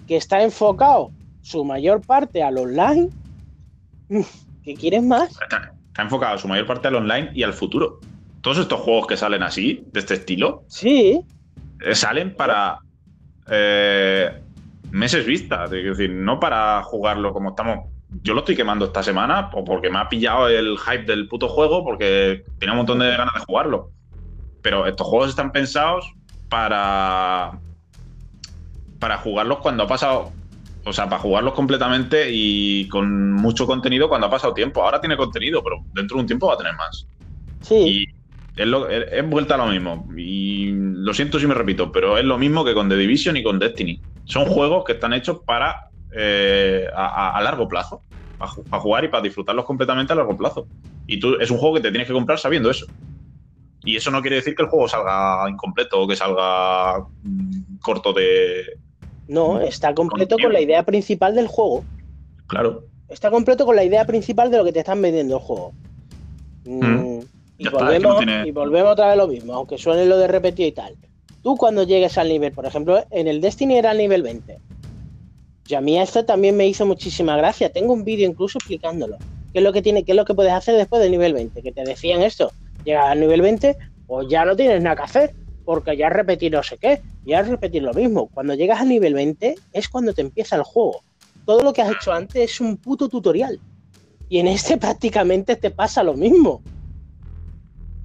que 0.09 0.17
está 0.17 0.43
enfocado 0.43 1.13
su 1.43 1.65
mayor 1.65 2.01
parte 2.01 2.43
al 2.43 2.59
online, 2.59 3.11
¿qué 4.65 4.75
quieres 4.75 5.05
más? 5.05 5.31
Está, 5.41 5.73
está 5.87 6.03
enfocado 6.03 6.37
su 6.39 6.49
mayor 6.49 6.67
parte 6.67 6.89
al 6.89 6.97
online 6.97 7.31
y 7.33 7.45
al 7.45 7.53
futuro. 7.53 8.01
Todos 8.41 8.59
estos 8.59 8.81
juegos 8.81 9.07
que 9.07 9.17
salen 9.17 9.45
así, 9.45 9.85
de 9.93 10.01
este 10.01 10.15
estilo, 10.15 10.65
sí. 10.67 11.25
Eh, 11.81 11.95
salen 11.95 12.35
para 12.35 12.79
eh, 13.51 14.43
meses 14.91 15.27
vista, 15.27 15.65
es 15.65 15.71
decir, 15.71 16.11
no 16.11 16.41
para 16.41 16.83
jugarlo 16.83 17.33
como 17.33 17.51
estamos. 17.51 17.91
Yo 18.23 18.35
lo 18.35 18.41
estoy 18.41 18.57
quemando 18.57 18.87
esta 18.87 19.03
semana 19.03 19.51
porque 19.51 19.91
me 19.91 19.99
ha 19.99 20.09
pillado 20.09 20.49
el 20.49 20.79
hype 20.79 21.05
del 21.05 21.29
puto 21.29 21.49
juego 21.49 21.85
porque 21.85 22.45
tenía 22.59 22.73
un 22.73 22.79
montón 22.79 23.01
de 23.01 23.11
ganas 23.17 23.35
de 23.35 23.41
jugarlo. 23.41 23.91
Pero 24.63 24.87
estos 24.87 25.07
juegos 25.07 25.31
están 25.31 25.53
pensados 25.53 26.13
para 26.49 27.59
para 28.99 29.19
jugarlos 29.19 29.59
cuando 29.59 29.83
ha 29.83 29.87
pasado, 29.87 30.33
o 30.85 30.93
sea, 30.93 31.07
para 31.09 31.21
jugarlos 31.21 31.53
completamente 31.53 32.29
y 32.31 32.89
con 32.89 33.33
mucho 33.33 33.67
contenido 33.67 34.09
cuando 34.09 34.29
ha 34.29 34.31
pasado 34.31 34.55
tiempo. 34.55 34.83
Ahora 34.83 35.01
tiene 35.01 35.17
contenido, 35.17 35.63
pero 35.63 35.85
dentro 35.93 36.17
de 36.17 36.23
un 36.23 36.27
tiempo 36.27 36.47
va 36.47 36.55
a 36.55 36.59
tener 36.59 36.75
más. 36.75 37.07
Sí 37.61 38.07
es, 38.57 39.29
vuelta 39.29 39.55
a 39.55 39.59
lo 39.59 39.67
mismo. 39.67 40.09
Y 40.17 40.73
lo 40.73 41.13
siento 41.15 41.39
si 41.39 41.47
me 41.47 41.55
repito, 41.55 41.93
pero 41.93 42.19
es 42.19 42.25
lo 42.25 42.39
mismo 42.39 42.65
que 42.65 42.75
con 42.75 42.89
The 42.89 42.97
Division 42.97 43.37
y 43.37 43.43
con 43.43 43.59
Destiny. 43.59 44.01
Son 44.25 44.47
juegos 44.47 44.85
que 44.85 44.93
están 44.93 45.13
hechos 45.13 45.41
para 45.45 45.91
eh, 46.13 46.87
a, 46.95 47.41
largo 47.43 47.69
plazo. 47.69 48.03
Para, 48.39 48.81
jugar 48.81 49.05
y 49.05 49.09
para 49.09 49.23
disfrutarlos 49.23 49.65
completamente 49.65 50.13
a 50.13 50.17
largo 50.17 50.37
plazo. 50.37 50.67
Y 51.07 51.21
tú 51.21 51.37
es 51.41 51.51
un 51.51 51.59
juego 51.59 51.77
que 51.77 51.83
te 51.83 51.91
tienes 51.91 52.09
que 52.09 52.15
comprar 52.15 52.39
sabiendo 52.39 52.71
eso. 52.71 52.87
Y 53.85 53.97
eso 53.97 54.11
no 54.11 54.21
quiere 54.21 54.37
decir 54.37 54.57
que 54.57 54.63
el 54.63 54.69
juego 54.69 54.89
salga 54.89 55.49
incompleto 55.49 56.01
o 56.01 56.09
que 56.09 56.17
salga 56.17 56.99
mm, 57.23 57.79
corto 57.81 58.13
de. 58.13 58.79
No, 59.29 59.61
está 59.61 59.95
completo 59.95 60.37
con 60.41 60.53
la 60.53 60.61
idea 60.61 60.83
principal 60.85 61.35
del 61.35 61.47
juego. 61.47 61.85
Claro. 62.47 62.85
Está 63.09 63.31
completo 63.31 63.65
con 63.65 63.77
la 63.77 63.85
idea 63.85 64.05
principal 64.05 64.51
de 64.51 64.59
lo 64.59 64.65
que 64.65 64.73
te 64.73 64.81
están 64.81 65.01
vendiendo 65.01 65.37
el 65.37 65.43
juego. 65.43 65.73
Mm. 66.65 67.21
Y 67.59 67.69
volvemos, 67.69 68.25
y 68.45 68.51
volvemos 68.51 68.93
otra 68.93 69.09
vez 69.09 69.17
lo 69.17 69.29
mismo, 69.29 69.55
aunque 69.55 69.79
suene 69.79 70.05
lo 70.05 70.19
de 70.19 70.29
repetir 70.29 70.67
y 70.67 70.73
tal. 70.73 70.95
Tú 71.43 71.57
cuando 71.57 71.85
llegues 71.85 72.19
al 72.19 72.29
nivel, 72.29 72.53
por 72.53 72.67
ejemplo, 72.67 73.05
en 73.11 73.29
el 73.29 73.41
Destiny 73.41 73.77
era 73.77 73.93
el 73.93 73.99
nivel 73.99 74.23
20. 74.23 74.59
Y 75.69 75.75
a 75.75 75.81
mí 75.81 75.99
esto 75.99 76.25
también 76.25 76.57
me 76.57 76.67
hizo 76.67 76.87
muchísima 76.87 77.37
gracia. 77.37 77.73
Tengo 77.73 77.93
un 77.93 78.05
vídeo 78.05 78.29
incluso 78.29 78.59
explicándolo. 78.59 79.17
¿Qué 79.53 79.59
es 79.61 79.65
lo 79.65 79.73
que 79.73 79.83
tiene, 79.83 80.05
qué 80.05 80.13
es 80.13 80.17
lo 80.17 80.25
que 80.25 80.35
puedes 80.35 80.53
hacer 80.53 80.77
después 80.77 81.01
del 81.03 81.11
nivel 81.11 81.33
20? 81.33 81.63
Que 81.63 81.73
te 81.73 81.85
decían 81.85 82.23
esto. 82.23 82.53
Llegas 82.85 83.07
al 83.07 83.21
nivel 83.21 83.43
20, 83.43 83.77
pues 84.07 84.29
ya 84.29 84.45
no 84.45 84.55
tienes 84.55 84.83
nada 84.83 84.97
que 84.97 85.03
hacer. 85.03 85.35
Porque 85.65 85.97
ya 85.97 86.07
has 86.07 86.13
repetido 86.13 86.59
no 86.59 86.63
sé 86.63 86.79
qué. 86.79 87.01
Ya 87.25 87.41
has 87.41 87.49
repetido 87.49 87.87
lo 87.87 87.95
mismo. 87.95 88.29
Cuando 88.29 88.55
llegas 88.55 88.81
al 88.81 88.89
nivel 88.89 89.15
20 89.15 89.55
es 89.73 89.89
cuando 89.89 90.13
te 90.13 90.21
empieza 90.21 90.57
el 90.57 90.63
juego. 90.63 91.01
Todo 91.45 91.63
lo 91.63 91.73
que 91.73 91.83
has 91.83 91.93
hecho 91.93 92.13
antes 92.13 92.51
es 92.51 92.61
un 92.61 92.77
puto 92.77 93.09
tutorial. 93.09 93.59
Y 94.29 94.39
en 94.39 94.49
este 94.49 94.77
prácticamente 94.79 95.57
te 95.57 95.71
pasa 95.71 96.03
lo 96.03 96.15
mismo. 96.15 96.63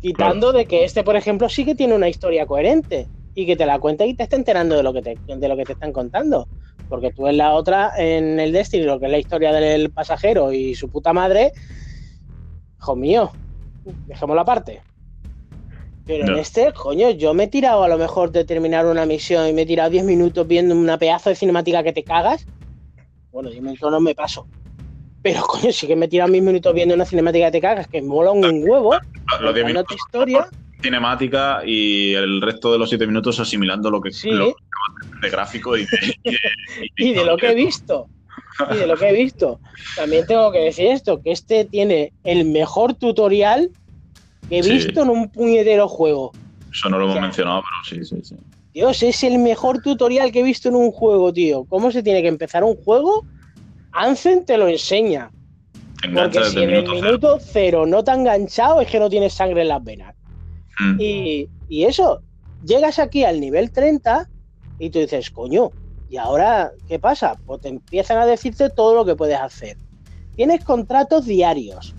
Quitando 0.02 0.52
de 0.52 0.66
que 0.66 0.84
este, 0.84 1.04
por 1.04 1.16
ejemplo, 1.16 1.48
sí 1.48 1.64
que 1.64 1.76
tiene 1.76 1.94
una 1.94 2.10
historia 2.10 2.46
coherente 2.46 3.08
y 3.36 3.46
que 3.46 3.56
te 3.56 3.66
la 3.66 3.80
cuenta 3.80 4.06
y 4.06 4.16
te 4.16 4.24
está 4.24 4.36
enterando 4.36 4.76
de 4.76 4.84
lo 4.84 4.94
que 4.94 5.02
te, 5.02 5.18
de 5.28 5.48
lo 5.48 5.56
que 5.56 5.64
te 5.64 5.74
están 5.74 5.94
contando. 5.94 6.48
Porque 6.90 7.12
tú 7.12 7.28
en 7.28 7.38
la 7.38 7.54
otra, 7.54 7.94
en 7.98 8.40
el 8.40 8.52
Destiny, 8.52 8.84
lo 8.84 9.00
que 9.00 9.06
es 9.06 9.12
la 9.12 9.20
historia 9.20 9.54
del 9.54 9.92
pasajero 9.92 10.52
y 10.52 10.76
su 10.76 10.90
puta 10.90 11.14
madre, 11.14 11.54
hijo 12.80 12.96
mío, 12.96 13.32
dejémoslo 14.08 14.42
aparte. 14.42 14.82
Pero 16.06 16.28
en 16.28 16.40
este, 16.40 16.74
coño, 16.74 17.12
yo 17.12 17.34
me 17.34 17.44
he 17.44 17.48
tirado 17.48 17.84
a 17.84 17.88
lo 17.88 17.98
mejor 17.98 18.32
de 18.32 18.44
terminar 18.44 18.88
una 18.88 19.06
misión 19.06 19.48
y 19.48 19.54
me 19.54 19.62
he 19.62 19.66
tirado 19.66 19.92
10 19.92 20.04
minutos 20.04 20.48
viendo 20.48 20.76
una 20.76 20.98
pedazo 20.98 21.30
de 21.30 21.36
cinemática 21.36 21.84
que 21.84 21.94
te 21.94 22.04
cagas. 22.04 22.46
Bueno, 23.32 23.50
10 23.50 23.62
minutos 23.62 23.92
no 23.92 24.00
me 24.02 24.16
paso. 24.16 24.48
Pero, 25.22 25.42
coño, 25.48 25.72
sí 25.72 25.88
que 25.88 25.96
me 25.96 26.06
he 26.06 26.10
tirado 26.10 26.32
mis 26.32 26.42
minutos 26.42 26.74
viendo 26.74 26.96
una 26.96 27.06
cinemática 27.06 27.46
que 27.48 27.52
te 27.52 27.62
cagas, 27.62 27.88
que 27.88 28.02
mola 28.02 28.32
un 28.32 28.64
huevo. 28.68 28.96
Los 29.40 29.54
10 29.54 29.66
minutos. 29.66 29.96
historia. 29.98 30.48
Cinemática 30.82 31.62
y 31.66 32.14
el 32.14 32.42
resto 32.42 32.72
de 32.72 32.80
los 32.80 32.90
7 32.90 33.06
minutos 33.06 33.40
asimilando 33.40 33.92
lo 33.92 34.02
que 34.02 34.12
Sí. 34.12 34.32
lo- 34.32 34.56
de 35.22 35.30
gráfico 35.30 35.78
y 35.78 35.82
de, 35.86 36.16
y 36.24 36.32
de- 36.32 36.40
y 36.98 37.14
de 37.14 37.24
lo 37.26 37.38
que 37.38 37.52
he 37.52 37.56
visto. 37.56 38.08
Y 38.72 38.76
de 38.78 38.88
lo 38.88 38.98
que 38.98 39.10
he 39.10 39.14
visto. 39.14 39.60
También 39.96 40.26
tengo 40.26 40.52
que 40.52 40.58
decir 40.60 40.88
esto, 40.88 41.22
que 41.22 41.32
este 41.32 41.66
tiene 41.66 42.14
el 42.24 42.46
mejor 42.46 42.96
tutorial 42.96 43.70
que 44.50 44.60
he 44.60 44.64
Sí. 44.64 44.72
visto 44.72 45.04
en 45.04 45.10
un 45.12 45.30
puñetero 45.30 45.88
juego. 45.88 46.34
Eso 46.74 46.90
no 46.90 46.98
lo 46.98 47.04
hemos 47.04 47.12
O 47.16 47.20
sea, 47.20 47.22
mencionado, 47.22 47.62
pero 47.62 48.04
sí, 48.04 48.16
sí, 48.16 48.22
sí. 48.24 48.36
Dios, 48.74 49.04
es 49.04 49.24
el 49.24 49.38
mejor 49.38 49.82
tutorial 49.82 50.32
que 50.32 50.40
he 50.40 50.44
visto 50.44 50.70
en 50.70 50.76
un 50.76 50.92
juego, 50.92 51.32
tío. 51.32 51.66
¿Cómo 51.66 51.92
se 51.92 52.02
tiene 52.02 52.22
que 52.24 52.28
empezar 52.30 52.64
un 52.64 52.76
juego? 52.76 53.24
Ansem 53.94 54.46
te 54.46 54.58
lo 54.58 54.68
enseña. 54.68 55.32
Engancha 56.04 56.40
Porque 56.42 56.50
si 56.52 56.64
en 56.64 56.70
el 56.72 56.88
minuto 56.88 57.38
cero. 57.40 57.86
no 57.86 58.04
te 58.04 58.12
ha 58.12 58.16
enganchado, 58.16 58.82
es 58.82 58.88
que 58.90 59.00
no 59.00 59.10
tienes 59.10 59.34
sangre 59.34 59.62
en 59.62 59.68
las 59.68 59.84
venas. 59.84 60.16
Mm. 60.80 60.98
Y, 61.00 61.50
y 61.70 61.84
eso, 61.84 62.22
llegas 62.66 62.98
aquí 63.00 63.24
al 63.24 63.40
nivel 63.40 63.72
30 63.72 64.28
y 64.80 64.90
tú 64.90 65.00
dices, 65.00 65.30
coño, 65.30 65.70
¿y 66.10 66.18
ahora 66.18 66.72
qué 66.88 66.98
pasa? 66.98 67.36
Pues 67.46 67.62
te 67.62 67.70
empiezan 67.70 68.18
a 68.18 68.26
decirte 68.26 68.70
todo 68.70 68.96
lo 68.96 69.06
que 69.06 69.16
puedes 69.16 69.40
hacer. 69.40 69.78
Tienes 70.36 70.64
contratos 70.64 71.26
diarios. 71.26 71.94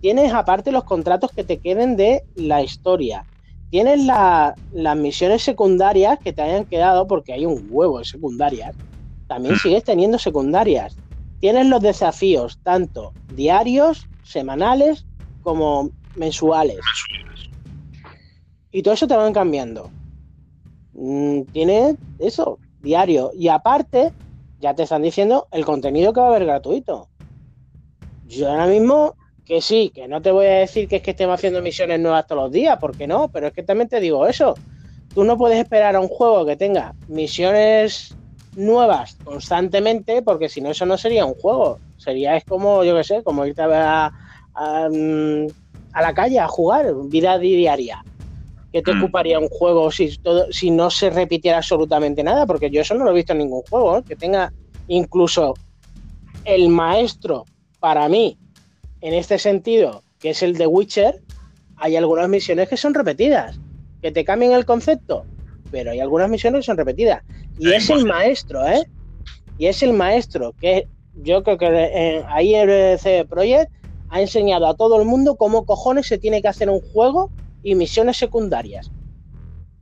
Tienes 0.00 0.32
aparte 0.32 0.70
los 0.72 0.84
contratos 0.84 1.30
que 1.32 1.42
te 1.44 1.58
queden 1.58 1.96
de 1.96 2.22
la 2.36 2.62
historia. 2.62 3.24
Tienes 3.70 4.04
la- 4.04 4.54
las 4.72 4.96
misiones 4.96 5.42
secundarias 5.42 6.18
que 6.22 6.32
te 6.32 6.42
hayan 6.42 6.64
quedado, 6.66 7.06
porque 7.06 7.32
hay 7.32 7.46
un 7.46 7.66
huevo 7.70 7.98
de 7.98 8.04
secundarias. 8.04 8.74
También 9.26 9.56
sigues 9.56 9.82
teniendo 9.82 10.18
secundarias. 10.18 10.96
Tienes 11.42 11.66
los 11.66 11.80
desafíos, 11.82 12.60
tanto 12.62 13.12
diarios, 13.34 14.06
semanales, 14.22 15.06
como 15.42 15.90
mensuales. 16.14 16.78
Y 18.70 18.84
todo 18.84 18.94
eso 18.94 19.08
te 19.08 19.16
van 19.16 19.32
cambiando. 19.32 19.90
Mm, 20.92 21.40
Tiene 21.52 21.96
eso, 22.20 22.60
diario. 22.80 23.32
Y 23.34 23.48
aparte, 23.48 24.12
ya 24.60 24.72
te 24.74 24.84
están 24.84 25.02
diciendo 25.02 25.48
el 25.50 25.64
contenido 25.64 26.12
que 26.12 26.20
va 26.20 26.26
a 26.26 26.28
haber 26.28 26.44
gratuito. 26.44 27.08
Yo 28.28 28.48
ahora 28.48 28.68
mismo, 28.68 29.16
que 29.44 29.60
sí, 29.60 29.90
que 29.92 30.06
no 30.06 30.22
te 30.22 30.30
voy 30.30 30.46
a 30.46 30.58
decir 30.60 30.86
que 30.86 30.96
es 30.98 31.02
que 31.02 31.10
estemos 31.10 31.34
haciendo 31.34 31.60
misiones 31.60 31.98
nuevas 31.98 32.24
todos 32.28 32.44
los 32.44 32.52
días, 32.52 32.78
porque 32.80 33.08
no, 33.08 33.32
pero 33.32 33.48
es 33.48 33.52
que 33.52 33.64
también 33.64 33.88
te 33.88 33.98
digo 33.98 34.28
eso. 34.28 34.54
Tú 35.12 35.24
no 35.24 35.36
puedes 35.36 35.58
esperar 35.58 35.96
a 35.96 36.00
un 36.00 36.06
juego 36.06 36.46
que 36.46 36.54
tenga 36.54 36.94
misiones 37.08 38.14
nuevas 38.54 39.18
constantemente, 39.22 40.22
porque 40.22 40.48
si 40.48 40.60
no, 40.60 40.70
eso 40.70 40.86
no 40.86 40.98
sería 40.98 41.24
un 41.26 41.34
juego. 41.34 41.80
Sería, 41.96 42.36
es 42.36 42.44
como, 42.46 42.84
yo 42.84 42.96
qué 42.96 43.04
sé, 43.04 43.22
como 43.22 43.46
irte 43.46 43.62
a, 43.62 44.12
a, 44.54 44.88
mm, 44.90 45.48
a 45.92 46.02
la 46.02 46.14
calle 46.14 46.38
a 46.40 46.48
jugar, 46.48 46.86
vida 47.08 47.38
diaria. 47.38 48.04
¿Qué 48.72 48.82
te 48.82 48.92
Mm. 48.92 48.94
ocuparía 48.94 49.38
un 49.38 49.48
juego 49.48 49.90
si, 49.90 50.16
todo, 50.18 50.46
si 50.52 50.70
no 50.70 50.90
se 50.90 51.10
repitiera 51.10 51.58
absolutamente 51.58 52.22
nada? 52.24 52.46
Porque 52.46 52.70
yo 52.70 52.80
eso 52.82 52.94
no 52.94 53.04
lo 53.04 53.10
he 53.10 53.14
visto 53.14 53.32
en 53.32 53.38
ningún 53.40 53.62
juego, 53.62 53.98
¿eh? 53.98 54.04
que 54.06 54.16
tenga 54.16 54.52
incluso 54.86 55.60
el 56.44 56.68
maestro 56.68 57.48
para 57.78 58.08
mí, 58.08 58.38
en 59.00 59.14
este 59.14 59.38
sentido, 59.38 60.04
que 60.20 60.30
es 60.30 60.42
el 60.42 60.56
de 60.58 60.66
Witcher, 60.66 61.22
hay 61.76 61.96
algunas 61.96 62.28
misiones 62.28 62.68
que 62.68 62.76
son 62.78 62.94
repetidas, 62.94 63.62
que 64.02 64.12
te 64.12 64.24
cambian 64.24 64.52
el 64.52 64.66
concepto, 64.66 65.28
pero 65.70 65.92
hay 65.92 66.00
algunas 66.00 66.30
misiones 66.30 66.60
que 66.60 66.66
son 66.66 66.76
repetidas. 66.78 67.22
Y 67.58 67.72
es 67.72 67.90
el 67.90 68.04
maestro, 68.06 68.66
¿eh? 68.66 68.84
Y 69.58 69.66
es 69.66 69.82
el 69.82 69.92
maestro, 69.92 70.54
que 70.60 70.88
yo 71.14 71.42
creo 71.42 71.58
que 71.58 72.24
ahí 72.28 72.54
el 72.54 72.98
CD 72.98 73.24
Projekt 73.24 73.70
ha 74.08 74.20
enseñado 74.20 74.66
a 74.66 74.74
todo 74.74 75.00
el 75.00 75.06
mundo 75.06 75.36
cómo 75.36 75.64
cojones 75.64 76.06
se 76.06 76.18
tiene 76.18 76.42
que 76.42 76.48
hacer 76.48 76.68
un 76.68 76.80
juego 76.80 77.30
y 77.62 77.74
misiones 77.74 78.16
secundarias. 78.16 78.90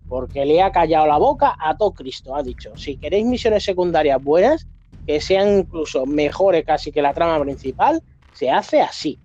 Porque 0.09 0.45
le 0.45 0.61
ha 0.61 0.73
callado 0.73 1.07
la 1.07 1.19
boca 1.19 1.57
a 1.59 1.77
todo 1.77 1.93
Cristo, 1.93 2.35
ha 2.35 2.43
dicho, 2.43 2.77
si 2.77 2.97
queréis 2.97 3.25
misiones 3.25 3.65
secundarias 3.65 4.23
buenas, 4.23 4.67
que 5.07 5.21
sean 5.21 5.59
incluso 5.59 6.05
mejores 6.05 6.65
casi 6.65 6.93
que 6.93 7.01
la 7.01 7.15
trama 7.15 7.43
principal, 7.43 8.03
se 8.33 8.51
hace 8.51 8.81
así. 8.81 9.19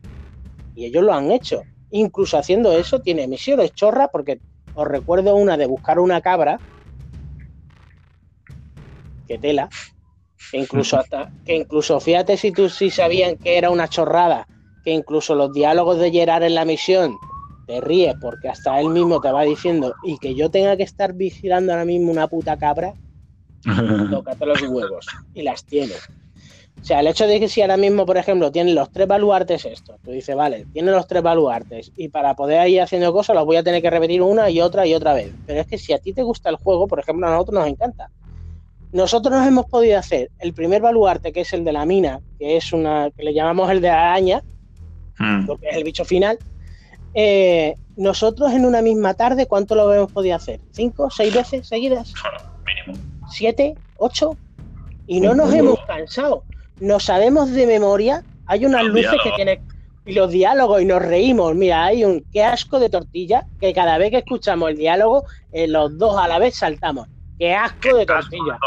Y 0.76 0.86
ellos 0.86 1.04
lo 1.04 1.14
han 1.14 1.32
hecho. 1.32 1.64
Incluso 1.92 2.38
haciendo 2.38 2.72
eso, 2.78 3.00
tiene 3.00 3.28
misiones 3.28 3.74
chorras, 3.74 4.10
porque 4.12 4.40
os 4.76 4.88
recuerdo 4.88 5.36
una 5.36 5.58
de 5.58 5.66
buscar 5.66 6.00
una 6.00 6.22
cabra, 6.22 6.60
que 9.28 9.38
tela, 9.38 9.70
que 10.52 10.58
incluso 10.58 10.98
hasta, 11.00 11.32
que 11.46 11.56
incluso 11.56 12.00
fíjate 12.00 12.38
si 12.38 12.52
tú 12.52 12.70
sí 12.70 12.90
sabían 12.90 13.38
que 13.38 13.58
era 13.58 13.70
una 13.70 13.88
chorrada, 13.88 14.48
que 14.84 14.92
incluso 14.92 15.36
los 15.36 15.54
diálogos 15.54 16.00
de 16.00 16.12
Gerard 16.12 16.44
en 16.44 16.56
la 16.56 16.66
misión 16.66 17.18
te 17.68 17.82
ríes 17.82 18.16
porque 18.22 18.50
hasta 18.50 18.80
él 18.80 18.90
mismo 18.90 19.20
te 19.20 19.32
va 19.32 19.44
diciendo 19.44 19.96
y 20.04 20.18
que 20.18 20.36
yo 20.36 20.50
tenga 20.52 20.78
que 20.78 20.84
estar 20.84 21.14
vigilando 21.14 21.72
ahora 21.72 21.86
mismo 21.86 22.12
una 22.12 22.28
puta 22.28 22.58
cabra, 22.58 22.94
tócate 24.12 24.46
los 24.46 24.62
huevos 24.62 25.08
y 25.34 25.42
las 25.42 25.66
tiene. 25.66 25.94
O 26.86 26.88
sea, 26.88 27.00
el 27.00 27.08
hecho 27.08 27.26
de 27.26 27.40
que 27.40 27.50
si 27.50 27.64
ahora 27.64 27.78
mismo, 27.78 28.06
por 28.06 28.16
ejemplo, 28.16 28.52
tienen 28.52 28.76
los 28.76 28.92
tres 28.92 29.08
baluartes 29.08 29.66
estos, 29.66 30.00
tú 30.04 30.12
dices, 30.12 30.36
vale, 30.36 30.68
tienen 30.72 30.94
los 30.94 31.08
tres 31.08 31.24
baluartes 31.24 31.92
y 31.96 32.10
para 32.10 32.36
poder 32.36 32.70
ir 32.70 32.80
haciendo 32.80 33.12
cosas 33.12 33.36
los 33.36 33.44
voy 33.44 33.56
a 33.56 33.64
tener 33.64 33.82
que 33.82 33.90
repetir 33.90 34.22
una 34.22 34.52
y 34.52 34.62
otra 34.62 34.86
y 34.86 34.94
otra 34.94 35.16
vez. 35.16 35.34
Pero 35.48 35.62
es 35.62 35.66
que 35.66 35.80
si 35.80 35.94
a 35.94 35.98
ti 35.98 36.14
te 36.14 36.22
gusta 36.22 36.52
el 36.52 36.58
juego, 36.58 36.88
por 36.88 37.00
ejemplo, 37.00 37.26
a 37.26 37.32
nosotros 37.32 37.60
nos 37.60 37.68
encanta. 37.68 38.12
Nosotros 38.96 39.34
nos 39.36 39.46
hemos 39.46 39.66
podido 39.66 40.00
hacer 40.00 40.32
el 40.40 40.54
primer 40.54 40.82
baluarte, 40.82 41.34
que 41.34 41.42
es 41.42 41.52
el 41.52 41.66
de 41.66 41.74
la 41.74 41.86
mina, 41.86 42.22
que 42.40 42.56
es 42.56 42.72
una, 42.72 43.12
que 43.12 43.24
le 43.24 43.34
llamamos 43.34 43.70
el 43.70 43.82
de 43.82 43.90
la 43.90 44.00
araña, 44.12 44.42
Mm. 45.20 45.46
porque 45.48 45.68
es 45.70 45.76
el 45.78 45.84
bicho 45.84 46.06
final. 46.06 46.38
eh, 47.18 47.76
nosotros 47.98 48.52
en 48.52 48.66
una 48.66 48.82
misma 48.82 49.14
tarde, 49.14 49.46
¿cuánto 49.48 49.74
lo 49.76 49.94
hemos 49.94 50.12
podido 50.12 50.36
hacer? 50.36 50.60
¿Cinco? 50.72 51.10
¿Seis 51.10 51.34
veces 51.34 51.66
seguidas? 51.68 52.14
Mínimo. 52.66 53.02
¿Siete? 53.32 53.76
¿Ocho? 53.98 54.36
Y 55.08 55.22
no 55.22 55.34
nos 55.34 55.54
hemos 55.54 55.80
cansado. 55.88 56.44
Nos 56.82 57.04
sabemos 57.06 57.52
de 57.52 57.66
memoria. 57.68 58.22
Hay 58.48 58.66
unas 58.66 58.84
Los 58.84 58.96
luces 58.96 59.18
que 59.24 59.32
tienen. 59.32 59.60
Y 60.06 60.14
los 60.14 60.30
diálogos, 60.30 60.82
y 60.82 60.86
nos 60.86 61.02
reímos. 61.02 61.56
Mira, 61.56 61.86
hay 61.86 62.04
un 62.04 62.24
qué 62.34 62.44
asco 62.44 62.80
de 62.80 62.90
tortilla, 62.90 63.46
que 63.62 63.74
cada 63.74 63.98
vez 63.98 64.12
que 64.12 64.18
escuchamos 64.18 64.70
el 64.72 64.78
diálogo, 64.78 65.24
eh, 65.54 65.68
los 65.68 65.98
dos 65.98 66.18
a 66.18 66.28
la 66.28 66.38
vez 66.38 66.56
saltamos. 66.56 67.08
Qué 67.40 67.54
asco 67.54 67.98
de 67.98 68.06
tortilla. 68.06 68.58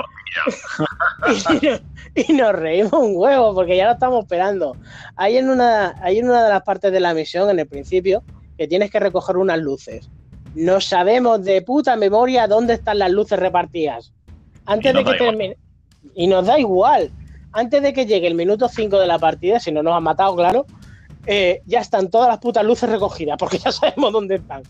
y, 1.51 1.67
nos, 1.67 1.83
y 2.15 2.33
nos 2.35 2.53
reímos 2.53 2.93
un 2.93 3.13
huevo 3.17 3.55
porque 3.55 3.77
ya 3.77 3.87
lo 3.87 3.93
estamos 3.93 4.25
esperando. 4.25 4.77
Hay 5.17 5.37
en 5.37 5.49
una, 5.49 5.95
hay 6.03 6.19
en 6.19 6.27
una 6.27 6.45
de 6.45 6.51
las 6.51 6.63
partes 6.63 6.93
de 6.93 7.01
la 7.01 7.15
misión, 7.15 7.49
en 7.51 7.59
el 7.59 7.67
principio, 7.67 8.23
que 8.57 8.69
tienes 8.69 8.91
que 8.91 9.01
recoger 9.01 9.37
unas 9.37 9.59
luces. 9.59 10.11
No 10.55 10.81
sabemos 10.81 11.45
de 11.45 11.63
puta 11.63 11.97
memoria 11.97 12.47
dónde 12.47 12.75
están 12.75 12.99
las 12.99 13.11
luces 13.11 13.39
repartidas. 13.39 14.13
Antes 14.67 14.93
de 14.93 15.05
que 15.05 15.15
termine. 15.15 15.57
Y 16.15 16.27
nos 16.27 16.47
da 16.47 16.59
igual. 16.59 17.11
Antes 17.53 17.83
de 17.83 17.93
que 17.93 18.07
llegue 18.07 18.27
el 18.27 18.35
minuto 18.35 18.69
5 18.69 18.99
de 18.99 19.07
la 19.07 19.19
partida, 19.19 19.61
si 19.61 19.73
no 19.73 19.83
nos 19.83 19.95
han 19.95 20.03
matado, 20.03 20.37
claro, 20.37 20.67
eh, 21.27 21.63
ya 21.67 21.81
están 21.81 22.11
todas 22.11 22.29
las 22.29 22.39
putas 22.39 22.65
luces 22.65 22.89
recogidas, 22.89 23.37
porque 23.39 23.59
ya 23.59 23.73
sabemos 23.73 24.13
dónde 24.13 24.37
están. 24.37 24.63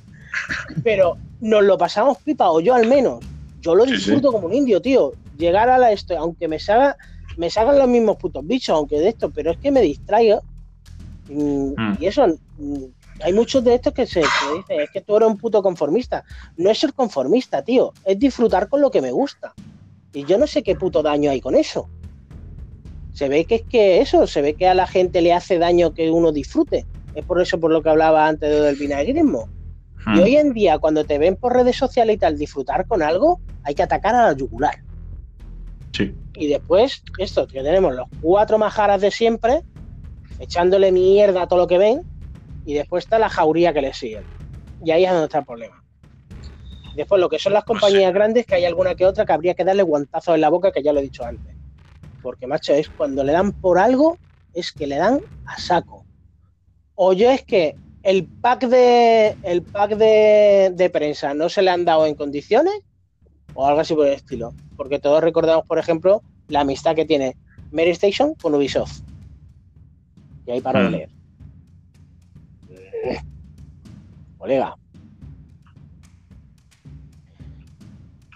Pero 0.85 1.17
nos 1.41 1.65
lo 1.65 1.77
pasamos 1.79 2.19
pipa, 2.19 2.51
o 2.51 2.61
yo 2.61 2.75
al 2.75 2.87
menos. 2.87 3.21
Yo 3.69 3.75
lo 3.75 3.85
Sí, 3.85 3.93
disfruto 3.93 4.33
como 4.33 4.47
un 4.47 4.55
indio, 4.55 4.81
tío. 4.81 5.13
Llegar 5.37 5.69
a 5.69 5.77
la 5.79 5.93
esto, 5.93 6.17
aunque 6.19 6.49
me 6.49 6.59
salga, 6.59 6.97
me 7.37 7.51
salgan 7.51 7.79
los 7.79 7.89
mismos 7.89 8.17
putos 8.17 8.47
bichos, 8.47 8.75
aunque 8.75 8.99
de 8.99 9.09
esto, 9.11 9.31
pero 9.31 9.51
es 9.51 9.59
que 9.59 9.71
me 9.71 9.83
distraigo. 9.83 10.43
Mm, 11.29 11.75
Mm. 11.77 11.97
Y 12.01 12.07
eso, 12.07 12.27
mm, 12.27 12.85
hay 13.23 13.33
muchos 13.33 13.63
de 13.65 13.75
estos 13.75 13.93
que 13.93 14.07
se 14.07 14.21
que 14.21 14.57
dicen, 14.57 14.81
es 14.81 14.91
que 14.91 15.01
tú 15.03 15.17
eres 15.17 15.29
un 15.29 15.37
puto 15.37 15.63
conformista. 15.63 16.25
No 16.57 16.71
es 16.71 16.79
ser 16.79 16.95
conformista, 16.95 17.63
tío, 17.63 17.93
es 18.05 18.19
disfrutar 18.19 18.69
con 18.69 18.81
lo 18.81 18.91
que 18.91 19.03
me 19.03 19.11
gusta. 19.13 19.53
Y 20.13 20.25
yo 20.25 20.39
no 20.39 20.47
sé 20.47 20.63
qué 20.63 20.75
puto 20.75 21.03
daño 21.03 21.31
hay 21.31 21.41
con 21.41 21.55
eso. 21.55 21.89
Se 23.13 23.29
ve 23.29 23.45
que 23.45 23.57
es 23.57 23.63
que 23.69 24.01
eso, 24.01 24.27
se 24.27 24.41
ve 24.43 24.55
que 24.55 24.67
a 24.69 24.75
la 24.75 24.87
gente 24.87 25.21
le 25.21 25.33
hace 25.33 25.59
daño 25.59 25.93
que 25.93 26.11
uno 26.11 26.33
disfrute. 26.33 26.87
Es 27.15 27.25
por 27.25 27.41
eso 27.43 27.59
por 27.61 27.71
lo 27.71 27.83
que 27.83 27.91
hablaba 27.91 28.27
antes 28.27 28.49
del 28.63 28.77
vinagrismo. 28.77 29.49
Y 30.07 30.11
Mm. 30.11 30.23
hoy 30.23 30.37
en 30.37 30.53
día, 30.55 30.79
cuando 30.79 31.05
te 31.05 31.19
ven 31.19 31.37
por 31.37 31.53
redes 31.53 31.77
sociales 31.77 32.17
y 32.17 32.19
tal 32.19 32.39
disfrutar 32.39 32.87
con 32.87 33.03
algo, 33.03 33.41
hay 33.69 33.75
que 33.75 33.83
atacar 33.83 34.15
a 34.15 34.29
la 34.29 34.33
yugular. 34.33 34.83
Sí. 35.93 36.15
Y 36.37 36.47
después, 36.49 37.03
esto, 37.19 37.47
que 37.47 37.63
tenemos 37.63 37.95
los 37.95 38.09
cuatro 38.23 38.57
majaras 38.57 39.03
de 39.03 39.11
siempre, 39.11 39.63
echándole 40.39 40.91
mierda 40.91 41.43
a 41.43 41.49
todo 41.49 41.59
lo 41.59 41.67
que 41.67 41.77
ven, 41.77 42.01
y 42.65 42.73
después 42.73 43.05
está 43.05 43.19
la 43.19 43.29
jauría 43.29 43.75
que 43.75 43.83
le 43.83 43.93
siguen. 43.93 44.25
Y 44.83 44.91
ahí 44.91 45.05
es 45.05 45.11
donde 45.11 45.27
está 45.27 45.41
el 45.41 45.45
problema. 45.45 45.85
Después, 46.97 47.21
lo 47.21 47.29
que 47.29 47.39
son 47.39 47.53
las 47.53 47.65
compañías 47.65 48.15
grandes, 48.15 48.47
que 48.47 48.55
hay 48.55 48.65
alguna 48.65 48.95
que 48.95 49.05
otra 49.05 49.27
que 49.27 49.35
habría 49.35 49.53
que 49.53 49.65
darle 49.65 49.83
guantazos 49.83 50.35
en 50.35 50.41
la 50.41 50.49
boca, 50.49 50.73
que 50.73 50.83
ya 50.83 50.95
lo 50.95 51.01
he 51.01 51.03
dicho 51.03 51.23
antes. 51.23 51.55
Porque, 52.23 52.47
macho, 52.47 52.73
es 52.73 52.89
cuando 52.89 53.23
le 53.23 53.33
dan 53.33 53.53
por 53.53 53.79
algo, 53.79 54.17
es 54.55 54.73
que 54.73 54.87
le 54.87 54.97
dan 54.97 55.21
a 55.45 55.59
saco. 55.59 56.07
O 56.95 57.13
yo 57.13 57.31
es 57.31 57.45
que 57.45 57.77
el 58.03 58.25
pack 58.25 58.63
de 58.69 59.37
el 59.43 59.61
pack 59.61 59.97
de, 59.97 60.73
de 60.75 60.89
prensa 60.89 61.35
no 61.35 61.51
se 61.51 61.61
le 61.61 61.71
han 61.71 61.85
dado 61.85 62.07
en 62.07 62.15
condiciones 62.15 62.81
o 63.55 63.67
algo 63.67 63.81
así 63.81 63.95
por 63.95 64.07
el 64.07 64.15
estilo. 64.15 64.53
Porque 64.77 64.99
todos 64.99 65.23
recordamos, 65.23 65.67
por 65.67 65.79
ejemplo, 65.79 66.23
la 66.49 66.61
amistad 66.61 66.95
que 66.95 67.05
tiene 67.05 67.37
Mary 67.73 67.91
Station 67.91 68.35
con 68.35 68.55
Ubisoft. 68.55 69.01
Y 70.47 70.53
ahí 70.53 70.61
para 70.61 70.83
de 70.83 70.89
Hmm. 70.89 70.93
leer. 70.93 71.11
Colega. 74.39 74.77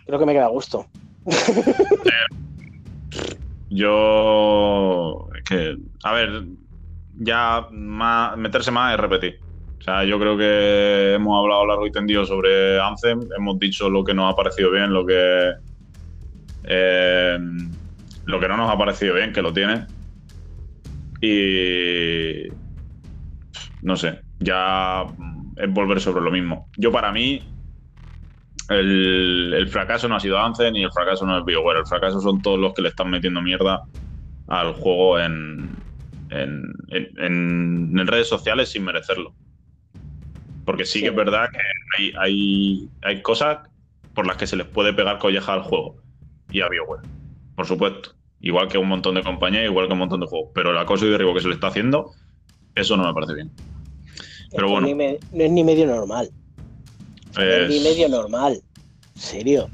Creo 0.04 0.18
que 0.18 0.26
me 0.26 0.32
queda 0.32 0.46
a 0.46 0.50
gusto. 0.50 0.86
Yo. 3.70 5.28
Es 5.36 5.44
que. 5.44 5.76
A 6.02 6.12
ver, 6.12 6.44
ya 7.14 7.68
más, 7.70 8.36
meterse 8.36 8.70
más 8.70 8.94
es 8.94 9.00
repetir. 9.00 9.40
O 9.82 9.84
sea, 9.84 10.04
yo 10.04 10.16
creo 10.20 10.36
que 10.38 11.14
hemos 11.14 11.36
hablado 11.42 11.66
largo 11.66 11.86
y 11.88 11.90
tendido 11.90 12.24
sobre 12.24 12.80
Anthem. 12.80 13.18
Hemos 13.36 13.58
dicho 13.58 13.90
lo 13.90 14.04
que 14.04 14.14
nos 14.14 14.32
ha 14.32 14.36
parecido 14.36 14.70
bien, 14.70 14.92
lo 14.92 15.04
que. 15.04 15.50
eh, 16.64 17.36
lo 18.26 18.38
que 18.38 18.46
no 18.46 18.56
nos 18.56 18.70
ha 18.70 18.78
parecido 18.78 19.14
bien, 19.14 19.32
que 19.32 19.42
lo 19.42 19.52
tiene. 19.52 19.86
Y. 21.20 22.48
No 23.80 23.96
sé, 23.96 24.20
ya 24.38 25.04
es 25.56 25.70
volver 25.72 26.00
sobre 26.00 26.22
lo 26.22 26.30
mismo. 26.30 26.68
Yo, 26.76 26.92
para 26.92 27.10
mí, 27.10 27.42
el, 28.68 29.66
fracaso 29.68 30.08
no 30.08 30.14
ha 30.14 30.20
sido 30.20 30.38
Anthem 30.38 30.76
y 30.76 30.84
el 30.84 30.92
fracaso 30.92 31.26
no 31.26 31.36
es 31.38 31.44
BioWare. 31.44 31.80
El 31.80 31.86
fracaso 31.86 32.20
son 32.20 32.40
todos 32.40 32.60
los 32.60 32.72
que 32.72 32.82
le 32.82 32.90
están 32.90 33.10
metiendo 33.10 33.42
mierda 33.42 33.82
al 34.46 34.74
juego 34.74 35.18
en, 35.18 35.74
en- 36.30 36.72
en 37.18 38.06
redes 38.06 38.28
sociales 38.28 38.70
sin 38.70 38.84
merecerlo. 38.84 39.34
Porque 40.64 40.84
sí, 40.84 40.98
Sí. 40.98 41.00
que 41.02 41.08
es 41.08 41.14
verdad 41.16 41.46
que 41.50 41.58
hay, 41.98 42.12
hay, 42.18 42.88
hay 43.02 43.22
cosas 43.22 43.58
por 44.14 44.26
las 44.26 44.36
que 44.36 44.46
se 44.46 44.56
les 44.56 44.66
puede 44.66 44.92
pegar 44.92 45.18
colleja 45.18 45.52
al 45.54 45.62
juego 45.62 45.96
y 46.50 46.60
a 46.60 46.68
BioWare, 46.68 47.02
por 47.56 47.66
supuesto. 47.66 48.10
Igual 48.40 48.68
que 48.68 48.76
un 48.78 48.88
montón 48.88 49.14
de 49.14 49.22
compañías, 49.22 49.64
igual 49.64 49.86
que 49.86 49.92
un 49.92 50.00
montón 50.00 50.20
de 50.20 50.26
juegos. 50.26 50.50
Pero 50.54 50.70
el 50.72 50.78
acoso 50.78 51.06
y 51.06 51.10
derribo 51.10 51.32
que 51.34 51.40
se 51.40 51.48
le 51.48 51.54
está 51.54 51.68
haciendo, 51.68 52.10
eso 52.74 52.96
no 52.96 53.04
me 53.06 53.14
parece 53.14 53.34
bien. 53.34 53.50
Pero 54.50 54.68
bueno. 54.68 54.86
ni 54.86 54.94
me- 54.94 55.18
no 55.32 55.44
es 55.44 55.50
ni 55.50 55.64
medio 55.64 55.86
normal. 55.86 56.30
No 57.36 57.42
es 57.42 57.68
ni 57.68 57.80
medio 57.80 58.08
normal. 58.08 58.60
En 59.14 59.20
serio. 59.20 59.68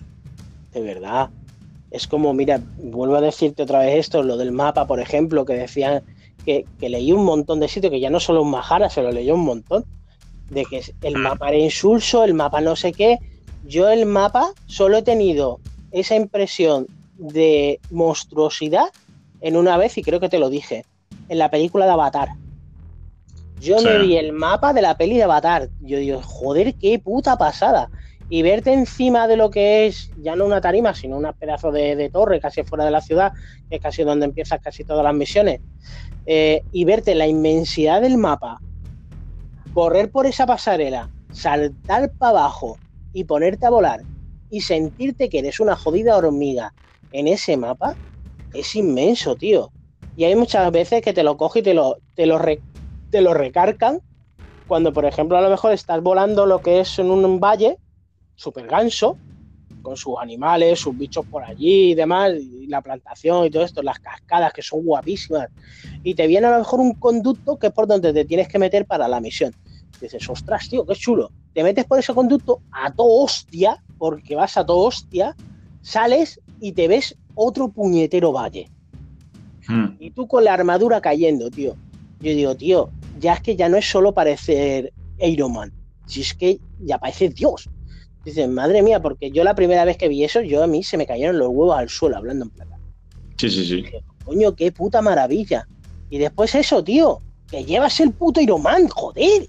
De 0.72 0.82
verdad. 0.82 1.30
Es 1.90 2.06
como, 2.06 2.34
mira, 2.34 2.60
vuelvo 2.76 3.16
a 3.16 3.20
decirte 3.22 3.62
otra 3.62 3.78
vez 3.80 3.96
esto, 3.98 4.22
lo 4.22 4.36
del 4.36 4.52
mapa, 4.52 4.86
por 4.86 5.00
ejemplo, 5.00 5.46
que 5.46 5.54
decían 5.54 6.02
que, 6.44 6.66
que 6.78 6.90
leí 6.90 7.10
un 7.12 7.24
montón 7.24 7.60
de 7.60 7.68
sitios, 7.68 7.90
que 7.90 8.00
ya 8.00 8.10
no 8.10 8.20
solo 8.20 8.42
un 8.42 8.50
Majara, 8.50 8.90
se 8.90 9.02
lo 9.02 9.10
leyó 9.10 9.34
un 9.34 9.44
montón, 9.46 9.84
de 10.50 10.64
que 10.64 10.82
el 11.02 11.16
Mm. 11.16 11.20
mapa 11.20 11.48
era 11.48 11.58
insulso, 11.58 12.24
el 12.24 12.34
mapa 12.34 12.60
no 12.60 12.76
sé 12.76 12.92
qué. 12.92 13.18
Yo 13.64 13.88
el 13.90 14.06
mapa 14.06 14.52
solo 14.66 14.98
he 14.98 15.02
tenido 15.02 15.60
esa 15.92 16.14
impresión 16.16 16.86
de 17.18 17.80
monstruosidad 17.90 18.86
en 19.40 19.56
una 19.56 19.76
vez, 19.76 19.98
y 19.98 20.02
creo 20.02 20.20
que 20.20 20.28
te 20.28 20.38
lo 20.38 20.48
dije, 20.50 20.84
en 21.28 21.38
la 21.38 21.50
película 21.50 21.84
de 21.84 21.92
Avatar. 21.92 22.28
Yo 23.60 23.78
Sí. 23.78 23.84
me 23.86 23.98
vi 23.98 24.16
el 24.16 24.32
mapa 24.32 24.72
de 24.72 24.82
la 24.82 24.96
peli 24.96 25.16
de 25.16 25.24
Avatar. 25.24 25.68
Yo 25.80 25.98
digo, 25.98 26.22
joder, 26.22 26.74
qué 26.74 26.98
puta 26.98 27.36
pasada. 27.36 27.90
Y 28.30 28.42
verte 28.42 28.72
encima 28.72 29.26
de 29.26 29.36
lo 29.36 29.50
que 29.50 29.86
es, 29.86 30.10
ya 30.22 30.36
no 30.36 30.44
una 30.44 30.60
tarima, 30.60 30.94
sino 30.94 31.16
un 31.16 31.26
pedazo 31.38 31.72
de, 31.72 31.96
de 31.96 32.10
torre 32.10 32.40
casi 32.40 32.62
fuera 32.62 32.84
de 32.84 32.90
la 32.90 33.00
ciudad, 33.00 33.32
que 33.68 33.76
es 33.76 33.82
casi 33.82 34.04
donde 34.04 34.26
empiezan 34.26 34.58
casi 34.62 34.84
todas 34.84 35.02
las 35.02 35.14
misiones, 35.14 35.60
eh, 36.26 36.62
y 36.70 36.84
verte 36.84 37.14
la 37.14 37.26
inmensidad 37.26 38.02
del 38.02 38.18
mapa, 38.18 38.60
correr 39.78 40.10
por 40.10 40.26
esa 40.26 40.44
pasarela, 40.44 41.08
saltar 41.30 42.10
para 42.18 42.30
abajo 42.30 42.80
y 43.12 43.22
ponerte 43.22 43.64
a 43.64 43.70
volar 43.70 44.02
y 44.50 44.62
sentirte 44.62 45.28
que 45.28 45.38
eres 45.38 45.60
una 45.60 45.76
jodida 45.76 46.16
hormiga 46.16 46.74
en 47.12 47.28
ese 47.28 47.56
mapa, 47.56 47.94
es 48.52 48.74
inmenso, 48.74 49.36
tío. 49.36 49.70
Y 50.16 50.24
hay 50.24 50.34
muchas 50.34 50.68
veces 50.72 51.00
que 51.00 51.12
te 51.12 51.22
lo 51.22 51.36
coge 51.36 51.60
y 51.60 51.62
te 51.62 51.74
lo, 51.74 51.98
te 52.16 52.26
lo, 52.26 52.40
te 53.10 53.20
lo 53.20 53.34
recarcan 53.34 54.00
cuando, 54.66 54.92
por 54.92 55.04
ejemplo, 55.04 55.38
a 55.38 55.42
lo 55.42 55.48
mejor 55.48 55.70
estás 55.70 56.02
volando 56.02 56.44
lo 56.44 56.60
que 56.60 56.80
es 56.80 56.98
en 56.98 57.12
un 57.12 57.38
valle, 57.38 57.78
súper 58.34 58.66
ganso, 58.66 59.16
con 59.80 59.96
sus 59.96 60.16
animales, 60.20 60.80
sus 60.80 60.98
bichos 60.98 61.24
por 61.24 61.44
allí 61.44 61.92
y 61.92 61.94
demás, 61.94 62.32
y 62.34 62.66
la 62.66 62.82
plantación 62.82 63.46
y 63.46 63.50
todo 63.50 63.62
esto, 63.62 63.80
las 63.84 64.00
cascadas 64.00 64.52
que 64.52 64.60
son 64.62 64.84
guapísimas, 64.84 65.46
y 66.02 66.16
te 66.16 66.26
viene 66.26 66.48
a 66.48 66.50
lo 66.50 66.58
mejor 66.58 66.80
un 66.80 66.94
conducto 66.94 67.56
que 67.56 67.68
es 67.68 67.72
por 67.72 67.86
donde 67.86 68.12
te 68.12 68.24
tienes 68.24 68.48
que 68.48 68.58
meter 68.58 68.86
para 68.86 69.06
la 69.06 69.20
misión. 69.20 69.52
Dices, 70.00 70.28
ostras, 70.28 70.68
tío, 70.68 70.86
qué 70.86 70.94
chulo. 70.94 71.30
Te 71.54 71.62
metes 71.62 71.84
por 71.84 71.98
ese 71.98 72.14
conducto 72.14 72.60
a 72.70 72.92
todo 72.92 73.24
hostia, 73.24 73.82
porque 73.98 74.36
vas 74.36 74.56
a 74.56 74.64
todo 74.64 74.78
hostia, 74.78 75.34
sales 75.82 76.40
y 76.60 76.72
te 76.72 76.88
ves 76.88 77.16
otro 77.34 77.68
puñetero 77.68 78.32
valle. 78.32 78.70
Hmm. 79.66 79.96
Y 79.98 80.10
tú 80.10 80.26
con 80.26 80.44
la 80.44 80.54
armadura 80.54 81.00
cayendo, 81.00 81.50
tío. 81.50 81.74
Yo 82.20 82.32
digo, 82.32 82.56
tío, 82.56 82.90
ya 83.18 83.34
es 83.34 83.40
que 83.40 83.56
ya 83.56 83.68
no 83.68 83.76
es 83.76 83.88
solo 83.88 84.12
parecer 84.12 84.92
Iron 85.20 85.52
Man, 85.52 85.72
si 86.06 86.22
es 86.22 86.34
que 86.34 86.60
ya 86.80 86.98
parece 86.98 87.28
Dios. 87.28 87.68
Dices, 88.24 88.48
madre 88.48 88.82
mía, 88.82 89.00
porque 89.00 89.30
yo 89.30 89.44
la 89.44 89.54
primera 89.54 89.84
vez 89.84 89.96
que 89.96 90.08
vi 90.08 90.24
eso, 90.24 90.40
yo 90.40 90.62
a 90.62 90.66
mí 90.66 90.82
se 90.82 90.96
me 90.96 91.06
cayeron 91.06 91.38
los 91.38 91.48
huevos 91.48 91.76
al 91.76 91.88
suelo 91.88 92.16
hablando 92.16 92.44
en 92.44 92.50
plata. 92.50 92.78
Sí, 93.36 93.50
sí, 93.50 93.64
sí. 93.64 93.76
Dije, 93.76 94.02
coño, 94.24 94.54
qué 94.54 94.72
puta 94.72 95.00
maravilla. 95.00 95.66
Y 96.10 96.18
después 96.18 96.54
eso, 96.54 96.82
tío, 96.82 97.20
que 97.48 97.64
llevas 97.64 98.00
el 98.00 98.12
puto 98.12 98.40
Iron 98.40 98.62
Man, 98.62 98.88
joder. 98.88 99.48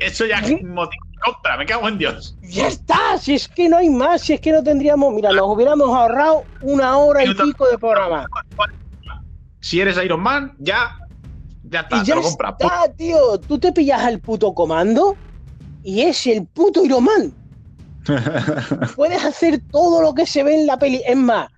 Eso 0.00 0.26
ya 0.26 0.38
es 0.38 0.50
un 0.50 0.72
motivo 0.74 1.04
de 1.12 1.18
contra, 1.20 1.56
me 1.56 1.66
cago 1.66 1.88
en 1.88 1.98
Dios. 1.98 2.36
Ya 2.42 2.68
está, 2.68 3.18
si 3.18 3.34
es 3.34 3.48
que 3.48 3.68
no 3.68 3.76
hay 3.78 3.90
más, 3.90 4.22
si 4.22 4.32
es 4.32 4.40
que 4.40 4.52
no 4.52 4.62
tendríamos, 4.62 5.12
mira, 5.14 5.32
nos 5.32 5.46
hubiéramos 5.48 5.88
ahorrado 5.88 6.44
una 6.62 6.96
hora 6.96 7.24
y 7.24 7.34
pico 7.34 7.66
de 7.66 7.78
programa. 7.78 8.26
Si 9.60 9.80
eres 9.80 9.96
Iron 10.02 10.20
Man, 10.20 10.54
ya. 10.58 10.96
Ya 11.68 11.80
está, 11.80 11.96
Y 11.96 12.00
te 12.00 12.06
ya 12.06 12.14
lo 12.14 12.22
compras. 12.22 12.54
está, 12.60 12.92
tío. 12.96 13.38
Tú 13.40 13.58
te 13.58 13.72
pillas 13.72 14.00
al 14.02 14.20
puto 14.20 14.54
comando 14.54 15.16
y 15.82 16.02
es 16.02 16.26
el 16.28 16.46
puto 16.46 16.84
Iron 16.84 17.04
Man. 17.04 17.34
Puedes 18.96 19.24
hacer 19.24 19.60
todo 19.72 20.00
lo 20.00 20.14
que 20.14 20.26
se 20.26 20.44
ve 20.44 20.60
en 20.60 20.66
la 20.66 20.78
peli. 20.78 21.02
Es 21.04 21.16
más, 21.16 21.48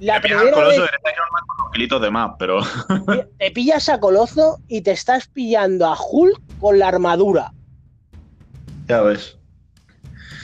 la 0.00 0.20
Te 0.20 0.28
pillas 0.28 0.38
al 0.40 0.46
primera 0.48 0.56
coloso, 0.56 0.80
vez 0.82 0.90
eres 0.90 1.14
Iron 1.14 1.28
Man 1.32 1.42
con 1.46 1.56
unos 1.60 1.72
kilitos 1.72 2.02
de 2.02 2.10
más, 2.10 2.30
pero. 2.38 2.60
te 3.38 3.50
pillas 3.50 3.88
a 3.88 3.98
Colozo 4.00 4.58
y 4.68 4.80
te 4.82 4.90
estás 4.92 5.26
pillando 5.28 5.86
a 5.86 5.96
Hulk 5.98 6.40
con 6.60 6.78
la 6.78 6.88
armadura. 6.88 7.52
Ya 8.88 9.00
ves. 9.02 9.36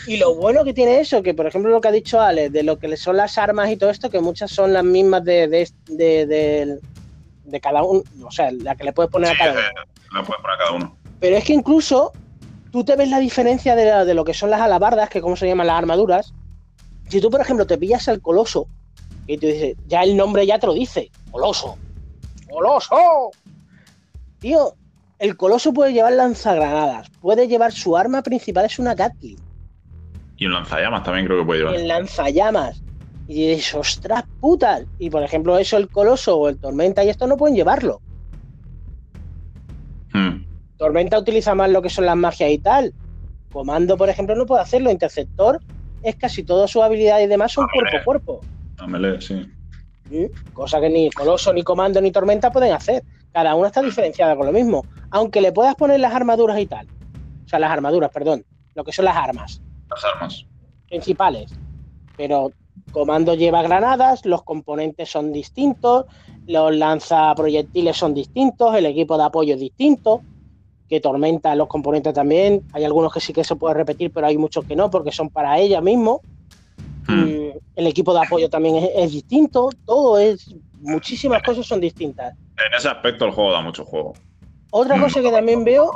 Y 0.07 0.17
lo 0.17 0.35
bueno 0.35 0.65
que 0.65 0.75
tiene 0.75 0.99
eso, 1.01 1.23
que 1.23 1.33
por 1.33 1.47
ejemplo 1.47 1.71
lo 1.71 1.81
que 1.81 1.89
ha 1.89 1.93
dicho 1.93 2.21
Ale, 2.21 2.51
de 2.51 2.63
lo 2.65 2.79
que 2.79 2.97
son 2.97 3.17
las 3.17 3.39
armas 3.39 3.71
y 3.71 3.77
todo 3.77 3.91
esto, 3.91 4.11
que 4.11 4.21
muchas 4.21 4.51
son 4.51 4.73
las 4.73 4.83
mismas 4.83 5.23
de, 5.25 5.47
de, 5.47 5.69
de, 5.87 6.27
de- 6.27 6.81
de 7.45 7.61
cada 7.61 7.83
uno, 7.83 8.03
o 8.25 8.31
sea, 8.31 8.51
la 8.51 8.75
que 8.77 8.85
le 8.85 8.93
puedes 8.93 9.11
poner 9.13 9.29
Sí, 9.29 9.35
a 9.35 9.39
cada 9.39 9.53
uno. 9.53 9.61
la 10.13 10.23
puedes 10.25 10.41
poner 10.43 10.55
a 10.55 10.59
cada 10.59 10.73
uno. 10.73 10.97
Pero 11.21 11.37
es 11.37 11.45
que 11.45 11.53
incluso 11.53 12.13
tú 12.73 12.85
te 12.85 12.97
ves 12.97 13.09
la 13.11 13.19
diferencia 13.21 13.77
de, 13.77 13.85
la- 13.85 14.05
de 14.05 14.15
lo 14.15 14.25
que 14.25 14.35
son 14.35 14.51
las 14.51 14.61
alabardas, 14.61 15.09
que 15.09 15.21
como 15.21 15.37
se 15.37 15.47
llaman 15.47 15.67
las 15.69 15.77
armaduras. 15.79 16.33
Si 17.09 17.21
tú, 17.21 17.31
por 17.31 17.41
ejemplo, 17.41 17.67
te 17.67 17.79
pillas 17.79 18.09
al 18.09 18.21
coloso 18.21 18.67
y 19.27 19.39
tú 19.39 19.47
dices, 19.47 19.77
ya 19.87 20.03
el 20.03 20.17
nombre 20.17 20.47
ya 20.47 20.59
te 20.59 20.67
lo 20.67 20.75
dice, 20.75 21.11
coloso. 21.31 21.77
¡Coloso! 22.51 23.31
Tío, 24.41 24.75
el 25.19 25.37
coloso 25.37 25.73
puede 25.73 25.93
llevar 25.93 26.13
lanzagranadas, 26.15 27.09
puede 27.21 27.47
llevar 27.49 27.73
su 27.73 27.97
arma 27.97 28.23
principal, 28.23 28.67
es 28.67 28.79
una 28.79 28.95
Gatling, 28.95 29.39
Y 30.37 30.47
un 30.47 30.53
lanzallamas 30.55 31.05
también 31.05 31.27
creo 31.27 31.39
que 31.41 31.47
puede 31.47 31.61
llevar. 31.61 31.75
el 31.77 31.89
lanzallamas. 31.89 32.83
Y 33.29 33.47
dices, 33.55 33.75
ostras 33.75 34.25
putas. 34.41 34.85
Y 34.99 35.09
por 35.09 35.23
ejemplo, 35.23 35.57
eso 35.57 35.77
el 35.77 35.89
coloso 35.89 36.37
o 36.37 36.49
el 36.49 36.59
tormenta 36.59 37.05
y 37.05 37.09
esto 37.09 37.27
no 37.29 37.37
pueden 37.37 37.55
llevarlo. 37.55 38.01
Hmm. 40.13 40.45
Tormenta 40.77 41.19
utiliza 41.19 41.55
más 41.55 41.71
lo 41.71 41.81
que 41.81 41.89
son 41.89 42.05
las 42.07 42.17
magias 42.17 42.51
y 42.51 42.59
tal. 42.59 42.93
Comando, 43.53 43.97
por 43.97 44.09
ejemplo, 44.09 44.35
no 44.35 44.45
puede 44.45 44.63
hacerlo. 44.63 44.91
Interceptor 44.91 45.61
es 46.03 46.17
casi 46.17 46.43
todas 46.43 46.71
sus 46.71 46.83
habilidades 46.83 47.27
y 47.27 47.29
demás 47.29 47.53
son 47.53 47.67
cuerpo 47.73 47.97
a 47.97 48.05
cuerpo. 48.05 48.41
A 48.83 48.87
melee, 48.89 49.21
sí. 49.21 49.47
Cosa 50.53 50.81
que 50.81 50.91
ni 50.91 51.09
Coloso, 51.11 51.53
ni 51.53 51.63
Comando, 51.63 52.01
ni 52.01 52.11
Tormenta 52.11 52.51
pueden 52.51 52.73
hacer. 52.73 53.05
Cada 53.33 53.55
una 53.55 53.69
está 53.69 53.81
diferenciada 53.81 54.37
con 54.37 54.47
lo 54.47 54.53
mismo. 54.53 54.85
Aunque 55.11 55.41
le 55.41 55.53
puedas 55.53 55.77
poner 55.77 56.01
las 56.01 56.13
armaduras 56.13 56.59
y 56.59 56.67
tal. 56.67 56.89
O 57.45 57.49
sea, 57.49 57.61
las 57.61 57.71
armaduras, 57.71 58.11
perdón. 58.11 58.45
Lo 58.75 58.83
que 58.85 58.93
son 58.93 59.05
las 59.05 59.17
armas 59.17 59.63
Las 59.89 60.05
armas. 60.05 60.47
principales. 60.89 61.53
Pero 62.17 62.51
Comando 62.91 63.35
lleva 63.35 63.63
granadas, 63.63 64.27
los 64.27 64.43
componentes 64.43 65.09
son 65.11 65.33
distintos, 65.33 66.07
los 66.47 66.75
lanzaproyectiles 66.75 67.97
son 67.97 68.15
distintos, 68.15 68.75
el 68.75 68.87
equipo 68.87 69.17
de 69.17 69.25
apoyo 69.25 69.55
es 69.55 69.61
distinto, 69.61 70.23
que 70.89 71.01
Tormenta 71.01 71.55
los 71.55 71.69
componentes 71.69 72.13
también. 72.13 72.63
Hay 72.73 72.85
algunos 72.85 73.13
que 73.13 73.21
sí 73.21 73.33
que 73.33 73.45
se 73.45 73.57
puede 73.57 73.75
repetir, 73.75 74.11
pero 74.13 74.27
hay 74.27 74.37
muchos 74.37 74.65
que 74.65 74.75
no, 74.75 74.91
porque 74.91 75.13
son 75.13 75.31
para 75.31 75.59
ella 75.59 75.81
mismo. 75.81 76.21
Mm, 77.09 77.59
El 77.75 77.87
equipo 77.87 78.15
de 78.15 78.21
apoyo 78.21 78.49
también 78.49 78.77
es, 78.77 78.91
es 78.95 79.13
distinto, 79.13 79.71
todo 79.85 80.19
es 80.19 80.55
muchísimas 80.83 81.43
cosas 81.43 81.67
son 81.67 81.81
distintas. 81.81 82.35
En 82.67 82.75
ese 82.77 82.89
aspecto 82.89 83.25
el 83.25 83.33
juego 83.33 83.53
da 83.53 83.61
mucho 83.61 83.85
juego. 83.85 84.15
Otra 84.71 85.01
cosa 85.01 85.21
que 85.21 85.31
también 85.31 85.65
veo. 85.65 85.91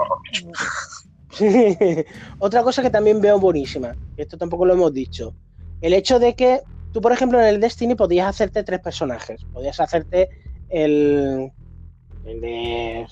Otra 2.38 2.62
cosa 2.62 2.82
que 2.82 2.90
también 2.90 3.20
veo 3.20 3.38
buenísima, 3.38 3.94
esto 4.16 4.38
tampoco 4.38 4.64
lo 4.64 4.74
hemos 4.74 4.92
dicho. 4.92 5.34
El 5.80 5.92
hecho 5.92 6.18
de 6.18 6.34
que 6.34 6.60
tú, 6.92 7.00
por 7.00 7.12
ejemplo, 7.12 7.38
en 7.40 7.46
el 7.46 7.60
Destiny 7.60 7.94
podías 7.94 8.28
hacerte 8.28 8.62
tres 8.62 8.80
personajes. 8.80 9.44
Podías 9.52 9.78
hacerte 9.80 10.28
el. 10.70 11.52
El 12.24 12.40
de. 12.40 13.06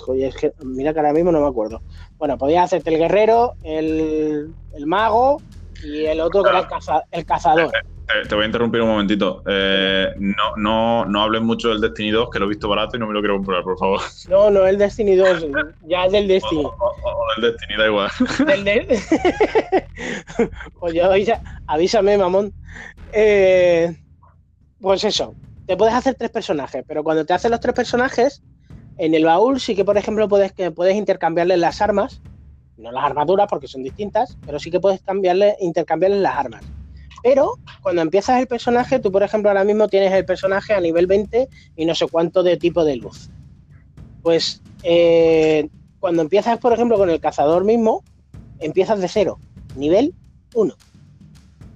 mira 0.64 0.92
que 0.92 0.98
ahora 0.98 1.12
mismo 1.12 1.30
no 1.30 1.40
me 1.40 1.46
acuerdo. 1.46 1.82
Bueno, 2.16 2.36
podías 2.36 2.64
hacerte 2.64 2.90
el 2.90 2.98
guerrero, 2.98 3.54
el, 3.62 4.52
el 4.72 4.86
mago 4.86 5.40
y 5.84 6.06
el 6.06 6.20
otro 6.20 6.42
que 6.42 6.50
era 6.50 6.68
el 7.10 7.26
cazador. 7.26 7.70
Eh, 8.06 8.28
te 8.28 8.34
voy 8.34 8.44
a 8.44 8.46
interrumpir 8.46 8.82
un 8.82 8.88
momentito. 8.88 9.42
Eh, 9.46 10.12
no, 10.18 10.56
no, 10.56 11.04
no 11.06 11.22
hables 11.22 11.40
mucho 11.40 11.70
del 11.70 11.80
Destiny 11.80 12.10
2, 12.10 12.28
que 12.30 12.38
lo 12.38 12.44
he 12.44 12.48
visto 12.48 12.68
barato 12.68 12.96
y 12.96 13.00
no 13.00 13.06
me 13.06 13.14
lo 13.14 13.20
quiero 13.20 13.36
comprar, 13.36 13.62
por 13.62 13.78
favor. 13.78 14.00
No, 14.28 14.50
no 14.50 14.66
el 14.66 14.76
Destiny 14.76 15.16
2, 15.16 15.46
ya 15.86 16.04
es 16.04 16.12
del 16.12 16.28
Destiny. 16.28 16.64
O, 16.64 17.26
del 17.40 17.52
Destiny, 17.52 17.78
da 17.78 17.86
igual. 17.86 18.10
Oye, 20.80 21.02
avísame, 21.66 22.18
mamón. 22.18 22.52
Eh, 23.12 23.96
pues 24.80 25.04
eso, 25.04 25.34
te 25.66 25.76
puedes 25.76 25.94
hacer 25.94 26.14
tres 26.14 26.30
personajes, 26.30 26.84
pero 26.86 27.02
cuando 27.02 27.24
te 27.24 27.32
haces 27.32 27.50
los 27.50 27.60
tres 27.60 27.74
personajes, 27.74 28.42
en 28.98 29.14
el 29.14 29.24
baúl 29.24 29.60
sí 29.60 29.74
que, 29.74 29.84
por 29.84 29.96
ejemplo, 29.96 30.28
puedes, 30.28 30.52
que 30.52 30.70
puedes 30.70 30.94
intercambiarles 30.94 31.58
las 31.58 31.80
armas, 31.80 32.20
no 32.76 32.92
las 32.92 33.04
armaduras 33.04 33.46
porque 33.48 33.68
son 33.68 33.82
distintas, 33.82 34.36
pero 34.44 34.58
sí 34.58 34.70
que 34.70 34.80
puedes 34.80 35.00
cambiarle, 35.02 35.56
intercambiarles 35.60 36.20
las 36.20 36.36
armas. 36.36 36.64
Pero 37.22 37.54
cuando 37.80 38.02
empiezas 38.02 38.40
el 38.40 38.46
personaje, 38.46 38.98
tú 38.98 39.10
por 39.10 39.22
ejemplo 39.22 39.50
ahora 39.50 39.64
mismo 39.64 39.88
tienes 39.88 40.12
el 40.12 40.24
personaje 40.24 40.74
a 40.74 40.80
nivel 40.80 41.06
20 41.06 41.48
y 41.76 41.86
no 41.86 41.94
sé 41.94 42.06
cuánto 42.08 42.42
de 42.42 42.56
tipo 42.56 42.84
de 42.84 42.96
luz. 42.96 43.30
Pues 44.22 44.62
eh, 44.82 45.68
cuando 46.00 46.20
empiezas, 46.20 46.58
por 46.58 46.72
ejemplo, 46.72 46.98
con 46.98 47.08
el 47.08 47.20
cazador 47.20 47.64
mismo, 47.64 48.04
empiezas 48.58 49.00
de 49.00 49.08
cero, 49.08 49.38
nivel 49.74 50.14
1. 50.54 50.74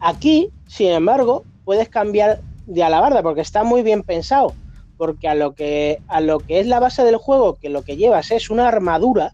Aquí, 0.01 0.51
sin 0.66 0.89
embargo, 0.89 1.45
puedes 1.65 1.89
cambiar 1.89 2.43
de 2.66 2.83
alabarda 2.83 3.23
porque 3.23 3.41
está 3.41 3.65
muy 3.65 3.83
bien 3.83 4.03
pensado. 4.03 4.55
Porque 4.99 5.29
a 5.29 5.35
lo 5.35 5.55
que, 5.55 6.03
a 6.09 6.20
lo 6.20 6.41
que 6.41 6.61
es 6.61 6.66
la 6.66 6.81
base 6.81 7.05
del 7.05 7.16
juego, 7.16 7.55
que 7.55 7.70
lo 7.70 7.83
que 7.83 7.97
llevas 7.97 8.31
es 8.31 8.51
una 8.51 8.69
armadura, 8.69 9.33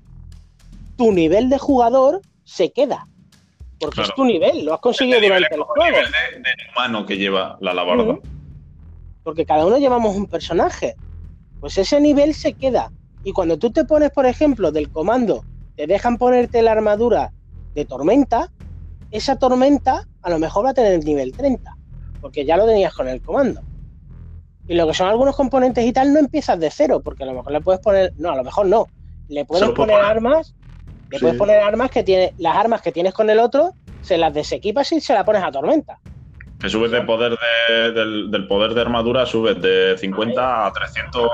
tu 0.96 1.12
nivel 1.12 1.48
de 1.48 1.58
jugador 1.58 2.20
se 2.44 2.72
queda. 2.72 3.08
Porque 3.78 4.02
es 4.02 4.14
tu 4.14 4.24
nivel, 4.24 4.64
lo 4.64 4.74
has 4.74 4.80
conseguido 4.80 5.20
durante 5.20 5.54
el 5.54 5.62
juego. 5.62 5.84
nivel 5.84 6.12
de, 6.12 6.50
humano 6.72 7.06
que 7.06 7.16
lleva 7.18 7.58
la 7.60 7.72
alabarda. 7.72 8.18
Porque 9.22 9.44
cada 9.44 9.66
uno 9.66 9.78
llevamos 9.78 10.16
un 10.16 10.26
personaje. 10.26 10.94
Pues 11.60 11.76
ese 11.78 12.00
nivel 12.00 12.34
se 12.34 12.52
queda. 12.54 12.92
Y 13.24 13.32
cuando 13.32 13.58
tú 13.58 13.72
te 13.72 13.84
pones, 13.84 14.10
por 14.10 14.26
ejemplo, 14.26 14.70
del 14.70 14.90
comando, 14.90 15.44
te 15.76 15.86
dejan 15.86 16.18
ponerte 16.18 16.62
la 16.62 16.72
armadura 16.72 17.32
de 17.74 17.84
tormenta, 17.84 18.50
esa 19.10 19.38
tormenta 19.38 20.06
a 20.22 20.30
lo 20.30 20.38
mejor 20.38 20.66
va 20.66 20.70
a 20.70 20.74
tener 20.74 20.92
el 20.92 21.04
nivel 21.04 21.32
30. 21.32 21.76
Porque 22.20 22.44
ya 22.44 22.56
lo 22.56 22.66
tenías 22.66 22.94
con 22.94 23.08
el 23.08 23.20
comando. 23.20 23.60
Y 24.66 24.74
lo 24.74 24.86
que 24.86 24.94
son 24.94 25.08
algunos 25.08 25.36
componentes 25.36 25.84
y 25.84 25.92
tal, 25.92 26.12
no 26.12 26.20
empiezas 26.20 26.58
de 26.58 26.70
cero, 26.70 27.02
porque 27.04 27.24
a 27.24 27.26
lo 27.26 27.34
mejor 27.34 27.52
le 27.52 27.60
puedes 27.60 27.80
poner. 27.80 28.12
No, 28.16 28.30
a 28.30 28.36
lo 28.36 28.44
mejor 28.44 28.66
no. 28.66 28.86
Le 29.28 29.44
puedes 29.44 29.70
poner 29.70 29.96
armas 29.96 30.54
le 31.10 31.20
puedes 31.20 31.36
poner 31.36 31.60
armas 31.60 31.90
que 31.90 32.02
tiene, 32.02 32.35
las 32.39 32.56
armas 32.56 32.82
que 32.82 32.93
tienes 32.93 33.14
con 33.14 33.31
el 33.31 33.39
otro, 33.39 33.72
se 34.02 34.18
las 34.18 34.32
desequipas 34.35 34.90
y 34.93 35.01
se 35.01 35.14
las 35.14 35.24
pones 35.24 35.43
a 35.43 35.51
tormenta. 35.51 35.98
Que 36.60 36.68
subes 36.68 36.90
de 36.90 37.02
poder 37.02 37.36
del, 37.68 38.47
poder 38.48 38.74
de 38.74 38.81
armadura, 38.81 39.26
subes 39.26 39.60
de 39.60 39.97
50 39.98 40.66
a 40.66 40.72
300, 40.72 41.31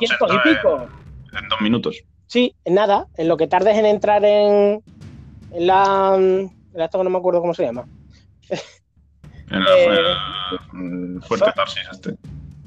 y 0.00 0.48
pico. 0.48 0.88
En, 1.38 1.48
dos 1.48 1.60
minutos. 1.60 2.02
Sí, 2.26 2.54
en 2.64 2.74
nada, 2.74 3.06
en 3.16 3.28
lo 3.28 3.36
que 3.36 3.46
tardes 3.46 3.76
en 3.76 3.86
entrar 3.86 4.24
en, 4.24 4.82
en 5.52 5.66
la. 5.66 6.14
En 6.16 6.80
esto 6.80 6.98
que 6.98 7.04
no 7.04 7.10
me 7.10 7.18
acuerdo 7.18 7.40
cómo 7.40 7.54
se 7.54 7.64
llama. 7.64 7.84
En 9.50 9.64
la, 9.64 9.70
eh, 9.76 11.20
Fuerte 11.20 11.52
Tarsis 11.54 11.82
este. 11.92 12.16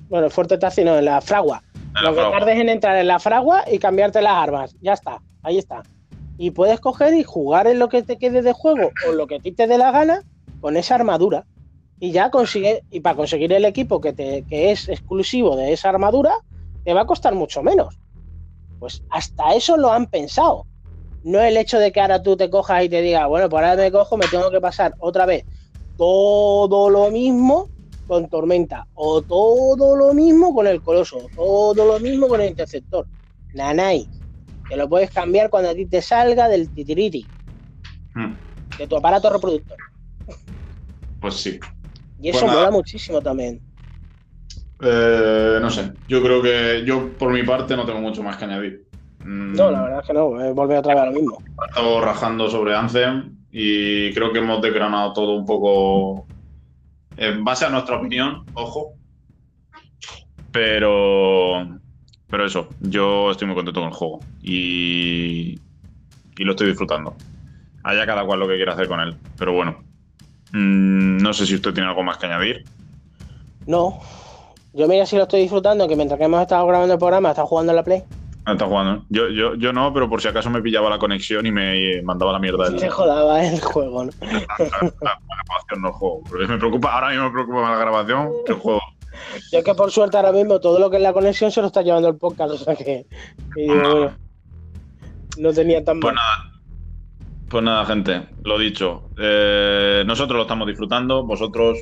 Bueno, 0.07 0.29
Fuerte 0.29 0.57
Tarsis 0.57 0.85
no, 0.85 0.97
en 0.97 1.05
la 1.05 1.19
fragua. 1.19 1.63
lo 2.01 2.13
que 2.13 2.21
tardes 2.21 2.59
en 2.59 2.69
entrar 2.69 2.95
en 2.97 3.07
la 3.07 3.19
fragua 3.19 3.63
y 3.71 3.79
cambiarte 3.79 4.21
las 4.21 4.35
armas. 4.35 4.75
Ya 4.81 4.93
está, 4.93 5.19
ahí 5.41 5.57
está 5.57 5.81
y 6.37 6.51
puedes 6.51 6.79
coger 6.79 7.13
y 7.13 7.23
jugar 7.23 7.67
en 7.67 7.79
lo 7.79 7.89
que 7.89 8.03
te 8.03 8.17
quede 8.17 8.41
de 8.41 8.53
juego 8.53 8.91
o 9.07 9.11
lo 9.11 9.27
que 9.27 9.35
a 9.35 9.39
ti 9.39 9.51
te 9.51 9.67
dé 9.67 9.77
la 9.77 9.91
gana 9.91 10.23
con 10.61 10.77
esa 10.77 10.95
armadura. 10.95 11.45
Y 11.99 12.11
ya 12.11 12.29
consigue, 12.29 12.83
y 12.91 12.99
para 12.99 13.15
conseguir 13.15 13.53
el 13.53 13.63
equipo 13.63 14.01
que, 14.01 14.11
te, 14.11 14.43
que 14.43 14.71
es 14.71 14.89
exclusivo 14.89 15.55
de 15.55 15.71
esa 15.71 15.89
armadura, 15.89 16.35
te 16.83 16.93
va 16.93 17.01
a 17.01 17.05
costar 17.05 17.35
mucho 17.35 17.63
menos. 17.63 17.97
Pues 18.79 19.01
hasta 19.09 19.55
eso 19.55 19.77
lo 19.77 19.91
han 19.91 20.07
pensado. 20.07 20.65
No 21.23 21.39
el 21.39 21.57
hecho 21.57 21.79
de 21.79 21.91
que 21.91 22.01
ahora 22.01 22.21
tú 22.21 22.35
te 22.35 22.49
cojas 22.49 22.83
y 22.83 22.89
te 22.89 23.01
digas, 23.01 23.27
bueno, 23.27 23.49
por 23.49 23.63
ahora 23.63 23.81
me 23.81 23.91
cojo, 23.91 24.17
me 24.17 24.27
tengo 24.27 24.51
que 24.51 24.59
pasar 24.59 24.93
otra 24.99 25.25
vez 25.25 25.45
todo 25.97 26.89
lo 26.89 27.09
mismo 27.09 27.69
con 28.07 28.29
Tormenta, 28.29 28.85
o 28.93 29.21
todo 29.21 29.95
lo 29.95 30.13
mismo 30.13 30.53
con 30.53 30.67
el 30.67 30.81
Coloso, 30.81 31.27
todo 31.35 31.85
lo 31.85 31.99
mismo 31.99 32.27
con 32.27 32.41
el 32.41 32.49
Interceptor. 32.49 33.07
Nanay, 33.53 34.07
que 34.67 34.75
lo 34.75 34.89
puedes 34.89 35.11
cambiar 35.11 35.49
cuando 35.49 35.69
a 35.69 35.75
ti 35.75 35.85
te 35.85 36.01
salga 36.01 36.47
del 36.47 36.69
titiriti. 36.69 37.25
Hmm. 38.13 38.33
De 38.77 38.87
tu 38.87 38.97
aparato 38.97 39.29
reproductor. 39.29 39.77
Pues 41.19 41.35
sí. 41.35 41.59
Y 42.21 42.29
eso 42.29 42.41
pues 42.41 42.51
mola 42.51 42.71
muchísimo 42.71 43.21
también. 43.21 43.61
Eh, 44.81 45.57
no 45.61 45.69
sé. 45.69 45.93
Yo 46.07 46.21
creo 46.21 46.41
que 46.41 46.83
yo, 46.85 47.11
por 47.17 47.31
mi 47.31 47.43
parte, 47.43 47.75
no 47.75 47.85
tengo 47.85 48.01
mucho 48.01 48.23
más 48.23 48.37
que 48.37 48.45
añadir. 48.45 48.85
Mm. 49.19 49.53
No, 49.53 49.71
la 49.71 49.81
verdad 49.83 49.99
es 50.01 50.07
que 50.07 50.13
no. 50.13 50.29
Volver 50.53 50.77
otra 50.77 50.93
vez 50.93 51.03
a 51.03 51.05
lo 51.07 51.11
mismo. 51.13 51.37
He 51.61 51.69
estado 51.69 52.01
rajando 52.01 52.49
sobre 52.49 52.75
Anthem 52.75 53.37
y 53.51 54.13
creo 54.13 54.31
que 54.31 54.39
hemos 54.39 54.61
desgranado 54.61 55.13
todo 55.13 55.35
un 55.35 55.45
poco 55.45 56.27
en 57.17 57.43
base 57.43 57.65
a 57.65 57.69
nuestra 57.69 57.97
opinión, 57.97 58.45
ojo. 58.53 58.93
Pero 60.51 61.79
pero 62.29 62.45
eso, 62.45 62.67
yo 62.81 63.31
estoy 63.31 63.47
muy 63.47 63.55
contento 63.55 63.79
con 63.79 63.89
el 63.89 63.95
juego 63.95 64.19
y, 64.45 65.59
y 66.37 66.43
lo 66.43 66.51
estoy 66.51 66.67
disfrutando. 66.67 67.15
Haya 67.83 68.05
cada 68.05 68.23
cual 68.25 68.39
lo 68.39 68.47
que 68.47 68.55
quiera 68.55 68.73
hacer 68.73 68.87
con 68.87 68.99
él. 68.99 69.15
Pero 69.37 69.53
bueno, 69.53 69.83
mm, 70.51 71.17
no 71.17 71.33
sé 71.33 71.45
si 71.47 71.55
usted 71.55 71.73
tiene 71.73 71.89
algo 71.89 72.03
más 72.03 72.17
que 72.17 72.27
añadir. 72.27 72.63
No, 73.65 73.99
yo 74.73 74.87
mira 74.87 75.05
si 75.07 75.15
lo 75.15 75.23
estoy 75.23 75.41
disfrutando, 75.41 75.87
que 75.87 75.95
mientras 75.95 76.19
que 76.19 76.25
hemos 76.25 76.41
estado 76.41 76.67
grabando 76.67 76.93
el 76.93 76.99
programa, 76.99 77.31
está 77.31 77.43
jugando 77.45 77.71
en 77.71 77.75
la 77.77 77.83
Play. 77.83 78.03
Ah, 78.45 78.51
está 78.51 78.67
jugando. 78.67 79.03
Yo, 79.09 79.29
yo, 79.29 79.55
yo 79.55 79.73
no, 79.73 79.91
pero 79.91 80.07
por 80.07 80.21
si 80.21 80.27
acaso 80.27 80.51
me 80.51 80.61
pillaba 80.61 80.91
la 80.91 80.99
conexión 80.99 81.47
y 81.47 81.51
me 81.51 82.03
mandaba 82.03 82.31
la 82.31 82.37
mierda. 82.37 82.77
Se 82.77 82.89
jodaba 82.89 83.43
el 83.43 83.59
juego, 83.59 84.05
¿no? 84.05 84.11
La, 84.21 84.27
grabación 85.01 85.81
no 85.81 85.91
juego. 85.91 86.21
me 86.47 86.57
preocupa, 86.59 86.93
ahora 86.93 87.09
mismo 87.09 87.25
me 87.25 87.31
preocupa 87.31 87.61
más 87.61 87.71
la 87.71 87.79
grabación 87.79 88.29
que 88.45 88.51
el 88.51 88.59
juego. 88.59 88.81
Yo 89.51 89.63
que 89.63 89.73
por 89.73 89.89
suerte 89.89 90.17
ahora 90.17 90.31
mismo 90.31 90.59
todo 90.59 90.77
lo 90.77 90.91
que 90.91 90.97
es 90.97 91.01
la 91.01 91.13
conexión 91.13 91.49
se 91.49 91.61
lo 91.61 91.67
está 91.67 91.81
llevando 91.81 92.07
el 92.07 92.17
podcast, 92.17 92.53
o 92.53 92.57
sea 92.57 92.75
que. 92.75 93.07
No 95.37 95.53
tenía 95.53 95.83
tan 95.83 95.99
pues 95.99 96.13
Nada. 96.13 96.51
Pues 97.49 97.63
nada, 97.63 97.85
gente, 97.85 98.27
lo 98.43 98.57
dicho. 98.57 99.09
Eh, 99.17 100.03
nosotros 100.05 100.37
lo 100.37 100.41
estamos 100.43 100.67
disfrutando, 100.67 101.23
vosotros 101.23 101.77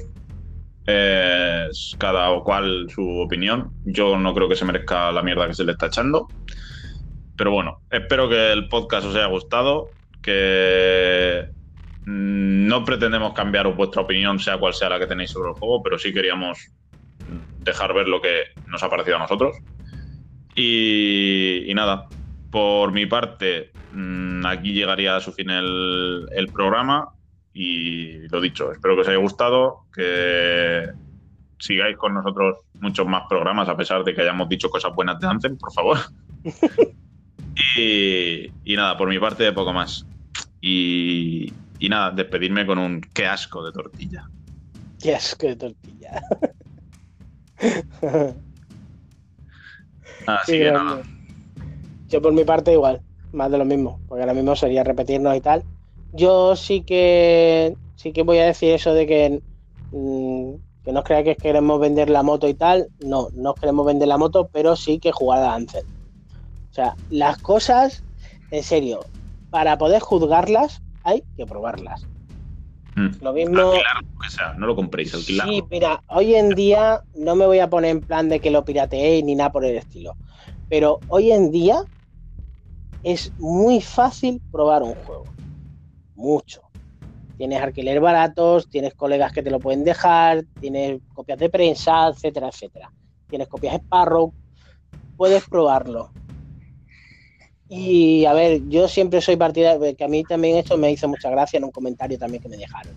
eh, 0.86 1.68
cada 1.98 2.38
cual 2.42 2.90
su 2.90 3.20
opinión. 3.20 3.72
Yo 3.86 4.18
no 4.18 4.34
creo 4.34 4.50
que 4.50 4.56
se 4.56 4.66
merezca 4.66 5.12
la 5.12 5.24
mierda 5.24 5.48
que 5.48 5.54
se 5.54 5.64
le 5.64 5.72
está 5.72 5.88
echando. 5.88 6.28
Pero 7.38 7.52
bueno, 7.52 7.82
espero 7.90 8.30
que 8.30 8.52
el 8.52 8.68
podcast 8.68 9.08
os 9.08 9.16
haya 9.16 9.28
gustado, 9.28 9.90
que 10.22 11.50
mm, 12.06 12.68
no 12.68 12.84
pretendemos 12.84 13.34
cambiar 13.34 13.74
vuestra 13.74 14.02
opinión, 14.02 14.40
sea 14.40 14.58
cual 14.58 14.74
sea 14.74 14.90
la 14.90 15.00
que 15.00 15.08
tenéis 15.08 15.32
sobre 15.32 15.50
el 15.50 15.56
juego, 15.56 15.82
pero 15.82 15.98
sí 15.98 16.14
queríamos 16.14 16.60
dejar 17.60 17.94
ver 17.94 18.08
lo 18.08 18.22
que 18.22 18.44
nos 18.68 18.84
ha 18.84 18.90
parecido 18.90 19.16
a 19.16 19.20
nosotros. 19.20 19.56
Y, 20.56 21.72
nada, 21.74 22.08
por 22.54 22.92
mi 22.92 23.08
parte, 23.08 23.72
mm, 23.94 24.46
aquí 24.46 24.74
llegaría 24.74 25.16
a 25.16 25.22
su 25.22 25.32
fin 25.34 25.50
el, 25.50 26.30
el, 26.32 26.50
programa. 26.50 27.10
Y 27.52 28.28
lo 28.28 28.40
dicho, 28.40 28.72
espero 28.72 28.94
que 28.94 29.02
os 29.02 29.08
haya 29.08 29.18
gustado, 29.18 29.88
que 29.92 30.88
sigáis 31.58 31.98
con 31.98 32.14
nosotros 32.14 32.60
muchos 32.76 33.08
más 33.08 33.24
programas, 33.28 33.68
a 33.70 33.76
pesar 33.76 34.04
de 34.04 34.14
que 34.14 34.22
hayamos 34.22 34.48
dicho 34.50 34.70
cosas 34.70 34.94
buenas 34.94 35.20
de 35.20 35.26
Anthem, 35.26 35.58
por 35.58 35.74
favor. 35.74 35.98
y, 37.76 38.52
y, 38.64 38.76
nada, 38.76 38.98
por 38.98 39.10
mi 39.10 39.18
parte, 39.18 39.52
poco 39.52 39.74
más. 39.74 40.06
Y, 40.62 41.52
y 41.80 41.90
nada, 41.90 42.12
despedirme 42.12 42.68
con 42.68 42.78
un 42.78 43.02
qué 43.02 43.26
asco 43.26 43.66
de 43.66 43.72
tortilla. 43.72 44.30
Qué 45.02 45.16
asco 45.16 45.48
de 45.48 45.56
tortilla. 45.56 46.22
Así 50.28 50.52
que 50.52 50.72
nada. 50.72 51.02
Yo 52.14 52.22
por 52.22 52.31
mi 52.31 52.44
parte 52.44 52.72
igual, 52.72 53.02
más 53.31 53.49
de 53.49 53.57
lo 53.57 53.65
mismo, 53.65 53.99
porque 54.07 54.22
ahora 54.22 54.35
mismo 54.35 54.56
sería 54.56 54.84
repetirnos 54.84 55.35
y 55.35 55.41
tal. 55.41 55.64
Yo 56.11 56.56
sí 56.56 56.81
que 56.81 57.76
sí 57.95 58.14
que 58.14 58.22
voy 58.22 58.38
a 58.38 58.45
decir 58.45 58.69
eso 58.69 58.94
de 58.94 59.07
que 59.07 59.41
mm, 59.91 60.53
Que 60.85 60.91
no 60.91 60.99
os 60.99 61.06
creáis 61.06 61.26
que 61.26 61.35
queremos 61.35 61.80
vender 61.80 62.11
la 62.11 62.22
moto 62.22 62.48
y 62.48 62.53
tal. 62.53 62.90
No, 63.03 63.30
no 63.34 63.56
queremos 63.56 63.88
vender 63.88 64.07
la 64.07 64.19
moto, 64.19 64.48
pero 64.53 64.76
sí 64.76 64.99
que 64.99 65.11
jugar 65.11 65.41
a 65.41 65.56
Anthem. 65.56 65.84
O 66.69 66.73
sea, 66.73 66.95
las 67.10 67.40
cosas, 67.40 68.03
en 68.52 68.61
serio, 68.61 68.99
para 69.49 69.80
poder 69.80 69.99
juzgarlas 69.99 70.84
hay 71.03 71.23
que 71.35 71.48
probarlas. 71.48 72.06
Mm. 72.95 73.23
Lo 73.23 73.34
mismo. 73.34 73.60
Alquilar, 73.60 74.03
o 74.19 74.30
sea, 74.30 74.53
no 74.53 74.68
lo 74.68 74.76
compréis, 74.76 75.15
alquilar. 75.15 75.48
Sí, 75.48 75.64
mira, 75.72 76.03
hoy 76.10 76.35
en 76.35 76.49
día 76.49 77.02
no 77.15 77.35
me 77.35 77.48
voy 77.48 77.57
a 77.57 77.72
poner 77.72 77.90
en 77.90 78.02
plan 78.02 78.30
de 78.30 78.40
que 78.40 78.52
lo 78.52 78.64
pirateéis 78.64 79.26
ni 79.26 79.34
nada 79.34 79.52
por 79.52 79.65
el 79.65 79.77
estilo. 79.77 80.15
Pero 80.69 80.99
hoy 81.07 81.31
en 81.31 81.49
día 81.52 81.84
es 83.04 83.32
muy 83.38 83.82
fácil 83.82 84.42
probar 84.52 84.82
un 84.84 84.96
juego. 84.96 85.26
Mucho. 86.16 86.62
Tienes 87.38 87.62
alquiler 87.62 88.00
baratos, 88.00 88.70
tienes 88.70 88.94
colegas 88.94 89.34
que 89.34 89.44
te 89.44 89.52
lo 89.52 89.60
pueden 89.60 89.84
dejar, 89.84 90.46
tienes 90.60 91.02
copias 91.14 91.40
de 91.40 91.50
prensa, 91.50 92.08
etcétera, 92.08 92.48
etcétera. 92.48 92.92
Tienes 93.28 93.48
copias 93.48 93.76
Sparrow, 93.76 94.34
puedes 95.18 95.44
probarlo. 95.50 96.12
Y 97.68 98.26
a 98.26 98.34
ver, 98.34 98.62
yo 98.70 98.88
siempre 98.88 99.20
soy 99.20 99.36
partidario, 99.36 99.96
que 99.96 100.04
a 100.04 100.08
mí 100.08 100.24
también 100.24 100.58
esto 100.58 100.78
me 100.78 100.92
hizo 100.92 101.08
mucha 101.08 101.30
gracia 101.30 101.58
en 101.58 101.64
un 101.64 101.72
comentario 101.72 102.20
también 102.20 102.42
que 102.42 102.50
me 102.50 102.58
dejaron. 102.58 102.94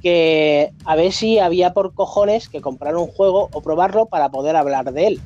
Que 0.00 0.72
a 0.84 0.94
ver 0.94 1.12
si 1.12 1.40
había 1.40 1.72
por 1.72 1.92
cojones 1.92 2.48
que 2.48 2.60
comprar 2.60 2.96
un 2.96 3.08
juego 3.08 3.48
o 3.52 3.62
probarlo 3.62 4.06
para 4.06 4.28
poder 4.30 4.54
hablar 4.54 4.92
de 4.92 5.08
él. 5.08 5.20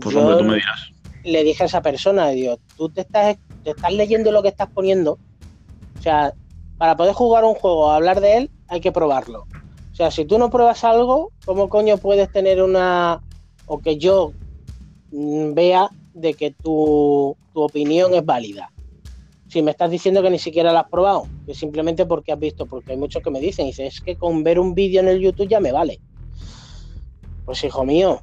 Pues 0.00 0.14
Yo 0.14 0.22
hombre, 0.22 0.38
tú 0.38 0.44
me 0.44 0.54
dirás. 0.54 0.90
Le 1.26 1.42
dije 1.44 1.64
a 1.64 1.66
esa 1.66 1.82
persona, 1.82 2.28
digo, 2.28 2.58
tú 2.76 2.88
te 2.88 3.02
estás, 3.02 3.36
te 3.64 3.70
estás 3.70 3.92
leyendo 3.92 4.30
lo 4.30 4.42
que 4.42 4.48
estás 4.48 4.68
poniendo. 4.70 5.18
O 5.98 6.02
sea, 6.02 6.34
para 6.78 6.96
poder 6.96 7.14
jugar 7.14 7.44
un 7.44 7.54
juego 7.54 7.86
o 7.86 7.90
hablar 7.90 8.20
de 8.20 8.36
él, 8.36 8.50
hay 8.68 8.80
que 8.80 8.92
probarlo. 8.92 9.46
O 9.92 9.94
sea, 9.94 10.10
si 10.10 10.24
tú 10.24 10.38
no 10.38 10.50
pruebas 10.50 10.84
algo, 10.84 11.32
¿cómo 11.44 11.68
coño 11.68 11.98
puedes 11.98 12.30
tener 12.30 12.62
una... 12.62 13.22
o 13.66 13.80
que 13.80 13.96
yo 13.98 14.32
mm, 15.10 15.54
vea 15.54 15.90
de 16.14 16.34
que 16.34 16.52
tu, 16.52 17.36
tu 17.52 17.62
opinión 17.62 18.14
es 18.14 18.24
válida? 18.24 18.70
Si 19.48 19.62
me 19.62 19.70
estás 19.72 19.90
diciendo 19.90 20.22
que 20.22 20.30
ni 20.30 20.38
siquiera 20.38 20.72
la 20.72 20.80
has 20.80 20.90
probado, 20.90 21.26
que 21.46 21.54
simplemente 21.54 22.04
porque 22.04 22.32
has 22.32 22.38
visto, 22.38 22.66
porque 22.66 22.92
hay 22.92 22.98
muchos 22.98 23.22
que 23.22 23.30
me 23.30 23.40
dicen, 23.40 23.66
dice, 23.66 23.86
es 23.86 24.00
que 24.00 24.16
con 24.16 24.44
ver 24.44 24.58
un 24.58 24.74
vídeo 24.74 25.00
en 25.00 25.08
el 25.08 25.20
YouTube 25.20 25.48
ya 25.48 25.60
me 25.60 25.72
vale. 25.72 26.00
Pues 27.44 27.64
hijo 27.64 27.84
mío, 27.84 28.20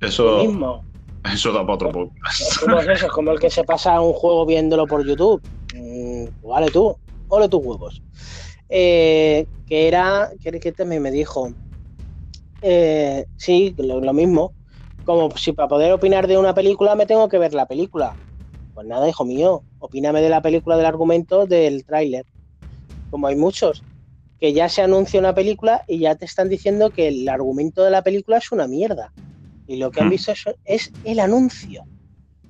Eso, 0.00 0.42
mismo. 0.42 0.84
Eso 1.32 1.52
da 1.52 1.62
para 1.62 1.74
otro 1.74 1.92
podcast. 1.92 2.40
Es 3.02 3.10
como 3.10 3.32
el 3.32 3.38
que 3.38 3.50
se 3.50 3.64
pasa 3.64 4.00
un 4.00 4.12
juego 4.12 4.46
viéndolo 4.46 4.86
por 4.86 5.06
YouTube. 5.06 5.42
Mm, 5.74 6.26
vale 6.46 6.70
tú, 6.70 6.96
ole 7.28 7.48
tus 7.48 7.64
huevos. 7.64 8.02
Eh, 8.68 9.46
que 9.66 9.88
era, 9.88 10.30
que, 10.42 10.58
que 10.60 10.72
también 10.72 11.02
me 11.02 11.10
dijo, 11.10 11.52
eh, 12.62 13.26
sí, 13.36 13.74
lo, 13.78 14.00
lo 14.00 14.12
mismo, 14.12 14.52
como 15.04 15.30
si 15.36 15.52
para 15.52 15.68
poder 15.68 15.92
opinar 15.92 16.26
de 16.26 16.36
una 16.38 16.54
película 16.54 16.94
me 16.94 17.06
tengo 17.06 17.28
que 17.28 17.38
ver 17.38 17.54
la 17.54 17.66
película. 17.66 18.16
Pues 18.74 18.86
nada, 18.86 19.08
hijo 19.08 19.24
mío, 19.24 19.62
opíname 19.78 20.20
de 20.20 20.28
la 20.28 20.42
película, 20.42 20.76
del 20.76 20.86
argumento, 20.86 21.46
del 21.46 21.84
tráiler. 21.84 22.26
Como 23.10 23.26
hay 23.26 23.36
muchos, 23.36 23.82
que 24.38 24.52
ya 24.52 24.68
se 24.68 24.82
anuncia 24.82 25.18
una 25.18 25.34
película 25.34 25.82
y 25.88 25.98
ya 25.98 26.14
te 26.14 26.24
están 26.24 26.48
diciendo 26.48 26.90
que 26.90 27.08
el 27.08 27.28
argumento 27.28 27.82
de 27.82 27.90
la 27.90 28.02
película 28.02 28.38
es 28.38 28.52
una 28.52 28.68
mierda. 28.68 29.12
Y 29.68 29.76
lo 29.76 29.90
que 29.92 30.00
han 30.00 30.08
Hmm. 30.08 30.10
visto 30.10 30.32
es, 30.32 30.44
es 30.64 30.92
el 31.04 31.20
anuncio. 31.20 31.84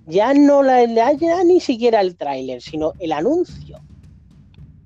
Ya 0.06 0.32
no 0.32 0.62
la, 0.62 0.84
ya 0.84 1.44
ni 1.44 1.60
siquiera 1.60 2.00
el 2.00 2.16
tráiler, 2.16 2.62
sino 2.62 2.94
el 2.98 3.12
anuncio. 3.12 3.78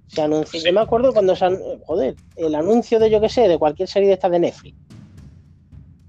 Se 0.09 0.23
anunció, 0.23 0.59
Sí. 0.61 0.67
yo 0.67 0.73
me 0.73 0.81
acuerdo 0.81 1.13
cuando 1.13 1.37
se 1.37 1.47
joder, 1.87 2.17
el 2.37 2.55
anuncio 2.55 2.99
de 2.99 3.09
yo 3.11 3.21
que 3.21 3.29
sé, 3.29 3.47
de 3.49 3.59
cualquier 3.59 3.89
serie 3.89 4.09
de 4.09 4.15
estas 4.15 4.31
de 4.33 4.41
Netflix. 4.41 4.77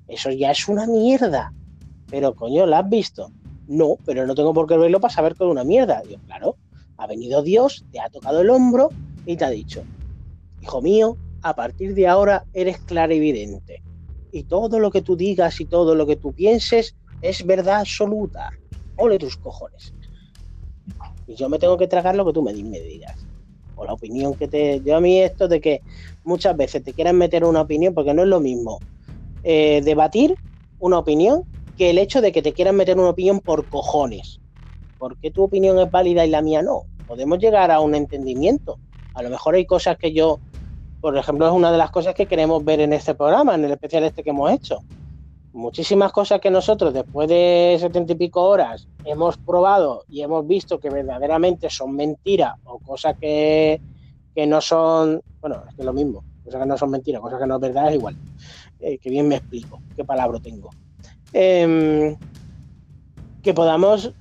Eso 0.07 0.31
ya 0.31 0.51
es 0.51 0.67
una 0.67 0.87
mierda. 0.87 1.53
Pero 2.09 2.33
coño, 2.35 2.65
¿la 2.65 2.79
has 2.79 2.89
visto? 2.89 3.31
No, 3.67 3.97
pero 4.05 4.25
no 4.25 4.33
tengo 4.35 4.53
por 4.53 4.67
qué 4.67 4.77
verlo 4.77 4.99
para 4.99 5.13
saber 5.13 5.35
que 5.35 5.43
es 5.43 5.49
una 5.49 5.63
mierda. 5.63 6.01
Yo, 6.09 6.17
claro, 6.25 6.57
ha 6.97 7.07
venido 7.07 7.41
Dios, 7.43 7.85
te 7.91 7.99
ha 7.99 8.09
tocado 8.09 8.41
el 8.41 8.49
hombro 8.49 8.89
y 9.25 9.35
te 9.37 9.45
ha 9.45 9.49
dicho, 9.49 9.83
hijo 10.61 10.81
mío, 10.81 11.17
a 11.41 11.55
partir 11.55 11.93
de 11.95 12.07
ahora 12.07 12.45
eres 12.53 12.77
clarividente. 12.79 13.81
Y 14.35 14.45
todo 14.45 14.79
lo 14.79 14.89
que 14.89 15.03
tú 15.03 15.15
digas 15.15 15.59
y 15.61 15.67
todo 15.67 15.93
lo 15.93 16.07
que 16.07 16.15
tú 16.15 16.33
pienses 16.33 16.95
es 17.21 17.45
verdad 17.45 17.81
absoluta. 17.81 18.49
Ole 18.95 19.19
tus 19.19 19.37
cojones. 19.37 19.93
Y 21.27 21.35
yo 21.35 21.49
me 21.49 21.59
tengo 21.59 21.77
que 21.77 21.87
tragar 21.87 22.15
lo 22.15 22.25
que 22.25 22.33
tú 22.33 22.41
me, 22.41 22.51
di- 22.51 22.63
me 22.63 22.79
digas. 22.79 23.27
O 23.75 23.85
la 23.85 23.93
opinión 23.93 24.33
que 24.35 24.47
te... 24.47 24.81
Yo 24.81 24.95
a 24.95 25.01
mí 25.01 25.21
esto 25.21 25.47
de 25.47 25.61
que 25.61 25.83
muchas 26.23 26.57
veces 26.57 26.83
te 26.83 26.93
quieran 26.95 27.15
meter 27.15 27.45
una 27.45 27.61
opinión, 27.61 27.93
porque 27.93 28.15
no 28.15 28.23
es 28.23 28.27
lo 28.27 28.39
mismo 28.39 28.81
eh, 29.43 29.81
debatir 29.83 30.35
una 30.79 30.97
opinión 30.97 31.43
que 31.75 31.91
el 31.91 31.99
hecho 31.99 32.19
de 32.19 32.31
que 32.31 32.41
te 32.41 32.53
quieran 32.53 32.75
meter 32.75 32.97
una 32.97 33.09
opinión 33.09 33.39
por 33.39 33.67
cojones. 33.67 34.39
Porque 34.97 35.29
tu 35.29 35.43
opinión 35.43 35.77
es 35.77 35.91
válida 35.91 36.25
y 36.25 36.29
la 36.31 36.41
mía 36.41 36.63
no. 36.63 36.85
Podemos 37.05 37.37
llegar 37.37 37.69
a 37.69 37.81
un 37.81 37.93
entendimiento. 37.93 38.79
A 39.13 39.21
lo 39.21 39.29
mejor 39.29 39.53
hay 39.53 39.67
cosas 39.67 39.95
que 39.99 40.11
yo, 40.11 40.39
por 41.03 41.17
ejemplo, 41.17 41.45
es 41.45 41.51
una 41.51 41.69
de 41.69 41.77
las 41.77 41.91
cosas 41.91 42.15
que 42.15 42.27
queremos 42.27 42.63
ver 42.63 42.79
en 42.79 42.93
este 42.93 43.13
programa, 43.13 43.55
en 43.55 43.65
el 43.65 43.71
especial 43.71 44.05
este 44.05 44.23
que 44.23 44.29
hemos 44.29 44.49
hecho. 44.49 44.79
Muchísimas 45.51 46.13
cosas 46.13 46.39
que 46.39 46.49
nosotros 46.49 46.93
después 46.93 47.27
de 47.27 47.75
setenta 47.77 48.13
y 48.13 48.15
pico 48.15 48.41
horas 48.41 48.87
hemos 49.03 49.35
probado 49.35 50.05
y 50.07 50.21
hemos 50.21 50.47
visto 50.47 50.79
que 50.79 50.89
verdaderamente 50.89 51.69
son 51.69 51.93
mentiras 51.93 52.53
o 52.63 52.79
cosas 52.79 53.17
que, 53.19 53.81
que 54.33 54.47
no 54.47 54.61
son, 54.61 55.21
bueno, 55.41 55.61
es 55.67 55.75
que 55.75 55.83
lo 55.83 55.91
mismo, 55.91 56.23
cosas 56.45 56.61
que 56.61 56.67
no 56.67 56.77
son 56.77 56.91
mentiras, 56.91 57.21
cosas 57.21 57.37
que 57.37 57.47
no 57.47 57.55
es 57.55 57.61
verdad, 57.61 57.89
es 57.89 57.95
igual. 57.95 58.15
Eh, 58.79 58.97
que 58.97 59.09
bien 59.09 59.27
me 59.27 59.35
explico, 59.35 59.81
qué 59.97 60.05
palabra 60.05 60.39
tengo. 60.39 60.69
Em, 61.33 62.15
que 63.41 63.53
podamos 63.53 64.13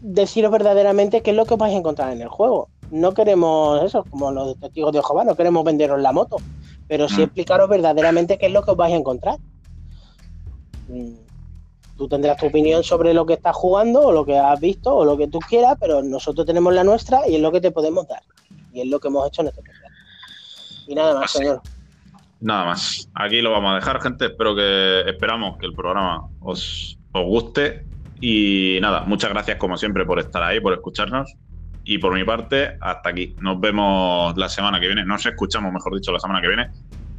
deciros 0.00 0.50
verdaderamente 0.50 1.20
qué 1.20 1.32
es 1.32 1.36
lo 1.36 1.44
que 1.44 1.56
vais 1.56 1.74
a 1.74 1.78
encontrar 1.78 2.10
en 2.10 2.22
el 2.22 2.28
juego. 2.28 2.70
No 2.92 3.12
queremos 3.14 3.82
eso, 3.84 4.04
como 4.04 4.30
los 4.30 4.58
testigos 4.60 4.92
de 4.92 5.02
Jehová, 5.02 5.24
no 5.24 5.34
queremos 5.34 5.64
venderos 5.64 6.00
la 6.00 6.12
moto, 6.12 6.36
pero 6.86 7.08
sí 7.08 7.16
Mm. 7.20 7.24
explicaros 7.24 7.68
verdaderamente 7.68 8.38
qué 8.38 8.46
es 8.46 8.52
lo 8.52 8.62
que 8.62 8.70
os 8.72 8.76
vais 8.76 8.92
a 8.94 8.98
encontrar. 8.98 9.38
Mm, 10.88 11.14
Tú 11.96 12.08
tendrás 12.08 12.36
tu 12.38 12.46
opinión 12.46 12.82
sobre 12.82 13.12
lo 13.14 13.24
que 13.26 13.34
estás 13.34 13.54
jugando 13.54 14.00
o 14.00 14.12
lo 14.12 14.24
que 14.24 14.36
has 14.36 14.58
visto 14.58 14.92
o 14.96 15.04
lo 15.04 15.16
que 15.16 15.28
tú 15.28 15.38
quieras, 15.40 15.76
pero 15.78 16.02
nosotros 16.02 16.44
tenemos 16.46 16.72
la 16.74 16.82
nuestra 16.82 17.28
y 17.28 17.36
es 17.36 17.40
lo 17.40 17.52
que 17.52 17.60
te 17.60 17.70
podemos 17.70 18.08
dar. 18.08 18.22
Y 18.72 18.80
es 18.80 18.86
lo 18.88 18.98
que 18.98 19.08
hemos 19.08 19.28
hecho 19.28 19.42
en 19.42 19.48
este 19.48 19.60
podcast. 19.60 19.94
Y 20.88 20.94
nada 20.94 21.14
más, 21.14 21.24
Así. 21.26 21.38
señor. 21.38 21.60
Nada 22.40 22.64
más. 22.64 23.08
Aquí 23.14 23.40
lo 23.42 23.52
vamos 23.52 23.72
a 23.72 23.74
dejar, 23.76 24.00
gente. 24.00 24.24
Espero 24.26 24.56
que 24.56 25.02
esperamos 25.06 25.58
que 25.58 25.66
el 25.66 25.74
programa 25.74 26.26
os, 26.40 26.98
os 27.12 27.24
guste. 27.24 27.84
Y 28.20 28.78
nada, 28.80 29.02
muchas 29.02 29.30
gracias 29.30 29.58
como 29.58 29.76
siempre 29.76 30.04
por 30.06 30.18
estar 30.18 30.42
ahí, 30.42 30.60
por 30.60 30.72
escucharnos. 30.72 31.34
Y 31.84 31.98
por 31.98 32.14
mi 32.14 32.24
parte, 32.24 32.76
hasta 32.80 33.10
aquí. 33.10 33.34
Nos 33.40 33.60
vemos 33.60 34.36
la 34.36 34.48
semana 34.48 34.78
que 34.80 34.86
viene. 34.86 35.04
Nos 35.04 35.26
escuchamos, 35.26 35.72
mejor 35.72 35.94
dicho, 35.94 36.12
la 36.12 36.20
semana 36.20 36.40
que 36.40 36.48
viene 36.48 36.70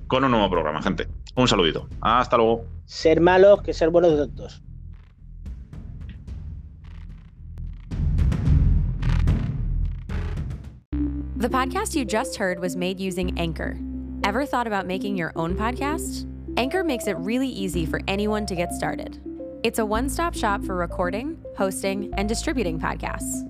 con 0.07 0.23
un 0.23 0.31
nuevo 0.31 0.49
programa, 0.49 0.81
gente. 0.81 1.07
Un 1.35 1.48
saludito. 1.48 1.88
Hasta 2.02 2.38
luego. 2.38 2.65
Ser 2.85 3.19
malos 3.19 3.61
que 3.64 3.73
ser 3.73 3.90
buenos 3.90 4.18
de 4.18 4.27
todos. 4.27 4.61
The 11.35 11.49
podcast 11.49 11.95
you 11.95 12.06
just 12.06 12.38
heard 12.38 12.60
was 12.60 12.76
made 12.76 12.99
using 12.99 13.38
Anchor. 13.40 13.76
Ever 14.23 14.45
thought 14.45 14.68
about 14.68 14.85
making 14.85 15.18
your 15.18 15.34
own 15.35 15.56
podcast? 15.56 16.26
Anchor 16.57 16.84
makes 16.84 17.07
it 17.07 17.18
really 17.18 17.49
easy 17.49 17.85
for 17.85 17.99
anyone 18.07 18.45
to 18.45 18.56
get 18.56 18.72
started. 18.72 19.19
It's 19.64 19.80
a 19.80 19.85
one 19.85 20.10
stop 20.10 20.35
shop 20.35 20.64
for 20.64 20.76
recording, 20.76 21.38
hosting, 21.57 22.14
and 22.14 22.30
distributing 22.30 22.80
podcasts. 22.80 23.49